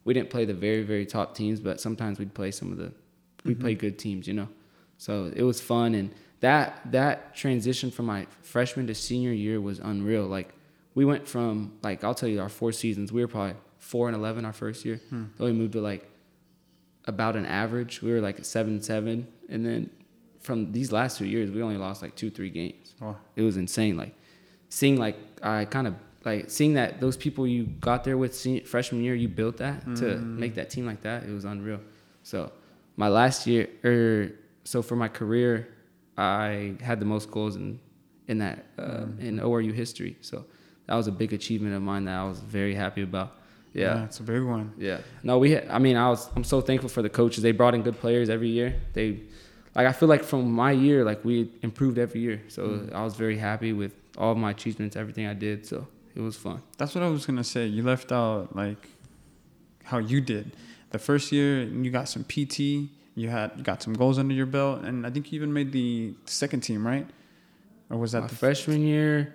we 0.06 0.14
didn't 0.16 0.32
play 0.32 0.46
the 0.46 0.56
very 0.56 0.82
very 0.82 1.06
top 1.06 1.36
teams. 1.36 1.60
But 1.60 1.80
sometimes 1.80 2.18
we'd 2.18 2.34
play 2.34 2.50
some 2.50 2.72
of 2.72 2.80
the 2.80 2.92
we 3.46 3.54
Mhm. 3.54 3.60
played 3.60 3.78
good 3.80 4.00
teams, 4.00 4.28
you 4.28 4.34
know. 4.34 4.50
So 4.98 5.32
it 5.36 5.44
was 5.44 5.62
fun, 5.62 5.94
and 5.94 6.10
that 6.42 6.80
that 6.92 7.36
transition 7.36 7.90
from 7.92 8.06
my 8.06 8.28
freshman 8.42 8.88
to 8.88 8.96
senior 8.96 9.32
year 9.32 9.60
was 9.60 9.80
unreal. 9.80 10.26
Like 10.26 10.50
we 10.96 11.06
went 11.06 11.28
from 11.28 11.74
like 11.84 12.04
I'll 12.04 12.16
tell 12.16 12.30
you 12.30 12.40
our 12.42 12.50
four 12.50 12.72
seasons. 12.72 13.12
We 13.12 13.22
were 13.22 13.28
probably 13.28 13.56
four 13.80 14.08
and 14.08 14.16
eleven 14.16 14.46
our 14.46 14.54
first 14.54 14.86
year. 14.86 15.00
Hmm. 15.10 15.26
Then 15.38 15.48
we 15.48 15.54
moved 15.54 15.74
to 15.74 15.82
like 15.82 16.10
about 17.06 17.36
an 17.36 17.46
average. 17.46 18.02
We 18.02 18.12
were 18.12 18.22
like 18.22 18.44
seven 18.46 18.82
seven, 18.82 19.28
and 19.50 19.66
then 19.66 19.90
from 20.42 20.72
these 20.72 20.92
last 20.92 21.18
two 21.18 21.26
years, 21.26 21.50
we 21.52 21.62
only 21.62 21.78
lost 21.78 22.02
like 22.02 22.16
two 22.16 22.30
three 22.30 22.50
games. 22.50 22.94
Oh, 23.02 23.16
It 23.36 23.42
was 23.42 23.58
insane. 23.58 23.98
Like 23.98 24.14
seeing 24.70 24.98
like 24.98 25.18
I 25.42 25.66
kind 25.66 25.88
of 25.88 25.96
like 26.26 26.50
seeing 26.50 26.74
that 26.74 27.00
those 27.00 27.16
people 27.18 27.48
you 27.48 27.64
got 27.80 28.04
there 28.04 28.18
with 28.18 28.36
senior, 28.36 28.64
freshman 28.64 29.04
year, 29.04 29.16
you 29.16 29.28
built 29.28 29.58
that 29.58 29.82
to 29.98 30.06
Mm. 30.16 30.38
make 30.38 30.56
that 30.56 30.70
team 30.70 30.86
like 30.86 31.02
that. 31.02 31.24
It 31.24 31.32
was 31.32 31.46
unreal. 31.46 31.80
So 32.24 32.52
my 32.98 33.08
last 33.08 33.48
year, 33.48 33.70
or 33.84 34.32
so 34.66 34.82
for 34.82 34.96
my 34.96 35.08
career, 35.08 35.70
I 36.18 36.74
had 36.82 37.00
the 37.00 37.06
most 37.06 37.30
goals 37.32 37.56
in 37.56 37.80
in 38.28 38.40
that 38.40 38.66
uh, 38.78 39.06
Mm. 39.06 39.20
in 39.20 39.40
ORU 39.40 39.72
history. 39.74 40.18
So 40.22 40.46
that 40.88 40.96
was 40.96 41.08
a 41.08 41.12
big 41.12 41.32
achievement 41.34 41.76
of 41.76 41.82
mine 41.82 42.06
that 42.06 42.16
I 42.16 42.26
was 42.28 42.40
very 42.40 42.74
happy 42.76 43.04
about. 43.04 43.32
Yeah. 43.74 44.06
it's 44.06 44.20
a 44.20 44.24
big 44.24 44.42
one. 44.42 44.74
Yeah. 44.78 45.00
No, 45.24 45.38
we. 45.38 45.52
Had, 45.52 45.68
I 45.70 45.78
mean, 45.80 45.96
I 45.98 46.10
was. 46.10 46.30
I'm 46.36 46.44
so 46.44 46.62
thankful 46.62 46.90
for 46.90 47.02
the 47.04 47.10
coaches. 47.10 47.44
They 47.44 47.52
brought 47.52 47.76
in 47.76 47.84
good 47.84 48.00
players 48.00 48.28
every 48.30 48.50
year. 48.50 48.76
They, 48.94 49.20
like, 49.76 49.86
I 49.86 49.92
feel 49.92 50.10
like 50.10 50.24
from 50.24 50.52
my 50.52 50.72
year, 50.72 51.04
like 51.06 51.24
we 51.24 51.52
improved 51.62 51.98
every 52.00 52.22
year. 52.22 52.42
So 52.48 52.62
Mm. 52.70 52.94
I 52.94 53.04
was 53.04 53.16
very 53.16 53.38
happy 53.38 53.74
with 53.74 53.94
all 54.18 54.32
of 54.32 54.38
my 54.38 54.50
achievements, 54.52 54.96
everything 54.96 55.28
I 55.28 55.36
did. 55.36 55.66
So 55.68 55.88
it 56.16 56.22
was 56.22 56.36
fun. 56.36 56.62
That's 56.80 56.96
what 56.96 57.04
I 57.04 57.10
was 57.10 57.26
gonna 57.28 57.44
say. 57.44 57.68
You 57.68 57.84
left 57.84 58.12
out 58.12 58.56
like 58.56 58.84
how 59.84 60.00
you 60.00 60.22
did. 60.22 60.46
The 60.90 61.00
first 61.00 61.32
year 61.32 61.62
you 61.64 61.92
got 61.92 62.08
some 62.10 62.24
PT. 62.24 62.90
You 63.22 63.30
had 63.30 63.64
got 63.64 63.82
some 63.82 63.94
goals 64.02 64.18
under 64.20 64.34
your 64.42 64.46
belt, 64.46 64.84
and 64.88 65.06
I 65.08 65.10
think 65.10 65.32
you 65.32 65.38
even 65.40 65.52
made 65.52 65.72
the 65.72 66.14
second 66.26 66.62
team, 66.62 66.86
right? 66.86 67.08
Or 67.90 67.98
was 67.98 68.12
that 68.14 68.22
my 68.22 68.28
the 68.28 68.36
freshman 68.36 68.82
year. 68.94 69.34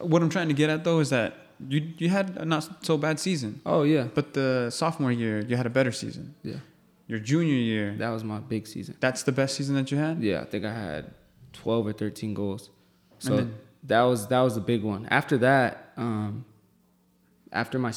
What 0.00 0.22
I'm 0.22 0.30
trying 0.36 0.48
to 0.48 0.54
get 0.62 0.70
at 0.70 0.84
though 0.84 1.00
is 1.00 1.10
that 1.10 1.30
you 1.68 1.80
you 1.98 2.08
had 2.08 2.26
a 2.38 2.44
not 2.44 2.62
so 2.84 2.96
bad 2.96 3.20
season, 3.20 3.60
Oh 3.66 3.82
yeah, 3.94 4.04
but 4.14 4.32
the 4.32 4.70
sophomore 4.70 5.12
year 5.12 5.36
you 5.48 5.56
had 5.56 5.66
a 5.66 5.70
better 5.78 5.92
season. 5.92 6.34
yeah. 6.42 6.60
Your 7.06 7.18
junior 7.18 7.60
year, 7.72 7.94
That 7.98 8.08
was 8.16 8.24
my 8.24 8.38
big 8.54 8.66
season. 8.66 8.96
that's 9.00 9.22
the 9.24 9.32
best 9.32 9.54
season 9.56 9.74
that 9.76 9.90
you 9.92 9.98
had. 9.98 10.22
Yeah, 10.22 10.40
I 10.40 10.46
think 10.46 10.64
I 10.64 10.72
had 10.72 11.12
12 11.52 11.86
or 11.88 11.92
13 11.92 12.32
goals. 12.32 12.70
So 13.18 13.36
then- 13.36 13.54
that 13.92 14.02
was 14.10 14.26
that 14.28 14.40
was 14.40 14.54
the 14.54 14.62
big 14.72 14.82
one. 14.82 15.02
After 15.10 15.36
that, 15.48 15.92
um, 15.98 16.46
after 17.52 17.78
my 17.78 17.92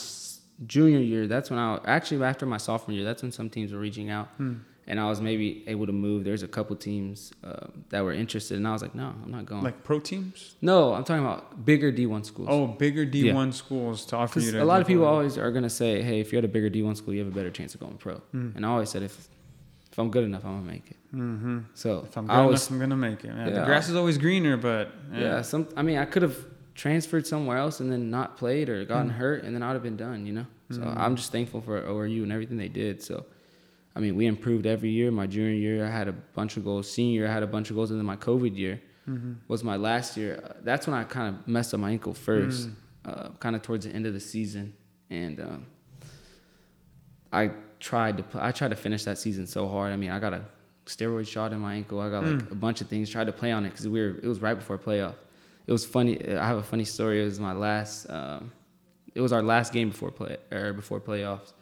junior 0.65 0.99
year. 0.99 1.27
That's 1.27 1.49
when 1.49 1.59
I 1.59 1.79
actually 1.85 2.21
after 2.25 2.45
my 2.45 2.57
sophomore 2.57 2.93
year. 2.97 3.05
That's 3.05 3.21
when 3.21 3.31
some 3.31 3.49
teams 3.49 3.71
were 3.71 3.79
reaching 3.79 4.09
out, 4.09 4.27
Hmm. 4.37 4.55
And 4.87 4.99
I 4.99 5.09
was 5.09 5.19
maybe 5.21 5.63
able 5.67 5.85
to 5.85 5.91
move. 5.91 6.23
There's 6.23 6.43
a 6.43 6.47
couple 6.47 6.75
teams 6.75 7.31
uh, 7.43 7.67
that 7.89 8.01
were 8.03 8.13
interested, 8.13 8.57
and 8.57 8.67
I 8.67 8.71
was 8.71 8.81
like, 8.81 8.95
no, 8.95 9.13
I'm 9.23 9.31
not 9.31 9.45
going. 9.45 9.61
Like 9.63 9.83
pro 9.83 9.99
teams? 9.99 10.55
no, 10.61 10.93
I'm 10.93 11.03
talking 11.03 11.23
about 11.25 11.65
bigger 11.65 11.91
D1 11.91 12.25
schools. 12.25 12.47
Oh, 12.51 12.67
bigger 12.67 13.05
D1 13.05 13.53
schools 13.53 14.05
to 14.07 14.15
offer 14.15 14.39
you 14.39 14.51
to 14.51 14.63
a 14.63 14.65
lot 14.65 14.81
of 14.81 14.87
people 14.87 15.05
always 15.05 15.37
are 15.37 15.51
gonna 15.51 15.69
say, 15.69 16.01
"Hey, 16.01 16.19
if 16.19 16.31
you're 16.31 16.39
at 16.39 16.45
a 16.45 16.47
bigger 16.47 16.69
D1 16.69 16.95
school, 16.95 17.13
you 17.13 17.19
have 17.23 17.31
a 17.31 17.35
better 17.35 17.51
chance 17.51 17.73
of 17.75 17.79
going 17.81 17.97
pro." 17.97 18.21
Mm. 18.33 18.55
And 18.55 18.65
I 18.65 18.69
always 18.69 18.89
said, 18.89 19.03
"If 19.03 19.27
if 19.91 19.99
I'm 19.99 20.09
good 20.11 20.23
enough, 20.23 20.45
I'm 20.45 20.59
gonna 20.59 20.71
make 20.71 20.91
it." 20.91 20.97
Mhm. 21.15 21.63
So 21.73 22.05
If 22.07 22.17
I'm 22.17 22.25
good 22.27 22.33
I 22.33 22.39
enough, 22.39 22.51
was, 22.51 22.69
I'm 22.69 22.79
gonna 22.79 22.95
make 22.97 23.23
it. 23.23 23.31
Yeah, 23.35 23.49
the 23.49 23.65
grass 23.65 23.89
is 23.89 23.95
always 23.95 24.17
greener, 24.17 24.55
but 24.57 24.91
yeah. 25.13 25.41
Some, 25.41 25.67
I 25.75 25.81
mean, 25.81 25.97
I 25.97 26.05
could 26.05 26.21
have 26.21 26.37
transferred 26.75 27.25
somewhere 27.25 27.57
else 27.57 27.79
and 27.79 27.91
then 27.91 28.09
not 28.11 28.37
played 28.37 28.69
or 28.69 28.85
gotten 28.85 29.09
Mm. 29.09 29.15
hurt, 29.15 29.43
and 29.43 29.55
then 29.55 29.63
I'd 29.63 29.73
have 29.73 29.83
been 29.83 29.97
done. 29.97 30.25
You 30.25 30.33
know. 30.33 30.45
So 30.71 30.81
Mhm. 30.81 30.97
I'm 30.97 31.15
just 31.15 31.31
thankful 31.31 31.61
for 31.61 31.81
ORU 31.81 32.23
and 32.23 32.31
everything 32.31 32.57
they 32.57 32.67
did. 32.67 33.01
So, 33.01 33.25
I 33.97 33.99
mean, 33.99 34.15
we 34.15 34.27
improved 34.27 34.65
every 34.67 34.91
year. 34.91 35.09
My 35.11 35.25
junior 35.25 35.55
year, 35.67 35.83
I 35.83 35.89
had 35.89 36.07
a 36.07 36.11
bunch 36.37 36.55
of 36.57 36.63
goals. 36.63 36.85
Senior, 36.91 37.21
year, 37.21 37.27
I 37.27 37.33
had 37.33 37.41
a 37.41 37.47
bunch 37.47 37.71
of 37.71 37.75
goals, 37.75 37.89
and 37.91 37.99
then 37.99 38.05
my 38.05 38.15
COVID 38.15 38.55
year 38.55 38.79
Mhm. 39.09 39.37
was 39.47 39.63
my 39.63 39.75
last 39.75 40.15
year. 40.17 40.33
That's 40.63 40.85
when 40.85 40.95
I 40.95 41.03
kind 41.03 41.27
of 41.35 41.47
messed 41.47 41.73
up 41.73 41.79
my 41.79 41.89
ankle 41.91 42.13
first, 42.13 42.69
Mm. 42.69 42.73
uh, 43.05 43.29
kind 43.39 43.55
of 43.55 43.61
towards 43.63 43.85
the 43.87 43.91
end 43.97 44.05
of 44.05 44.13
the 44.13 44.19
season, 44.19 44.73
and 45.09 45.39
um, 45.39 45.65
I 47.31 47.51
tried 47.79 48.17
to 48.19 48.23
I 48.35 48.51
tried 48.51 48.69
to 48.69 48.75
finish 48.75 49.03
that 49.05 49.17
season 49.17 49.47
so 49.47 49.67
hard. 49.67 49.91
I 49.93 49.95
mean, 49.97 50.11
I 50.11 50.19
got 50.19 50.33
a 50.33 50.41
steroid 50.85 51.27
shot 51.27 51.51
in 51.53 51.59
my 51.59 51.73
ankle. 51.75 51.99
I 51.99 52.09
got 52.09 52.23
like 52.25 52.35
Mm. 52.43 52.51
a 52.51 52.55
bunch 52.55 52.81
of 52.81 52.87
things. 52.87 53.09
Tried 53.09 53.25
to 53.27 53.33
play 53.33 53.51
on 53.51 53.65
it 53.65 53.71
because 53.71 53.87
we 53.87 53.99
were. 53.99 54.15
It 54.21 54.27
was 54.27 54.41
right 54.41 54.55
before 54.55 54.77
playoff. 54.77 55.15
It 55.65 55.71
was 55.71 55.85
funny. 55.85 56.13
I 56.29 56.47
have 56.47 56.57
a 56.57 56.63
funny 56.63 56.85
story. 56.85 57.21
It 57.21 57.25
was 57.25 57.39
my 57.39 57.53
last. 57.53 58.09
Um, 58.09 58.51
it 59.13 59.21
was 59.21 59.33
our 59.33 59.41
last 59.43 59.73
game 59.73 59.89
before 59.89 60.11
play 60.11 60.37
or 60.51 60.73
before 60.73 61.01
playoffs, 61.01 61.53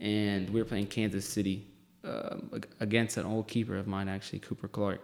and 0.00 0.48
we 0.50 0.60
were 0.60 0.64
playing 0.64 0.86
Kansas 0.86 1.26
City 1.28 1.66
um, 2.04 2.50
against 2.80 3.16
an 3.18 3.26
old 3.26 3.46
keeper 3.48 3.76
of 3.76 3.86
mine, 3.86 4.08
actually 4.08 4.38
Cooper 4.40 4.68
Clark, 4.68 5.00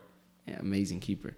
yeah, 0.46 0.58
amazing 0.60 1.00
keeper, 1.00 1.34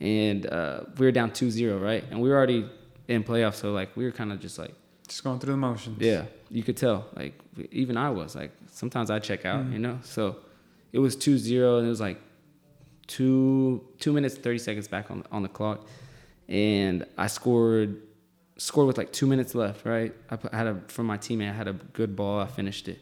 and 0.00 0.46
uh, 0.46 0.80
we 0.98 1.06
were 1.06 1.12
down 1.12 1.30
2-0, 1.30 1.80
right? 1.82 2.04
And 2.10 2.20
we 2.20 2.28
were 2.28 2.36
already 2.36 2.68
in 3.08 3.22
playoffs, 3.24 3.56
so 3.56 3.72
like 3.72 3.96
we 3.96 4.04
were 4.04 4.12
kind 4.12 4.32
of 4.32 4.40
just 4.40 4.58
like, 4.58 4.74
Just 5.06 5.22
going 5.24 5.38
through 5.38 5.52
the 5.52 5.58
motions. 5.58 5.98
yeah, 6.00 6.24
you 6.50 6.62
could 6.62 6.76
tell. 6.76 7.06
Like 7.14 7.38
even 7.70 7.96
I 7.96 8.10
was 8.10 8.34
like, 8.34 8.52
sometimes 8.70 9.10
I 9.10 9.18
check 9.18 9.44
out, 9.44 9.64
Mm. 9.66 9.72
you 9.74 9.78
know. 9.78 9.98
So 10.02 10.36
it 10.92 10.98
was 11.00 11.16
2-0, 11.16 11.78
and 11.78 11.86
it 11.86 11.90
was 11.90 12.00
like 12.00 12.18
two 13.06 13.84
two 13.98 14.12
minutes 14.12 14.34
thirty 14.36 14.58
seconds 14.58 14.88
back 14.88 15.10
on 15.10 15.22
on 15.30 15.42
the 15.42 15.48
clock, 15.48 15.86
and 16.48 17.04
I 17.18 17.26
scored 17.26 18.00
scored 18.56 18.86
with 18.86 18.98
like 18.98 19.12
two 19.12 19.26
minutes 19.26 19.54
left. 19.54 19.84
Right, 19.84 20.14
I, 20.30 20.36
put, 20.36 20.52
had 20.52 20.66
a 20.66 20.80
from 20.88 21.06
my 21.06 21.18
teammate. 21.18 21.50
I 21.50 21.52
had 21.52 21.68
a 21.68 21.72
good 21.72 22.16
ball. 22.16 22.40
I 22.40 22.46
finished 22.46 22.88
it. 22.88 23.00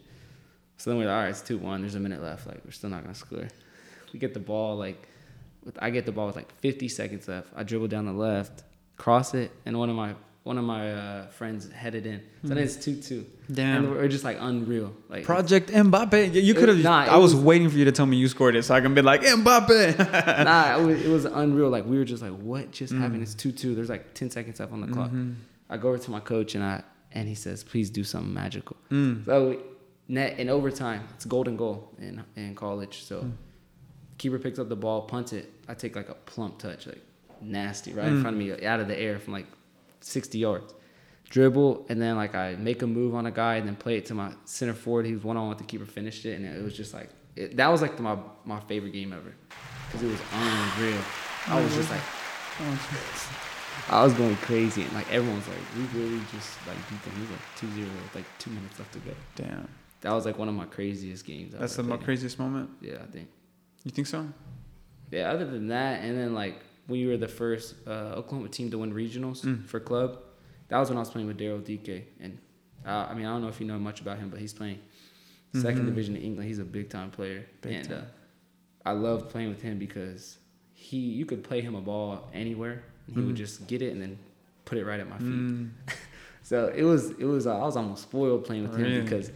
So 0.79 0.91
then 0.91 0.99
we're 0.99 1.07
like, 1.07 1.15
all 1.15 1.23
right, 1.23 1.31
it's 1.31 1.43
two 1.43 1.59
one. 1.59 1.83
There's 1.83 1.95
a 1.95 2.01
minute 2.01 2.23
left. 2.23 2.47
Like 2.47 2.65
we're 2.65 2.73
still 2.73 2.91
not 2.91 3.03
gonna 3.03 3.15
score. 3.15 3.49
We 4.13 4.19
get 4.19 4.35
the 4.35 4.41
ball 4.41 4.77
like, 4.77 5.09
with, 5.65 5.79
I 5.81 5.91
get 5.91 6.07
the 6.07 6.13
ball 6.13 6.27
with 6.27 6.37
like 6.37 6.53
50 6.57 6.89
seconds 6.89 7.29
left. 7.29 7.49
I 7.57 7.63
dribble 7.63 7.89
down 7.89 8.05
the 8.05 8.13
left, 8.13 8.63
cross 8.97 9.33
it, 9.35 9.53
and 9.65 9.79
one 9.79 9.89
of 9.89 9.97
my 9.97 10.15
one 10.45 10.59
of 10.59 10.65
my 10.65 10.93
uh, 10.93 11.27
friends 11.29 11.71
headed 11.71 12.05
in. 12.07 12.21
So 12.43 12.49
then 12.49 12.59
it's 12.59 12.75
two 12.77 12.97
two. 12.97 13.25
Damn. 13.51 13.85
And 13.85 13.93
we're 13.95 14.09
just 14.09 14.25
like 14.25 14.39
unreal. 14.41 14.93
Like 15.09 15.25
Project 15.25 15.71
Mbappe. 15.71 16.35
You- 16.35 16.55
could 16.55 16.69
have. 16.69 16.79
nah, 16.83 17.05
I 17.05 17.17
was, 17.17 17.35
was- 17.35 17.45
waiting 17.45 17.69
for 17.71 17.77
you 17.79 17.85
to 17.85 17.93
tell 17.93 18.07
me 18.07 18.17
you 18.17 18.29
scored 18.29 18.57
it, 18.57 18.65
so 18.65 18.75
I 18.75 18.81
can 18.81 18.95
be 18.95 19.03
like 19.03 19.23
Mbappe. 19.23 19.99
nah, 20.45 20.79
it 20.79 20.85
was, 20.85 21.03
it 21.05 21.09
was 21.11 21.25
unreal. 21.27 21.69
Like 21.71 21.85
we 21.87 21.97
were 21.99 22.05
just 22.05 22.23
like, 22.23 22.33
what 22.33 22.71
just 22.73 22.93
Mm. 22.93 23.01
happened? 23.01 23.23
It's 23.23 23.35
two 23.35 23.53
two. 23.53 23.75
There's 23.77 23.89
like 23.89 24.15
10 24.15 24.31
seconds 24.31 24.59
left 24.61 24.73
on 24.73 24.81
the 24.81 24.89
clock. 24.89 25.11
Mhm. 25.11 25.35
I 25.71 25.77
go 25.77 25.89
over 25.89 25.99
to 25.99 26.11
my 26.11 26.21
coach 26.21 26.55
and 26.57 26.65
I 26.65 26.83
and 27.13 27.29
he 27.29 27.35
says, 27.35 27.63
please 27.63 27.89
do 27.91 28.03
something 28.05 28.35
magical. 28.35 28.77
Mm. 28.91 29.25
So 29.27 29.61
net 30.09 30.39
in 30.41 30.49
overtime, 30.49 31.03
it's 31.15 31.25
golden 31.25 31.57
goal 31.57 31.93
in 32.01 32.23
in 32.37 32.55
college. 32.57 33.05
So 33.05 33.21
Mm. 33.23 33.33
keeper 34.19 34.39
picks 34.41 34.59
up 34.59 34.69
the 34.69 34.77
ball, 34.77 35.03
punts 35.03 35.33
it. 35.33 35.51
I 35.69 35.75
take 35.75 35.95
like 35.95 36.09
a 36.09 36.15
plump 36.15 36.59
touch, 36.59 36.87
like 36.89 37.01
nasty, 37.41 37.93
right 37.93 38.09
in 38.09 38.15
Mm. 38.19 38.23
front 38.23 38.37
of 38.37 38.43
me, 38.43 38.67
out 38.67 38.81
of 38.81 38.89
the 38.89 38.99
air 38.99 39.19
from 39.21 39.35
like 39.35 39.47
60 40.03 40.39
yards. 40.39 40.75
Dribble 41.31 41.87
and 41.89 42.01
then 42.01 42.17
like 42.17 42.35
I 42.35 42.57
make 42.57 42.83
a 42.83 42.87
move 42.87 43.15
on 43.15 43.25
a 43.25 43.31
guy 43.31 43.55
and 43.57 43.67
then 43.67 43.75
play 43.75 43.97
it 43.97 44.07
to 44.07 44.15
my 44.15 44.33
center 44.45 44.75
forward. 44.75 45.07
He 45.07 45.15
was 45.15 45.25
one 45.25 45.37
on 45.37 45.45
one 45.45 45.49
with 45.51 45.59
the 45.59 45.65
keeper, 45.65 45.87
finished 45.87 46.27
it, 46.27 46.35
and 46.35 46.45
it 46.45 46.63
was 46.63 46.77
just 46.77 46.93
like 46.93 47.09
it, 47.37 47.57
that 47.57 47.69
was 47.69 47.81
like 47.81 47.99
my 48.01 48.19
my 48.45 48.61
favorite 48.61 48.93
game 48.93 49.15
ever 49.15 49.33
because 49.87 50.03
it 50.03 50.11
was 50.11 50.21
unreal. 50.35 51.01
I 51.49 51.63
was 51.63 51.75
just 51.75 51.91
like 51.91 52.03
oh, 52.61 53.43
I 53.89 54.05
was 54.05 54.13
going 54.13 54.37
crazy 54.37 54.83
and 54.83 54.93
like 54.93 55.11
everyone 55.11 55.39
was 55.39 55.49
like, 55.49 55.59
we 55.75 56.01
really 56.01 56.21
just 56.33 56.59
like 56.67 56.77
beat 56.91 57.03
them. 57.03 57.15
It 57.17 57.21
was 57.21 57.31
like 57.31 57.75
2-0 57.77 57.79
with 57.79 58.15
like 58.15 58.25
two 58.39 58.51
minutes 58.51 58.79
left 58.79 58.93
to 58.93 58.99
go. 59.01 59.13
Damn. 59.35 59.69
That 60.03 60.13
was 60.13 60.27
like 60.27 60.39
one 60.39 60.49
of 60.49 60.55
my 60.55 60.67
craziest 60.67 61.25
games. 61.25 61.55
That's 61.57 61.77
the 61.77 61.85
played 61.85 62.03
craziest 62.03 62.39
moment. 62.39 62.71
Yeah, 62.81 62.97
I 63.03 63.07
think. 63.07 63.29
You 63.85 63.91
think 63.91 64.07
so? 64.07 64.29
Yeah, 65.11 65.31
other 65.31 65.45
than 65.45 65.69
that, 65.69 66.03
and 66.03 66.17
then 66.19 66.35
like 66.35 66.57
we 66.89 67.07
were 67.07 67.17
the 67.17 67.29
first 67.29 67.75
uh, 67.87 68.15
Oklahoma 68.19 68.49
team 68.49 68.71
to 68.71 68.79
win 68.79 68.93
regionals 68.93 69.43
Mm. 69.45 69.67
for 69.67 69.81
club. 69.81 70.19
That 70.69 70.79
was 70.79 70.89
when 70.89 70.97
I 70.97 71.01
was 71.01 71.11
playing 71.11 71.29
with 71.29 71.39
Daryl 71.39 71.63
Dike, 71.65 72.07
and 72.21 72.39
uh, 72.87 73.07
I 73.11 73.15
mean 73.15 73.27
I 73.27 73.31
don't 73.33 73.43
know 73.43 73.49
if 73.49 73.61
you 73.61 73.67
know 73.67 73.79
much 73.79 74.01
about 74.01 74.19
him, 74.19 74.29
but 74.31 74.41
he's 74.41 74.53
playing 74.55 74.79
2nd 75.55 75.83
Mhm. 75.83 75.87
division 75.87 76.17
in 76.17 76.23
England. 76.23 76.49
He's 76.49 76.59
a 76.59 76.65
big 76.65 76.89
time 76.89 77.11
player, 77.11 77.47
Big 77.61 77.73
and 77.75 77.89
time. 77.89 77.99
Uh, 77.99 78.89
I 78.89 78.93
loved 78.93 79.31
playing 79.31 79.51
with 79.51 79.63
him 79.63 79.79
because 79.79 80.39
he 80.73 80.97
you 80.99 81.25
could 81.27 81.45
play 81.45 81.61
him 81.61 81.75
a 81.75 81.81
ball 81.81 82.29
anywhere, 82.35 82.83
and 83.07 83.17
he 83.17 83.23
would 83.23 83.35
Mhm. 83.37 83.45
just 83.45 83.67
get 83.67 83.83
it 83.83 83.93
and 83.93 84.01
then 84.03 84.19
put 84.65 84.79
it 84.79 84.85
right 84.85 84.99
at 85.01 85.09
my 85.09 85.19
feet. 85.19 85.27
Mm. 85.29 85.71
So 86.45 86.73
it 86.75 86.83
was 86.83 87.11
it 87.13 87.25
was 87.25 87.47
uh, 87.47 87.57
I 87.57 87.63
was 87.65 87.77
almost 87.77 88.03
spoiled 88.03 88.45
playing 88.45 88.65
with 88.65 88.75
Really? 88.77 88.97
him 88.97 89.05
because 89.05 89.31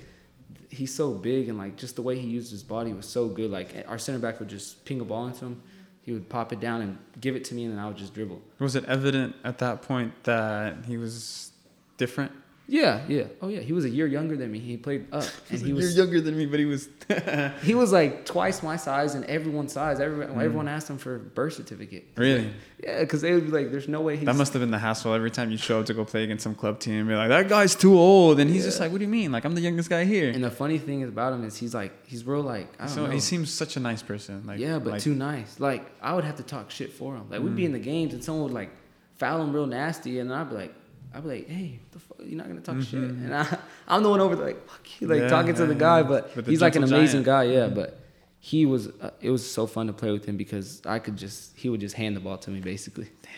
he's 0.71 0.93
so 0.93 1.13
big 1.15 1.49
and 1.49 1.57
like 1.57 1.77
just 1.77 1.95
the 1.95 2.03
way 2.03 2.19
he 2.19 2.27
used 2.27 2.51
his 2.51 2.65
body 2.65 2.93
was 2.93 3.07
so 3.07 3.29
good. 3.29 3.49
Like 3.53 3.85
our 3.87 3.97
center 3.97 4.19
back 4.19 4.41
would 4.41 4.49
just 4.49 4.85
ping 4.85 5.01
a 5.01 5.05
ball 5.05 5.29
into 5.29 5.45
him, 5.45 5.63
he 6.07 6.13
would 6.13 6.29
pop 6.29 6.53
it 6.53 6.61
down 6.61 6.81
and 6.83 6.99
give 7.21 7.35
it 7.35 7.45
to 7.47 7.55
me, 7.55 7.65
and 7.65 7.73
then 7.73 7.81
I 7.81 7.89
would 7.89 7.97
just 7.97 8.15
dribble. 8.15 8.41
Was 8.61 8.77
it 8.77 8.85
evident 8.85 9.35
at 9.43 9.59
that 9.59 9.83
point 9.83 10.13
that 10.23 10.85
he 10.87 10.97
was 10.97 11.51
different? 11.97 12.31
Yeah, 12.69 13.05
yeah. 13.07 13.25
Oh 13.41 13.47
yeah, 13.49 13.61
he 13.61 13.73
was 13.73 13.85
a 13.85 13.89
year 13.89 14.09
younger 14.09 14.37
than 14.37 14.51
me. 14.51 14.59
He 14.59 14.77
played 14.77 15.07
up, 15.13 15.25
and 15.51 15.61
he 15.61 15.73
was 15.73 15.97
younger 15.97 16.21
than 16.21 16.37
me, 16.37 16.47
but 16.47 16.59
he 16.59 16.65
was. 16.65 16.89
he 17.63 17.75
was 17.77 17.93
like 17.93 18.25
twice 18.27 18.61
my 18.63 18.77
size 18.77 19.15
and 19.15 19.25
everyone's 19.27 19.73
size. 19.73 20.01
Everyone, 20.01 20.35
Mm. 20.37 20.43
everyone 20.43 20.69
asked 20.69 20.91
him 20.91 20.99
for 20.99 21.15
a 21.15 21.19
birth 21.21 21.53
certificate. 21.55 22.09
Really? 22.17 22.51
Yeah, 22.83 23.01
because 23.01 23.21
they 23.21 23.33
would 23.35 23.45
be 23.47 23.53
like, 23.53 23.71
"There's 23.71 23.87
no 23.87 24.01
way 24.01 24.17
he's." 24.17 24.27
That 24.27 24.35
must 24.35 24.53
have 24.53 24.61
been 24.63 24.73
the 24.73 24.79
hassle 24.81 25.15
every 25.15 25.31
time 25.31 25.53
you 25.53 25.57
show 25.59 25.79
up 25.79 25.87
to 25.87 25.95
go 25.95 26.05
play 26.05 26.25
against 26.25 26.43
some 26.43 26.57
club 26.57 26.81
team. 26.81 27.09
You're 27.09 27.17
like, 27.19 27.29
that 27.29 27.49
guy's 27.49 27.77
too 27.77 27.97
old, 27.97 28.41
and 28.41 28.51
he's 28.51 28.65
just 28.65 28.81
like, 28.81 28.91
what 28.91 28.99
do 28.99 29.05
you 29.05 29.11
mean? 29.11 29.31
Like 29.31 29.45
I'm 29.45 29.55
the 29.55 29.61
youngest 29.61 29.89
guy 29.89 30.05
here. 30.05 30.31
and 30.33 30.43
the 30.43 30.51
funny 30.51 30.79
thing 30.79 31.05
about 31.05 31.33
him 31.35 31.45
is 31.45 31.57
he's 31.57 31.73
like 31.75 31.93
he's 32.07 32.25
real 32.25 32.43
like 32.43 32.67
I 32.81 32.87
don't 32.87 32.95
so 32.97 33.07
know. 33.07 33.13
he 33.13 33.21
seems 33.21 33.53
such 33.53 33.77
a 33.77 33.81
nice 33.81 34.03
person. 34.03 34.43
Like 34.45 34.59
yeah, 34.59 34.81
but 34.81 34.95
like, 34.95 35.03
too 35.03 35.15
nice. 35.15 35.61
Like 35.61 35.85
I 36.03 36.15
would 36.15 36.25
have 36.25 36.37
to 36.39 36.43
talk 36.43 36.73
shit 36.73 36.93
for 36.93 37.15
him. 37.15 37.31
Like 37.31 37.41
we'd 37.43 37.55
be 37.55 37.63
Mm. 37.63 37.67
in 37.67 37.73
the 37.75 37.79
games 37.79 38.13
and 38.13 38.25
someone 38.25 38.43
would 38.45 38.53
like 38.53 38.71
foul 39.19 39.41
him 39.41 39.53
real 39.53 39.67
nasty, 39.69 40.19
and 40.19 40.35
I'd 40.35 40.51
be 40.51 40.57
like, 40.57 40.75
I'd 41.17 41.23
be 41.23 41.29
like, 41.31 41.49
hey, 41.49 41.79
the 41.93 41.99
fuck, 41.99 42.19
you're 42.25 42.37
not 42.37 42.47
gonna 42.49 42.61
talk 42.61 42.77
shit. 42.83 43.01
Mhm. 43.01 43.25
And 43.25 43.35
I, 43.35 43.59
I'm 43.89 44.03
the 44.03 44.11
one 44.11 44.21
over 44.21 44.37
there 44.37 44.47
like, 44.47 44.69
fuck 44.69 45.01
you, 45.01 45.09
like 45.09 45.21
Yeah, 45.21 45.29
talking 45.29 45.55
to 45.55 45.67
the 45.67 45.75
guy, 45.75 45.99
yeah. 45.99 46.03
but 46.09 46.35
the 46.35 46.43
he's 46.43 46.61
like 46.61 46.77
an 46.77 46.85
amazing 46.85 47.25
giant. 47.25 47.27
guy, 47.27 47.43
yeah. 47.45 47.67
Mhm. 47.69 47.75
But 47.75 48.01
he 48.39 48.67
was, 48.67 48.89
uh, 49.01 49.11
it 49.21 49.31
was 49.31 49.51
so 49.51 49.67
fun 49.67 49.87
to 49.87 49.93
play 49.93 50.13
with 50.13 50.25
him 50.27 50.37
because 50.37 50.83
I 50.85 50.99
could 50.99 51.17
just, 51.17 51.57
he 51.57 51.69
would 51.69 51.81
just 51.81 51.95
hand 51.97 52.15
the 52.17 52.21
ball 52.21 52.37
to 52.39 52.51
me 52.51 52.61
basically. 52.61 53.09
Damn. 53.23 53.33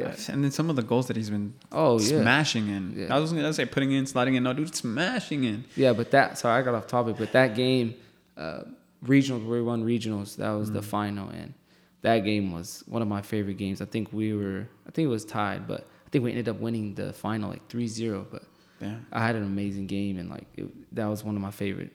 Yeah. 0.00 0.14
And 0.28 0.42
then 0.44 0.50
some 0.50 0.68
of 0.70 0.76
the 0.76 0.82
goals 0.82 1.06
that 1.06 1.16
he's 1.16 1.30
been 1.30 1.54
Oh 1.72 1.98
yeah. 2.00 2.20
smashing 2.20 2.68
in. 2.68 2.94
Yeah. 2.96 3.14
I 3.14 3.18
was 3.20 3.32
gonna 3.32 3.52
say 3.54 3.64
putting 3.64 3.92
in, 3.92 4.06
sliding 4.06 4.34
in. 4.34 4.42
No, 4.42 4.52
dude, 4.52 4.74
smashing 4.74 5.44
in. 5.44 5.64
Yeah, 5.76 5.92
but 5.92 6.10
that 6.10 6.36
sorry, 6.38 6.60
I 6.60 6.64
got 6.64 6.74
off 6.74 6.86
topic. 6.88 7.16
But 7.18 7.32
that 7.32 7.54
game, 7.54 7.94
uh, 8.36 8.62
regionals, 9.04 9.46
we 9.46 9.62
won 9.62 9.84
regionals. 9.84 10.36
That 10.36 10.50
was 10.50 10.70
the 10.72 10.80
Mm. 10.80 10.84
final, 10.84 11.28
and 11.30 11.54
that 12.02 12.18
game 12.20 12.52
was 12.52 12.82
one 12.86 13.02
of 13.02 13.08
my 13.08 13.22
favorite 13.22 13.56
games. 13.56 13.80
I 13.80 13.84
think 13.86 14.12
we 14.12 14.34
were, 14.34 14.66
I 14.86 14.90
think 14.90 15.06
it 15.06 15.10
was 15.10 15.24
tied, 15.24 15.66
but 15.68 15.86
think 16.14 16.24
we 16.24 16.30
ended 16.30 16.48
up 16.48 16.60
winning 16.60 16.94
the 16.94 17.12
final 17.12 17.50
like 17.50 17.66
3-0. 17.68 18.26
But 18.30 18.42
Yeah. 18.80 18.96
I 19.12 19.26
had 19.26 19.34
an 19.36 19.42
amazing 19.42 19.86
game, 19.88 20.18
and 20.20 20.30
like 20.30 20.46
it, 20.56 20.66
that 20.94 21.06
was 21.06 21.24
one 21.24 21.34
of 21.36 21.42
my 21.42 21.50
favorite 21.50 21.90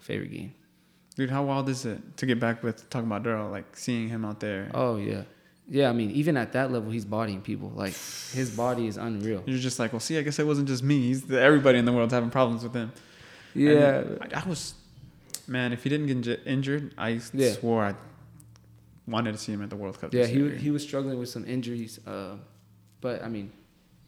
favorite 0.00 0.32
games. 0.32 0.54
Dude, 1.16 1.30
how 1.30 1.42
wild 1.44 1.68
is 1.68 1.84
it 1.84 1.98
to 2.18 2.24
get 2.26 2.38
back 2.40 2.62
with 2.62 2.88
talking 2.90 3.06
about 3.10 3.22
Daryl, 3.24 3.50
like 3.50 3.76
seeing 3.76 4.08
him 4.08 4.24
out 4.24 4.38
there? 4.40 4.70
Oh 4.72 4.96
yeah, 4.96 5.22
yeah. 5.68 5.90
I 5.90 5.92
mean, 5.92 6.10
even 6.12 6.36
at 6.36 6.52
that 6.52 6.70
level, 6.72 6.90
he's 6.90 7.04
bodying 7.04 7.42
people. 7.42 7.70
Like 7.74 7.94
his 8.32 8.50
body 8.56 8.86
is 8.86 8.96
unreal. 8.96 9.42
You're 9.46 9.58
just 9.58 9.78
like, 9.80 9.92
well, 9.92 10.00
see, 10.00 10.16
I 10.16 10.22
guess 10.22 10.38
it 10.38 10.46
wasn't 10.46 10.68
just 10.68 10.82
me. 10.82 10.96
He's 11.08 11.20
everybody 11.30 11.78
in 11.78 11.84
the 11.84 11.92
world's 11.92 12.14
having 12.14 12.30
problems 12.30 12.62
with 12.62 12.72
him. 12.74 12.92
Yeah, 13.54 14.04
I, 14.22 14.40
I 14.40 14.48
was, 14.48 14.74
man. 15.46 15.72
If 15.72 15.82
he 15.84 15.88
didn't 15.90 16.06
get 16.06 16.18
inju- 16.22 16.46
injured, 16.46 16.94
I 16.96 17.20
Yeah. 17.34 17.52
swore 17.52 17.82
I 17.84 17.94
wanted 19.06 19.32
to 19.32 19.38
see 19.38 19.52
him 19.52 19.62
at 19.62 19.70
the 19.70 19.76
World 19.76 19.98
Cup. 20.00 20.14
yeah. 20.14 20.26
He 20.26 20.38
year. 20.38 20.50
he 20.66 20.70
was 20.70 20.82
struggling 20.82 21.18
with 21.18 21.30
some 21.30 21.44
injuries, 21.46 21.98
uh, 22.06 22.36
but 23.00 23.24
I 23.24 23.28
mean, 23.28 23.50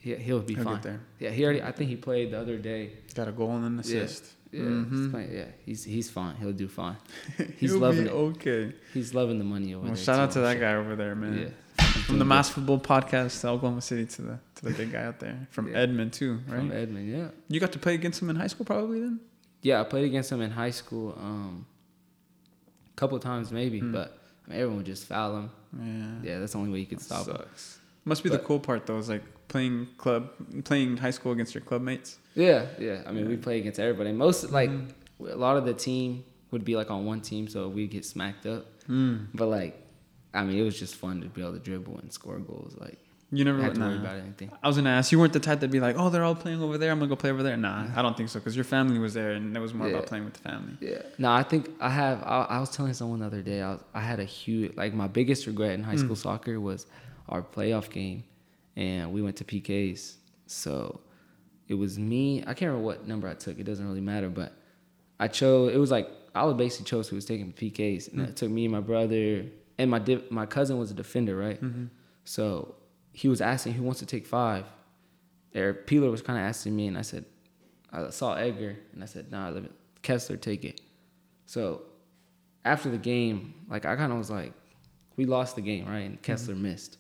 he, 0.00 0.14
he'll 0.16 0.40
be 0.40 0.54
He'll 0.54 0.64
fine. 0.64 1.00
Yeah, 1.18 1.30
he 1.30 1.44
already. 1.44 1.62
I 1.62 1.72
think 1.72 1.88
he 1.90 1.96
played 1.96 2.32
the 2.32 2.38
other 2.40 2.58
day. 2.58 2.90
Got 3.14 3.28
a 3.28 3.32
goal 3.32 3.52
and 3.56 3.64
an 3.64 3.74
Yeah. 3.74 3.80
assist. 4.02 4.24
Yeah, 4.52 4.60
Mhm. 4.62 4.90
he's 4.90 5.12
fine. 5.12 5.28
yeah, 5.32 5.44
he's 5.64 5.84
he's 5.84 6.10
fine. 6.10 6.34
He'll 6.36 6.52
do 6.52 6.66
fine. 6.66 6.96
He's 7.58 7.72
loving 7.72 8.06
it. 8.06 8.10
okay. 8.12 8.72
He's 8.92 9.14
loving 9.14 9.38
the 9.38 9.44
money 9.44 9.74
over 9.74 9.84
Well, 9.84 9.94
there. 9.94 10.02
shout 10.04 10.18
out 10.18 10.32
to 10.32 10.40
that 10.40 10.54
sure. 10.54 10.60
guy 10.60 10.74
over 10.74 10.96
there, 10.96 11.14
man. 11.14 11.38
Yeah. 11.78 11.84
From 12.06 12.18
the 12.18 12.24
Mas 12.32 12.50
Futbol 12.50 12.82
Podcast 12.82 13.40
to 13.42 13.48
Oklahoma 13.48 13.80
City 13.80 14.06
to 14.06 14.22
the 14.22 14.38
to 14.56 14.64
the 14.64 14.70
big 14.72 14.90
guy 14.90 15.04
out 15.04 15.20
there 15.20 15.46
from 15.50 15.68
Yeah. 15.68 15.78
Edmond 15.78 16.12
too, 16.14 16.40
right? 16.48 16.58
From 16.58 16.72
Edmond, 16.72 17.08
yeah. 17.08 17.28
You 17.48 17.60
got 17.60 17.70
to 17.72 17.78
play 17.78 17.94
against 17.94 18.20
him 18.20 18.28
in 18.30 18.34
high 18.36 18.48
school, 18.48 18.66
probably 18.66 18.98
then. 19.00 19.20
Yeah, 19.62 19.80
I 19.80 19.84
played 19.84 20.04
against 20.06 20.32
him 20.32 20.40
in 20.40 20.50
high 20.50 20.70
school, 20.72 21.16
um, 21.20 21.64
a 22.92 22.96
couple 22.96 23.18
times 23.20 23.52
maybe, 23.52 23.78
Hmm. 23.78 23.92
but 23.92 24.18
I 24.46 24.50
mean, 24.50 24.58
everyone 24.58 24.76
would 24.78 24.86
just 24.86 25.04
foul 25.06 25.36
him. 25.36 25.50
Yeah. 25.78 26.32
Yeah, 26.32 26.38
that's 26.40 26.52
the 26.54 26.58
only 26.58 26.72
way 26.72 26.80
you 26.80 26.86
could 26.86 27.00
stop 27.00 27.28
him. 27.28 27.36
Sucks. 27.36 27.78
Must 28.04 28.22
be 28.24 28.30
the 28.30 28.38
cool 28.38 28.58
part 28.58 28.86
though, 28.86 28.98
is 28.98 29.08
like 29.08 29.22
playing 29.50 29.88
club, 29.98 30.30
playing 30.64 30.96
high 30.96 31.10
school 31.10 31.32
against 31.32 31.54
your 31.54 31.62
club 31.62 31.82
mates. 31.82 32.18
Yeah, 32.34 32.66
yeah. 32.78 33.02
I 33.06 33.12
mean, 33.12 33.28
we 33.28 33.36
play 33.36 33.58
against 33.58 33.78
everybody. 33.78 34.12
Most 34.12 34.50
like 34.50 34.70
Mhm. 34.70 34.88
a 35.28 35.36
lot 35.36 35.56
of 35.58 35.64
the 35.66 35.74
team 35.74 36.24
would 36.52 36.64
be 36.64 36.74
like 36.76 36.90
on 36.90 37.04
one 37.04 37.20
team, 37.20 37.48
so 37.48 37.68
we 37.68 37.86
get 37.86 38.04
smacked 38.04 38.46
up. 38.46 38.64
Mm. 38.88 39.26
But 39.34 39.46
like, 39.48 39.74
I 40.32 40.44
mean, 40.44 40.56
it 40.58 40.62
was 40.62 40.78
just 40.78 40.94
fun 40.96 41.20
to 41.20 41.28
be 41.28 41.42
able 41.42 41.52
to 41.52 41.58
dribble 41.58 41.98
and 41.98 42.10
score 42.12 42.38
goals. 42.38 42.74
Like, 42.80 42.98
You 43.32 43.44
never 43.44 43.62
had 43.62 43.74
to 43.76 43.80
worry 43.80 43.96
about 43.96 44.16
anything. 44.16 44.50
I 44.60 44.66
was 44.66 44.76
gonna 44.76 44.90
ask. 44.90 45.12
You 45.12 45.18
weren't 45.20 45.32
the 45.32 45.38
type 45.48 45.60
that'd 45.60 45.70
be 45.70 45.78
like, 45.78 45.94
"Oh, 45.96 46.10
they're 46.10 46.24
all 46.24 46.34
playing 46.34 46.60
over 46.60 46.76
there. 46.78 46.90
I'm 46.90 46.98
gonna 46.98 47.08
go 47.08 47.14
play 47.14 47.30
over 47.30 47.44
there." 47.44 47.56
Nah, 47.56 47.86
I 47.94 48.02
don't 48.02 48.16
think 48.16 48.28
so. 48.28 48.40
Because 48.40 48.56
your 48.56 48.64
family 48.64 48.98
was 48.98 49.14
there, 49.14 49.30
and 49.38 49.56
it 49.56 49.60
was 49.60 49.72
more 49.72 49.88
about 49.88 50.06
playing 50.06 50.24
with 50.24 50.34
the 50.34 50.40
family. 50.50 50.74
Yeah. 50.80 51.02
No, 51.16 51.30
I 51.30 51.44
think 51.44 51.70
I 51.80 51.90
have. 51.90 52.22
I, 52.24 52.36
I 52.56 52.58
was 52.58 52.70
telling 52.70 52.92
someone 52.92 53.20
the 53.20 53.26
other 53.26 53.42
day. 53.42 53.62
I 53.62 53.70
was, 53.74 53.80
I 53.94 54.00
had 54.00 54.18
a 54.18 54.24
huge 54.24 54.76
like 54.76 54.94
my 54.94 55.06
biggest 55.06 55.46
regret 55.46 55.72
in 55.78 55.84
high 55.84 55.94
Mm. 55.94 56.00
school 56.04 56.16
soccer 56.16 56.58
was 56.58 56.86
our 57.28 57.40
playoff 57.42 57.88
game, 57.90 58.24
and 58.80 59.12
we 59.12 59.20
went 59.20 59.36
to 59.36 59.44
PKs. 59.44 60.14
So 60.46 61.00
it 61.68 61.74
was 61.74 61.98
me. 61.98 62.40
I 62.40 62.54
can't 62.54 62.62
remember 62.62 62.86
what 62.86 63.06
number 63.06 63.28
I 63.28 63.34
took. 63.34 63.58
It 63.58 63.64
doesn't 63.64 63.86
really 63.86 64.00
matter, 64.00 64.30
but 64.30 64.54
I 65.20 65.28
chose. 65.28 65.72
It 65.72 65.78
was 65.78 65.90
like 65.90 66.10
I 66.34 66.44
was 66.44 66.54
basically 66.54 66.86
chose 66.86 67.08
who 67.08 67.16
was 67.16 67.26
taking 67.26 67.52
PKs, 67.52 68.12
and 68.12 68.22
it 68.22 68.36
took 68.36 68.50
me 68.50 68.64
and 68.64 68.72
my 68.72 68.80
brother 68.80 69.44
and 69.78 69.90
my 69.90 70.02
my 70.30 70.46
cousin 70.46 70.78
was 70.78 70.90
a 70.90 70.94
defender, 70.94 71.36
right? 71.36 71.62
Mm-hmm. 71.62 71.86
So 72.24 72.74
he 73.12 73.28
was 73.28 73.40
asking 73.40 73.74
who 73.74 73.82
wants 73.82 74.00
to 74.00 74.06
take 74.06 74.26
five. 74.26 74.64
Or 75.54 75.74
Peeler 75.74 76.10
was 76.10 76.22
kind 76.22 76.38
of 76.38 76.44
asking 76.44 76.76
me, 76.76 76.86
and 76.86 76.96
I 76.96 77.02
said, 77.02 77.24
I 77.92 78.10
saw 78.10 78.34
Edgar, 78.34 78.76
and 78.92 79.02
I 79.02 79.06
said, 79.06 79.30
Nah, 79.32 79.50
let 79.50 79.64
Kessler 80.02 80.36
take 80.36 80.64
it. 80.64 80.80
So 81.46 81.82
after 82.64 82.88
the 82.88 82.98
game, 82.98 83.54
like 83.68 83.84
I 83.84 83.96
kind 83.96 84.12
of 84.12 84.18
was 84.18 84.30
like, 84.30 84.52
we 85.16 85.26
lost 85.26 85.56
the 85.56 85.62
game, 85.62 85.86
right? 85.86 86.06
And 86.08 86.22
Kessler 86.22 86.54
missed. 86.54 86.98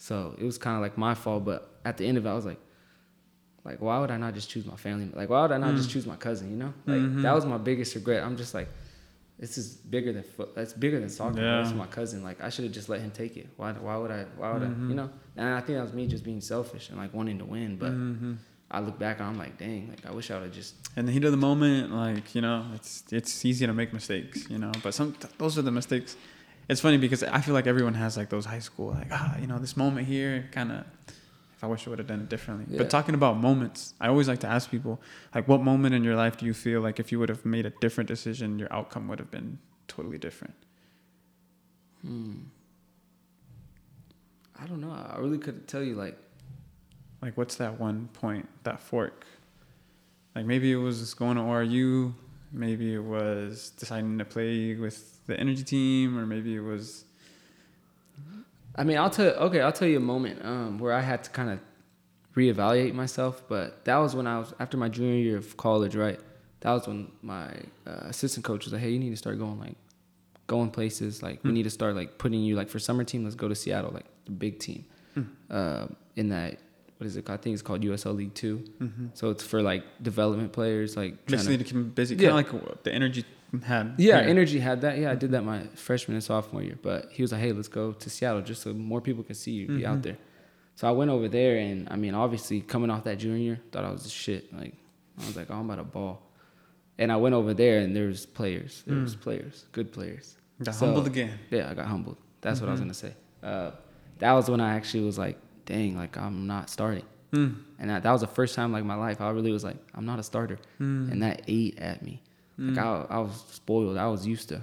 So 0.00 0.34
it 0.38 0.44
was 0.44 0.56
kind 0.56 0.76
of 0.76 0.82
like 0.82 0.96
my 0.96 1.14
fault. 1.14 1.44
But 1.44 1.78
at 1.84 1.98
the 1.98 2.06
end 2.06 2.16
of 2.16 2.24
it, 2.24 2.28
I 2.30 2.34
was 2.34 2.46
like, 2.46 2.58
like 3.64 3.80
why 3.82 3.98
would 4.00 4.10
I 4.10 4.16
not 4.16 4.32
just 4.34 4.48
choose 4.48 4.64
my 4.64 4.76
family? 4.76 5.10
Like 5.14 5.28
why 5.28 5.42
would 5.42 5.52
I 5.52 5.58
not 5.58 5.76
just 5.76 5.90
choose 5.90 6.06
my 6.06 6.16
cousin? 6.16 6.50
You 6.50 6.56
know, 6.56 6.72
like 6.86 7.02
Mhm. 7.02 7.22
that 7.22 7.34
was 7.34 7.44
my 7.44 7.58
biggest 7.58 7.94
regret. 7.94 8.22
I'm 8.24 8.36
just 8.38 8.54
like, 8.54 8.68
this 9.38 9.58
is 9.58 9.74
bigger 9.74 10.12
than 10.12 10.22
foot. 10.22 10.54
That's 10.54 10.72
bigger 10.72 10.98
than 11.00 11.10
soccer. 11.10 11.40
Yeah. 11.42 11.60
That's 11.62 11.74
my 11.74 11.86
cousin. 11.86 12.22
Like 12.22 12.40
I 12.42 12.48
should 12.48 12.64
have 12.64 12.72
just 12.72 12.88
let 12.88 13.00
him 13.02 13.10
take 13.10 13.36
it. 13.36 13.48
Why? 13.58 13.72
Why 13.72 13.96
would 13.98 14.10
I? 14.10 14.24
Why 14.38 14.52
would 14.54 14.62
I? 14.62 14.66
Mhm. 14.66 14.88
You 14.88 14.94
know? 14.94 15.10
And 15.36 15.48
I 15.48 15.60
think 15.60 15.76
that 15.76 15.82
was 15.82 15.92
me 15.92 16.06
just 16.06 16.24
being 16.24 16.40
selfish 16.40 16.88
and 16.88 16.96
like 16.98 17.12
wanting 17.12 17.38
to 17.38 17.44
win. 17.44 17.76
But 17.76 17.92
Mhm. 17.92 18.36
I 18.70 18.80
look 18.80 18.98
back 18.98 19.18
and 19.20 19.28
I'm 19.28 19.36
like, 19.36 19.58
dang, 19.58 19.88
like 19.90 20.06
I 20.06 20.12
wish 20.12 20.30
I 20.30 20.34
would 20.36 20.44
have 20.44 20.54
just. 20.54 20.74
In 20.96 21.04
the 21.04 21.12
heat 21.12 21.24
of 21.24 21.32
the 21.32 21.36
moment, 21.50 21.92
like 21.92 22.34
you 22.34 22.40
know, 22.40 22.64
it's 22.74 23.04
it's 23.12 23.44
easy 23.44 23.66
to 23.66 23.74
make 23.74 23.92
mistakes, 23.92 24.48
you 24.48 24.58
know. 24.58 24.72
But 24.82 24.94
some 24.94 25.14
those 25.36 25.58
are 25.58 25.62
the 25.62 25.70
mistakes. 25.80 26.16
It's 26.70 26.80
funny 26.80 26.98
because 26.98 27.24
I 27.24 27.40
feel 27.40 27.52
like 27.52 27.66
everyone 27.66 27.94
has 27.94 28.16
like 28.16 28.28
those 28.28 28.44
high 28.44 28.60
school, 28.60 28.92
like 28.92 29.08
ah, 29.10 29.36
you 29.38 29.48
know, 29.48 29.58
this 29.58 29.76
moment 29.76 30.06
here, 30.06 30.48
kind 30.52 30.70
of. 30.70 30.84
If 31.56 31.64
I 31.64 31.66
wish 31.66 31.84
I 31.86 31.90
would 31.90 31.98
have 31.98 32.08
done 32.08 32.20
it 32.20 32.28
differently. 32.28 32.66
Yeah. 32.68 32.78
But 32.78 32.88
talking 32.88 33.14
about 33.14 33.36
moments, 33.38 33.92
I 34.00 34.06
always 34.06 34.28
like 34.28 34.38
to 34.38 34.46
ask 34.46 34.70
people, 34.70 34.98
like, 35.34 35.46
what 35.46 35.60
moment 35.60 35.94
in 35.94 36.04
your 36.04 36.14
life 36.14 36.38
do 36.38 36.46
you 36.46 36.54
feel 36.54 36.80
like 36.80 36.98
if 37.00 37.12
you 37.12 37.18
would 37.18 37.28
have 37.28 37.44
made 37.44 37.66
a 37.66 37.70
different 37.80 38.08
decision, 38.08 38.58
your 38.58 38.72
outcome 38.72 39.08
would 39.08 39.18
have 39.18 39.30
been 39.30 39.58
totally 39.88 40.16
different? 40.16 40.54
Hmm. 42.00 42.34
I 44.58 44.66
don't 44.66 44.80
know. 44.80 44.92
I 44.92 45.18
really 45.18 45.38
couldn't 45.38 45.66
tell 45.66 45.82
you 45.82 45.96
like. 45.96 46.16
Like, 47.20 47.36
what's 47.36 47.56
that 47.56 47.80
one 47.80 48.08
point, 48.12 48.48
that 48.62 48.80
fork? 48.80 49.26
Like, 50.36 50.46
maybe 50.46 50.70
it 50.72 50.76
was 50.76 51.00
just 51.00 51.18
going 51.18 51.36
to 51.36 51.42
ORU, 51.42 52.14
maybe 52.52 52.94
it 52.94 53.02
was 53.04 53.70
deciding 53.70 54.18
to 54.18 54.24
play 54.24 54.74
with 54.74 55.24
the 55.26 55.38
energy 55.38 55.64
team, 55.64 56.18
or 56.18 56.26
maybe 56.26 56.54
it 56.56 56.60
was. 56.60 57.04
I 58.76 58.84
mean, 58.84 58.98
I'll 58.98 59.10
tell. 59.10 59.30
Okay, 59.46 59.60
I'll 59.60 59.72
tell 59.72 59.88
you 59.88 59.96
a 59.96 60.00
moment 60.00 60.44
um, 60.44 60.78
where 60.78 60.92
I 60.92 61.00
had 61.00 61.24
to 61.24 61.30
kind 61.30 61.50
of 61.50 61.60
reevaluate 62.36 62.94
myself. 62.94 63.42
But 63.48 63.84
that 63.84 63.96
was 63.96 64.14
when 64.14 64.26
I 64.26 64.38
was 64.38 64.54
after 64.60 64.76
my 64.76 64.88
junior 64.88 65.16
year 65.16 65.36
of 65.36 65.56
college, 65.56 65.96
right? 65.96 66.20
That 66.60 66.72
was 66.72 66.86
when 66.86 67.10
my 67.22 67.48
uh, 67.86 68.04
assistant 68.12 68.44
coach 68.44 68.64
was 68.64 68.72
like, 68.72 68.82
"Hey, 68.82 68.90
you 68.90 68.98
need 68.98 69.10
to 69.10 69.16
start 69.16 69.38
going 69.38 69.58
like, 69.58 69.76
going 70.46 70.70
places. 70.70 71.22
Like, 71.22 71.42
we 71.42 71.50
Hmm. 71.50 71.54
need 71.54 71.62
to 71.64 71.70
start 71.70 71.94
like 71.96 72.18
putting 72.18 72.40
you 72.40 72.54
like 72.54 72.68
for 72.68 72.78
summer 72.78 73.04
team. 73.04 73.24
Let's 73.24 73.36
go 73.36 73.48
to 73.48 73.54
Seattle, 73.54 73.90
like 73.92 74.06
the 74.24 74.32
big 74.32 74.58
team. 74.58 74.84
Uh, 75.50 75.86
in 76.16 76.28
that, 76.28 76.58
what 77.00 77.06
is 77.06 77.16
it? 77.16 77.24
called? 77.24 77.38
I 77.38 77.42
think 77.42 77.54
it's 77.54 77.62
called 77.62 77.80
USL 77.82 78.14
League 78.14 78.34
2 78.34 78.58
Mm-hmm. 78.58 79.06
So 79.14 79.30
it's 79.30 79.42
for 79.42 79.62
like 79.62 79.84
development 80.02 80.52
players, 80.52 80.96
like 80.98 81.24
Basically, 81.24 81.56
to, 81.56 81.64
to 81.64 81.72
keep 81.74 81.94
busy, 81.94 82.14
Yeah. 82.14 82.28
kind 82.30 82.46
of 82.46 82.52
like 82.68 82.82
the 82.82 82.92
energy 82.92 83.24
had. 83.64 83.94
yeah, 83.96 84.20
here. 84.20 84.28
energy 84.28 84.58
had 84.60 84.82
that. 84.82 84.98
Yeah, 84.98 85.10
I 85.10 85.14
did 85.14 85.30
that 85.30 85.42
my 85.42 85.62
freshman 85.74 86.16
and 86.16 86.22
sophomore 86.22 86.62
year. 86.62 86.78
But 86.82 87.06
he 87.10 87.22
was 87.22 87.32
like, 87.32 87.40
"Hey, 87.40 87.52
let's 87.52 87.68
go 87.68 87.92
to 87.92 88.10
Seattle 88.10 88.42
just 88.42 88.60
so 88.62 88.74
more 88.74 89.00
people 89.00 89.24
can 89.24 89.34
see 89.34 89.52
you, 89.52 89.66
be 89.68 89.86
out 89.86 89.98
Mhm. 90.00 90.02
there." 90.02 90.18
So 90.76 90.86
I 90.88 90.90
went 90.92 91.10
over 91.10 91.26
there, 91.26 91.56
and 91.56 91.88
I 91.90 91.96
mean, 91.96 92.14
obviously, 92.14 92.60
coming 92.60 92.90
off 92.90 93.04
that 93.04 93.16
junior 93.18 93.38
year, 93.38 93.60
thought 93.72 93.84
I 93.84 93.90
was 93.90 94.10
shit. 94.12 94.52
Like, 94.54 94.74
I 95.18 95.26
was 95.26 95.36
like, 95.36 95.50
"Oh, 95.50 95.54
I'm 95.54 95.64
about 95.70 95.76
to 95.76 95.84
ball," 95.84 96.22
and 96.98 97.10
I 97.10 97.16
went 97.16 97.34
over 97.34 97.54
there, 97.54 97.78
and 97.80 97.96
there 97.96 98.06
was 98.08 98.26
players, 98.26 98.82
there 98.86 98.98
was 98.98 99.16
Mm. 99.16 99.20
players, 99.20 99.64
good 99.72 99.90
players. 99.90 100.36
Got 100.62 100.74
So- 100.74 100.84
humbled 100.86 101.06
again. 101.06 101.32
Yeah, 101.50 101.70
I 101.70 101.74
got 101.74 101.86
humbled. 101.86 102.18
That's 102.42 102.60
what 102.60 102.68
I 102.68 102.72
was 102.72 102.80
Mhm. 102.80 102.84
gonna 102.84 102.94
say. 102.94 103.14
Uh, 103.42 103.70
that 104.18 104.32
was 104.32 104.48
when 104.50 104.60
I 104.60 104.74
actually 104.74 105.04
was 105.04 105.16
like, 105.18 105.38
"Dang, 105.70 105.96
like 106.02 106.16
I'm 106.16 106.46
not 106.46 106.68
starting." 106.70 107.04
Mm. 107.32 107.54
And 107.78 107.90
that, 107.90 108.02
that 108.02 108.10
was 108.12 108.20
the 108.22 108.26
first 108.38 108.54
time 108.56 108.72
like 108.72 108.84
my 108.84 108.96
life 109.06 109.20
I 109.20 109.30
really 109.30 109.52
was 109.52 109.64
like, 109.64 109.76
"I'm 109.94 110.04
not 110.04 110.18
a 110.18 110.22
starter," 110.32 110.58
Mm. 110.80 111.10
and 111.12 111.22
that 111.22 111.42
ate 111.48 111.78
at 111.78 112.02
me. 112.02 112.14
Like 112.58 112.76
Mm. 112.84 113.06
I, 113.10 113.14
I 113.16 113.18
was 113.20 113.36
spoiled. 113.50 113.96
I 113.96 114.08
was 114.08 114.26
used 114.26 114.48
to 114.50 114.62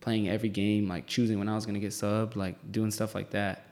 playing 0.00 0.28
every 0.28 0.48
game, 0.48 0.88
like 0.94 1.06
choosing 1.06 1.38
when 1.38 1.48
I 1.48 1.54
was 1.54 1.64
gonna 1.66 1.78
get 1.80 1.90
subbed, 1.92 2.36
like 2.36 2.56
doing 2.70 2.90
stuff 2.90 3.14
like 3.14 3.30
that, 3.30 3.66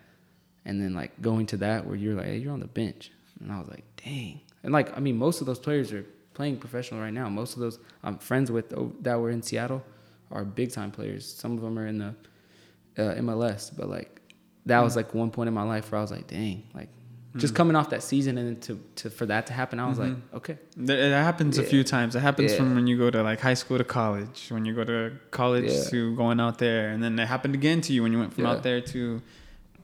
and 0.65 0.81
then 0.83 0.93
like 0.95 1.13
going 1.21 1.47
to 1.53 1.57
that 1.59 1.87
where 1.87 1.97
you're 1.97 2.15
like, 2.15 2.27
hey, 2.27 2.39
you're 2.39 2.53
on 2.53 2.61
the 2.61 2.67
bench, 2.83 3.11
and 3.41 3.53
I 3.53 3.59
was 3.61 3.69
like, 3.69 3.85
dang. 4.05 4.41
And 4.63 4.73
like, 4.73 4.97
I 4.97 5.01
mean, 5.01 5.17
most 5.17 5.41
of 5.41 5.47
those 5.47 5.59
players 5.59 5.93
are 5.93 6.05
playing 6.35 6.57
professional 6.59 7.01
right 7.01 7.13
now. 7.15 7.29
Most 7.29 7.55
of 7.55 7.61
those 7.61 7.79
I'm 8.03 8.19
friends 8.19 8.51
with 8.51 8.67
that 9.05 9.21
were 9.21 9.31
in 9.31 9.43
Seattle 9.43 9.83
are 10.31 10.45
big 10.45 10.71
time 10.73 10.91
players. 10.91 11.27
Some 11.31 11.53
of 11.57 11.61
them 11.63 11.79
are 11.79 11.87
in 11.87 11.99
the 11.99 12.15
uh, 12.99 13.15
MLS, 13.17 13.71
but 13.77 13.89
like 13.89 14.20
that 14.71 14.81
was 14.87 14.95
like 14.97 15.15
one 15.15 15.31
point 15.31 15.49
in 15.49 15.55
my 15.55 15.63
life 15.75 15.91
where 15.91 15.99
I 15.99 16.03
was 16.03 16.11
like, 16.11 16.27
dang, 16.27 16.63
like 16.75 16.89
just 17.37 17.55
Mm. 17.55 17.59
coming 17.59 17.77
off 17.77 17.91
that 17.91 18.03
season 18.03 18.39
and 18.39 18.47
then 18.49 18.61
to, 18.67 18.73
to 19.01 19.11
for 19.19 19.25
that 19.27 19.47
to 19.49 19.53
happen, 19.53 19.79
I 19.79 19.87
was 19.89 19.99
Mhm. 19.99 20.07
like, 20.07 20.17
okay, 20.39 20.57
It 20.77 21.13
happens 21.13 21.59
a 21.59 21.63
few 21.63 21.85
times. 21.85 22.17
It 22.17 22.21
happens 22.29 22.51
Yeah. 22.51 22.59
from 22.59 22.75
when 22.75 22.87
you 22.89 22.97
go 22.99 23.09
to 23.17 23.23
like 23.23 23.41
high 23.41 23.55
school 23.63 23.79
to 23.79 23.85
college, 23.85 24.49
when 24.55 24.65
you 24.65 24.75
go 24.75 24.85
to 24.85 25.13
college 25.31 25.71
Yeah. 25.71 25.85
to 25.93 26.17
going 26.17 26.41
out 26.41 26.59
there, 26.59 26.89
and 26.91 27.01
then 27.05 27.19
it 27.19 27.27
happened 27.29 27.55
again 27.55 27.81
to 27.83 27.93
you 27.93 28.03
when 28.03 28.13
you 28.13 28.19
went 28.19 28.33
from 28.35 28.45
Yeah. 28.45 28.51
out 28.53 28.63
there 28.65 28.81
to 28.95 29.23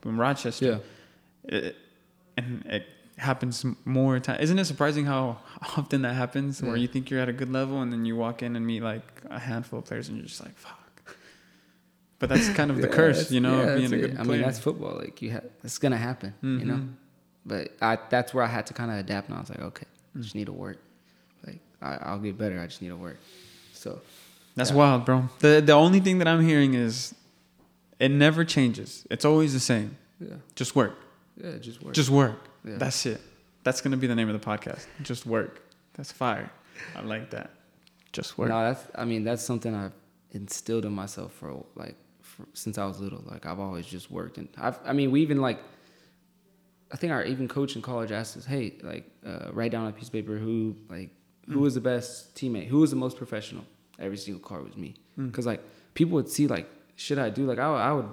from 0.02 0.18
Rochester. 0.20 0.80
It, 1.44 1.76
and 2.36 2.64
it 2.66 2.84
happens 3.16 3.64
more 3.84 4.18
time. 4.20 4.38
Isn't 4.40 4.58
it 4.58 4.64
surprising 4.66 5.06
how 5.06 5.38
often 5.76 6.02
that 6.02 6.14
happens? 6.14 6.60
Where 6.62 6.76
you 6.76 6.88
think 6.88 7.10
you're 7.10 7.20
at 7.20 7.28
a 7.28 7.32
good 7.32 7.52
level, 7.52 7.80
and 7.82 7.92
then 7.92 8.04
you 8.04 8.16
walk 8.16 8.42
in 8.42 8.56
and 8.56 8.66
meet 8.66 8.82
like 8.82 9.22
a 9.30 9.38
handful 9.38 9.78
of 9.78 9.84
players, 9.86 10.08
and 10.08 10.16
you're 10.18 10.26
just 10.26 10.42
like, 10.42 10.56
"Fuck." 10.56 10.80
But 12.18 12.28
that's 12.30 12.48
kind 12.50 12.70
of 12.70 12.78
the 12.78 12.88
Yeah, 12.88 12.94
curse, 12.94 13.30
you 13.30 13.40
know, 13.40 13.60
yeah, 13.60 13.66
of 13.72 13.78
being 13.78 13.92
a 13.92 13.96
it. 13.96 14.00
good 14.00 14.18
I 14.18 14.22
mean, 14.22 14.40
that's 14.40 14.58
football. 14.58 14.96
Like 14.96 15.20
you 15.22 15.30
have, 15.32 15.44
it's 15.62 15.78
gonna 15.78 15.96
happen, 15.98 16.34
you 16.42 16.64
know. 16.64 16.74
Mhm. 16.76 16.92
But 17.44 17.72
I, 17.80 17.98
that's 18.10 18.32
where 18.34 18.42
I 18.42 18.48
had 18.48 18.66
to 18.68 18.74
kind 18.74 18.90
of 18.90 18.96
adapt, 18.98 19.28
and 19.28 19.36
I 19.36 19.40
was 19.40 19.50
like, 19.50 19.60
okay, 19.60 19.86
I 20.14 20.18
Mm. 20.18 20.22
just 20.22 20.34
need 20.34 20.46
to 20.46 20.52
work. 20.52 20.78
Like 21.46 21.60
I, 21.82 21.96
I'll 22.02 22.18
get 22.18 22.36
better. 22.38 22.58
I 22.60 22.66
just 22.66 22.80
need 22.82 22.88
to 22.88 22.96
work. 22.96 23.18
So 23.72 24.00
That's 24.56 24.70
Yeah. 24.70 24.76
wild, 24.76 25.04
bro. 25.04 25.28
The 25.40 25.60
the 25.64 25.74
only 25.74 26.00
thing 26.00 26.18
that 26.18 26.26
I'm 26.28 26.42
hearing 26.42 26.72
is 26.74 27.14
it 27.98 28.10
never 28.10 28.44
changes. 28.44 29.06
It's 29.10 29.24
always 29.24 29.52
the 29.52 29.60
same. 29.60 29.96
yeah, 30.20 30.36
Just 30.54 30.74
work. 30.74 30.94
yeah, 31.36 31.58
just 31.58 31.82
work. 31.82 31.94
Just 31.94 32.10
work. 32.10 32.38
yeah. 32.64 32.78
That's 32.78 33.04
it. 33.06 33.20
That's 33.64 33.80
gonna 33.82 33.98
be 33.98 34.06
the 34.06 34.14
name 34.14 34.30
of 34.30 34.40
the 34.40 34.46
podcast. 34.50 34.86
Just 35.02 35.26
work. 35.26 35.60
That's 35.94 36.12
fire. 36.12 36.50
I 36.94 37.02
like 37.02 37.30
that. 37.30 37.50
Just 38.12 38.38
work. 38.38 38.48
No, 38.48 38.60
that's. 38.62 38.82
I 38.94 39.04
mean, 39.04 39.24
that's 39.24 39.42
something 39.42 39.74
I've 39.74 39.92
instilled 40.32 40.84
in 40.86 40.92
myself 40.92 41.32
for 41.34 41.64
like 41.74 41.96
for, 42.36 42.46
since 42.52 42.78
I 42.78 42.84
was 42.86 43.00
little. 43.00 43.22
Like 43.26 43.46
I've 43.46 43.58
always 43.60 43.86
just 43.86 44.10
worked, 44.10 44.38
and 44.38 44.48
I've. 44.58 44.78
I 44.84 44.92
mean, 44.92 45.10
we 45.10 45.22
even 45.22 45.40
like. 45.40 45.58
I 46.92 46.96
think 46.96 47.12
our 47.12 47.24
even 47.24 47.48
coach 47.48 47.74
in 47.74 47.82
college 47.82 48.12
asked 48.12 48.36
us, 48.36 48.44
"Hey, 48.44 48.74
like, 48.82 49.10
uh, 49.26 49.50
write 49.52 49.72
down 49.72 49.84
on 49.84 49.90
a 49.90 49.92
piece 49.92 50.06
of 50.06 50.12
paper 50.12 50.36
who 50.36 50.76
like 50.88 51.10
who 51.48 51.60
was 51.60 51.74
the 51.74 51.80
best 51.80 52.34
teammate, 52.36 52.66
who 52.68 52.78
was 52.78 52.90
the 52.90 52.96
most 52.96 53.16
professional." 53.16 53.64
Every 53.98 54.16
single 54.18 54.42
card 54.46 54.64
was 54.64 54.76
me, 54.76 54.94
Mm. 55.18 55.28
because 55.30 55.46
like 55.46 55.62
people 55.94 56.14
would 56.16 56.28
see 56.28 56.46
like, 56.46 56.68
should 56.96 57.18
I 57.18 57.30
do 57.30 57.46
like 57.46 57.58
I, 57.58 57.68
would- 57.70 57.76
I 57.88 57.92
would, 57.94 58.08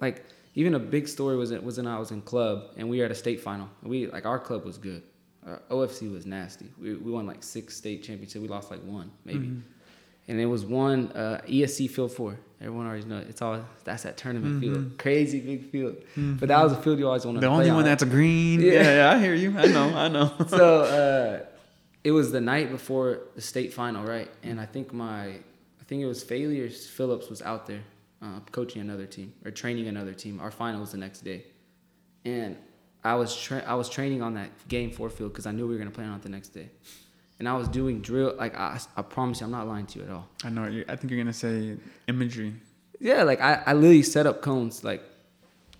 like 0.00 0.24
even 0.56 0.74
a 0.74 0.78
big 0.80 1.06
story 1.06 1.36
was 1.36 1.52
it 1.52 1.62
was 1.62 1.76
when 1.76 1.86
I 1.86 1.98
was 1.98 2.10
in 2.10 2.20
club 2.22 2.64
and 2.76 2.90
we 2.90 2.98
were 2.98 3.04
at 3.04 3.12
a 3.12 3.14
state 3.14 3.40
final. 3.40 3.68
We 3.84 4.08
like 4.08 4.26
our 4.26 4.38
club 4.40 4.64
was 4.64 4.76
good. 4.78 5.02
Our 5.46 5.62
OFC 5.70 6.12
was 6.12 6.26
nasty. 6.26 6.66
We 6.82 6.94
we 6.96 7.10
won 7.12 7.24
like 7.26 7.42
six 7.42 7.76
state 7.76 8.02
championships. 8.02 8.42
We 8.42 8.48
lost 8.48 8.70
like 8.70 8.82
one 8.82 9.10
maybe 9.24 9.46
Mhm. 9.46 9.62
and 10.28 10.40
it 10.40 10.46
was 10.46 10.64
one 10.66 11.12
uh, 11.12 11.40
ESC 11.46 11.88
Field 11.88 12.12
Four. 12.12 12.36
Everyone 12.60 12.86
already 12.86 13.04
knows 13.06 13.26
it's 13.28 13.40
all 13.40 13.64
that's 13.84 14.02
that 14.02 14.16
tournament 14.18 14.56
Mhm. 14.56 14.60
field, 14.60 14.98
crazy 14.98 15.40
big 15.40 15.70
field. 15.70 15.96
But 16.16 16.48
that 16.48 16.62
was 16.62 16.72
a 16.72 16.76
field 16.82 16.98
you 16.98 17.06
always 17.06 17.24
wanted 17.24 17.40
The 17.40 17.46
to 17.46 17.52
only 17.52 17.64
play 17.64 17.70
one 17.72 17.80
on. 17.80 17.84
that's 17.86 18.02
a 18.02 18.06
green. 18.06 18.60
Yeah. 18.60 18.72
Yeah. 18.72 18.82
yeah, 18.96 19.10
I 19.12 19.18
hear 19.18 19.34
you. 19.34 19.56
I 19.58 19.66
know, 19.66 19.88
I 19.96 20.08
know. 20.08 20.32
so 20.48 20.82
uh, 20.82 21.46
it 22.04 22.10
was 22.12 22.32
the 22.32 22.40
night 22.40 22.70
before 22.70 23.20
the 23.34 23.40
state 23.40 23.72
final, 23.72 24.04
right? 24.04 24.30
And 24.42 24.60
I 24.60 24.66
think 24.66 24.92
my, 24.92 25.26
I 25.28 25.84
think 25.86 26.02
it 26.02 26.06
was 26.06 26.22
Failures 26.22 26.86
Phillips 26.86 27.30
was 27.30 27.40
out 27.40 27.66
there 27.66 27.80
uh, 28.22 28.40
coaching 28.52 28.82
another 28.82 29.06
team 29.06 29.32
or 29.44 29.50
training 29.50 29.86
another 29.88 30.12
team. 30.12 30.38
Our 30.40 30.50
final 30.50 30.80
was 30.80 30.92
the 30.92 30.98
next 30.98 31.20
day, 31.24 31.44
and 32.26 32.56
I 33.02 33.14
was 33.14 33.34
tra- 33.34 33.64
I 33.66 33.74
was 33.74 33.88
training 33.88 34.20
on 34.20 34.34
that 34.34 34.50
game 34.68 34.90
four 34.90 35.08
field 35.08 35.32
because 35.32 35.46
I 35.46 35.52
knew 35.52 35.66
we 35.66 35.72
were 35.72 35.78
gonna 35.78 35.90
play 35.90 36.04
on 36.04 36.16
it 36.16 36.22
the 36.22 36.28
next 36.28 36.50
day, 36.50 36.68
and 37.40 37.48
I 37.48 37.56
was 37.56 37.66
doing 37.66 38.00
drill. 38.00 38.34
Like 38.38 38.56
I, 38.56 38.78
I 38.96 39.02
promise 39.02 39.40
you, 39.40 39.46
I'm 39.46 39.50
not 39.50 39.66
lying 39.66 39.86
to 39.86 39.98
you 39.98 40.04
at 40.04 40.10
all. 40.10 40.28
I 40.44 40.50
know. 40.50 40.62
I 40.88 40.94
think 40.94 41.10
you're 41.10 41.18
gonna 41.20 41.32
say 41.32 41.76
imagery. 42.06 42.54
Yeah, 43.00 43.24
like 43.24 43.40
I, 43.40 43.62
I 43.66 43.72
literally 43.72 44.02
set 44.02 44.26
up 44.26 44.42
cones. 44.42 44.84
Like 44.84 45.02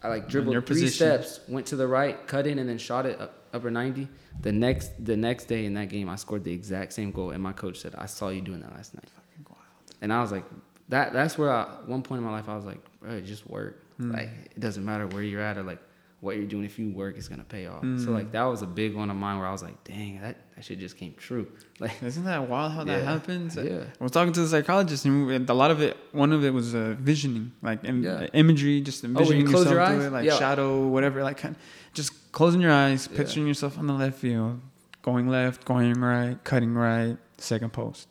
I 0.03 0.09
like 0.09 0.29
dribbled 0.29 0.55
three 0.55 0.63
position. 0.63 1.21
steps, 1.21 1.41
went 1.47 1.67
to 1.67 1.77
the 1.77 1.87
right, 1.87 2.27
cut 2.27 2.47
in, 2.47 2.59
and 2.59 2.69
then 2.69 2.79
shot 2.79 3.05
it 3.07 3.21
up, 3.21 3.45
upper 3.53 3.71
ninety. 3.71 4.09
The 4.41 4.51
next 4.51 5.05
the 5.05 5.17
next 5.17 5.45
day 5.45 5.67
in 5.67 5.75
that 5.75 5.91
game, 5.91 6.09
I 6.09 6.17
scored 6.17 6.45
the 6.45 6.53
exact 6.53 6.95
same 6.95 7.13
goal, 7.13 7.31
and 7.31 7.43
my 7.43 7.53
coach 7.53 7.79
said, 7.79 7.95
"I 7.95 8.07
saw 8.07 8.31
you 8.31 8.41
doing 8.41 8.61
that 8.61 8.73
last 8.73 8.95
night." 8.95 9.05
Fucking 9.15 9.47
wild. 9.51 9.95
And 10.01 10.13
I 10.13 10.23
was 10.23 10.33
like, 10.33 10.45
that 10.89 11.13
that's 11.13 11.37
where 11.37 11.53
I, 11.53 11.65
one 11.85 12.03
point 12.03 12.21
in 12.21 12.25
my 12.25 12.33
life 12.33 12.49
I 12.49 12.57
was 12.57 12.65
like, 12.65 12.81
bro, 13.01 13.21
just 13.21 13.47
work. 13.47 13.85
Hmm. 13.99 14.13
Like 14.13 14.31
it 14.57 14.61
doesn't 14.61 14.85
matter 14.85 15.07
where 15.09 15.23
you're 15.23 15.43
at 15.43 15.59
or 15.59 15.63
like 15.63 15.81
what 16.21 16.37
you're 16.37 16.47
doing. 16.47 16.65
If 16.65 16.79
you 16.79 16.91
work, 16.91 17.17
it's 17.17 17.29
gonna 17.29 17.45
pay 17.45 17.67
off. 17.67 17.81
Hmm. 17.81 17.99
So 17.99 18.11
like 18.11 18.33
that 18.33 18.43
was 18.45 18.63
a 18.63 18.67
big 18.67 18.95
one 18.95 19.11
of 19.11 19.17
mine 19.17 19.39
where 19.39 19.47
I 19.47 19.53
was 19.53 19.63
like, 19.63 19.83
dang, 19.85 20.21
that 20.21 20.37
that 20.55 20.65
shit 20.65 20.79
just 20.79 20.97
came 20.97 21.15
true. 21.15 21.47
Like 21.81 22.03
Isn't 22.03 22.25
that 22.25 22.47
wild 22.49 22.73
how 22.73 22.85
that 22.85 23.05
happens? 23.05 23.57
Yeah. 23.57 23.85
I 23.99 24.03
was 24.05 24.13
talking 24.13 24.35
to 24.35 24.41
the 24.43 24.49
psychologist, 24.49 25.07
and 25.07 25.49
a 25.49 25.55
lot 25.55 25.71
of 25.71 25.81
it, 25.81 25.97
one 26.13 26.31
of 26.33 26.45
it 26.45 26.53
was 26.53 26.75
uh, 26.75 26.95
visioning, 27.01 27.53
like 27.63 27.83
im- 27.85 28.03
Yeah. 28.03 28.27
imagery, 28.35 28.83
just 28.83 29.03
you 29.03 29.09
envisioning 29.09 29.47
yourself 29.47 29.71
your 29.71 29.81
eyes? 29.81 30.05
it, 30.05 30.13
like 30.13 30.27
Yeah. 30.27 30.39
shadow, 30.39 30.87
whatever, 30.89 31.23
like 31.23 31.39
kind 31.39 31.57
just 31.95 32.33
closing 32.33 32.61
your 32.61 32.71
eyes, 32.73 33.09
Yeah. 33.11 33.17
picturing 33.17 33.47
yourself 33.47 33.79
on 33.79 33.87
the 33.87 33.95
left 33.95 34.19
field, 34.19 34.61
going 35.03 35.27
left, 35.29 35.65
going 35.65 35.95
right, 35.95 36.37
cutting 36.45 36.75
right, 36.75 37.17
second 37.39 37.73
post, 37.73 38.09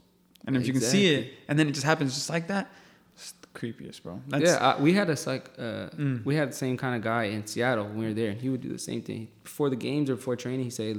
and 0.48 0.58
if 0.58 0.66
you 0.66 0.74
can 0.74 0.82
see 0.82 1.14
it, 1.14 1.34
and 1.48 1.60
then 1.60 1.68
it 1.68 1.74
just 1.74 1.86
happens 1.86 2.16
just 2.16 2.32
like 2.32 2.48
that, 2.48 2.72
creepiest, 3.54 4.04
bro. 4.04 4.22
That's, 4.28 4.44
yeah, 4.44 4.56
I, 4.78 4.82
we 4.82 4.94
had 4.94 5.10
a 5.10 5.16
psych. 5.16 5.50
Uh, 5.58 5.90
Mm. 5.98 6.24
We 6.26 6.36
had 6.36 6.50
the 6.52 6.56
same 6.56 6.78
kind 6.78 6.96
of 6.96 7.02
guy 7.02 7.24
in 7.26 7.46
Seattle 7.48 7.86
when 7.86 7.98
we 7.98 8.06
were 8.06 8.14
there, 8.14 8.30
and 8.32 8.40
he 8.40 8.50
would 8.50 8.62
do 8.62 8.70
the 8.70 8.80
same 8.80 9.02
thing 9.02 9.28
before 9.44 9.70
the 9.70 9.76
games 9.76 10.10
or 10.10 10.16
before 10.16 10.36
training. 10.36 10.64
He 10.66 10.70
say, 10.70 10.96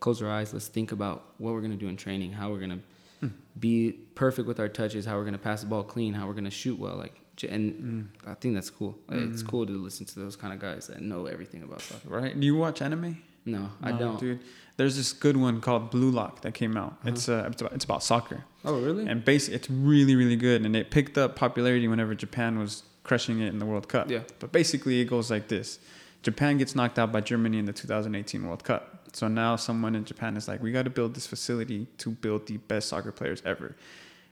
"Close 0.00 0.22
our 0.22 0.30
eyes. 0.30 0.52
Let's 0.52 0.68
think 0.68 0.92
about 0.92 1.34
what 1.38 1.52
we're 1.54 1.60
gonna 1.60 1.76
do 1.76 1.88
in 1.88 1.96
training. 1.96 2.32
How 2.32 2.50
we're 2.50 2.60
gonna 2.60 2.80
Mm. 3.22 3.32
be 3.58 3.92
perfect 4.14 4.48
with 4.48 4.58
our 4.58 4.68
touches. 4.68 5.04
How 5.04 5.16
we're 5.18 5.26
gonna 5.26 5.36
pass 5.38 5.60
the 5.60 5.66
ball 5.68 5.82
clean. 5.84 6.14
How 6.14 6.26
we're 6.26 6.32
gonna 6.34 6.50
shoot 6.50 6.78
well. 6.78 6.96
Like, 6.96 7.14
and 7.48 8.10
Mm. 8.24 8.30
I 8.30 8.34
think 8.34 8.54
that's 8.54 8.70
cool. 8.70 8.98
Like, 9.08 9.20
It's 9.20 9.42
cool 9.42 9.66
to 9.66 9.72
listen 9.72 10.06
to 10.06 10.18
those 10.20 10.36
kind 10.36 10.52
of 10.54 10.58
guys 10.58 10.86
that 10.88 11.00
know 11.02 11.26
everything 11.26 11.62
about 11.62 11.82
soccer. 11.82 12.08
right. 12.08 12.38
Do 12.38 12.46
you 12.46 12.56
watch 12.56 12.80
anime? 12.82 13.18
No, 13.44 13.70
I 13.82 13.92
don't. 13.92 14.18
dude. 14.20 14.40
There's 14.80 14.96
this 14.96 15.12
good 15.12 15.36
one 15.36 15.60
called 15.60 15.90
Blue 15.90 16.10
Lock 16.10 16.40
that 16.40 16.54
came 16.54 16.74
out. 16.74 16.92
Uh-huh. 16.92 17.10
It's 17.10 17.28
uh, 17.28 17.50
it's 17.52 17.60
about, 17.60 17.74
it's 17.74 17.84
about 17.84 18.02
soccer. 18.02 18.44
Oh, 18.64 18.80
really? 18.80 19.06
And 19.06 19.22
basically, 19.22 19.56
it's 19.56 19.68
really, 19.68 20.16
really 20.16 20.36
good. 20.36 20.64
And 20.64 20.74
it 20.74 20.90
picked 20.90 21.18
up 21.18 21.36
popularity 21.36 21.86
whenever 21.86 22.14
Japan 22.14 22.58
was 22.58 22.84
crushing 23.04 23.40
it 23.40 23.48
in 23.48 23.58
the 23.58 23.66
World 23.66 23.90
Cup. 23.90 24.10
Yeah. 24.10 24.20
But 24.38 24.52
basically, 24.52 25.02
it 25.02 25.04
goes 25.04 25.30
like 25.30 25.48
this 25.48 25.80
Japan 26.22 26.56
gets 26.56 26.74
knocked 26.74 26.98
out 26.98 27.12
by 27.12 27.20
Germany 27.20 27.58
in 27.58 27.66
the 27.66 27.74
2018 27.74 28.48
World 28.48 28.64
Cup. 28.64 29.10
So 29.12 29.28
now 29.28 29.56
someone 29.56 29.94
in 29.94 30.06
Japan 30.06 30.34
is 30.38 30.48
like, 30.48 30.62
we 30.62 30.72
got 30.72 30.84
to 30.84 30.90
build 30.90 31.14
this 31.14 31.26
facility 31.26 31.86
to 31.98 32.12
build 32.12 32.46
the 32.46 32.56
best 32.56 32.88
soccer 32.88 33.12
players 33.12 33.42
ever. 33.44 33.76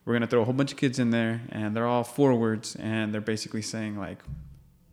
We're 0.06 0.14
going 0.14 0.22
to 0.22 0.28
throw 0.28 0.40
a 0.40 0.44
whole 0.46 0.54
bunch 0.54 0.72
of 0.72 0.78
kids 0.78 0.98
in 0.98 1.10
there, 1.10 1.42
and 1.50 1.76
they're 1.76 1.86
all 1.86 2.04
forwards. 2.04 2.74
And 2.76 3.12
they're 3.12 3.20
basically 3.20 3.60
saying, 3.60 3.98
like, 3.98 4.20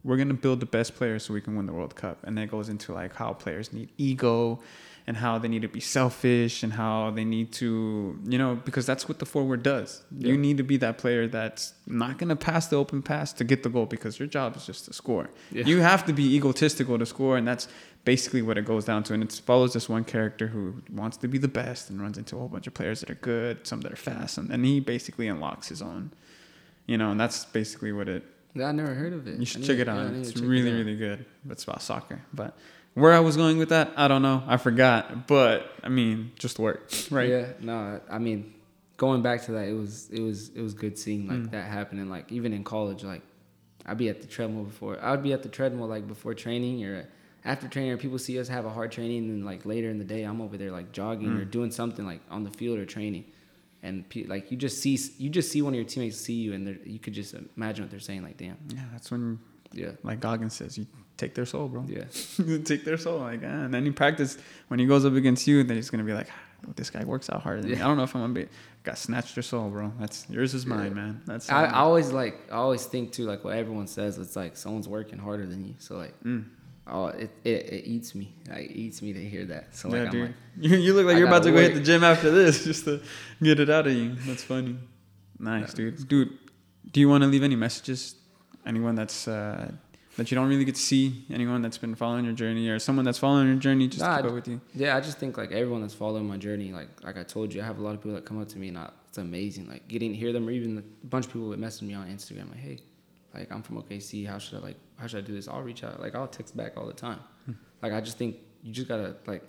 we're 0.05 0.17
going 0.17 0.27
to 0.27 0.35
build 0.35 0.59
the 0.59 0.65
best 0.65 0.95
players 0.95 1.23
so 1.23 1.33
we 1.33 1.39
can 1.39 1.55
win 1.55 1.65
the 1.65 1.73
World 1.73 1.95
Cup. 1.95 2.19
And 2.23 2.37
then 2.37 2.43
it 2.43 2.51
goes 2.51 2.69
into 2.69 2.93
like 2.93 3.15
how 3.15 3.33
players 3.33 3.73
need 3.73 3.89
ego 3.97 4.59
and 5.07 5.17
how 5.17 5.37
they 5.37 5.47
need 5.47 5.61
to 5.61 5.67
be 5.67 5.79
selfish 5.79 6.63
and 6.63 6.73
how 6.73 7.11
they 7.11 7.23
need 7.23 7.51
to, 7.51 8.19
you 8.25 8.37
know, 8.39 8.55
because 8.65 8.85
that's 8.87 9.07
what 9.07 9.19
the 9.19 9.25
forward 9.25 9.61
does. 9.61 10.03
You 10.17 10.35
need 10.35 10.57
to 10.57 10.63
be 10.63 10.77
that 10.77 10.97
player 10.97 11.27
that's 11.27 11.73
not 11.85 12.17
going 12.17 12.29
to 12.29 12.35
pass 12.35 12.67
the 12.67 12.77
open 12.77 13.03
pass 13.03 13.31
to 13.33 13.43
get 13.43 13.61
the 13.61 13.69
goal 13.69 13.85
because 13.85 14.17
your 14.17 14.27
job 14.27 14.55
is 14.55 14.65
just 14.65 14.85
to 14.85 14.93
score. 14.93 15.29
Yeah. 15.51 15.65
You 15.65 15.79
have 15.81 16.05
to 16.07 16.13
be 16.13 16.35
egotistical 16.35 16.97
to 16.97 17.05
score, 17.05 17.37
and 17.37 17.47
that's 17.47 17.67
basically 18.03 18.41
what 18.41 18.57
it 18.57 18.65
goes 18.65 18.85
down 18.85 19.03
to. 19.03 19.13
And 19.13 19.21
it 19.21 19.31
follows 19.45 19.73
this 19.73 19.87
one 19.87 20.05
character 20.05 20.47
who 20.47 20.81
wants 20.91 21.17
to 21.17 21.27
be 21.27 21.37
the 21.37 21.47
best 21.47 21.89
and 21.91 22.01
runs 22.01 22.17
into 22.17 22.35
a 22.35 22.39
whole 22.39 22.47
bunch 22.47 22.65
of 22.65 22.73
players 22.73 23.01
that 23.01 23.11
are 23.11 23.15
good, 23.15 23.67
some 23.67 23.81
that 23.81 23.91
are 23.91 23.95
fast, 23.97 24.39
and, 24.39 24.49
and 24.49 24.65
he 24.65 24.79
basically 24.79 25.27
unlocks 25.27 25.67
his 25.67 25.81
own. 25.83 26.11
You 26.87 26.97
know, 26.97 27.11
and 27.11 27.19
that's 27.19 27.45
basically 27.45 27.91
what 27.91 28.07
it 28.09 28.23
Yeah, 28.55 28.65
I 28.67 28.71
never 28.71 28.93
heard 28.95 29.13
of 29.13 29.27
it. 29.27 29.39
you 29.39 29.45
should 29.45 29.63
check 29.63 29.77
it 29.77 29.85
yeah, 29.87 29.93
out. 29.93 29.99
I 29.99 30.09
need 30.09 30.13
to 30.13 30.19
it's 30.21 30.33
check 30.33 30.43
it 30.43 30.47
really, 30.47 30.71
out. 30.71 30.77
really 30.77 30.95
good. 30.95 31.25
It's 31.49 31.63
about 31.63 31.81
soccer. 31.83 32.21
But 32.33 32.57
where 32.95 33.13
I 33.13 33.19
was 33.19 33.37
going 33.37 33.57
with 33.59 33.69
that, 33.69 33.91
I 33.95 34.07
don't 34.07 34.21
know. 34.23 34.41
I 34.47 34.57
forgot. 34.57 35.27
But 35.27 35.69
I 35.83 35.89
mean, 35.89 36.31
just 36.39 36.57
work, 36.59 36.89
right? 37.11 37.29
Yeah, 37.29 37.45
no, 37.61 38.01
I 38.09 38.17
mean, 38.17 38.53
going 38.97 39.21
back 39.21 39.43
to 39.43 39.51
that, 39.53 39.67
it 39.67 39.73
was 39.73 40.09
it 40.09 40.21
was 40.21 40.49
it 40.49 40.61
was 40.61 40.73
good 40.73 40.97
seeing 40.97 41.27
like 41.27 41.37
Mm. 41.37 41.51
that 41.51 41.69
happening. 41.71 42.09
Like 42.09 42.31
even 42.31 42.51
in 42.53 42.63
college, 42.63 43.03
like 43.03 43.21
I'd 43.85 43.97
be 43.99 44.09
at 44.09 44.21
the 44.21 44.27
treadmill 44.27 44.63
before. 44.63 44.99
I 44.99 45.11
would 45.11 45.21
be 45.23 45.33
at 45.33 45.43
the 45.43 45.49
treadmill 45.49 45.87
like 45.87 46.07
before 46.07 46.33
training 46.33 46.83
or 46.85 47.07
after 47.43 47.67
training. 47.67 47.91
Or 47.91 47.97
people 47.97 48.17
see 48.17 48.39
us 48.39 48.47
have 48.47 48.65
a 48.65 48.69
hard 48.71 48.91
training, 48.91 49.29
and 49.29 49.45
like 49.45 49.65
later 49.65 49.89
in 49.91 49.99
the 49.99 50.05
day, 50.05 50.23
I'm 50.23 50.41
over 50.41 50.57
there 50.57 50.71
like 50.71 50.91
jogging 50.91 51.37
or 51.37 51.45
Mm. 51.45 51.51
doing 51.51 51.71
something 51.71 52.05
like 52.05 52.21
on 52.31 52.43
the 52.43 52.51
field 52.51 52.79
or 52.79 52.85
training. 52.85 53.25
And 53.83 54.07
pe- 54.09 54.23
like 54.23 54.49
you 54.51 54.57
just 54.57 54.81
see 54.81 54.97
you 55.19 55.29
just 55.29 55.51
see 55.51 55.61
one 55.61 55.73
of 55.73 55.75
your 55.75 55.85
teammates 55.85 56.17
see 56.17 56.33
you, 56.33 56.53
and 56.53 56.79
you 56.85 56.97
could 56.97 57.13
just 57.13 57.35
imagine 57.55 57.83
what 57.83 57.91
they're 57.91 57.99
saying. 57.99 58.23
Like, 58.23 58.37
damn, 58.37 58.57
Yeah, 58.73 58.79
that's 58.91 59.11
when, 59.11 59.37
yeah, 59.73 59.91
like 60.01 60.19
Goggins 60.21 60.55
says, 60.55 60.75
you 60.75 60.87
take 61.17 61.33
their 61.35 61.45
soul, 61.45 61.67
bro. 61.67 61.85
yeah, 61.87 62.03
take 62.63 62.85
their 62.85 62.97
soul. 62.97 63.19
Like, 63.19 63.41
ah, 63.43 63.47
and 63.65 63.73
then 63.73 63.85
you 63.85 63.93
practice 63.93 64.37
when 64.67 64.79
he 64.79 64.85
goes 64.85 65.05
up 65.05 65.13
against 65.13 65.47
you, 65.47 65.63
then 65.63 65.77
he's 65.77 65.89
gonna 65.89 66.03
be 66.03 66.13
like, 66.13 66.27
ah, 66.31 66.71
this 66.75 66.89
guy 66.89 67.03
works 67.03 67.29
out 67.29 67.41
harder 67.41 67.61
than 67.61 67.71
me. 67.71 67.77
I 67.77 67.87
don't 67.87 67.97
know 67.97 68.03
if 68.03 68.15
I'm 68.15 68.21
gonna 68.21 68.33
be. 68.33 68.47
Got 68.83 68.97
snatched 68.99 69.35
your 69.35 69.43
soul, 69.43 69.69
bro. 69.69 69.91
That's 69.99 70.27
yours 70.29 70.53
is 70.53 70.65
mine, 70.65 70.89
Yeah. 70.89 70.93
man. 70.93 71.21
That's. 71.25 71.49
I, 71.49 71.65
I 71.65 71.79
always 71.79 72.11
like 72.11 72.37
I 72.51 72.55
always 72.55 72.85
think 72.85 73.11
too 73.11 73.25
like 73.25 73.43
what 73.43 73.55
everyone 73.57 73.87
says. 73.87 74.17
It's 74.19 74.35
like 74.35 74.55
someone's 74.57 74.87
working 74.87 75.17
harder 75.17 75.45
than 75.45 75.65
you. 75.65 75.75
So 75.79 75.97
like 75.97 76.13
Mm. 76.23 76.45
Oh, 76.87 77.07
it, 77.07 77.31
it, 77.43 77.49
it 77.73 77.87
eats 77.87 78.13
me. 78.13 78.35
Like, 78.47 78.69
it 78.69 78.71
eats 78.73 79.01
me 79.01 79.11
to 79.13 79.19
hear 79.19 79.43
that. 79.45 79.75
So 79.75 79.89
like, 79.89 79.97
yeah, 79.97 80.05
I'm 80.05 80.11
dude. 80.11 80.21
like, 80.27 80.35
you, 80.71 80.77
you 80.85 80.93
look 80.93 81.07
like 81.07 81.15
I 81.15 81.17
you're 81.17 81.27
about 81.27 81.41
to 81.41 81.49
gotta 81.49 81.63
go 81.63 81.67
hit 81.69 81.73
the 81.73 81.83
gym 81.83 82.03
after 82.03 82.29
this 82.29 82.63
just 82.69 82.85
to 82.85 83.01
get 83.41 83.59
it 83.59 83.71
out 83.71 83.87
of 83.87 83.93
you. 83.93 84.13
That's 84.27 84.43
funny. 84.43 84.77
Nice, 85.39 85.73
dude. 85.73 86.07
Dude, 86.07 86.37
do 86.91 86.99
you 86.99 87.09
want 87.09 87.23
to 87.23 87.27
leave 87.27 87.41
any 87.41 87.55
messages? 87.55 88.13
Anyone 88.67 88.93
that's 88.93 89.27
uh, 89.27 89.71
that 90.17 90.31
you 90.31 90.35
don't 90.35 90.47
really 90.47 90.65
get 90.65 90.75
to 90.75 90.81
see? 90.81 91.25
Anyone 91.29 91.61
that's 91.61 91.77
been 91.77 91.95
following 91.95 92.25
your 92.25 92.33
journey, 92.33 92.67
or 92.69 92.79
someone 92.79 93.05
that's 93.05 93.17
following 93.19 93.47
your 93.47 93.57
journey 93.57 93.87
just 93.87 94.01
Nah, 94.03 94.17
to 94.17 94.23
go 94.29 94.33
with 94.33 94.47
you? 94.47 94.61
yeah, 94.73 94.95
I 94.95 95.01
just 95.01 95.17
think 95.19 95.37
like 95.37 95.51
everyone 95.51 95.81
that's 95.81 95.93
following 95.93 96.25
my 96.27 96.37
journey, 96.37 96.71
like 96.71 96.89
like 97.03 97.17
I 97.17 97.23
told 97.23 97.53
you, 97.53 97.61
I 97.61 97.65
have 97.65 97.79
a 97.79 97.81
lot 97.81 97.93
of 97.95 98.01
people 98.01 98.15
that 98.15 98.25
come 98.25 98.41
up 98.41 98.47
to 98.49 98.57
me 98.57 98.69
and 98.69 98.77
I, 98.77 98.89
it's 99.09 99.17
amazing. 99.17 99.67
Like 99.69 99.87
getting 99.87 100.11
to 100.11 100.17
hear 100.17 100.31
them, 100.33 100.47
or 100.47 100.51
even 100.51 100.77
a 100.77 101.07
bunch 101.07 101.25
of 101.25 101.33
people 101.33 101.49
that 101.49 101.59
message 101.59 101.83
me 101.87 101.93
on 101.93 102.07
Instagram, 102.07 102.49
like, 102.49 102.59
hey, 102.59 102.79
like 103.33 103.51
I'm 103.51 103.61
from 103.61 103.81
OKC. 103.81 104.25
How 104.27 104.37
should 104.37 104.59
I 104.59 104.61
like 104.61 104.77
how 104.97 105.07
should 105.07 105.23
I 105.23 105.27
do 105.27 105.33
this? 105.33 105.47
I'll 105.47 105.61
reach 105.61 105.83
out. 105.83 105.99
Like 105.99 106.15
I'll 106.15 106.27
text 106.27 106.55
back 106.55 106.77
all 106.77 106.85
the 106.87 106.93
time. 106.93 107.19
Hmm. 107.45 107.53
Like 107.81 107.91
I 107.93 107.99
just 108.01 108.17
think 108.17 108.37
you 108.63 108.71
just 108.73 108.87
gotta 108.87 109.15
like 109.27 109.43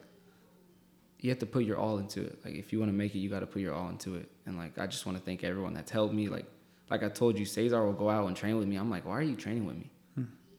you 1.21 1.31
have 1.31 1.39
to 1.39 1.47
put 1.47 1.65
your 1.65 1.79
all 1.79 1.99
into 1.99 2.21
it. 2.23 2.39
Like 2.45 2.55
if 2.55 2.73
you 2.73 2.79
want 2.79 2.91
to 2.91 2.97
make 2.97 3.15
it, 3.15 3.19
you 3.19 3.31
got 3.31 3.41
to 3.41 3.47
put 3.47 3.63
your 3.63 3.73
all 3.75 3.89
into 3.89 4.17
it. 4.17 4.31
And 4.45 4.57
like 4.59 4.79
I 4.79 4.87
just 4.87 5.07
want 5.07 5.17
to 5.17 5.25
thank 5.25 5.45
everyone 5.45 5.73
that's 5.75 5.91
helped 5.91 6.13
me. 6.13 6.29
Like 6.29 6.45
like 6.91 7.03
I 7.03 7.09
told 7.09 7.39
you, 7.39 7.45
Cesar 7.45 7.85
will 7.85 7.93
go 7.93 8.11
out 8.11 8.27
and 8.27 8.37
train 8.37 8.59
with 8.59 8.69
me. 8.69 8.77
I'm 8.77 8.91
like, 8.91 9.05
why 9.07 9.13
are 9.13 9.23
you 9.23 9.35
training 9.37 9.65
with 9.67 9.77
me? 9.77 9.91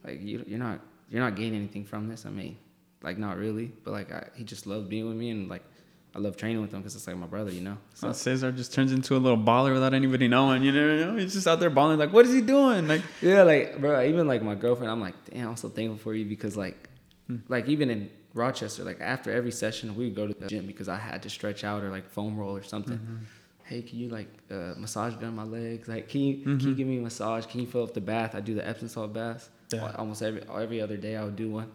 Like 0.08 0.22
you, 0.24 0.44
you're 0.48 0.60
not 0.60 0.80
you're 1.10 1.22
not 1.22 1.36
gaining 1.36 1.56
anything 1.60 1.86
from 1.86 2.08
this. 2.08 2.26
I 2.26 2.30
mean, 2.30 2.58
like 3.04 3.18
not 3.18 3.38
really, 3.38 3.72
but 3.84 3.92
like 3.92 4.12
I, 4.12 4.28
he 4.36 4.44
just 4.44 4.66
loves 4.66 4.88
being 4.88 5.08
with 5.08 5.18
me 5.18 5.30
and 5.30 5.50
like 5.50 5.64
I 6.16 6.20
love 6.20 6.36
training 6.38 6.62
with 6.62 6.74
him 6.74 6.80
because 6.80 6.96
it's 6.96 7.06
like 7.06 7.18
my 7.18 7.28
brother, 7.28 7.52
you 7.52 7.62
know. 7.62 7.78
So 7.94 8.12
Cesar 8.12 8.52
just 8.52 8.74
turns 8.74 8.92
into 8.92 9.16
a 9.16 9.20
little 9.20 9.38
baller 9.38 9.74
without 9.74 9.94
anybody 9.94 10.28
knowing. 10.28 10.64
You 10.64 10.72
never 10.72 11.06
know. 11.06 11.16
He's 11.18 11.34
just 11.34 11.48
out 11.48 11.60
there 11.60 11.70
balling. 11.70 12.00
Like, 12.00 12.12
what 12.14 12.26
is 12.26 12.34
he 12.34 12.42
doing? 12.42 12.88
Like, 12.88 13.02
Yeah, 13.22 13.44
like 13.44 13.80
bro, 13.80 14.04
even 14.04 14.28
like 14.28 14.42
my 14.42 14.56
girlfriend, 14.56 14.92
I'm 14.92 15.02
like, 15.02 15.14
damn, 15.30 15.50
I'm 15.50 15.58
so 15.58 15.70
thankful 15.70 15.98
for 15.98 16.14
you 16.16 16.26
because 16.26 16.58
like, 16.58 16.90
Hmm. 17.28 17.38
like 17.50 17.68
even 17.68 17.90
in 17.90 18.10
Rochester, 18.34 18.86
like 18.86 19.02
after 19.02 19.32
every 19.32 19.52
session, 19.52 19.96
we 19.98 20.06
would 20.06 20.16
go 20.16 20.26
to 20.28 20.34
the 20.34 20.48
gym 20.48 20.66
because 20.66 20.88
I 20.88 20.98
had 20.98 21.22
to 21.24 21.30
stretch 21.30 21.66
out 21.66 21.84
or 21.84 21.90
like 21.90 22.10
foam 22.10 22.38
roll 22.38 22.56
or 22.56 22.64
something. 22.64 22.98
Mm-hmm. 22.98 23.16
Hey, 23.70 23.82
can 23.82 24.00
you 24.00 24.10
like 24.10 24.30
uh, 24.50 24.74
massage 24.78 25.16
down 25.16 25.36
my 25.36 25.44
legs? 25.44 25.88
Like, 25.88 26.08
can 26.10 26.22
you 26.22 26.34
can 26.44 26.58
Mm-hmm. 26.58 26.68
you 26.70 26.76
give 26.76 26.88
me 26.88 26.98
a 27.00 27.02
massage? 27.02 27.46
Can 27.46 27.60
you 27.62 27.68
fill 27.68 27.84
up 27.84 27.94
the 27.94 28.02
bath? 28.14 28.34
I 28.36 28.40
do 28.40 28.54
the 28.56 28.66
Epsom 28.68 28.88
salt 28.88 29.12
baths. 29.14 29.50
Yeah. 29.74 29.92
Almost 29.98 30.22
every 30.22 30.42
every 30.66 30.80
other 30.82 30.98
day, 30.98 31.18
I 31.18 31.24
would 31.26 31.36
do 31.36 31.50
one, 31.50 31.70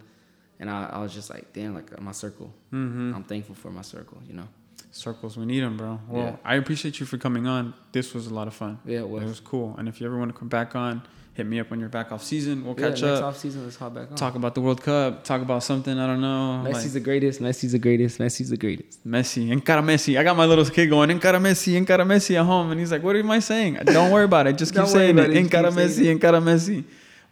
and 0.58 0.70
I, 0.70 0.86
I 0.96 0.98
was 1.04 1.12
just 1.12 1.28
like, 1.28 1.52
damn, 1.52 1.74
like 1.74 1.88
my 2.00 2.12
circle. 2.12 2.50
mm-hmm. 2.72 3.14
I'm 3.14 3.24
thankful 3.24 3.54
for 3.54 3.70
my 3.70 3.82
circle, 3.82 4.18
you 4.26 4.34
know. 4.34 4.48
Circles, 4.94 5.36
we 5.36 5.44
need 5.46 5.60
them, 5.60 5.76
bro. 5.76 6.00
Well, 6.08 6.24
Yeah. 6.24 6.36
I 6.44 6.54
appreciate 6.56 7.00
you 7.00 7.06
for 7.06 7.18
coming 7.18 7.46
on. 7.46 7.72
This 7.92 8.12
was 8.14 8.26
a 8.26 8.34
lot 8.34 8.46
of 8.46 8.54
fun. 8.54 8.78
Yeah, 8.84 9.00
it 9.00 9.08
was. 9.08 9.22
It 9.22 9.26
was 9.26 9.40
cool. 9.40 9.74
And 9.78 9.88
if 9.88 10.00
you 10.00 10.06
ever 10.06 10.18
want 10.18 10.32
to 10.32 10.38
come 10.38 10.48
back 10.48 10.74
on, 10.76 11.02
hit 11.34 11.46
me 11.46 11.58
up 11.60 11.70
when 11.70 11.80
you're 11.80 11.88
back 11.88 12.12
off 12.12 12.22
season. 12.22 12.64
We'll 12.64 12.74
Yeah, 12.78 12.90
catch 12.90 13.02
next 13.02 13.18
up. 13.20 13.24
off 13.24 13.38
season, 13.38 13.64
let's 13.64 13.76
hop 13.76 13.94
back 13.94 14.10
on. 14.10 14.16
Talk 14.16 14.34
about 14.34 14.54
the 14.54 14.60
World 14.60 14.82
Cup. 14.82 15.24
Talk 15.24 15.40
about 15.42 15.62
something 15.62 15.98
I 15.98 16.06
don't 16.06 16.20
know. 16.20 16.62
Messi's 16.64 16.84
like 16.84 16.92
the 16.92 17.00
greatest. 17.00 17.40
Messi's 17.40 17.72
the 17.72 17.78
greatest. 17.78 18.18
Messi's 18.18 18.50
the 18.50 18.56
greatest. 18.56 19.06
Messi, 19.06 19.48
Ankara 19.48 19.82
Messi. 19.82 20.18
I 20.18 20.22
got 20.24 20.36
my 20.36 20.44
little 20.44 20.64
kid 20.66 20.88
going 20.90 21.08
Ankara 21.10 21.40
Messi, 21.40 21.72
Ankara 21.82 22.04
Messi 22.06 22.38
at 22.38 22.44
home, 22.44 22.70
and 22.70 22.78
he's 22.78 22.92
like, 22.92 23.02
"What 23.02 23.16
am 23.16 23.30
I 23.30 23.38
saying? 23.38 23.78
Don't 23.86 24.10
worry 24.10 24.24
about 24.24 24.46
it. 24.46 24.58
Just 24.58 24.74
keep 24.76 24.86
saying 24.86 25.16
it. 25.18 25.20
about 25.20 25.30
it. 25.30 25.34
Just 25.42 25.50
Ankara 25.52 25.72
Messi, 25.72 26.18
Ankara 26.18 26.42
Messi." 26.42 26.84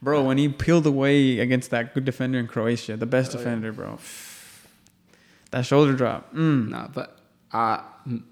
Bro, 0.02 0.24
when 0.24 0.38
he 0.38 0.48
peeled 0.48 0.86
away 0.86 1.40
against 1.40 1.70
that 1.72 1.92
good 1.92 2.06
defender 2.06 2.38
in 2.38 2.46
Croatia, 2.46 2.96
the 2.96 3.04
best 3.04 3.32
Oh, 3.34 3.38
yeah. 3.38 3.44
defender, 3.44 3.70
bro. 3.72 3.98
That 5.50 5.66
shoulder 5.66 5.92
drop. 5.92 6.32
Mm. 6.34 6.68
Nah, 6.70 6.88
but 6.88 7.18
uh, 7.52 7.82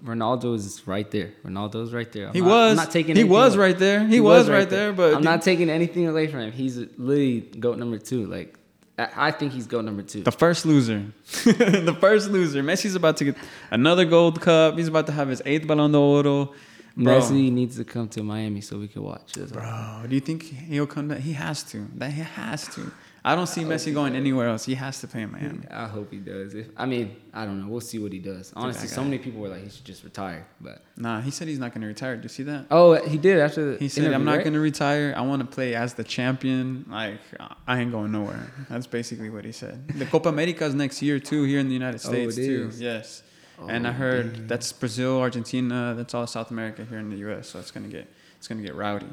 Ronaldo 0.03 0.55
is 0.55 0.87
right 0.87 1.09
there. 1.09 1.33
Ronaldo's 1.45 1.93
right 1.93 2.11
there. 2.11 2.27
I'm 2.27 2.33
He 2.33 2.41
not, 2.41 2.47
was. 2.49 2.71
I'm 2.71 2.77
not 2.77 2.91
taking. 2.91 3.15
he 3.15 3.23
was 3.23 3.55
away- 3.55 3.67
right 3.67 3.79
there. 3.79 4.05
He, 4.07 4.19
was, 4.19 4.49
right 4.49 4.69
there. 4.69 4.93
But 4.93 5.15
I'm 5.15 5.23
not 5.23 5.41
taking 5.41 5.69
anything 5.69 6.07
away 6.07 6.27
from 6.27 6.41
him. 6.41 6.51
He's 6.51 6.77
literally 6.77 7.41
goat 7.41 7.77
number 7.77 7.97
two. 7.97 8.25
Like 8.25 8.57
I, 8.97 9.31
think 9.31 9.53
he's 9.53 9.67
goat 9.67 9.85
number 9.85 10.01
two. 10.01 10.23
the 10.23 10.31
first 10.31 10.65
loser. 10.65 11.05
the 11.45 11.95
first 11.99 12.29
loser. 12.29 12.61
Messi's 12.61 12.95
about 12.95 13.17
to 13.17 13.25
get 13.25 13.35
another 13.71 14.05
Gold 14.05 14.41
Cup. 14.41 14.77
He's 14.77 14.87
about 14.87 15.05
to 15.07 15.13
have 15.13 15.29
his 15.29 15.41
eighth 15.45 15.67
Ballon 15.67 15.91
d'Oro. 15.91 16.53
Bro, 16.97 17.21
Messi 17.21 17.49
needs 17.51 17.77
to 17.77 17.85
come 17.85 18.09
to 18.09 18.23
Miami 18.23 18.59
so 18.59 18.77
we 18.77 18.89
can 18.89 19.03
watch. 19.03 19.33
That's 19.33 19.53
bro, 19.53 20.03
do 20.09 20.15
you 20.15 20.19
think 20.19 20.43
he'll 20.43 20.87
come 20.87 21.07
back? 21.07 21.19
He 21.19 21.31
has 21.33 21.63
to. 21.71 21.87
That 21.95 22.11
he 22.11 22.21
has 22.21 22.67
to. 22.75 22.91
I 23.23 23.35
don't 23.35 23.47
see 23.47 23.63
Messi 23.63 23.93
going 23.93 24.15
anywhere 24.15 24.47
else. 24.47 24.63
He 24.65 24.75
has 24.75 25.01
to 25.01 25.07
play 25.07 25.23
in 25.23 25.31
Miami. 25.31 25.65
I 25.69 25.87
hope 25.87 26.09
he 26.11 26.17
does. 26.19 26.55
If 26.55 26.67
I 26.77 26.85
mean, 26.85 27.15
I 27.33 27.45
don't 27.45 27.59
know. 27.61 27.67
We'll 27.67 27.81
see 27.81 27.99
what 27.99 28.13
he 28.13 28.19
does. 28.19 28.53
Honestly, 28.55 28.87
so 28.87 29.03
many 29.03 29.17
people 29.17 29.41
were 29.41 29.49
like, 29.49 29.63
he 29.63 29.69
should 29.69 29.83
just 29.83 30.03
retire. 30.05 30.45
But 30.61 30.83
Nah, 30.95 31.19
he 31.19 31.29
said 31.29 31.47
he's 31.49 31.59
not 31.59 31.73
going 31.73 31.81
to 31.81 31.87
retire. 31.87 32.15
Do 32.15 32.23
you 32.23 32.29
see 32.29 32.43
that? 32.43 32.67
oh, 32.71 32.95
he 33.05 33.17
did 33.17 33.39
after 33.39 33.71
the. 33.73 33.77
He 33.77 33.89
said, 33.89 34.13
"I'm 34.13 34.23
not 34.23 34.37
right? 34.37 34.43
going 34.43 34.53
to 34.53 34.59
retire. 34.61 35.13
I 35.17 35.21
want 35.21 35.41
to 35.41 35.47
play 35.47 35.75
as 35.75 35.95
the 35.95 36.03
champion. 36.03 36.85
Like 36.89 37.19
I 37.67 37.79
ain't 37.81 37.91
going 37.91 38.11
nowhere." 38.11 38.51
That's 38.69 38.87
basically 38.87 39.29
what 39.29 39.43
he 39.43 39.51
said. 39.51 39.87
The 39.89 40.05
Copa 40.05 40.29
America 40.29 40.63
is 40.65 40.73
next 40.73 41.01
year 41.01 41.19
too, 41.19 41.43
here 41.43 41.59
in 41.59 41.67
the 41.67 41.73
United 41.73 42.01
Oh, 42.05 42.11
States 42.11 42.37
it 42.37 42.45
too. 42.45 42.67
is. 42.69 42.79
Yes. 42.81 43.23
Oh, 43.61 43.67
and 43.67 43.85
I 43.85 43.89
Oh, 43.89 43.93
heard 43.93 44.33
dang. 44.33 44.47
that's 44.47 44.71
Brazil, 44.71 45.19
Argentina. 45.19 45.93
That's 45.97 46.13
all 46.13 46.25
South 46.25 46.51
America 46.51 46.85
here 46.89 46.99
in 46.99 47.09
the 47.09 47.17
U.S. 47.27 47.49
So 47.49 47.59
it's 47.59 47.71
gonna 47.71 47.89
get 47.89 48.07
it's 48.37 48.47
gonna 48.47 48.61
get 48.61 48.75
rowdy. 48.75 49.07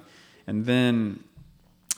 And 0.46 0.64
then, 0.64 1.24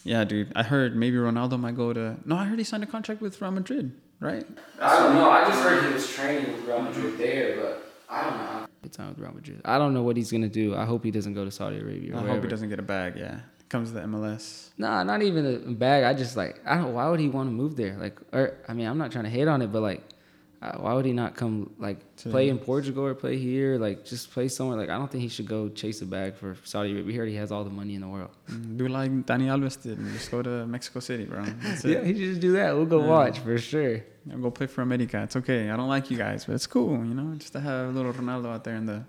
yeah, 0.05 0.25
dude, 0.25 0.53
I 0.55 0.63
heard 0.63 0.97
maybe 0.97 1.17
Ronaldo 1.17 1.59
might 1.59 1.77
go 1.77 1.93
to. 1.93 2.17
No, 2.25 2.37
I 2.37 2.45
heard 2.45 2.59
he 2.59 2.65
signed 2.65 2.83
a 2.83 2.87
contract 2.87 3.21
with 3.21 3.41
Real 3.41 3.51
Madrid, 3.51 3.93
right? 4.21 4.47
I 4.81 4.99
don't 4.99 5.15
know. 5.15 5.31
I 5.31 5.45
just 5.49 5.63
heard 5.63 5.85
he 5.85 5.93
was 5.93 6.13
training 6.13 6.53
with 6.53 6.65
Real 6.65 6.83
Madrid 6.83 7.19
there, 7.19 7.57
but 7.57 7.93
I 8.09 8.23
don't 8.25 8.39
know. 8.39 8.67
Good 8.83 8.93
time 8.93 9.09
with 9.11 9.19
Real 9.19 9.33
Madrid. 9.33 9.61
I 9.65 9.79
don't 9.79 9.93
know 9.93 10.03
what 10.03 10.17
he's 10.17 10.31
gonna 10.31 10.49
do. 10.49 10.75
I 10.77 10.85
hope 10.85 11.05
he 11.05 11.11
doesn't 11.11 11.35
go 11.35 11.45
to 11.45 11.51
Saudi 11.51 11.79
Arabia. 11.79 12.15
Or 12.15 12.21
I 12.21 12.29
hope 12.35 12.43
he 12.43 12.49
doesn't 12.49 12.69
get 12.69 12.79
a 12.79 12.83
bag. 12.83 13.17
Yeah, 13.17 13.41
comes 13.69 13.91
to 13.91 13.95
the 13.95 14.03
MLS. 14.03 14.71
Nah, 14.79 15.03
not 15.03 15.23
even 15.23 15.47
a 15.47 15.73
bag. 15.73 16.05
I 16.05 16.15
just 16.15 16.37
like 16.37 16.61
I 16.65 16.77
don't. 16.77 16.95
Why 16.95 17.09
would 17.09 17.21
he 17.21 17.29
want 17.29 17.49
to 17.49 17.53
move 17.53 17.77
there? 17.77 17.97
Like, 17.99 18.19
or 18.33 18.57
I 18.69 18.75
mean, 18.75 18.87
I'm 18.87 18.99
not 18.99 19.11
trying 19.13 19.25
to 19.25 19.31
hate 19.31 19.49
on 19.49 19.63
it, 19.63 19.73
but 19.73 19.83
like, 19.83 20.03
why 20.61 20.93
would 20.95 21.05
he 21.05 21.13
not 21.13 21.37
come 21.37 21.71
like 21.79 21.99
To- 22.23 22.31
play 22.31 22.49
in 22.49 22.59
Portugal 22.59 23.05
or 23.07 23.15
play 23.15 23.39
here? 23.39 23.79
Like, 23.79 24.05
just 24.05 24.31
play 24.33 24.49
somewhere. 24.49 24.77
Like, 24.77 24.89
I 24.91 24.99
don't 24.99 25.11
think 25.11 25.23
he 25.23 25.29
should 25.29 25.47
go 25.47 25.69
chase 25.69 26.03
a 26.03 26.07
bag 26.07 26.35
for 26.35 26.57
Saudi 26.65 26.91
Arabia. 26.93 27.27
He 27.27 27.37
has 27.37 27.53
all 27.53 27.63
the 27.63 27.71
money 27.71 27.95
in 27.95 28.01
the 28.01 28.09
world. 28.09 28.31
Mm, 28.51 28.77
Do 28.77 28.89
like 28.89 29.11
Dani 29.25 29.47
Alves 29.55 29.81
did 29.83 29.99
and 29.99 30.11
just 30.13 30.31
go 30.31 30.43
to 30.43 30.67
Mexico 30.67 30.99
City, 31.01 31.25
bro. 31.27 31.45
Yeah, 31.85 32.03
he 32.03 32.13
just 32.13 32.41
do 32.41 32.53
that. 32.53 32.75
We'll 32.75 32.87
go 32.87 33.01
Yeah. 33.03 33.09
watch 33.09 33.39
for 33.39 33.57
sure. 33.59 34.01
I'll 34.33 34.39
go 34.39 34.51
play 34.51 34.67
for 34.67 34.83
America. 34.83 35.23
It's 35.23 35.37
okay. 35.37 35.71
I 35.71 35.77
don't 35.77 35.89
like 35.89 36.11
you 36.11 36.17
guys, 36.19 36.45
but 36.45 36.55
it's 36.57 36.67
cool, 36.67 36.91
you 37.11 37.15
know, 37.15 37.35
just 37.37 37.53
to 37.53 37.61
have 37.61 37.91
a 37.91 37.93
little 37.93 38.13
Ronaldo 38.13 38.47
out 38.55 38.65
there 38.65 38.75
in 38.77 38.87
the 38.87 39.03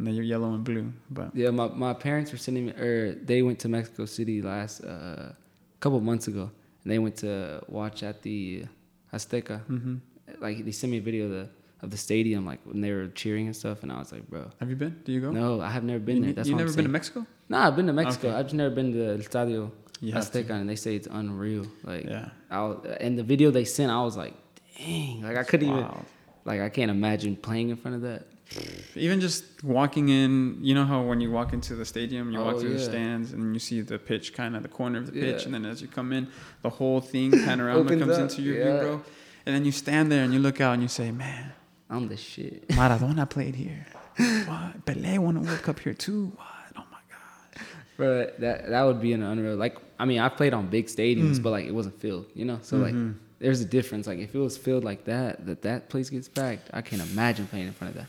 in 0.00 0.06
the 0.06 0.12
yellow 0.12 0.54
and 0.54 0.64
blue. 0.64 0.92
But 1.10 1.36
Yeah, 1.36 1.50
my, 1.50 1.68
my 1.68 1.92
parents 1.92 2.32
were 2.32 2.38
sending 2.38 2.66
me, 2.66 2.72
or 2.72 3.12
they 3.14 3.42
went 3.42 3.58
to 3.60 3.68
Mexico 3.68 4.06
City 4.06 4.40
last 4.42 4.82
uh, 4.82 5.32
couple 5.78 6.00
months 6.00 6.26
ago, 6.26 6.50
and 6.82 6.90
they 6.90 6.98
went 6.98 7.16
to 7.16 7.62
watch 7.68 8.02
at 8.02 8.22
the 8.22 8.64
Azteca. 9.12 9.60
hmm 9.66 9.96
Like 10.40 10.64
they 10.64 10.72
sent 10.72 10.90
me 10.90 10.98
a 10.98 11.00
video 11.00 11.24
of 11.26 11.30
the 11.30 11.48
of 11.82 11.90
the 11.90 11.96
stadium, 11.96 12.44
like 12.44 12.60
when 12.64 12.80
they 12.82 12.92
were 12.92 13.08
cheering 13.08 13.46
and 13.46 13.56
stuff, 13.56 13.82
and 13.82 13.90
I 13.90 13.98
was 13.98 14.12
like, 14.12 14.28
bro, 14.28 14.50
have 14.60 14.68
you 14.68 14.76
been? 14.76 15.00
Do 15.04 15.12
you 15.12 15.20
go? 15.20 15.30
no, 15.30 15.60
I 15.62 15.70
have 15.70 15.82
never 15.84 15.98
been 15.98 16.18
you, 16.18 16.24
there. 16.24 16.32
That's 16.34 16.48
you 16.48 16.54
never 16.54 16.72
been 16.72 16.84
to. 16.84 16.90
Mexico? 16.90 17.26
Nah, 17.48 17.66
I've 17.68 17.76
been 17.76 17.86
to 17.86 17.92
Mexico. 17.94 18.28
Okay. 18.28 18.36
I've 18.36 18.44
just 18.46 18.54
never 18.54 18.74
been 18.74 18.92
to 18.92 18.98
the 18.98 19.22
Estadio 19.24 19.70
You 20.00 20.12
have 20.12 20.30
to. 20.30 20.42
Azteca, 20.44 20.50
and 20.50 20.68
they 20.68 20.76
say 20.76 20.94
it's 20.94 21.08
unreal. 21.10 21.66
Like, 21.82 22.04
Yeah. 22.04 22.28
I 22.50 22.60
was, 22.66 22.86
and 23.00 23.18
the 23.18 23.22
video 23.22 23.50
they 23.50 23.64
sent, 23.64 23.90
I 23.90 24.02
was 24.02 24.16
like, 24.16 24.34
dang, 24.78 25.22
like 25.22 25.36
I 25.38 25.42
couldn't 25.42 25.68
even, 25.70 25.86
like 26.44 26.60
I 26.60 26.68
can't 26.68 26.90
imagine 26.90 27.34
playing 27.36 27.70
in 27.70 27.76
front 27.76 27.94
of 27.96 28.02
that. 28.02 28.26
Even 28.96 29.20
just 29.20 29.44
walking 29.62 30.08
in, 30.08 30.58
you 30.60 30.74
know 30.74 30.84
how 30.84 31.02
when 31.02 31.20
you 31.20 31.30
walk 31.30 31.52
into 31.52 31.76
the 31.76 31.84
stadium, 31.84 32.30
you 32.32 32.40
walk 32.40 32.56
Oh, 32.56 32.60
through 32.60 32.74
the 32.74 32.80
stands 32.80 33.32
and 33.32 33.54
you 33.54 33.60
see 33.60 33.80
the 33.80 33.98
pitch, 33.98 34.34
kind 34.34 34.56
of 34.56 34.62
the 34.62 34.68
corner 34.68 34.98
of 34.98 35.06
the 35.06 35.12
pitch, 35.12 35.40
Yeah. 35.42 35.44
and 35.46 35.54
then 35.54 35.64
as 35.64 35.80
you 35.80 35.88
come 35.88 36.12
in, 36.12 36.28
the 36.62 36.68
whole 36.70 37.00
thing 37.00 37.30
panorama 37.30 37.88
comes 37.88 38.10
up, 38.18 38.20
into 38.30 38.42
your 38.42 38.56
yeah. 38.58 38.64
view, 38.64 38.80
bro. 38.80 39.02
And 39.46 39.54
then 39.54 39.64
you 39.64 39.72
stand 39.72 40.10
there 40.12 40.22
and 40.24 40.32
you 40.34 40.38
look 40.40 40.60
out 40.60 40.74
and 40.74 40.82
you 40.82 40.88
say, 40.88 41.10
"Man, 41.10 41.52
I'm 41.88 42.08
the 42.08 42.16
shit. 42.16 42.68
Maradona 42.78 43.28
played 43.28 43.54
here. 43.54 43.86
What? 44.46 44.84
Pelé 44.84 45.18
won 45.18 45.36
a 45.36 45.40
World 45.40 45.62
Cup 45.62 45.78
here 45.80 45.94
too. 45.94 46.32
What? 46.36 46.46
Oh 46.76 46.84
my 46.90 46.98
god." 47.10 47.66
Bro, 47.96 48.30
that 48.38 48.68
that 48.70 48.82
would 48.82 49.00
be 49.00 49.12
an 49.12 49.22
unreal. 49.22 49.56
Like, 49.56 49.76
I 49.98 50.04
mean, 50.04 50.18
I've 50.20 50.36
played 50.36 50.54
on 50.54 50.66
big 50.68 50.86
stadiums, 50.86 51.36
Mm. 51.38 51.42
but 51.42 51.50
like 51.50 51.66
it 51.66 51.72
wasn't 51.74 51.98
filled, 52.00 52.26
you 52.34 52.44
know. 52.44 52.58
So 52.62 52.76
Mhm. 52.76 52.82
like, 52.82 53.16
there's 53.38 53.60
a 53.62 53.64
difference. 53.64 54.06
Like, 54.06 54.18
if 54.18 54.34
it 54.34 54.38
was 54.38 54.56
filled 54.58 54.84
like 54.84 55.04
that, 55.04 55.46
that 55.46 55.62
that 55.62 55.88
place 55.88 56.10
gets 56.10 56.28
packed. 56.28 56.68
I 56.72 56.82
can't 56.82 57.02
imagine 57.10 57.46
playing 57.46 57.68
in 57.68 57.72
front 57.72 57.94
of 57.94 58.00
that. 58.00 58.08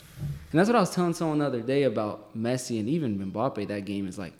And 0.52 0.60
that's 0.60 0.68
what 0.70 0.76
I 0.76 0.80
was 0.82 0.91
telling 0.94 1.14
someone 1.14 1.40
the 1.40 1.45
other 1.45 1.62
day 1.62 1.84
about 1.84 2.36
Messi 2.38 2.80
and 2.80 2.90
even 2.90 3.18
Mbappe. 3.18 3.68
That 3.70 3.86
game 3.86 4.06
is 4.08 4.18
like, 4.20 4.34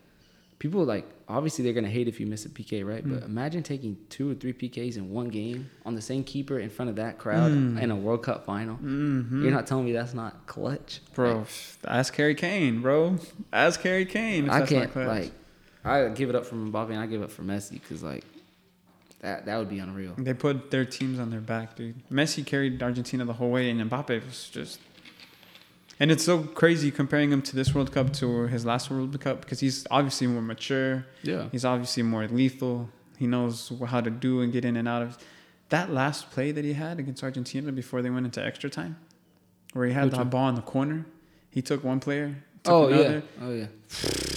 people 0.60 0.84
like 0.84 1.06
obviously 1.32 1.64
they're 1.64 1.74
gonna 1.74 1.90
hate 1.90 2.08
if 2.08 2.20
you 2.20 2.26
miss 2.28 2.46
a 2.46 2.50
PK, 2.50 2.84
right? 2.86 3.04
But 3.04 3.22
Mm. 3.22 3.26
imagine 3.26 3.64
taking 3.64 3.98
two 4.10 4.30
or 4.32 4.34
three 4.36 4.54
PKs 4.54 4.98
in 4.98 5.10
one 5.10 5.30
game 5.30 5.70
on 5.86 5.96
the 5.96 6.02
same 6.02 6.24
keeper 6.24 6.60
in 6.60 6.70
front 6.70 6.90
of 6.90 6.96
that 6.98 7.18
crowd 7.18 7.52
Mm. 7.52 7.82
in 7.82 7.92
a 7.92 7.96
World 7.96 8.24
Cup 8.24 8.46
final. 8.46 8.76
Mm-hmm. 8.78 9.44
You're 9.44 9.52
not 9.54 9.66
telling 9.68 9.86
me 9.86 9.92
that's 9.94 10.14
not 10.14 10.46
clutch, 10.48 11.02
Bro, 11.16 11.40
Like, 11.40 11.48
ask 11.88 12.16
Harry 12.16 12.36
Kane, 12.36 12.82
bro. 12.82 13.18
Ask 13.54 13.82
Harry 13.82 14.06
Kane. 14.06 14.50
I 14.50 14.66
can't 14.66 14.92
clutch. 14.92 15.08
like. 15.08 15.32
I 15.84 16.10
give 16.10 16.30
it 16.30 16.36
up 16.36 16.46
for 16.46 16.56
Mbappe 16.56 16.90
and 16.92 17.00
I 17.00 17.08
give 17.08 17.22
it 17.22 17.26
up 17.26 17.32
for 17.32 17.42
Messi 17.44 17.72
because 17.72 18.04
like 18.04 18.24
that 19.22 19.46
that 19.46 19.58
would 19.58 19.70
be 19.70 19.80
unreal. 19.80 20.14
They 20.18 20.34
put 20.34 20.72
their 20.72 20.86
teams 20.86 21.20
on 21.20 21.30
their 21.30 21.40
back, 21.42 21.76
dude. 21.76 21.96
Messi 22.12 22.46
carried 22.46 22.82
Argentina 22.82 23.24
the 23.26 23.34
whole 23.34 23.52
way, 23.52 23.70
and 23.70 23.80
Mbappe 23.90 24.26
was 24.26 24.50
just. 24.50 24.80
And 26.02 26.12
it's 26.12 26.24
so 26.26 26.36
crazy 26.62 26.90
comparing 26.90 27.32
him 27.32 27.42
to 27.44 27.56
this 27.56 27.76
World 27.76 27.92
Cup 27.92 28.12
to 28.14 28.48
his 28.48 28.66
last 28.66 28.90
World 28.90 29.20
Cup 29.22 29.42
because 29.42 29.60
he's 29.60 29.86
obviously 29.92 30.26
more 30.26 30.42
mature. 30.42 31.06
Yeah. 31.22 31.48
He's 31.52 31.64
obviously 31.64 32.02
more 32.02 32.28
lethal. 32.28 32.90
He 33.20 33.28
knows 33.28 33.72
how 33.88 34.02
to 34.02 34.10
do 34.10 34.42
and 34.42 34.52
get 34.52 34.66
in 34.66 34.76
and 34.78 34.88
out 34.88 35.04
of. 35.04 35.18
That 35.70 35.92
last 35.92 36.32
play 36.32 36.52
that 36.52 36.66
he 36.66 36.74
had 36.74 36.98
against 37.00 37.24
Argentina 37.24 37.72
before 37.72 38.02
they 38.02 38.10
went 38.10 38.26
into 38.26 38.44
extra 38.44 38.68
time, 38.70 38.98
where 39.74 39.86
he 39.86 39.94
had 39.94 40.06
Which 40.06 40.14
that 40.14 40.18
one? 40.22 40.30
ball 40.30 40.50
in 40.50 40.56
the 40.56 40.62
corner, 40.64 41.06
he 41.52 41.62
took 41.62 41.84
one 41.84 42.00
player, 42.00 42.36
took 42.64 42.74
Oh 42.74 42.88
another. 42.88 43.24
yeah. 43.40 43.46
Oh 43.46 43.54
yeah. 43.54 43.68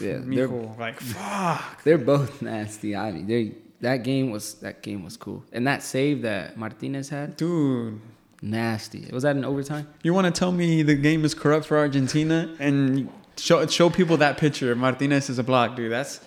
Yeah. 0.00 0.18
They're 0.22 0.46
like 0.48 1.00
fuck. 1.18 1.82
they're 1.84 1.98
both 1.98 2.42
nasty. 2.42 2.94
I 2.94 3.10
mean, 3.12 3.26
they 3.26 3.52
that 3.80 3.98
game 4.04 4.30
was 4.30 4.54
that 4.54 4.82
game 4.82 5.04
was 5.04 5.16
cool, 5.16 5.44
and 5.52 5.66
that 5.66 5.82
save 5.82 6.22
that 6.22 6.56
Martinez 6.56 7.08
had 7.08 7.36
Dude, 7.36 8.00
nasty. 8.42 9.08
Was 9.12 9.22
that 9.22 9.36
in 9.36 9.44
overtime? 9.44 9.88
You 10.02 10.14
want 10.14 10.26
to 10.32 10.38
tell 10.38 10.52
me 10.52 10.82
the 10.82 10.94
game 10.94 11.24
is 11.24 11.34
corrupt 11.34 11.66
for 11.66 11.76
Argentina 11.78 12.54
and 12.58 13.10
show 13.36 13.66
show 13.66 13.90
people 13.90 14.16
that 14.18 14.38
picture? 14.38 14.74
Martinez 14.74 15.28
is 15.30 15.38
a 15.38 15.42
block, 15.44 15.76
dude. 15.76 15.92
That's 15.92 16.20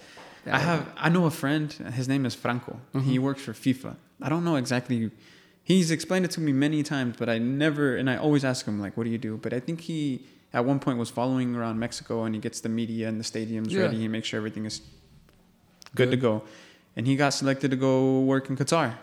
I 0.45 0.59
have 0.59 0.89
I 0.97 1.09
know 1.09 1.25
a 1.25 1.31
friend. 1.31 1.71
His 1.93 2.07
name 2.07 2.25
is 2.25 2.33
Franco. 2.35 2.79
Mm-hmm. 2.93 3.09
He 3.09 3.19
works 3.19 3.41
for 3.41 3.53
FIFA. 3.53 3.95
I 4.21 4.29
don't 4.29 4.43
know 4.43 4.55
exactly. 4.55 5.11
He's 5.63 5.91
explained 5.91 6.25
it 6.25 6.31
to 6.31 6.41
me 6.41 6.51
many 6.51 6.83
times, 6.83 7.15
but 7.17 7.29
I 7.29 7.37
never 7.37 7.95
and 7.95 8.09
I 8.09 8.17
always 8.17 8.43
ask 8.43 8.65
him 8.65 8.79
like, 8.79 8.97
"What 8.97 9.03
do 9.05 9.09
you 9.11 9.17
do?" 9.19 9.37
But 9.37 9.53
I 9.53 9.59
think 9.59 9.81
he 9.81 10.25
at 10.53 10.65
one 10.65 10.79
point 10.79 10.97
was 10.97 11.09
following 11.09 11.55
around 11.55 11.79
Mexico 11.79 12.23
and 12.25 12.35
he 12.35 12.41
gets 12.41 12.59
the 12.59 12.69
media 12.69 13.07
and 13.07 13.19
the 13.19 13.23
stadiums 13.23 13.69
Yeah. 13.71 13.81
ready. 13.83 13.97
He 13.97 14.07
makes 14.07 14.27
sure 14.27 14.37
everything 14.37 14.65
is 14.65 14.81
good, 15.95 16.11
to 16.11 16.17
go, 16.17 16.43
and 16.95 17.07
he 17.07 17.15
got 17.15 17.29
selected 17.33 17.71
to 17.71 17.77
go 17.77 18.19
work 18.21 18.49
in 18.49 18.57
Qatar. 18.57 18.95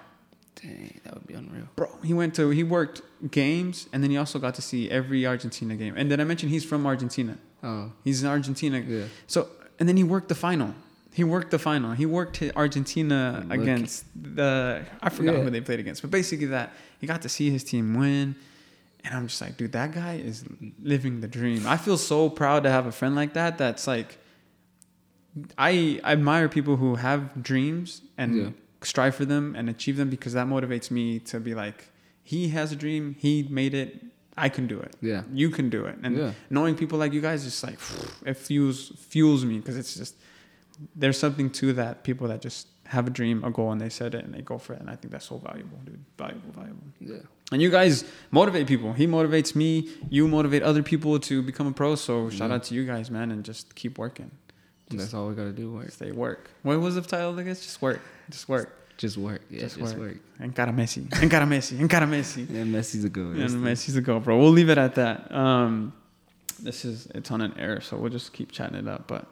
Dang, 0.60 1.00
that 1.04 1.14
would 1.14 1.26
be 1.26 1.34
unreal. 1.34 1.68
Bro, 1.76 1.88
he 2.02 2.12
went 2.14 2.34
to 2.34 2.50
he 2.50 2.64
worked 2.64 3.00
games 3.30 3.88
and 3.92 4.02
then 4.02 4.10
he 4.10 4.16
also 4.16 4.38
got 4.38 4.54
to 4.56 4.62
see 4.62 4.90
every 4.90 5.24
Argentina 5.26 5.76
game. 5.76 5.94
And 5.96 6.10
then 6.10 6.20
I 6.20 6.24
mentioned 6.24 6.50
he's 6.50 6.64
from 6.64 6.84
Argentina. 6.86 7.38
Oh 7.62 7.92
He's 8.04 8.22
in 8.22 8.28
Argentina. 8.28 8.78
yeah. 8.80 9.04
So 9.26 9.48
and 9.78 9.88
then 9.88 9.96
he 9.96 10.04
worked 10.04 10.28
the 10.28 10.34
final. 10.34 10.74
He 11.12 11.24
worked 11.24 11.50
the 11.50 11.58
final. 11.58 11.92
He 11.92 12.06
worked 12.06 12.42
Argentina 12.56 13.44
Look. 13.48 13.58
against 13.58 14.04
the 14.20 14.84
I 15.00 15.08
forgot 15.10 15.34
Yeah. 15.36 15.42
who 15.44 15.50
they 15.50 15.60
played 15.60 15.80
against, 15.80 16.02
but 16.02 16.10
basically 16.10 16.46
that 16.46 16.72
he 17.00 17.06
got 17.06 17.22
to 17.22 17.28
see 17.28 17.50
his 17.50 17.62
team 17.64 17.94
win. 17.94 18.34
And 19.04 19.14
I'm 19.14 19.26
just 19.28 19.40
like, 19.40 19.56
dude, 19.56 19.72
that 19.72 19.92
guy 19.92 20.14
is 20.16 20.44
living 20.82 21.20
the 21.20 21.28
dream. 21.28 21.66
I 21.68 21.76
feel 21.76 21.96
so 21.96 22.28
proud 22.28 22.64
to 22.64 22.70
have 22.70 22.84
a 22.86 22.92
friend 22.92 23.14
like 23.14 23.32
that. 23.34 23.56
That's 23.56 23.86
like, 23.86 24.18
I 25.56 26.00
admire 26.04 26.48
people 26.48 26.76
who 26.76 26.96
have 26.96 27.42
dreams 27.42 28.02
and 28.16 28.34
Yeah. 28.36 28.50
Strive 28.82 29.14
for 29.14 29.24
them 29.24 29.54
and 29.56 29.68
achieve 29.68 29.96
them 29.96 30.08
because 30.10 30.32
that 30.34 30.46
motivates 30.46 30.90
me 30.90 31.18
to 31.20 31.40
be 31.40 31.54
like, 31.54 31.88
he 32.22 32.48
has 32.50 32.72
a 32.72 32.76
dream, 32.76 33.16
he 33.18 33.46
made 33.50 33.74
it. 33.74 34.04
I 34.36 34.48
can 34.48 34.66
do 34.68 34.78
it. 34.78 34.94
Yeah. 35.00 35.22
You 35.32 35.50
can 35.50 35.68
do 35.68 35.84
it. 35.86 35.96
And 36.02 36.16
Yeah. 36.16 36.32
knowing 36.48 36.76
people 36.76 36.96
like 36.98 37.12
you 37.12 37.20
guys, 37.20 37.42
just 37.44 37.62
like 37.64 37.78
it 38.24 38.34
fuels 38.36 38.92
fuels 39.08 39.44
me 39.44 39.58
because 39.58 39.76
it's 39.76 39.94
just 39.96 40.14
there's 40.94 41.18
something 41.18 41.50
to 41.50 41.72
that. 41.72 42.04
People 42.04 42.28
that 42.28 42.40
just 42.40 42.68
have 42.86 43.06
a 43.08 43.10
dream, 43.10 43.42
a 43.44 43.50
goal, 43.50 43.72
and 43.72 43.80
they 43.80 43.88
set 43.88 44.14
it 44.14 44.24
and 44.24 44.32
they 44.32 44.40
go 44.42 44.56
for 44.56 44.74
it. 44.74 44.80
And 44.80 44.88
I 44.88 44.94
think 44.94 45.10
that's 45.12 45.26
so 45.26 45.38
valuable, 45.38 45.78
dude. 45.84 45.98
Valuable, 46.16 46.52
valuable. 46.52 46.84
Yeah. 47.00 47.16
And 47.50 47.60
you 47.60 47.68
guys 47.70 48.04
motivate 48.30 48.66
people. 48.68 48.92
He 48.92 49.06
motivates 49.08 49.56
me. 49.56 49.88
You 50.08 50.28
motivate 50.28 50.62
other 50.62 50.82
people 50.84 51.18
to 51.20 51.42
become 51.42 51.66
a 51.66 51.72
pro. 51.72 51.96
So 51.96 52.30
shout 52.30 52.50
Yeah. 52.50 52.54
out 52.56 52.62
to 52.64 52.74
you 52.74 52.84
guys, 52.86 53.10
man, 53.10 53.32
and 53.32 53.44
just 53.44 53.74
keep 53.74 53.98
working. 53.98 54.30
That's 54.90 55.14
all 55.14 55.28
we 55.28 55.34
gotta 55.34 55.52
do. 55.52 55.72
Work. 55.72 55.90
Stay 55.90 56.12
work. 56.12 56.50
What 56.62 56.80
was 56.80 56.94
the 56.94 57.02
title? 57.02 57.38
I 57.38 57.42
guess 57.42 57.60
just 57.60 57.82
work. 57.82 58.00
Just 58.30 58.48
work. 58.48 58.74
Just 58.96 59.16
work. 59.16 59.42
Yeah. 59.50 59.60
Just 59.60 59.76
work. 59.76 59.86
Just, 59.86 59.98
work. 59.98 60.08
work. 60.08 60.50
Ankara 60.50 60.74
Messi. 60.74 61.08
Ankara 61.08 61.46
Messi. 61.46 61.78
Ankara 61.78 62.08
Messi. 62.08 62.48
Yeah. 62.50 62.62
Messi's 62.64 63.04
a 63.04 63.08
good. 63.08 63.36
And 63.36 63.50
Messi's 63.64 63.96
a 63.96 64.00
go, 64.00 64.18
bro. 64.18 64.38
We'll 64.38 64.50
leave 64.50 64.70
it 64.70 64.78
at 64.78 64.96
that. 64.96 65.32
Um, 65.32 65.92
this 66.60 66.84
is 66.84 67.06
it's 67.14 67.30
on 67.30 67.40
an 67.40 67.54
air, 67.58 67.80
so 67.80 67.96
we'll 67.96 68.10
just 68.10 68.32
keep 68.32 68.50
chatting 68.50 68.76
it 68.76 68.88
up. 68.88 69.06
But 69.06 69.26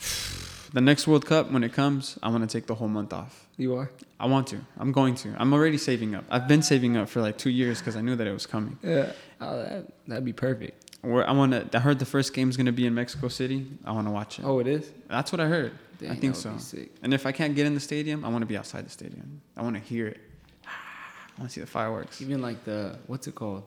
the 0.72 0.80
next 0.80 1.06
World 1.06 1.26
Cup, 1.26 1.50
when 1.50 1.62
it 1.62 1.72
comes, 1.72 2.18
I 2.22 2.28
want 2.28 2.48
to 2.48 2.58
take 2.58 2.66
the 2.66 2.74
whole 2.74 2.88
month 2.88 3.12
off. 3.12 3.46
You 3.58 3.74
are. 3.74 3.90
I 4.20 4.26
want 4.26 4.46
to. 4.48 4.60
I'm 4.78 4.92
going 4.92 5.14
to. 5.16 5.34
I'm 5.36 5.52
already 5.52 5.78
saving 5.78 6.14
up. 6.14 6.24
I've 6.30 6.48
been 6.48 6.62
saving 6.62 6.96
up 6.96 7.08
for 7.08 7.20
like 7.20 7.36
two 7.38 7.50
years 7.50 7.80
because 7.80 7.96
I 7.96 8.00
knew 8.00 8.16
that 8.16 8.26
it 8.26 8.32
was 8.32 8.46
coming. 8.46 8.78
Yeah. 8.82 9.12
Oh, 9.40 9.58
that 9.58 9.86
that'd 10.06 10.24
be 10.24 10.32
perfect. 10.32 10.87
Where 11.02 11.28
I 11.28 11.32
want 11.32 11.52
to. 11.52 11.76
I 11.76 11.80
heard 11.80 11.98
the 11.98 12.04
first 12.04 12.34
game's 12.34 12.56
gonna 12.56 12.72
be 12.72 12.86
in 12.86 12.94
Mexico 12.94 13.28
City. 13.28 13.66
I 13.84 13.92
want 13.92 14.06
to 14.06 14.10
watch 14.10 14.38
it. 14.38 14.44
Oh, 14.44 14.58
it 14.58 14.66
is. 14.66 14.90
That's 15.08 15.30
what 15.30 15.40
I 15.40 15.46
heard. 15.46 15.72
Dang, 15.98 16.10
I 16.10 16.14
think 16.14 16.34
so. 16.36 16.56
And 17.02 17.12
if 17.12 17.26
I 17.26 17.32
can't 17.32 17.54
get 17.54 17.66
in 17.66 17.74
the 17.74 17.80
stadium, 17.80 18.24
I 18.24 18.28
want 18.28 18.42
to 18.42 18.46
be 18.46 18.56
outside 18.56 18.86
the 18.86 18.90
stadium. 18.90 19.40
I 19.56 19.62
want 19.62 19.74
to 19.74 19.82
hear 19.82 20.06
it. 20.08 20.20
I 20.66 21.40
want 21.40 21.50
to 21.50 21.54
see 21.54 21.60
the 21.60 21.66
fireworks. 21.66 22.20
Even 22.20 22.40
like 22.40 22.64
the 22.64 22.98
what's 23.06 23.26
it 23.26 23.34
called? 23.34 23.64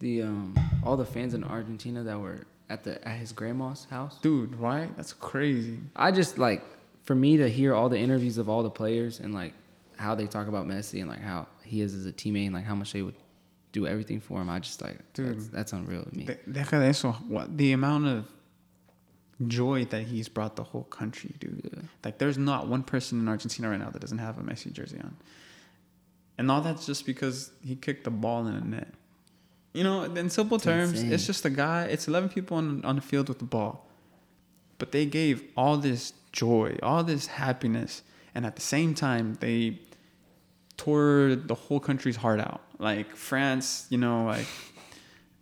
The 0.00 0.22
um 0.22 0.54
all 0.84 0.96
the 0.96 1.06
fans 1.06 1.34
in 1.34 1.44
Argentina 1.44 2.02
that 2.02 2.18
were 2.18 2.46
at 2.68 2.84
the 2.84 3.06
at 3.06 3.18
his 3.18 3.32
grandma's 3.32 3.86
house. 3.90 4.18
Dude, 4.20 4.54
right? 4.56 4.94
That's 4.96 5.12
crazy. 5.12 5.78
I 5.94 6.10
just 6.12 6.38
like 6.38 6.62
for 7.04 7.14
me 7.14 7.36
to 7.38 7.48
hear 7.48 7.74
all 7.74 7.88
the 7.88 7.98
interviews 7.98 8.36
of 8.36 8.48
all 8.48 8.62
the 8.62 8.70
players 8.70 9.20
and 9.20 9.32
like 9.32 9.52
how 9.96 10.14
they 10.14 10.26
talk 10.26 10.48
about 10.48 10.66
Messi 10.66 11.00
and 11.00 11.08
like 11.08 11.20
how 11.20 11.46
he 11.62 11.80
is 11.80 11.94
as 11.94 12.06
a 12.06 12.12
teammate 12.12 12.46
and 12.46 12.54
like 12.54 12.64
how 12.64 12.74
much 12.74 12.92
they 12.92 13.02
would 13.02 13.14
do 13.78 13.86
everything 13.92 14.20
for 14.26 14.36
him. 14.40 14.48
I 14.56 14.58
just 14.68 14.80
like 14.84 14.98
Dude. 15.14 15.26
that's, 15.36 15.48
that's 15.56 15.72
unreal 15.78 16.04
to 16.08 16.12
me. 16.18 16.24
De- 16.30 16.38
Deja 16.56 16.78
de 16.80 16.86
eso. 16.94 17.12
What 17.34 17.46
the 17.62 17.72
amount 17.80 18.04
of 18.14 18.20
joy 19.46 19.84
that 19.92 20.02
he's 20.10 20.28
brought 20.36 20.56
the 20.56 20.62
whole 20.70 20.84
country, 20.84 21.30
dude. 21.38 21.60
Yeah. 21.64 21.82
Like, 22.04 22.16
there's 22.18 22.38
not 22.38 22.68
one 22.68 22.82
person 22.82 23.20
in 23.20 23.28
Argentina 23.28 23.68
right 23.68 23.78
now 23.84 23.90
that 23.90 24.00
doesn't 24.00 24.22
have 24.26 24.38
a 24.38 24.42
Messi 24.50 24.72
jersey 24.72 24.98
on, 25.08 25.14
and 26.38 26.50
all 26.50 26.62
that's 26.62 26.86
just 26.86 27.04
because 27.04 27.50
he 27.62 27.74
kicked 27.76 28.04
the 28.04 28.10
ball 28.24 28.46
in 28.46 28.54
a 28.54 28.64
net. 28.76 28.92
You 29.74 29.84
know, 29.84 30.04
in 30.04 30.30
simple 30.30 30.56
It's 30.56 30.64
terms, 30.64 30.92
insane. 30.92 31.12
it's 31.12 31.26
just 31.26 31.44
a 31.44 31.50
guy. 31.50 31.84
It's 31.84 32.08
11 32.08 32.30
people 32.30 32.56
on 32.56 32.82
on 32.84 32.94
the 32.96 33.02
field 33.10 33.28
with 33.28 33.38
the 33.44 33.44
ball, 33.56 33.74
but 34.78 34.88
they 34.92 35.04
gave 35.20 35.36
all 35.54 35.76
this 35.88 36.14
joy, 36.32 36.68
all 36.82 37.04
this 37.04 37.26
happiness, 37.26 38.02
and 38.34 38.46
at 38.46 38.54
the 38.56 38.62
same 38.74 38.94
time, 38.94 39.34
they 39.40 39.78
tore 40.76 41.34
the 41.36 41.54
whole 41.54 41.80
country's 41.80 42.16
heart 42.16 42.40
out. 42.40 42.60
Like 42.78 43.16
France, 43.16 43.86
you 43.90 43.98
know, 43.98 44.24
like 44.26 44.46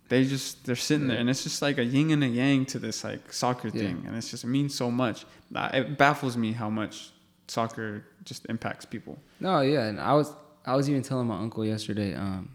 they 0.08 0.24
just 0.24 0.64
they're 0.66 0.76
sitting 0.76 1.08
there, 1.08 1.18
and 1.18 1.28
it's 1.30 1.42
just 1.42 1.62
like 1.62 1.78
a 1.78 1.84
yin 1.84 2.10
and 2.10 2.22
a 2.22 2.28
yang 2.28 2.66
to 2.66 2.78
this 2.78 3.02
like 3.04 3.32
soccer 3.32 3.68
Yeah. 3.68 3.80
thing, 3.82 4.04
and 4.06 4.16
it's 4.16 4.30
just 4.30 4.44
it 4.44 4.48
means 4.48 4.74
so 4.74 4.90
much. 4.90 5.24
It 5.72 5.98
baffles 5.98 6.36
me 6.36 6.52
how 6.52 6.70
much 6.70 7.10
soccer 7.48 8.04
just 8.24 8.46
impacts 8.48 8.84
people. 8.84 9.18
No, 9.40 9.60
yeah, 9.60 9.84
and 9.84 10.00
I 10.00 10.14
was 10.14 10.32
I 10.66 10.76
was 10.76 10.88
even 10.88 11.02
telling 11.02 11.26
my 11.26 11.38
uncle 11.38 11.64
yesterday, 11.64 12.14
um, 12.14 12.50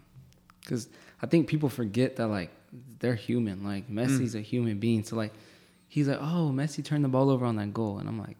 because 0.60 0.88
I 1.22 1.26
think 1.26 1.46
people 1.48 1.68
forget 1.68 2.16
that 2.16 2.28
like 2.28 2.50
they're 3.00 3.14
human. 3.14 3.64
Like 3.64 3.88
Mm. 3.90 3.94
Messi's 3.94 4.34
a 4.34 4.40
human 4.40 4.78
being, 4.78 5.04
so 5.04 5.16
like 5.16 5.32
he's 5.88 6.08
like, 6.08 6.18
oh, 6.20 6.50
Messi 6.54 6.84
turned 6.84 7.04
the 7.04 7.08
ball 7.08 7.30
over 7.30 7.44
on 7.44 7.56
that 7.56 7.74
goal, 7.74 7.98
and 7.98 8.08
I'm 8.08 8.18
like, 8.18 8.36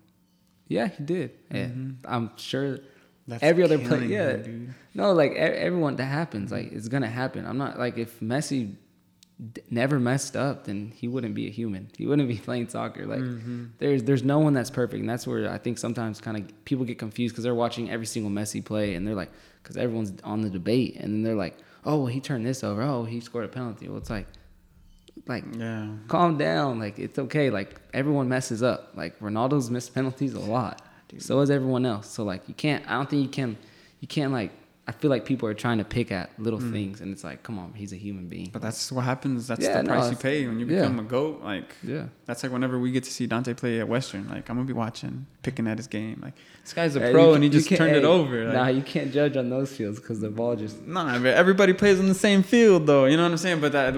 yeah, 0.68 0.86
he 0.88 1.02
did. 1.04 1.32
Yeah, 1.52 1.68
I'm 2.04 2.30
sure. 2.36 2.78
That's 3.31 3.43
every 3.43 3.62
other 3.65 3.78
player, 3.78 4.02
yeah, 4.05 4.32
dude. 4.36 4.74
no, 4.94 5.12
like 5.12 5.32
everyone 5.32 5.97
that 5.97 6.05
happens, 6.07 6.52
like 6.52 6.70
it's 6.73 6.89
gonna 6.89 7.09
happen. 7.09 7.47
I'm 7.47 7.59
not 7.59 7.78
like 7.78 7.97
if 7.98 8.20
Messi 8.20 8.74
d- 9.52 9.62
never 9.70 9.98
messed 9.98 10.36
up, 10.36 10.65
then 10.65 10.93
he 10.94 11.09
wouldn't 11.09 11.35
be 11.35 11.47
a 11.47 11.51
human. 11.51 11.89
He 11.97 12.07
wouldn't 12.07 12.28
be 12.28 12.36
playing 12.48 12.69
soccer. 12.69 13.07
Like 13.07 13.20
Mm-hmm. 13.20 13.65
there's 13.78 14.02
there's 14.05 14.23
no 14.24 14.39
one 14.39 14.52
that's 14.52 14.70
perfect, 14.70 15.01
and 15.01 15.09
that's 15.09 15.27
where 15.27 15.51
I 15.51 15.59
think 15.59 15.78
sometimes 15.78 16.20
kind 16.20 16.36
of 16.36 16.65
people 16.65 16.85
get 16.85 16.98
confused 16.98 17.35
because 17.35 17.44
they're 17.44 17.55
watching 17.55 17.90
every 17.90 18.07
single 18.07 18.31
Messi 18.31 18.65
play, 18.65 18.94
and 18.94 19.07
they're 19.07 19.15
like, 19.15 19.31
because 19.62 19.77
everyone's 19.77 20.12
on 20.24 20.43
the 20.43 20.51
debate, 20.51 20.97
and 20.97 21.12
then 21.15 21.23
they're 21.23 21.35
like, 21.47 21.57
oh, 21.86 21.97
well, 21.98 22.07
he 22.07 22.20
turned 22.20 22.44
this 22.44 22.62
over. 22.62 22.82
Oh, 22.82 23.05
he 23.05 23.20
scored 23.20 23.44
a 23.47 23.48
penalty. 23.48 23.89
Well, 23.89 23.98
it's 23.98 24.11
like, 24.11 24.27
like 25.27 25.44
Yeah, 25.57 25.89
calm 26.09 26.36
down. 26.39 26.78
Like 26.78 26.98
it's 26.98 27.19
okay. 27.19 27.51
Like 27.51 27.81
everyone 27.94 28.28
messes 28.28 28.62
up. 28.62 28.93
Like 28.94 29.19
Ronaldo's 29.20 29.70
missed 29.70 29.94
penalties 29.94 30.35
a 30.35 30.40
lot. 30.40 30.82
So 31.18 31.40
is 31.40 31.50
everyone 31.50 31.86
else. 31.86 32.08
So 32.08 32.24
like 32.24 32.48
you 32.48 32.54
can't. 32.54 32.88
I 32.88 32.94
don't 32.94 33.08
think 33.08 33.22
you 33.22 33.28
can. 33.28 33.56
You 34.00 34.08
can't 34.08 34.32
like. 34.32 34.52
I 34.88 34.92
feel 34.92 35.08
like 35.08 35.24
people 35.24 35.48
are 35.48 35.54
trying 35.54 35.78
to 35.78 35.84
pick 35.84 36.10
at 36.10 36.30
little 36.36 36.58
things, 36.58 37.00
and 37.00 37.12
it's 37.12 37.22
like, 37.22 37.44
come 37.44 37.60
on, 37.60 37.74
he's 37.74 37.92
a 37.92 37.96
human 37.96 38.26
being. 38.26 38.48
Mm. 38.48 38.52
but 38.52 38.62
that's 38.62 38.90
what 38.90 39.04
happens. 39.04 39.46
That's 39.46 39.62
Yeah, 39.62 39.76
the 39.76 39.82
no, 39.84 39.92
price 39.92 40.10
you 40.10 40.16
pay 40.16 40.48
when 40.48 40.58
you 40.58 40.66
yeah. 40.66 40.80
become 40.80 40.98
a 40.98 41.04
goat. 41.04 41.42
Like 41.44 41.76
yeah. 41.84 42.06
that's 42.26 42.42
like 42.42 42.50
whenever 42.50 42.76
we 42.76 42.90
get 42.90 43.04
to 43.04 43.10
see 43.12 43.26
Dante 43.28 43.54
play 43.54 43.78
at 43.78 43.86
Western. 43.86 44.28
Like 44.28 44.50
I'm 44.50 44.56
gonna 44.56 44.66
be 44.66 44.72
watching, 44.72 45.26
picking 45.42 45.68
at 45.68 45.76
his 45.76 45.86
game. 45.86 46.18
Like 46.20 46.34
this 46.62 46.72
guy's 46.72 46.96
a 46.96 47.00
Hey, 47.00 47.12
pro, 47.12 47.28
you 47.28 47.34
and 47.34 47.44
he 47.44 47.50
just 47.50 47.68
turned 47.68 47.94
it 47.94 48.04
over. 48.04 48.44
Like, 48.46 48.54
nah, 48.54 48.66
you 48.66 48.82
can't 48.82 49.12
judge 49.12 49.36
on 49.36 49.48
those 49.48 49.72
fields 49.72 50.00
because 50.00 50.20
the 50.20 50.30
ball 50.30 50.56
just. 50.56 50.80
Nah, 50.82 51.18
but 51.18 51.34
everybody 51.34 51.72
plays 51.72 52.00
on 52.00 52.08
the 52.08 52.14
same 52.14 52.42
field, 52.42 52.86
though. 52.86 53.04
You 53.04 53.16
know 53.16 53.22
what 53.22 53.32
I'm 53.32 53.38
saying? 53.38 53.60
But 53.60 53.72
that 53.72 53.94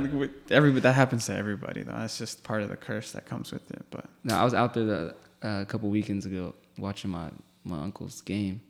every 0.50 0.72
that 0.80 0.92
happens 0.92 1.26
to 1.26 1.34
everybody, 1.34 1.82
though. 1.82 1.92
That's 1.92 2.18
just 2.18 2.42
part 2.42 2.62
of 2.62 2.68
the 2.68 2.76
curse 2.76 3.12
that 3.12 3.24
comes 3.24 3.50
with 3.50 3.70
it. 3.70 3.84
But 3.90 4.06
No, 4.24 4.36
I 4.36 4.44
was 4.44 4.52
out 4.52 4.74
there 4.74 4.84
the, 4.84 5.14
uh, 5.42 5.62
a 5.62 5.64
couple 5.64 5.88
weekends 5.88 6.26
ago 6.26 6.54
watching 6.78 7.10
my 7.10 7.30
my 7.64 7.78
uncle's 7.80 8.20
game, 8.22 8.60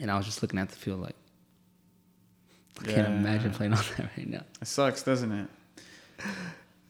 and 0.00 0.10
I 0.10 0.16
was 0.16 0.26
just 0.26 0.42
looking 0.42 0.58
at 0.58 0.68
the 0.68 0.76
field 0.76 1.00
like, 1.00 1.16
I 2.82 2.84
can't 2.92 3.08
imagine 3.08 3.50
playing 3.52 3.72
on 3.72 3.78
that 3.96 4.10
right 4.16 4.28
now. 4.28 4.42
it 4.60 4.66
sucks, 4.68 5.02
doesn't 5.02 5.32
it? 5.32 5.48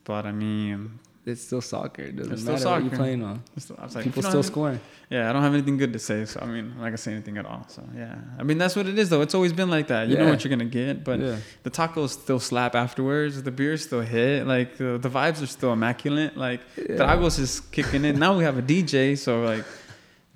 But 0.04 0.26
I 0.26 0.32
mean, 0.32 0.98
It's 1.24 1.42
still 1.42 1.60
soccer. 1.60 2.02
It 2.02 2.16
doesn't 2.16 2.32
It's 2.32 2.42
still 2.42 2.54
matter 2.54 2.68
what 2.70 2.82
you're 2.84 2.96
playing 2.96 3.22
on. 3.24 3.42
was 3.54 3.94
like, 3.96 4.04
People 4.04 4.22
still 4.22 4.36
have- 4.36 4.44
scoring. 4.46 4.80
Yeah, 5.08 5.30
I 5.30 5.32
don't 5.32 5.42
have 5.42 5.54
anything 5.54 5.76
good 5.76 5.92
to 5.92 6.00
say, 6.00 6.24
so 6.24 6.40
I 6.40 6.46
mean, 6.46 6.64
I'm 6.72 6.78
not 6.78 6.84
gonna 6.86 6.96
say 6.98 7.12
anything 7.12 7.38
at 7.38 7.46
all. 7.46 7.64
So 7.68 7.82
yeah, 7.96 8.16
I 8.40 8.42
mean 8.42 8.58
that's 8.58 8.74
what 8.74 8.86
it 8.88 8.98
is, 8.98 9.08
though. 9.08 9.20
It's 9.22 9.34
always 9.36 9.52
been 9.52 9.70
like 9.70 9.86
that. 9.86 10.08
You 10.08 10.16
know 10.18 10.28
what 10.28 10.42
you're 10.42 10.50
gonna 10.50 10.64
get, 10.64 11.04
but 11.04 11.20
yeah. 11.20 11.36
the 11.62 11.70
tacos 11.70 12.10
still 12.10 12.40
slap 12.40 12.74
afterwards. 12.74 13.40
The 13.44 13.52
beers 13.52 13.84
still 13.84 14.00
hit. 14.00 14.48
Like 14.48 14.76
the, 14.78 14.98
the 14.98 15.08
vibes 15.08 15.40
are 15.40 15.46
still 15.46 15.72
immaculate. 15.72 16.36
Like 16.36 16.60
the 16.74 16.86
Yeah. 16.94 16.96
Dragos 16.98 17.38
is 17.38 17.60
kicking 17.60 18.04
in. 18.04 18.18
Now 18.18 18.36
we 18.36 18.42
have 18.42 18.58
a 18.58 18.62
DJ, 18.62 19.16
so 19.16 19.42
like 19.42 19.64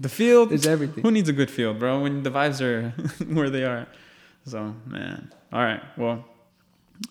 the 0.01 0.09
field. 0.09 0.51
is 0.53 0.67
everything. 0.67 1.03
Who 1.05 1.11
needs 1.11 1.29
a 1.29 1.33
good 1.33 1.51
field, 1.51 1.79
bro? 1.79 2.01
When 2.01 2.23
the 2.23 2.31
vibes 2.31 2.61
are 2.61 2.91
where 3.35 3.51
they 3.51 3.65
are. 3.65 3.87
So 4.47 4.75
man, 4.87 5.33
all 5.53 5.63
right. 5.63 5.83
Well, 5.97 6.25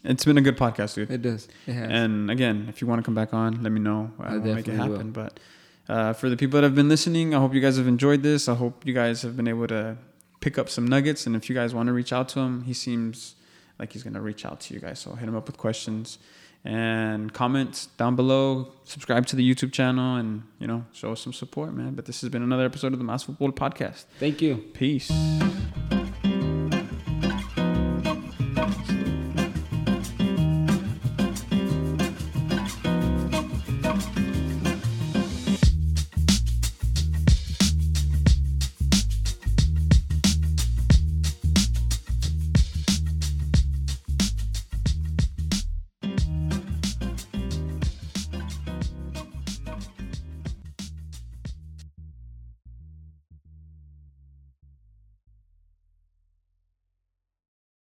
it's 0.03 0.25
been 0.25 0.37
a 0.37 0.41
good 0.41 0.57
podcast, 0.57 0.95
dude. 0.95 1.11
It 1.11 1.21
does. 1.21 1.47
It 1.67 1.73
has. 1.73 1.89
And 1.89 2.29
again, 2.31 2.65
if 2.69 2.81
you 2.81 2.87
want 2.87 2.99
to 2.99 3.03
come 3.03 3.15
back 3.15 3.33
on, 3.33 3.63
let 3.63 3.71
me 3.71 3.79
know. 3.79 4.11
I 4.19 4.33
I'll 4.33 4.39
make 4.39 4.67
it 4.67 4.73
happen. 4.73 5.11
But 5.11 5.39
uh, 5.87 6.13
for 6.13 6.29
the 6.29 6.37
people 6.37 6.57
that 6.57 6.63
have 6.63 6.75
been 6.75 6.89
listening, 6.89 7.33
I 7.33 7.39
hope 7.39 7.53
you 7.53 7.61
guys 7.61 7.77
have 7.77 7.87
enjoyed 7.87 8.23
this. 8.23 8.49
I 8.49 8.55
hope 8.55 8.85
you 8.85 8.93
guys 8.93 9.21
have 9.21 9.37
been 9.37 9.47
able 9.47 9.67
to 9.67 9.97
pick 10.39 10.57
up 10.57 10.69
some 10.69 10.87
nuggets. 10.87 11.25
And 11.27 11.35
if 11.35 11.49
you 11.49 11.55
guys 11.55 11.73
want 11.73 11.87
to 11.87 11.93
reach 11.93 12.11
out 12.11 12.29
to 12.29 12.39
him, 12.39 12.63
he 12.63 12.73
seems 12.73 13.35
like 13.77 13.93
he's 13.93 14.03
going 14.03 14.13
to 14.15 14.21
reach 14.21 14.45
out 14.45 14.59
to 14.61 14.73
you 14.73 14.79
guys. 14.79 14.99
So 14.99 15.13
hit 15.13 15.27
him 15.27 15.35
up 15.35 15.47
with 15.47 15.57
questions 15.57 16.17
and 16.63 17.33
comments 17.33 17.87
down 17.97 18.15
below. 18.15 18.71
Subscribe 18.83 19.25
to 19.27 19.35
the 19.35 19.49
YouTube 19.49 19.71
channel 19.71 20.15
and, 20.15 20.43
you 20.59 20.67
know, 20.67 20.85
show 20.93 21.11
us 21.11 21.21
some 21.21 21.33
support, 21.33 21.73
man. 21.73 21.93
But 21.93 22.05
this 22.05 22.21
has 22.21 22.29
been 22.29 22.43
another 22.43 22.65
episode 22.65 22.93
of 22.93 22.99
the 22.99 23.05
Mas 23.05 23.23
Futbol 23.23 23.51
Podcast. 23.51 24.05
Thank 24.19 24.41
you. 24.41 24.57
Peace. 24.73 25.11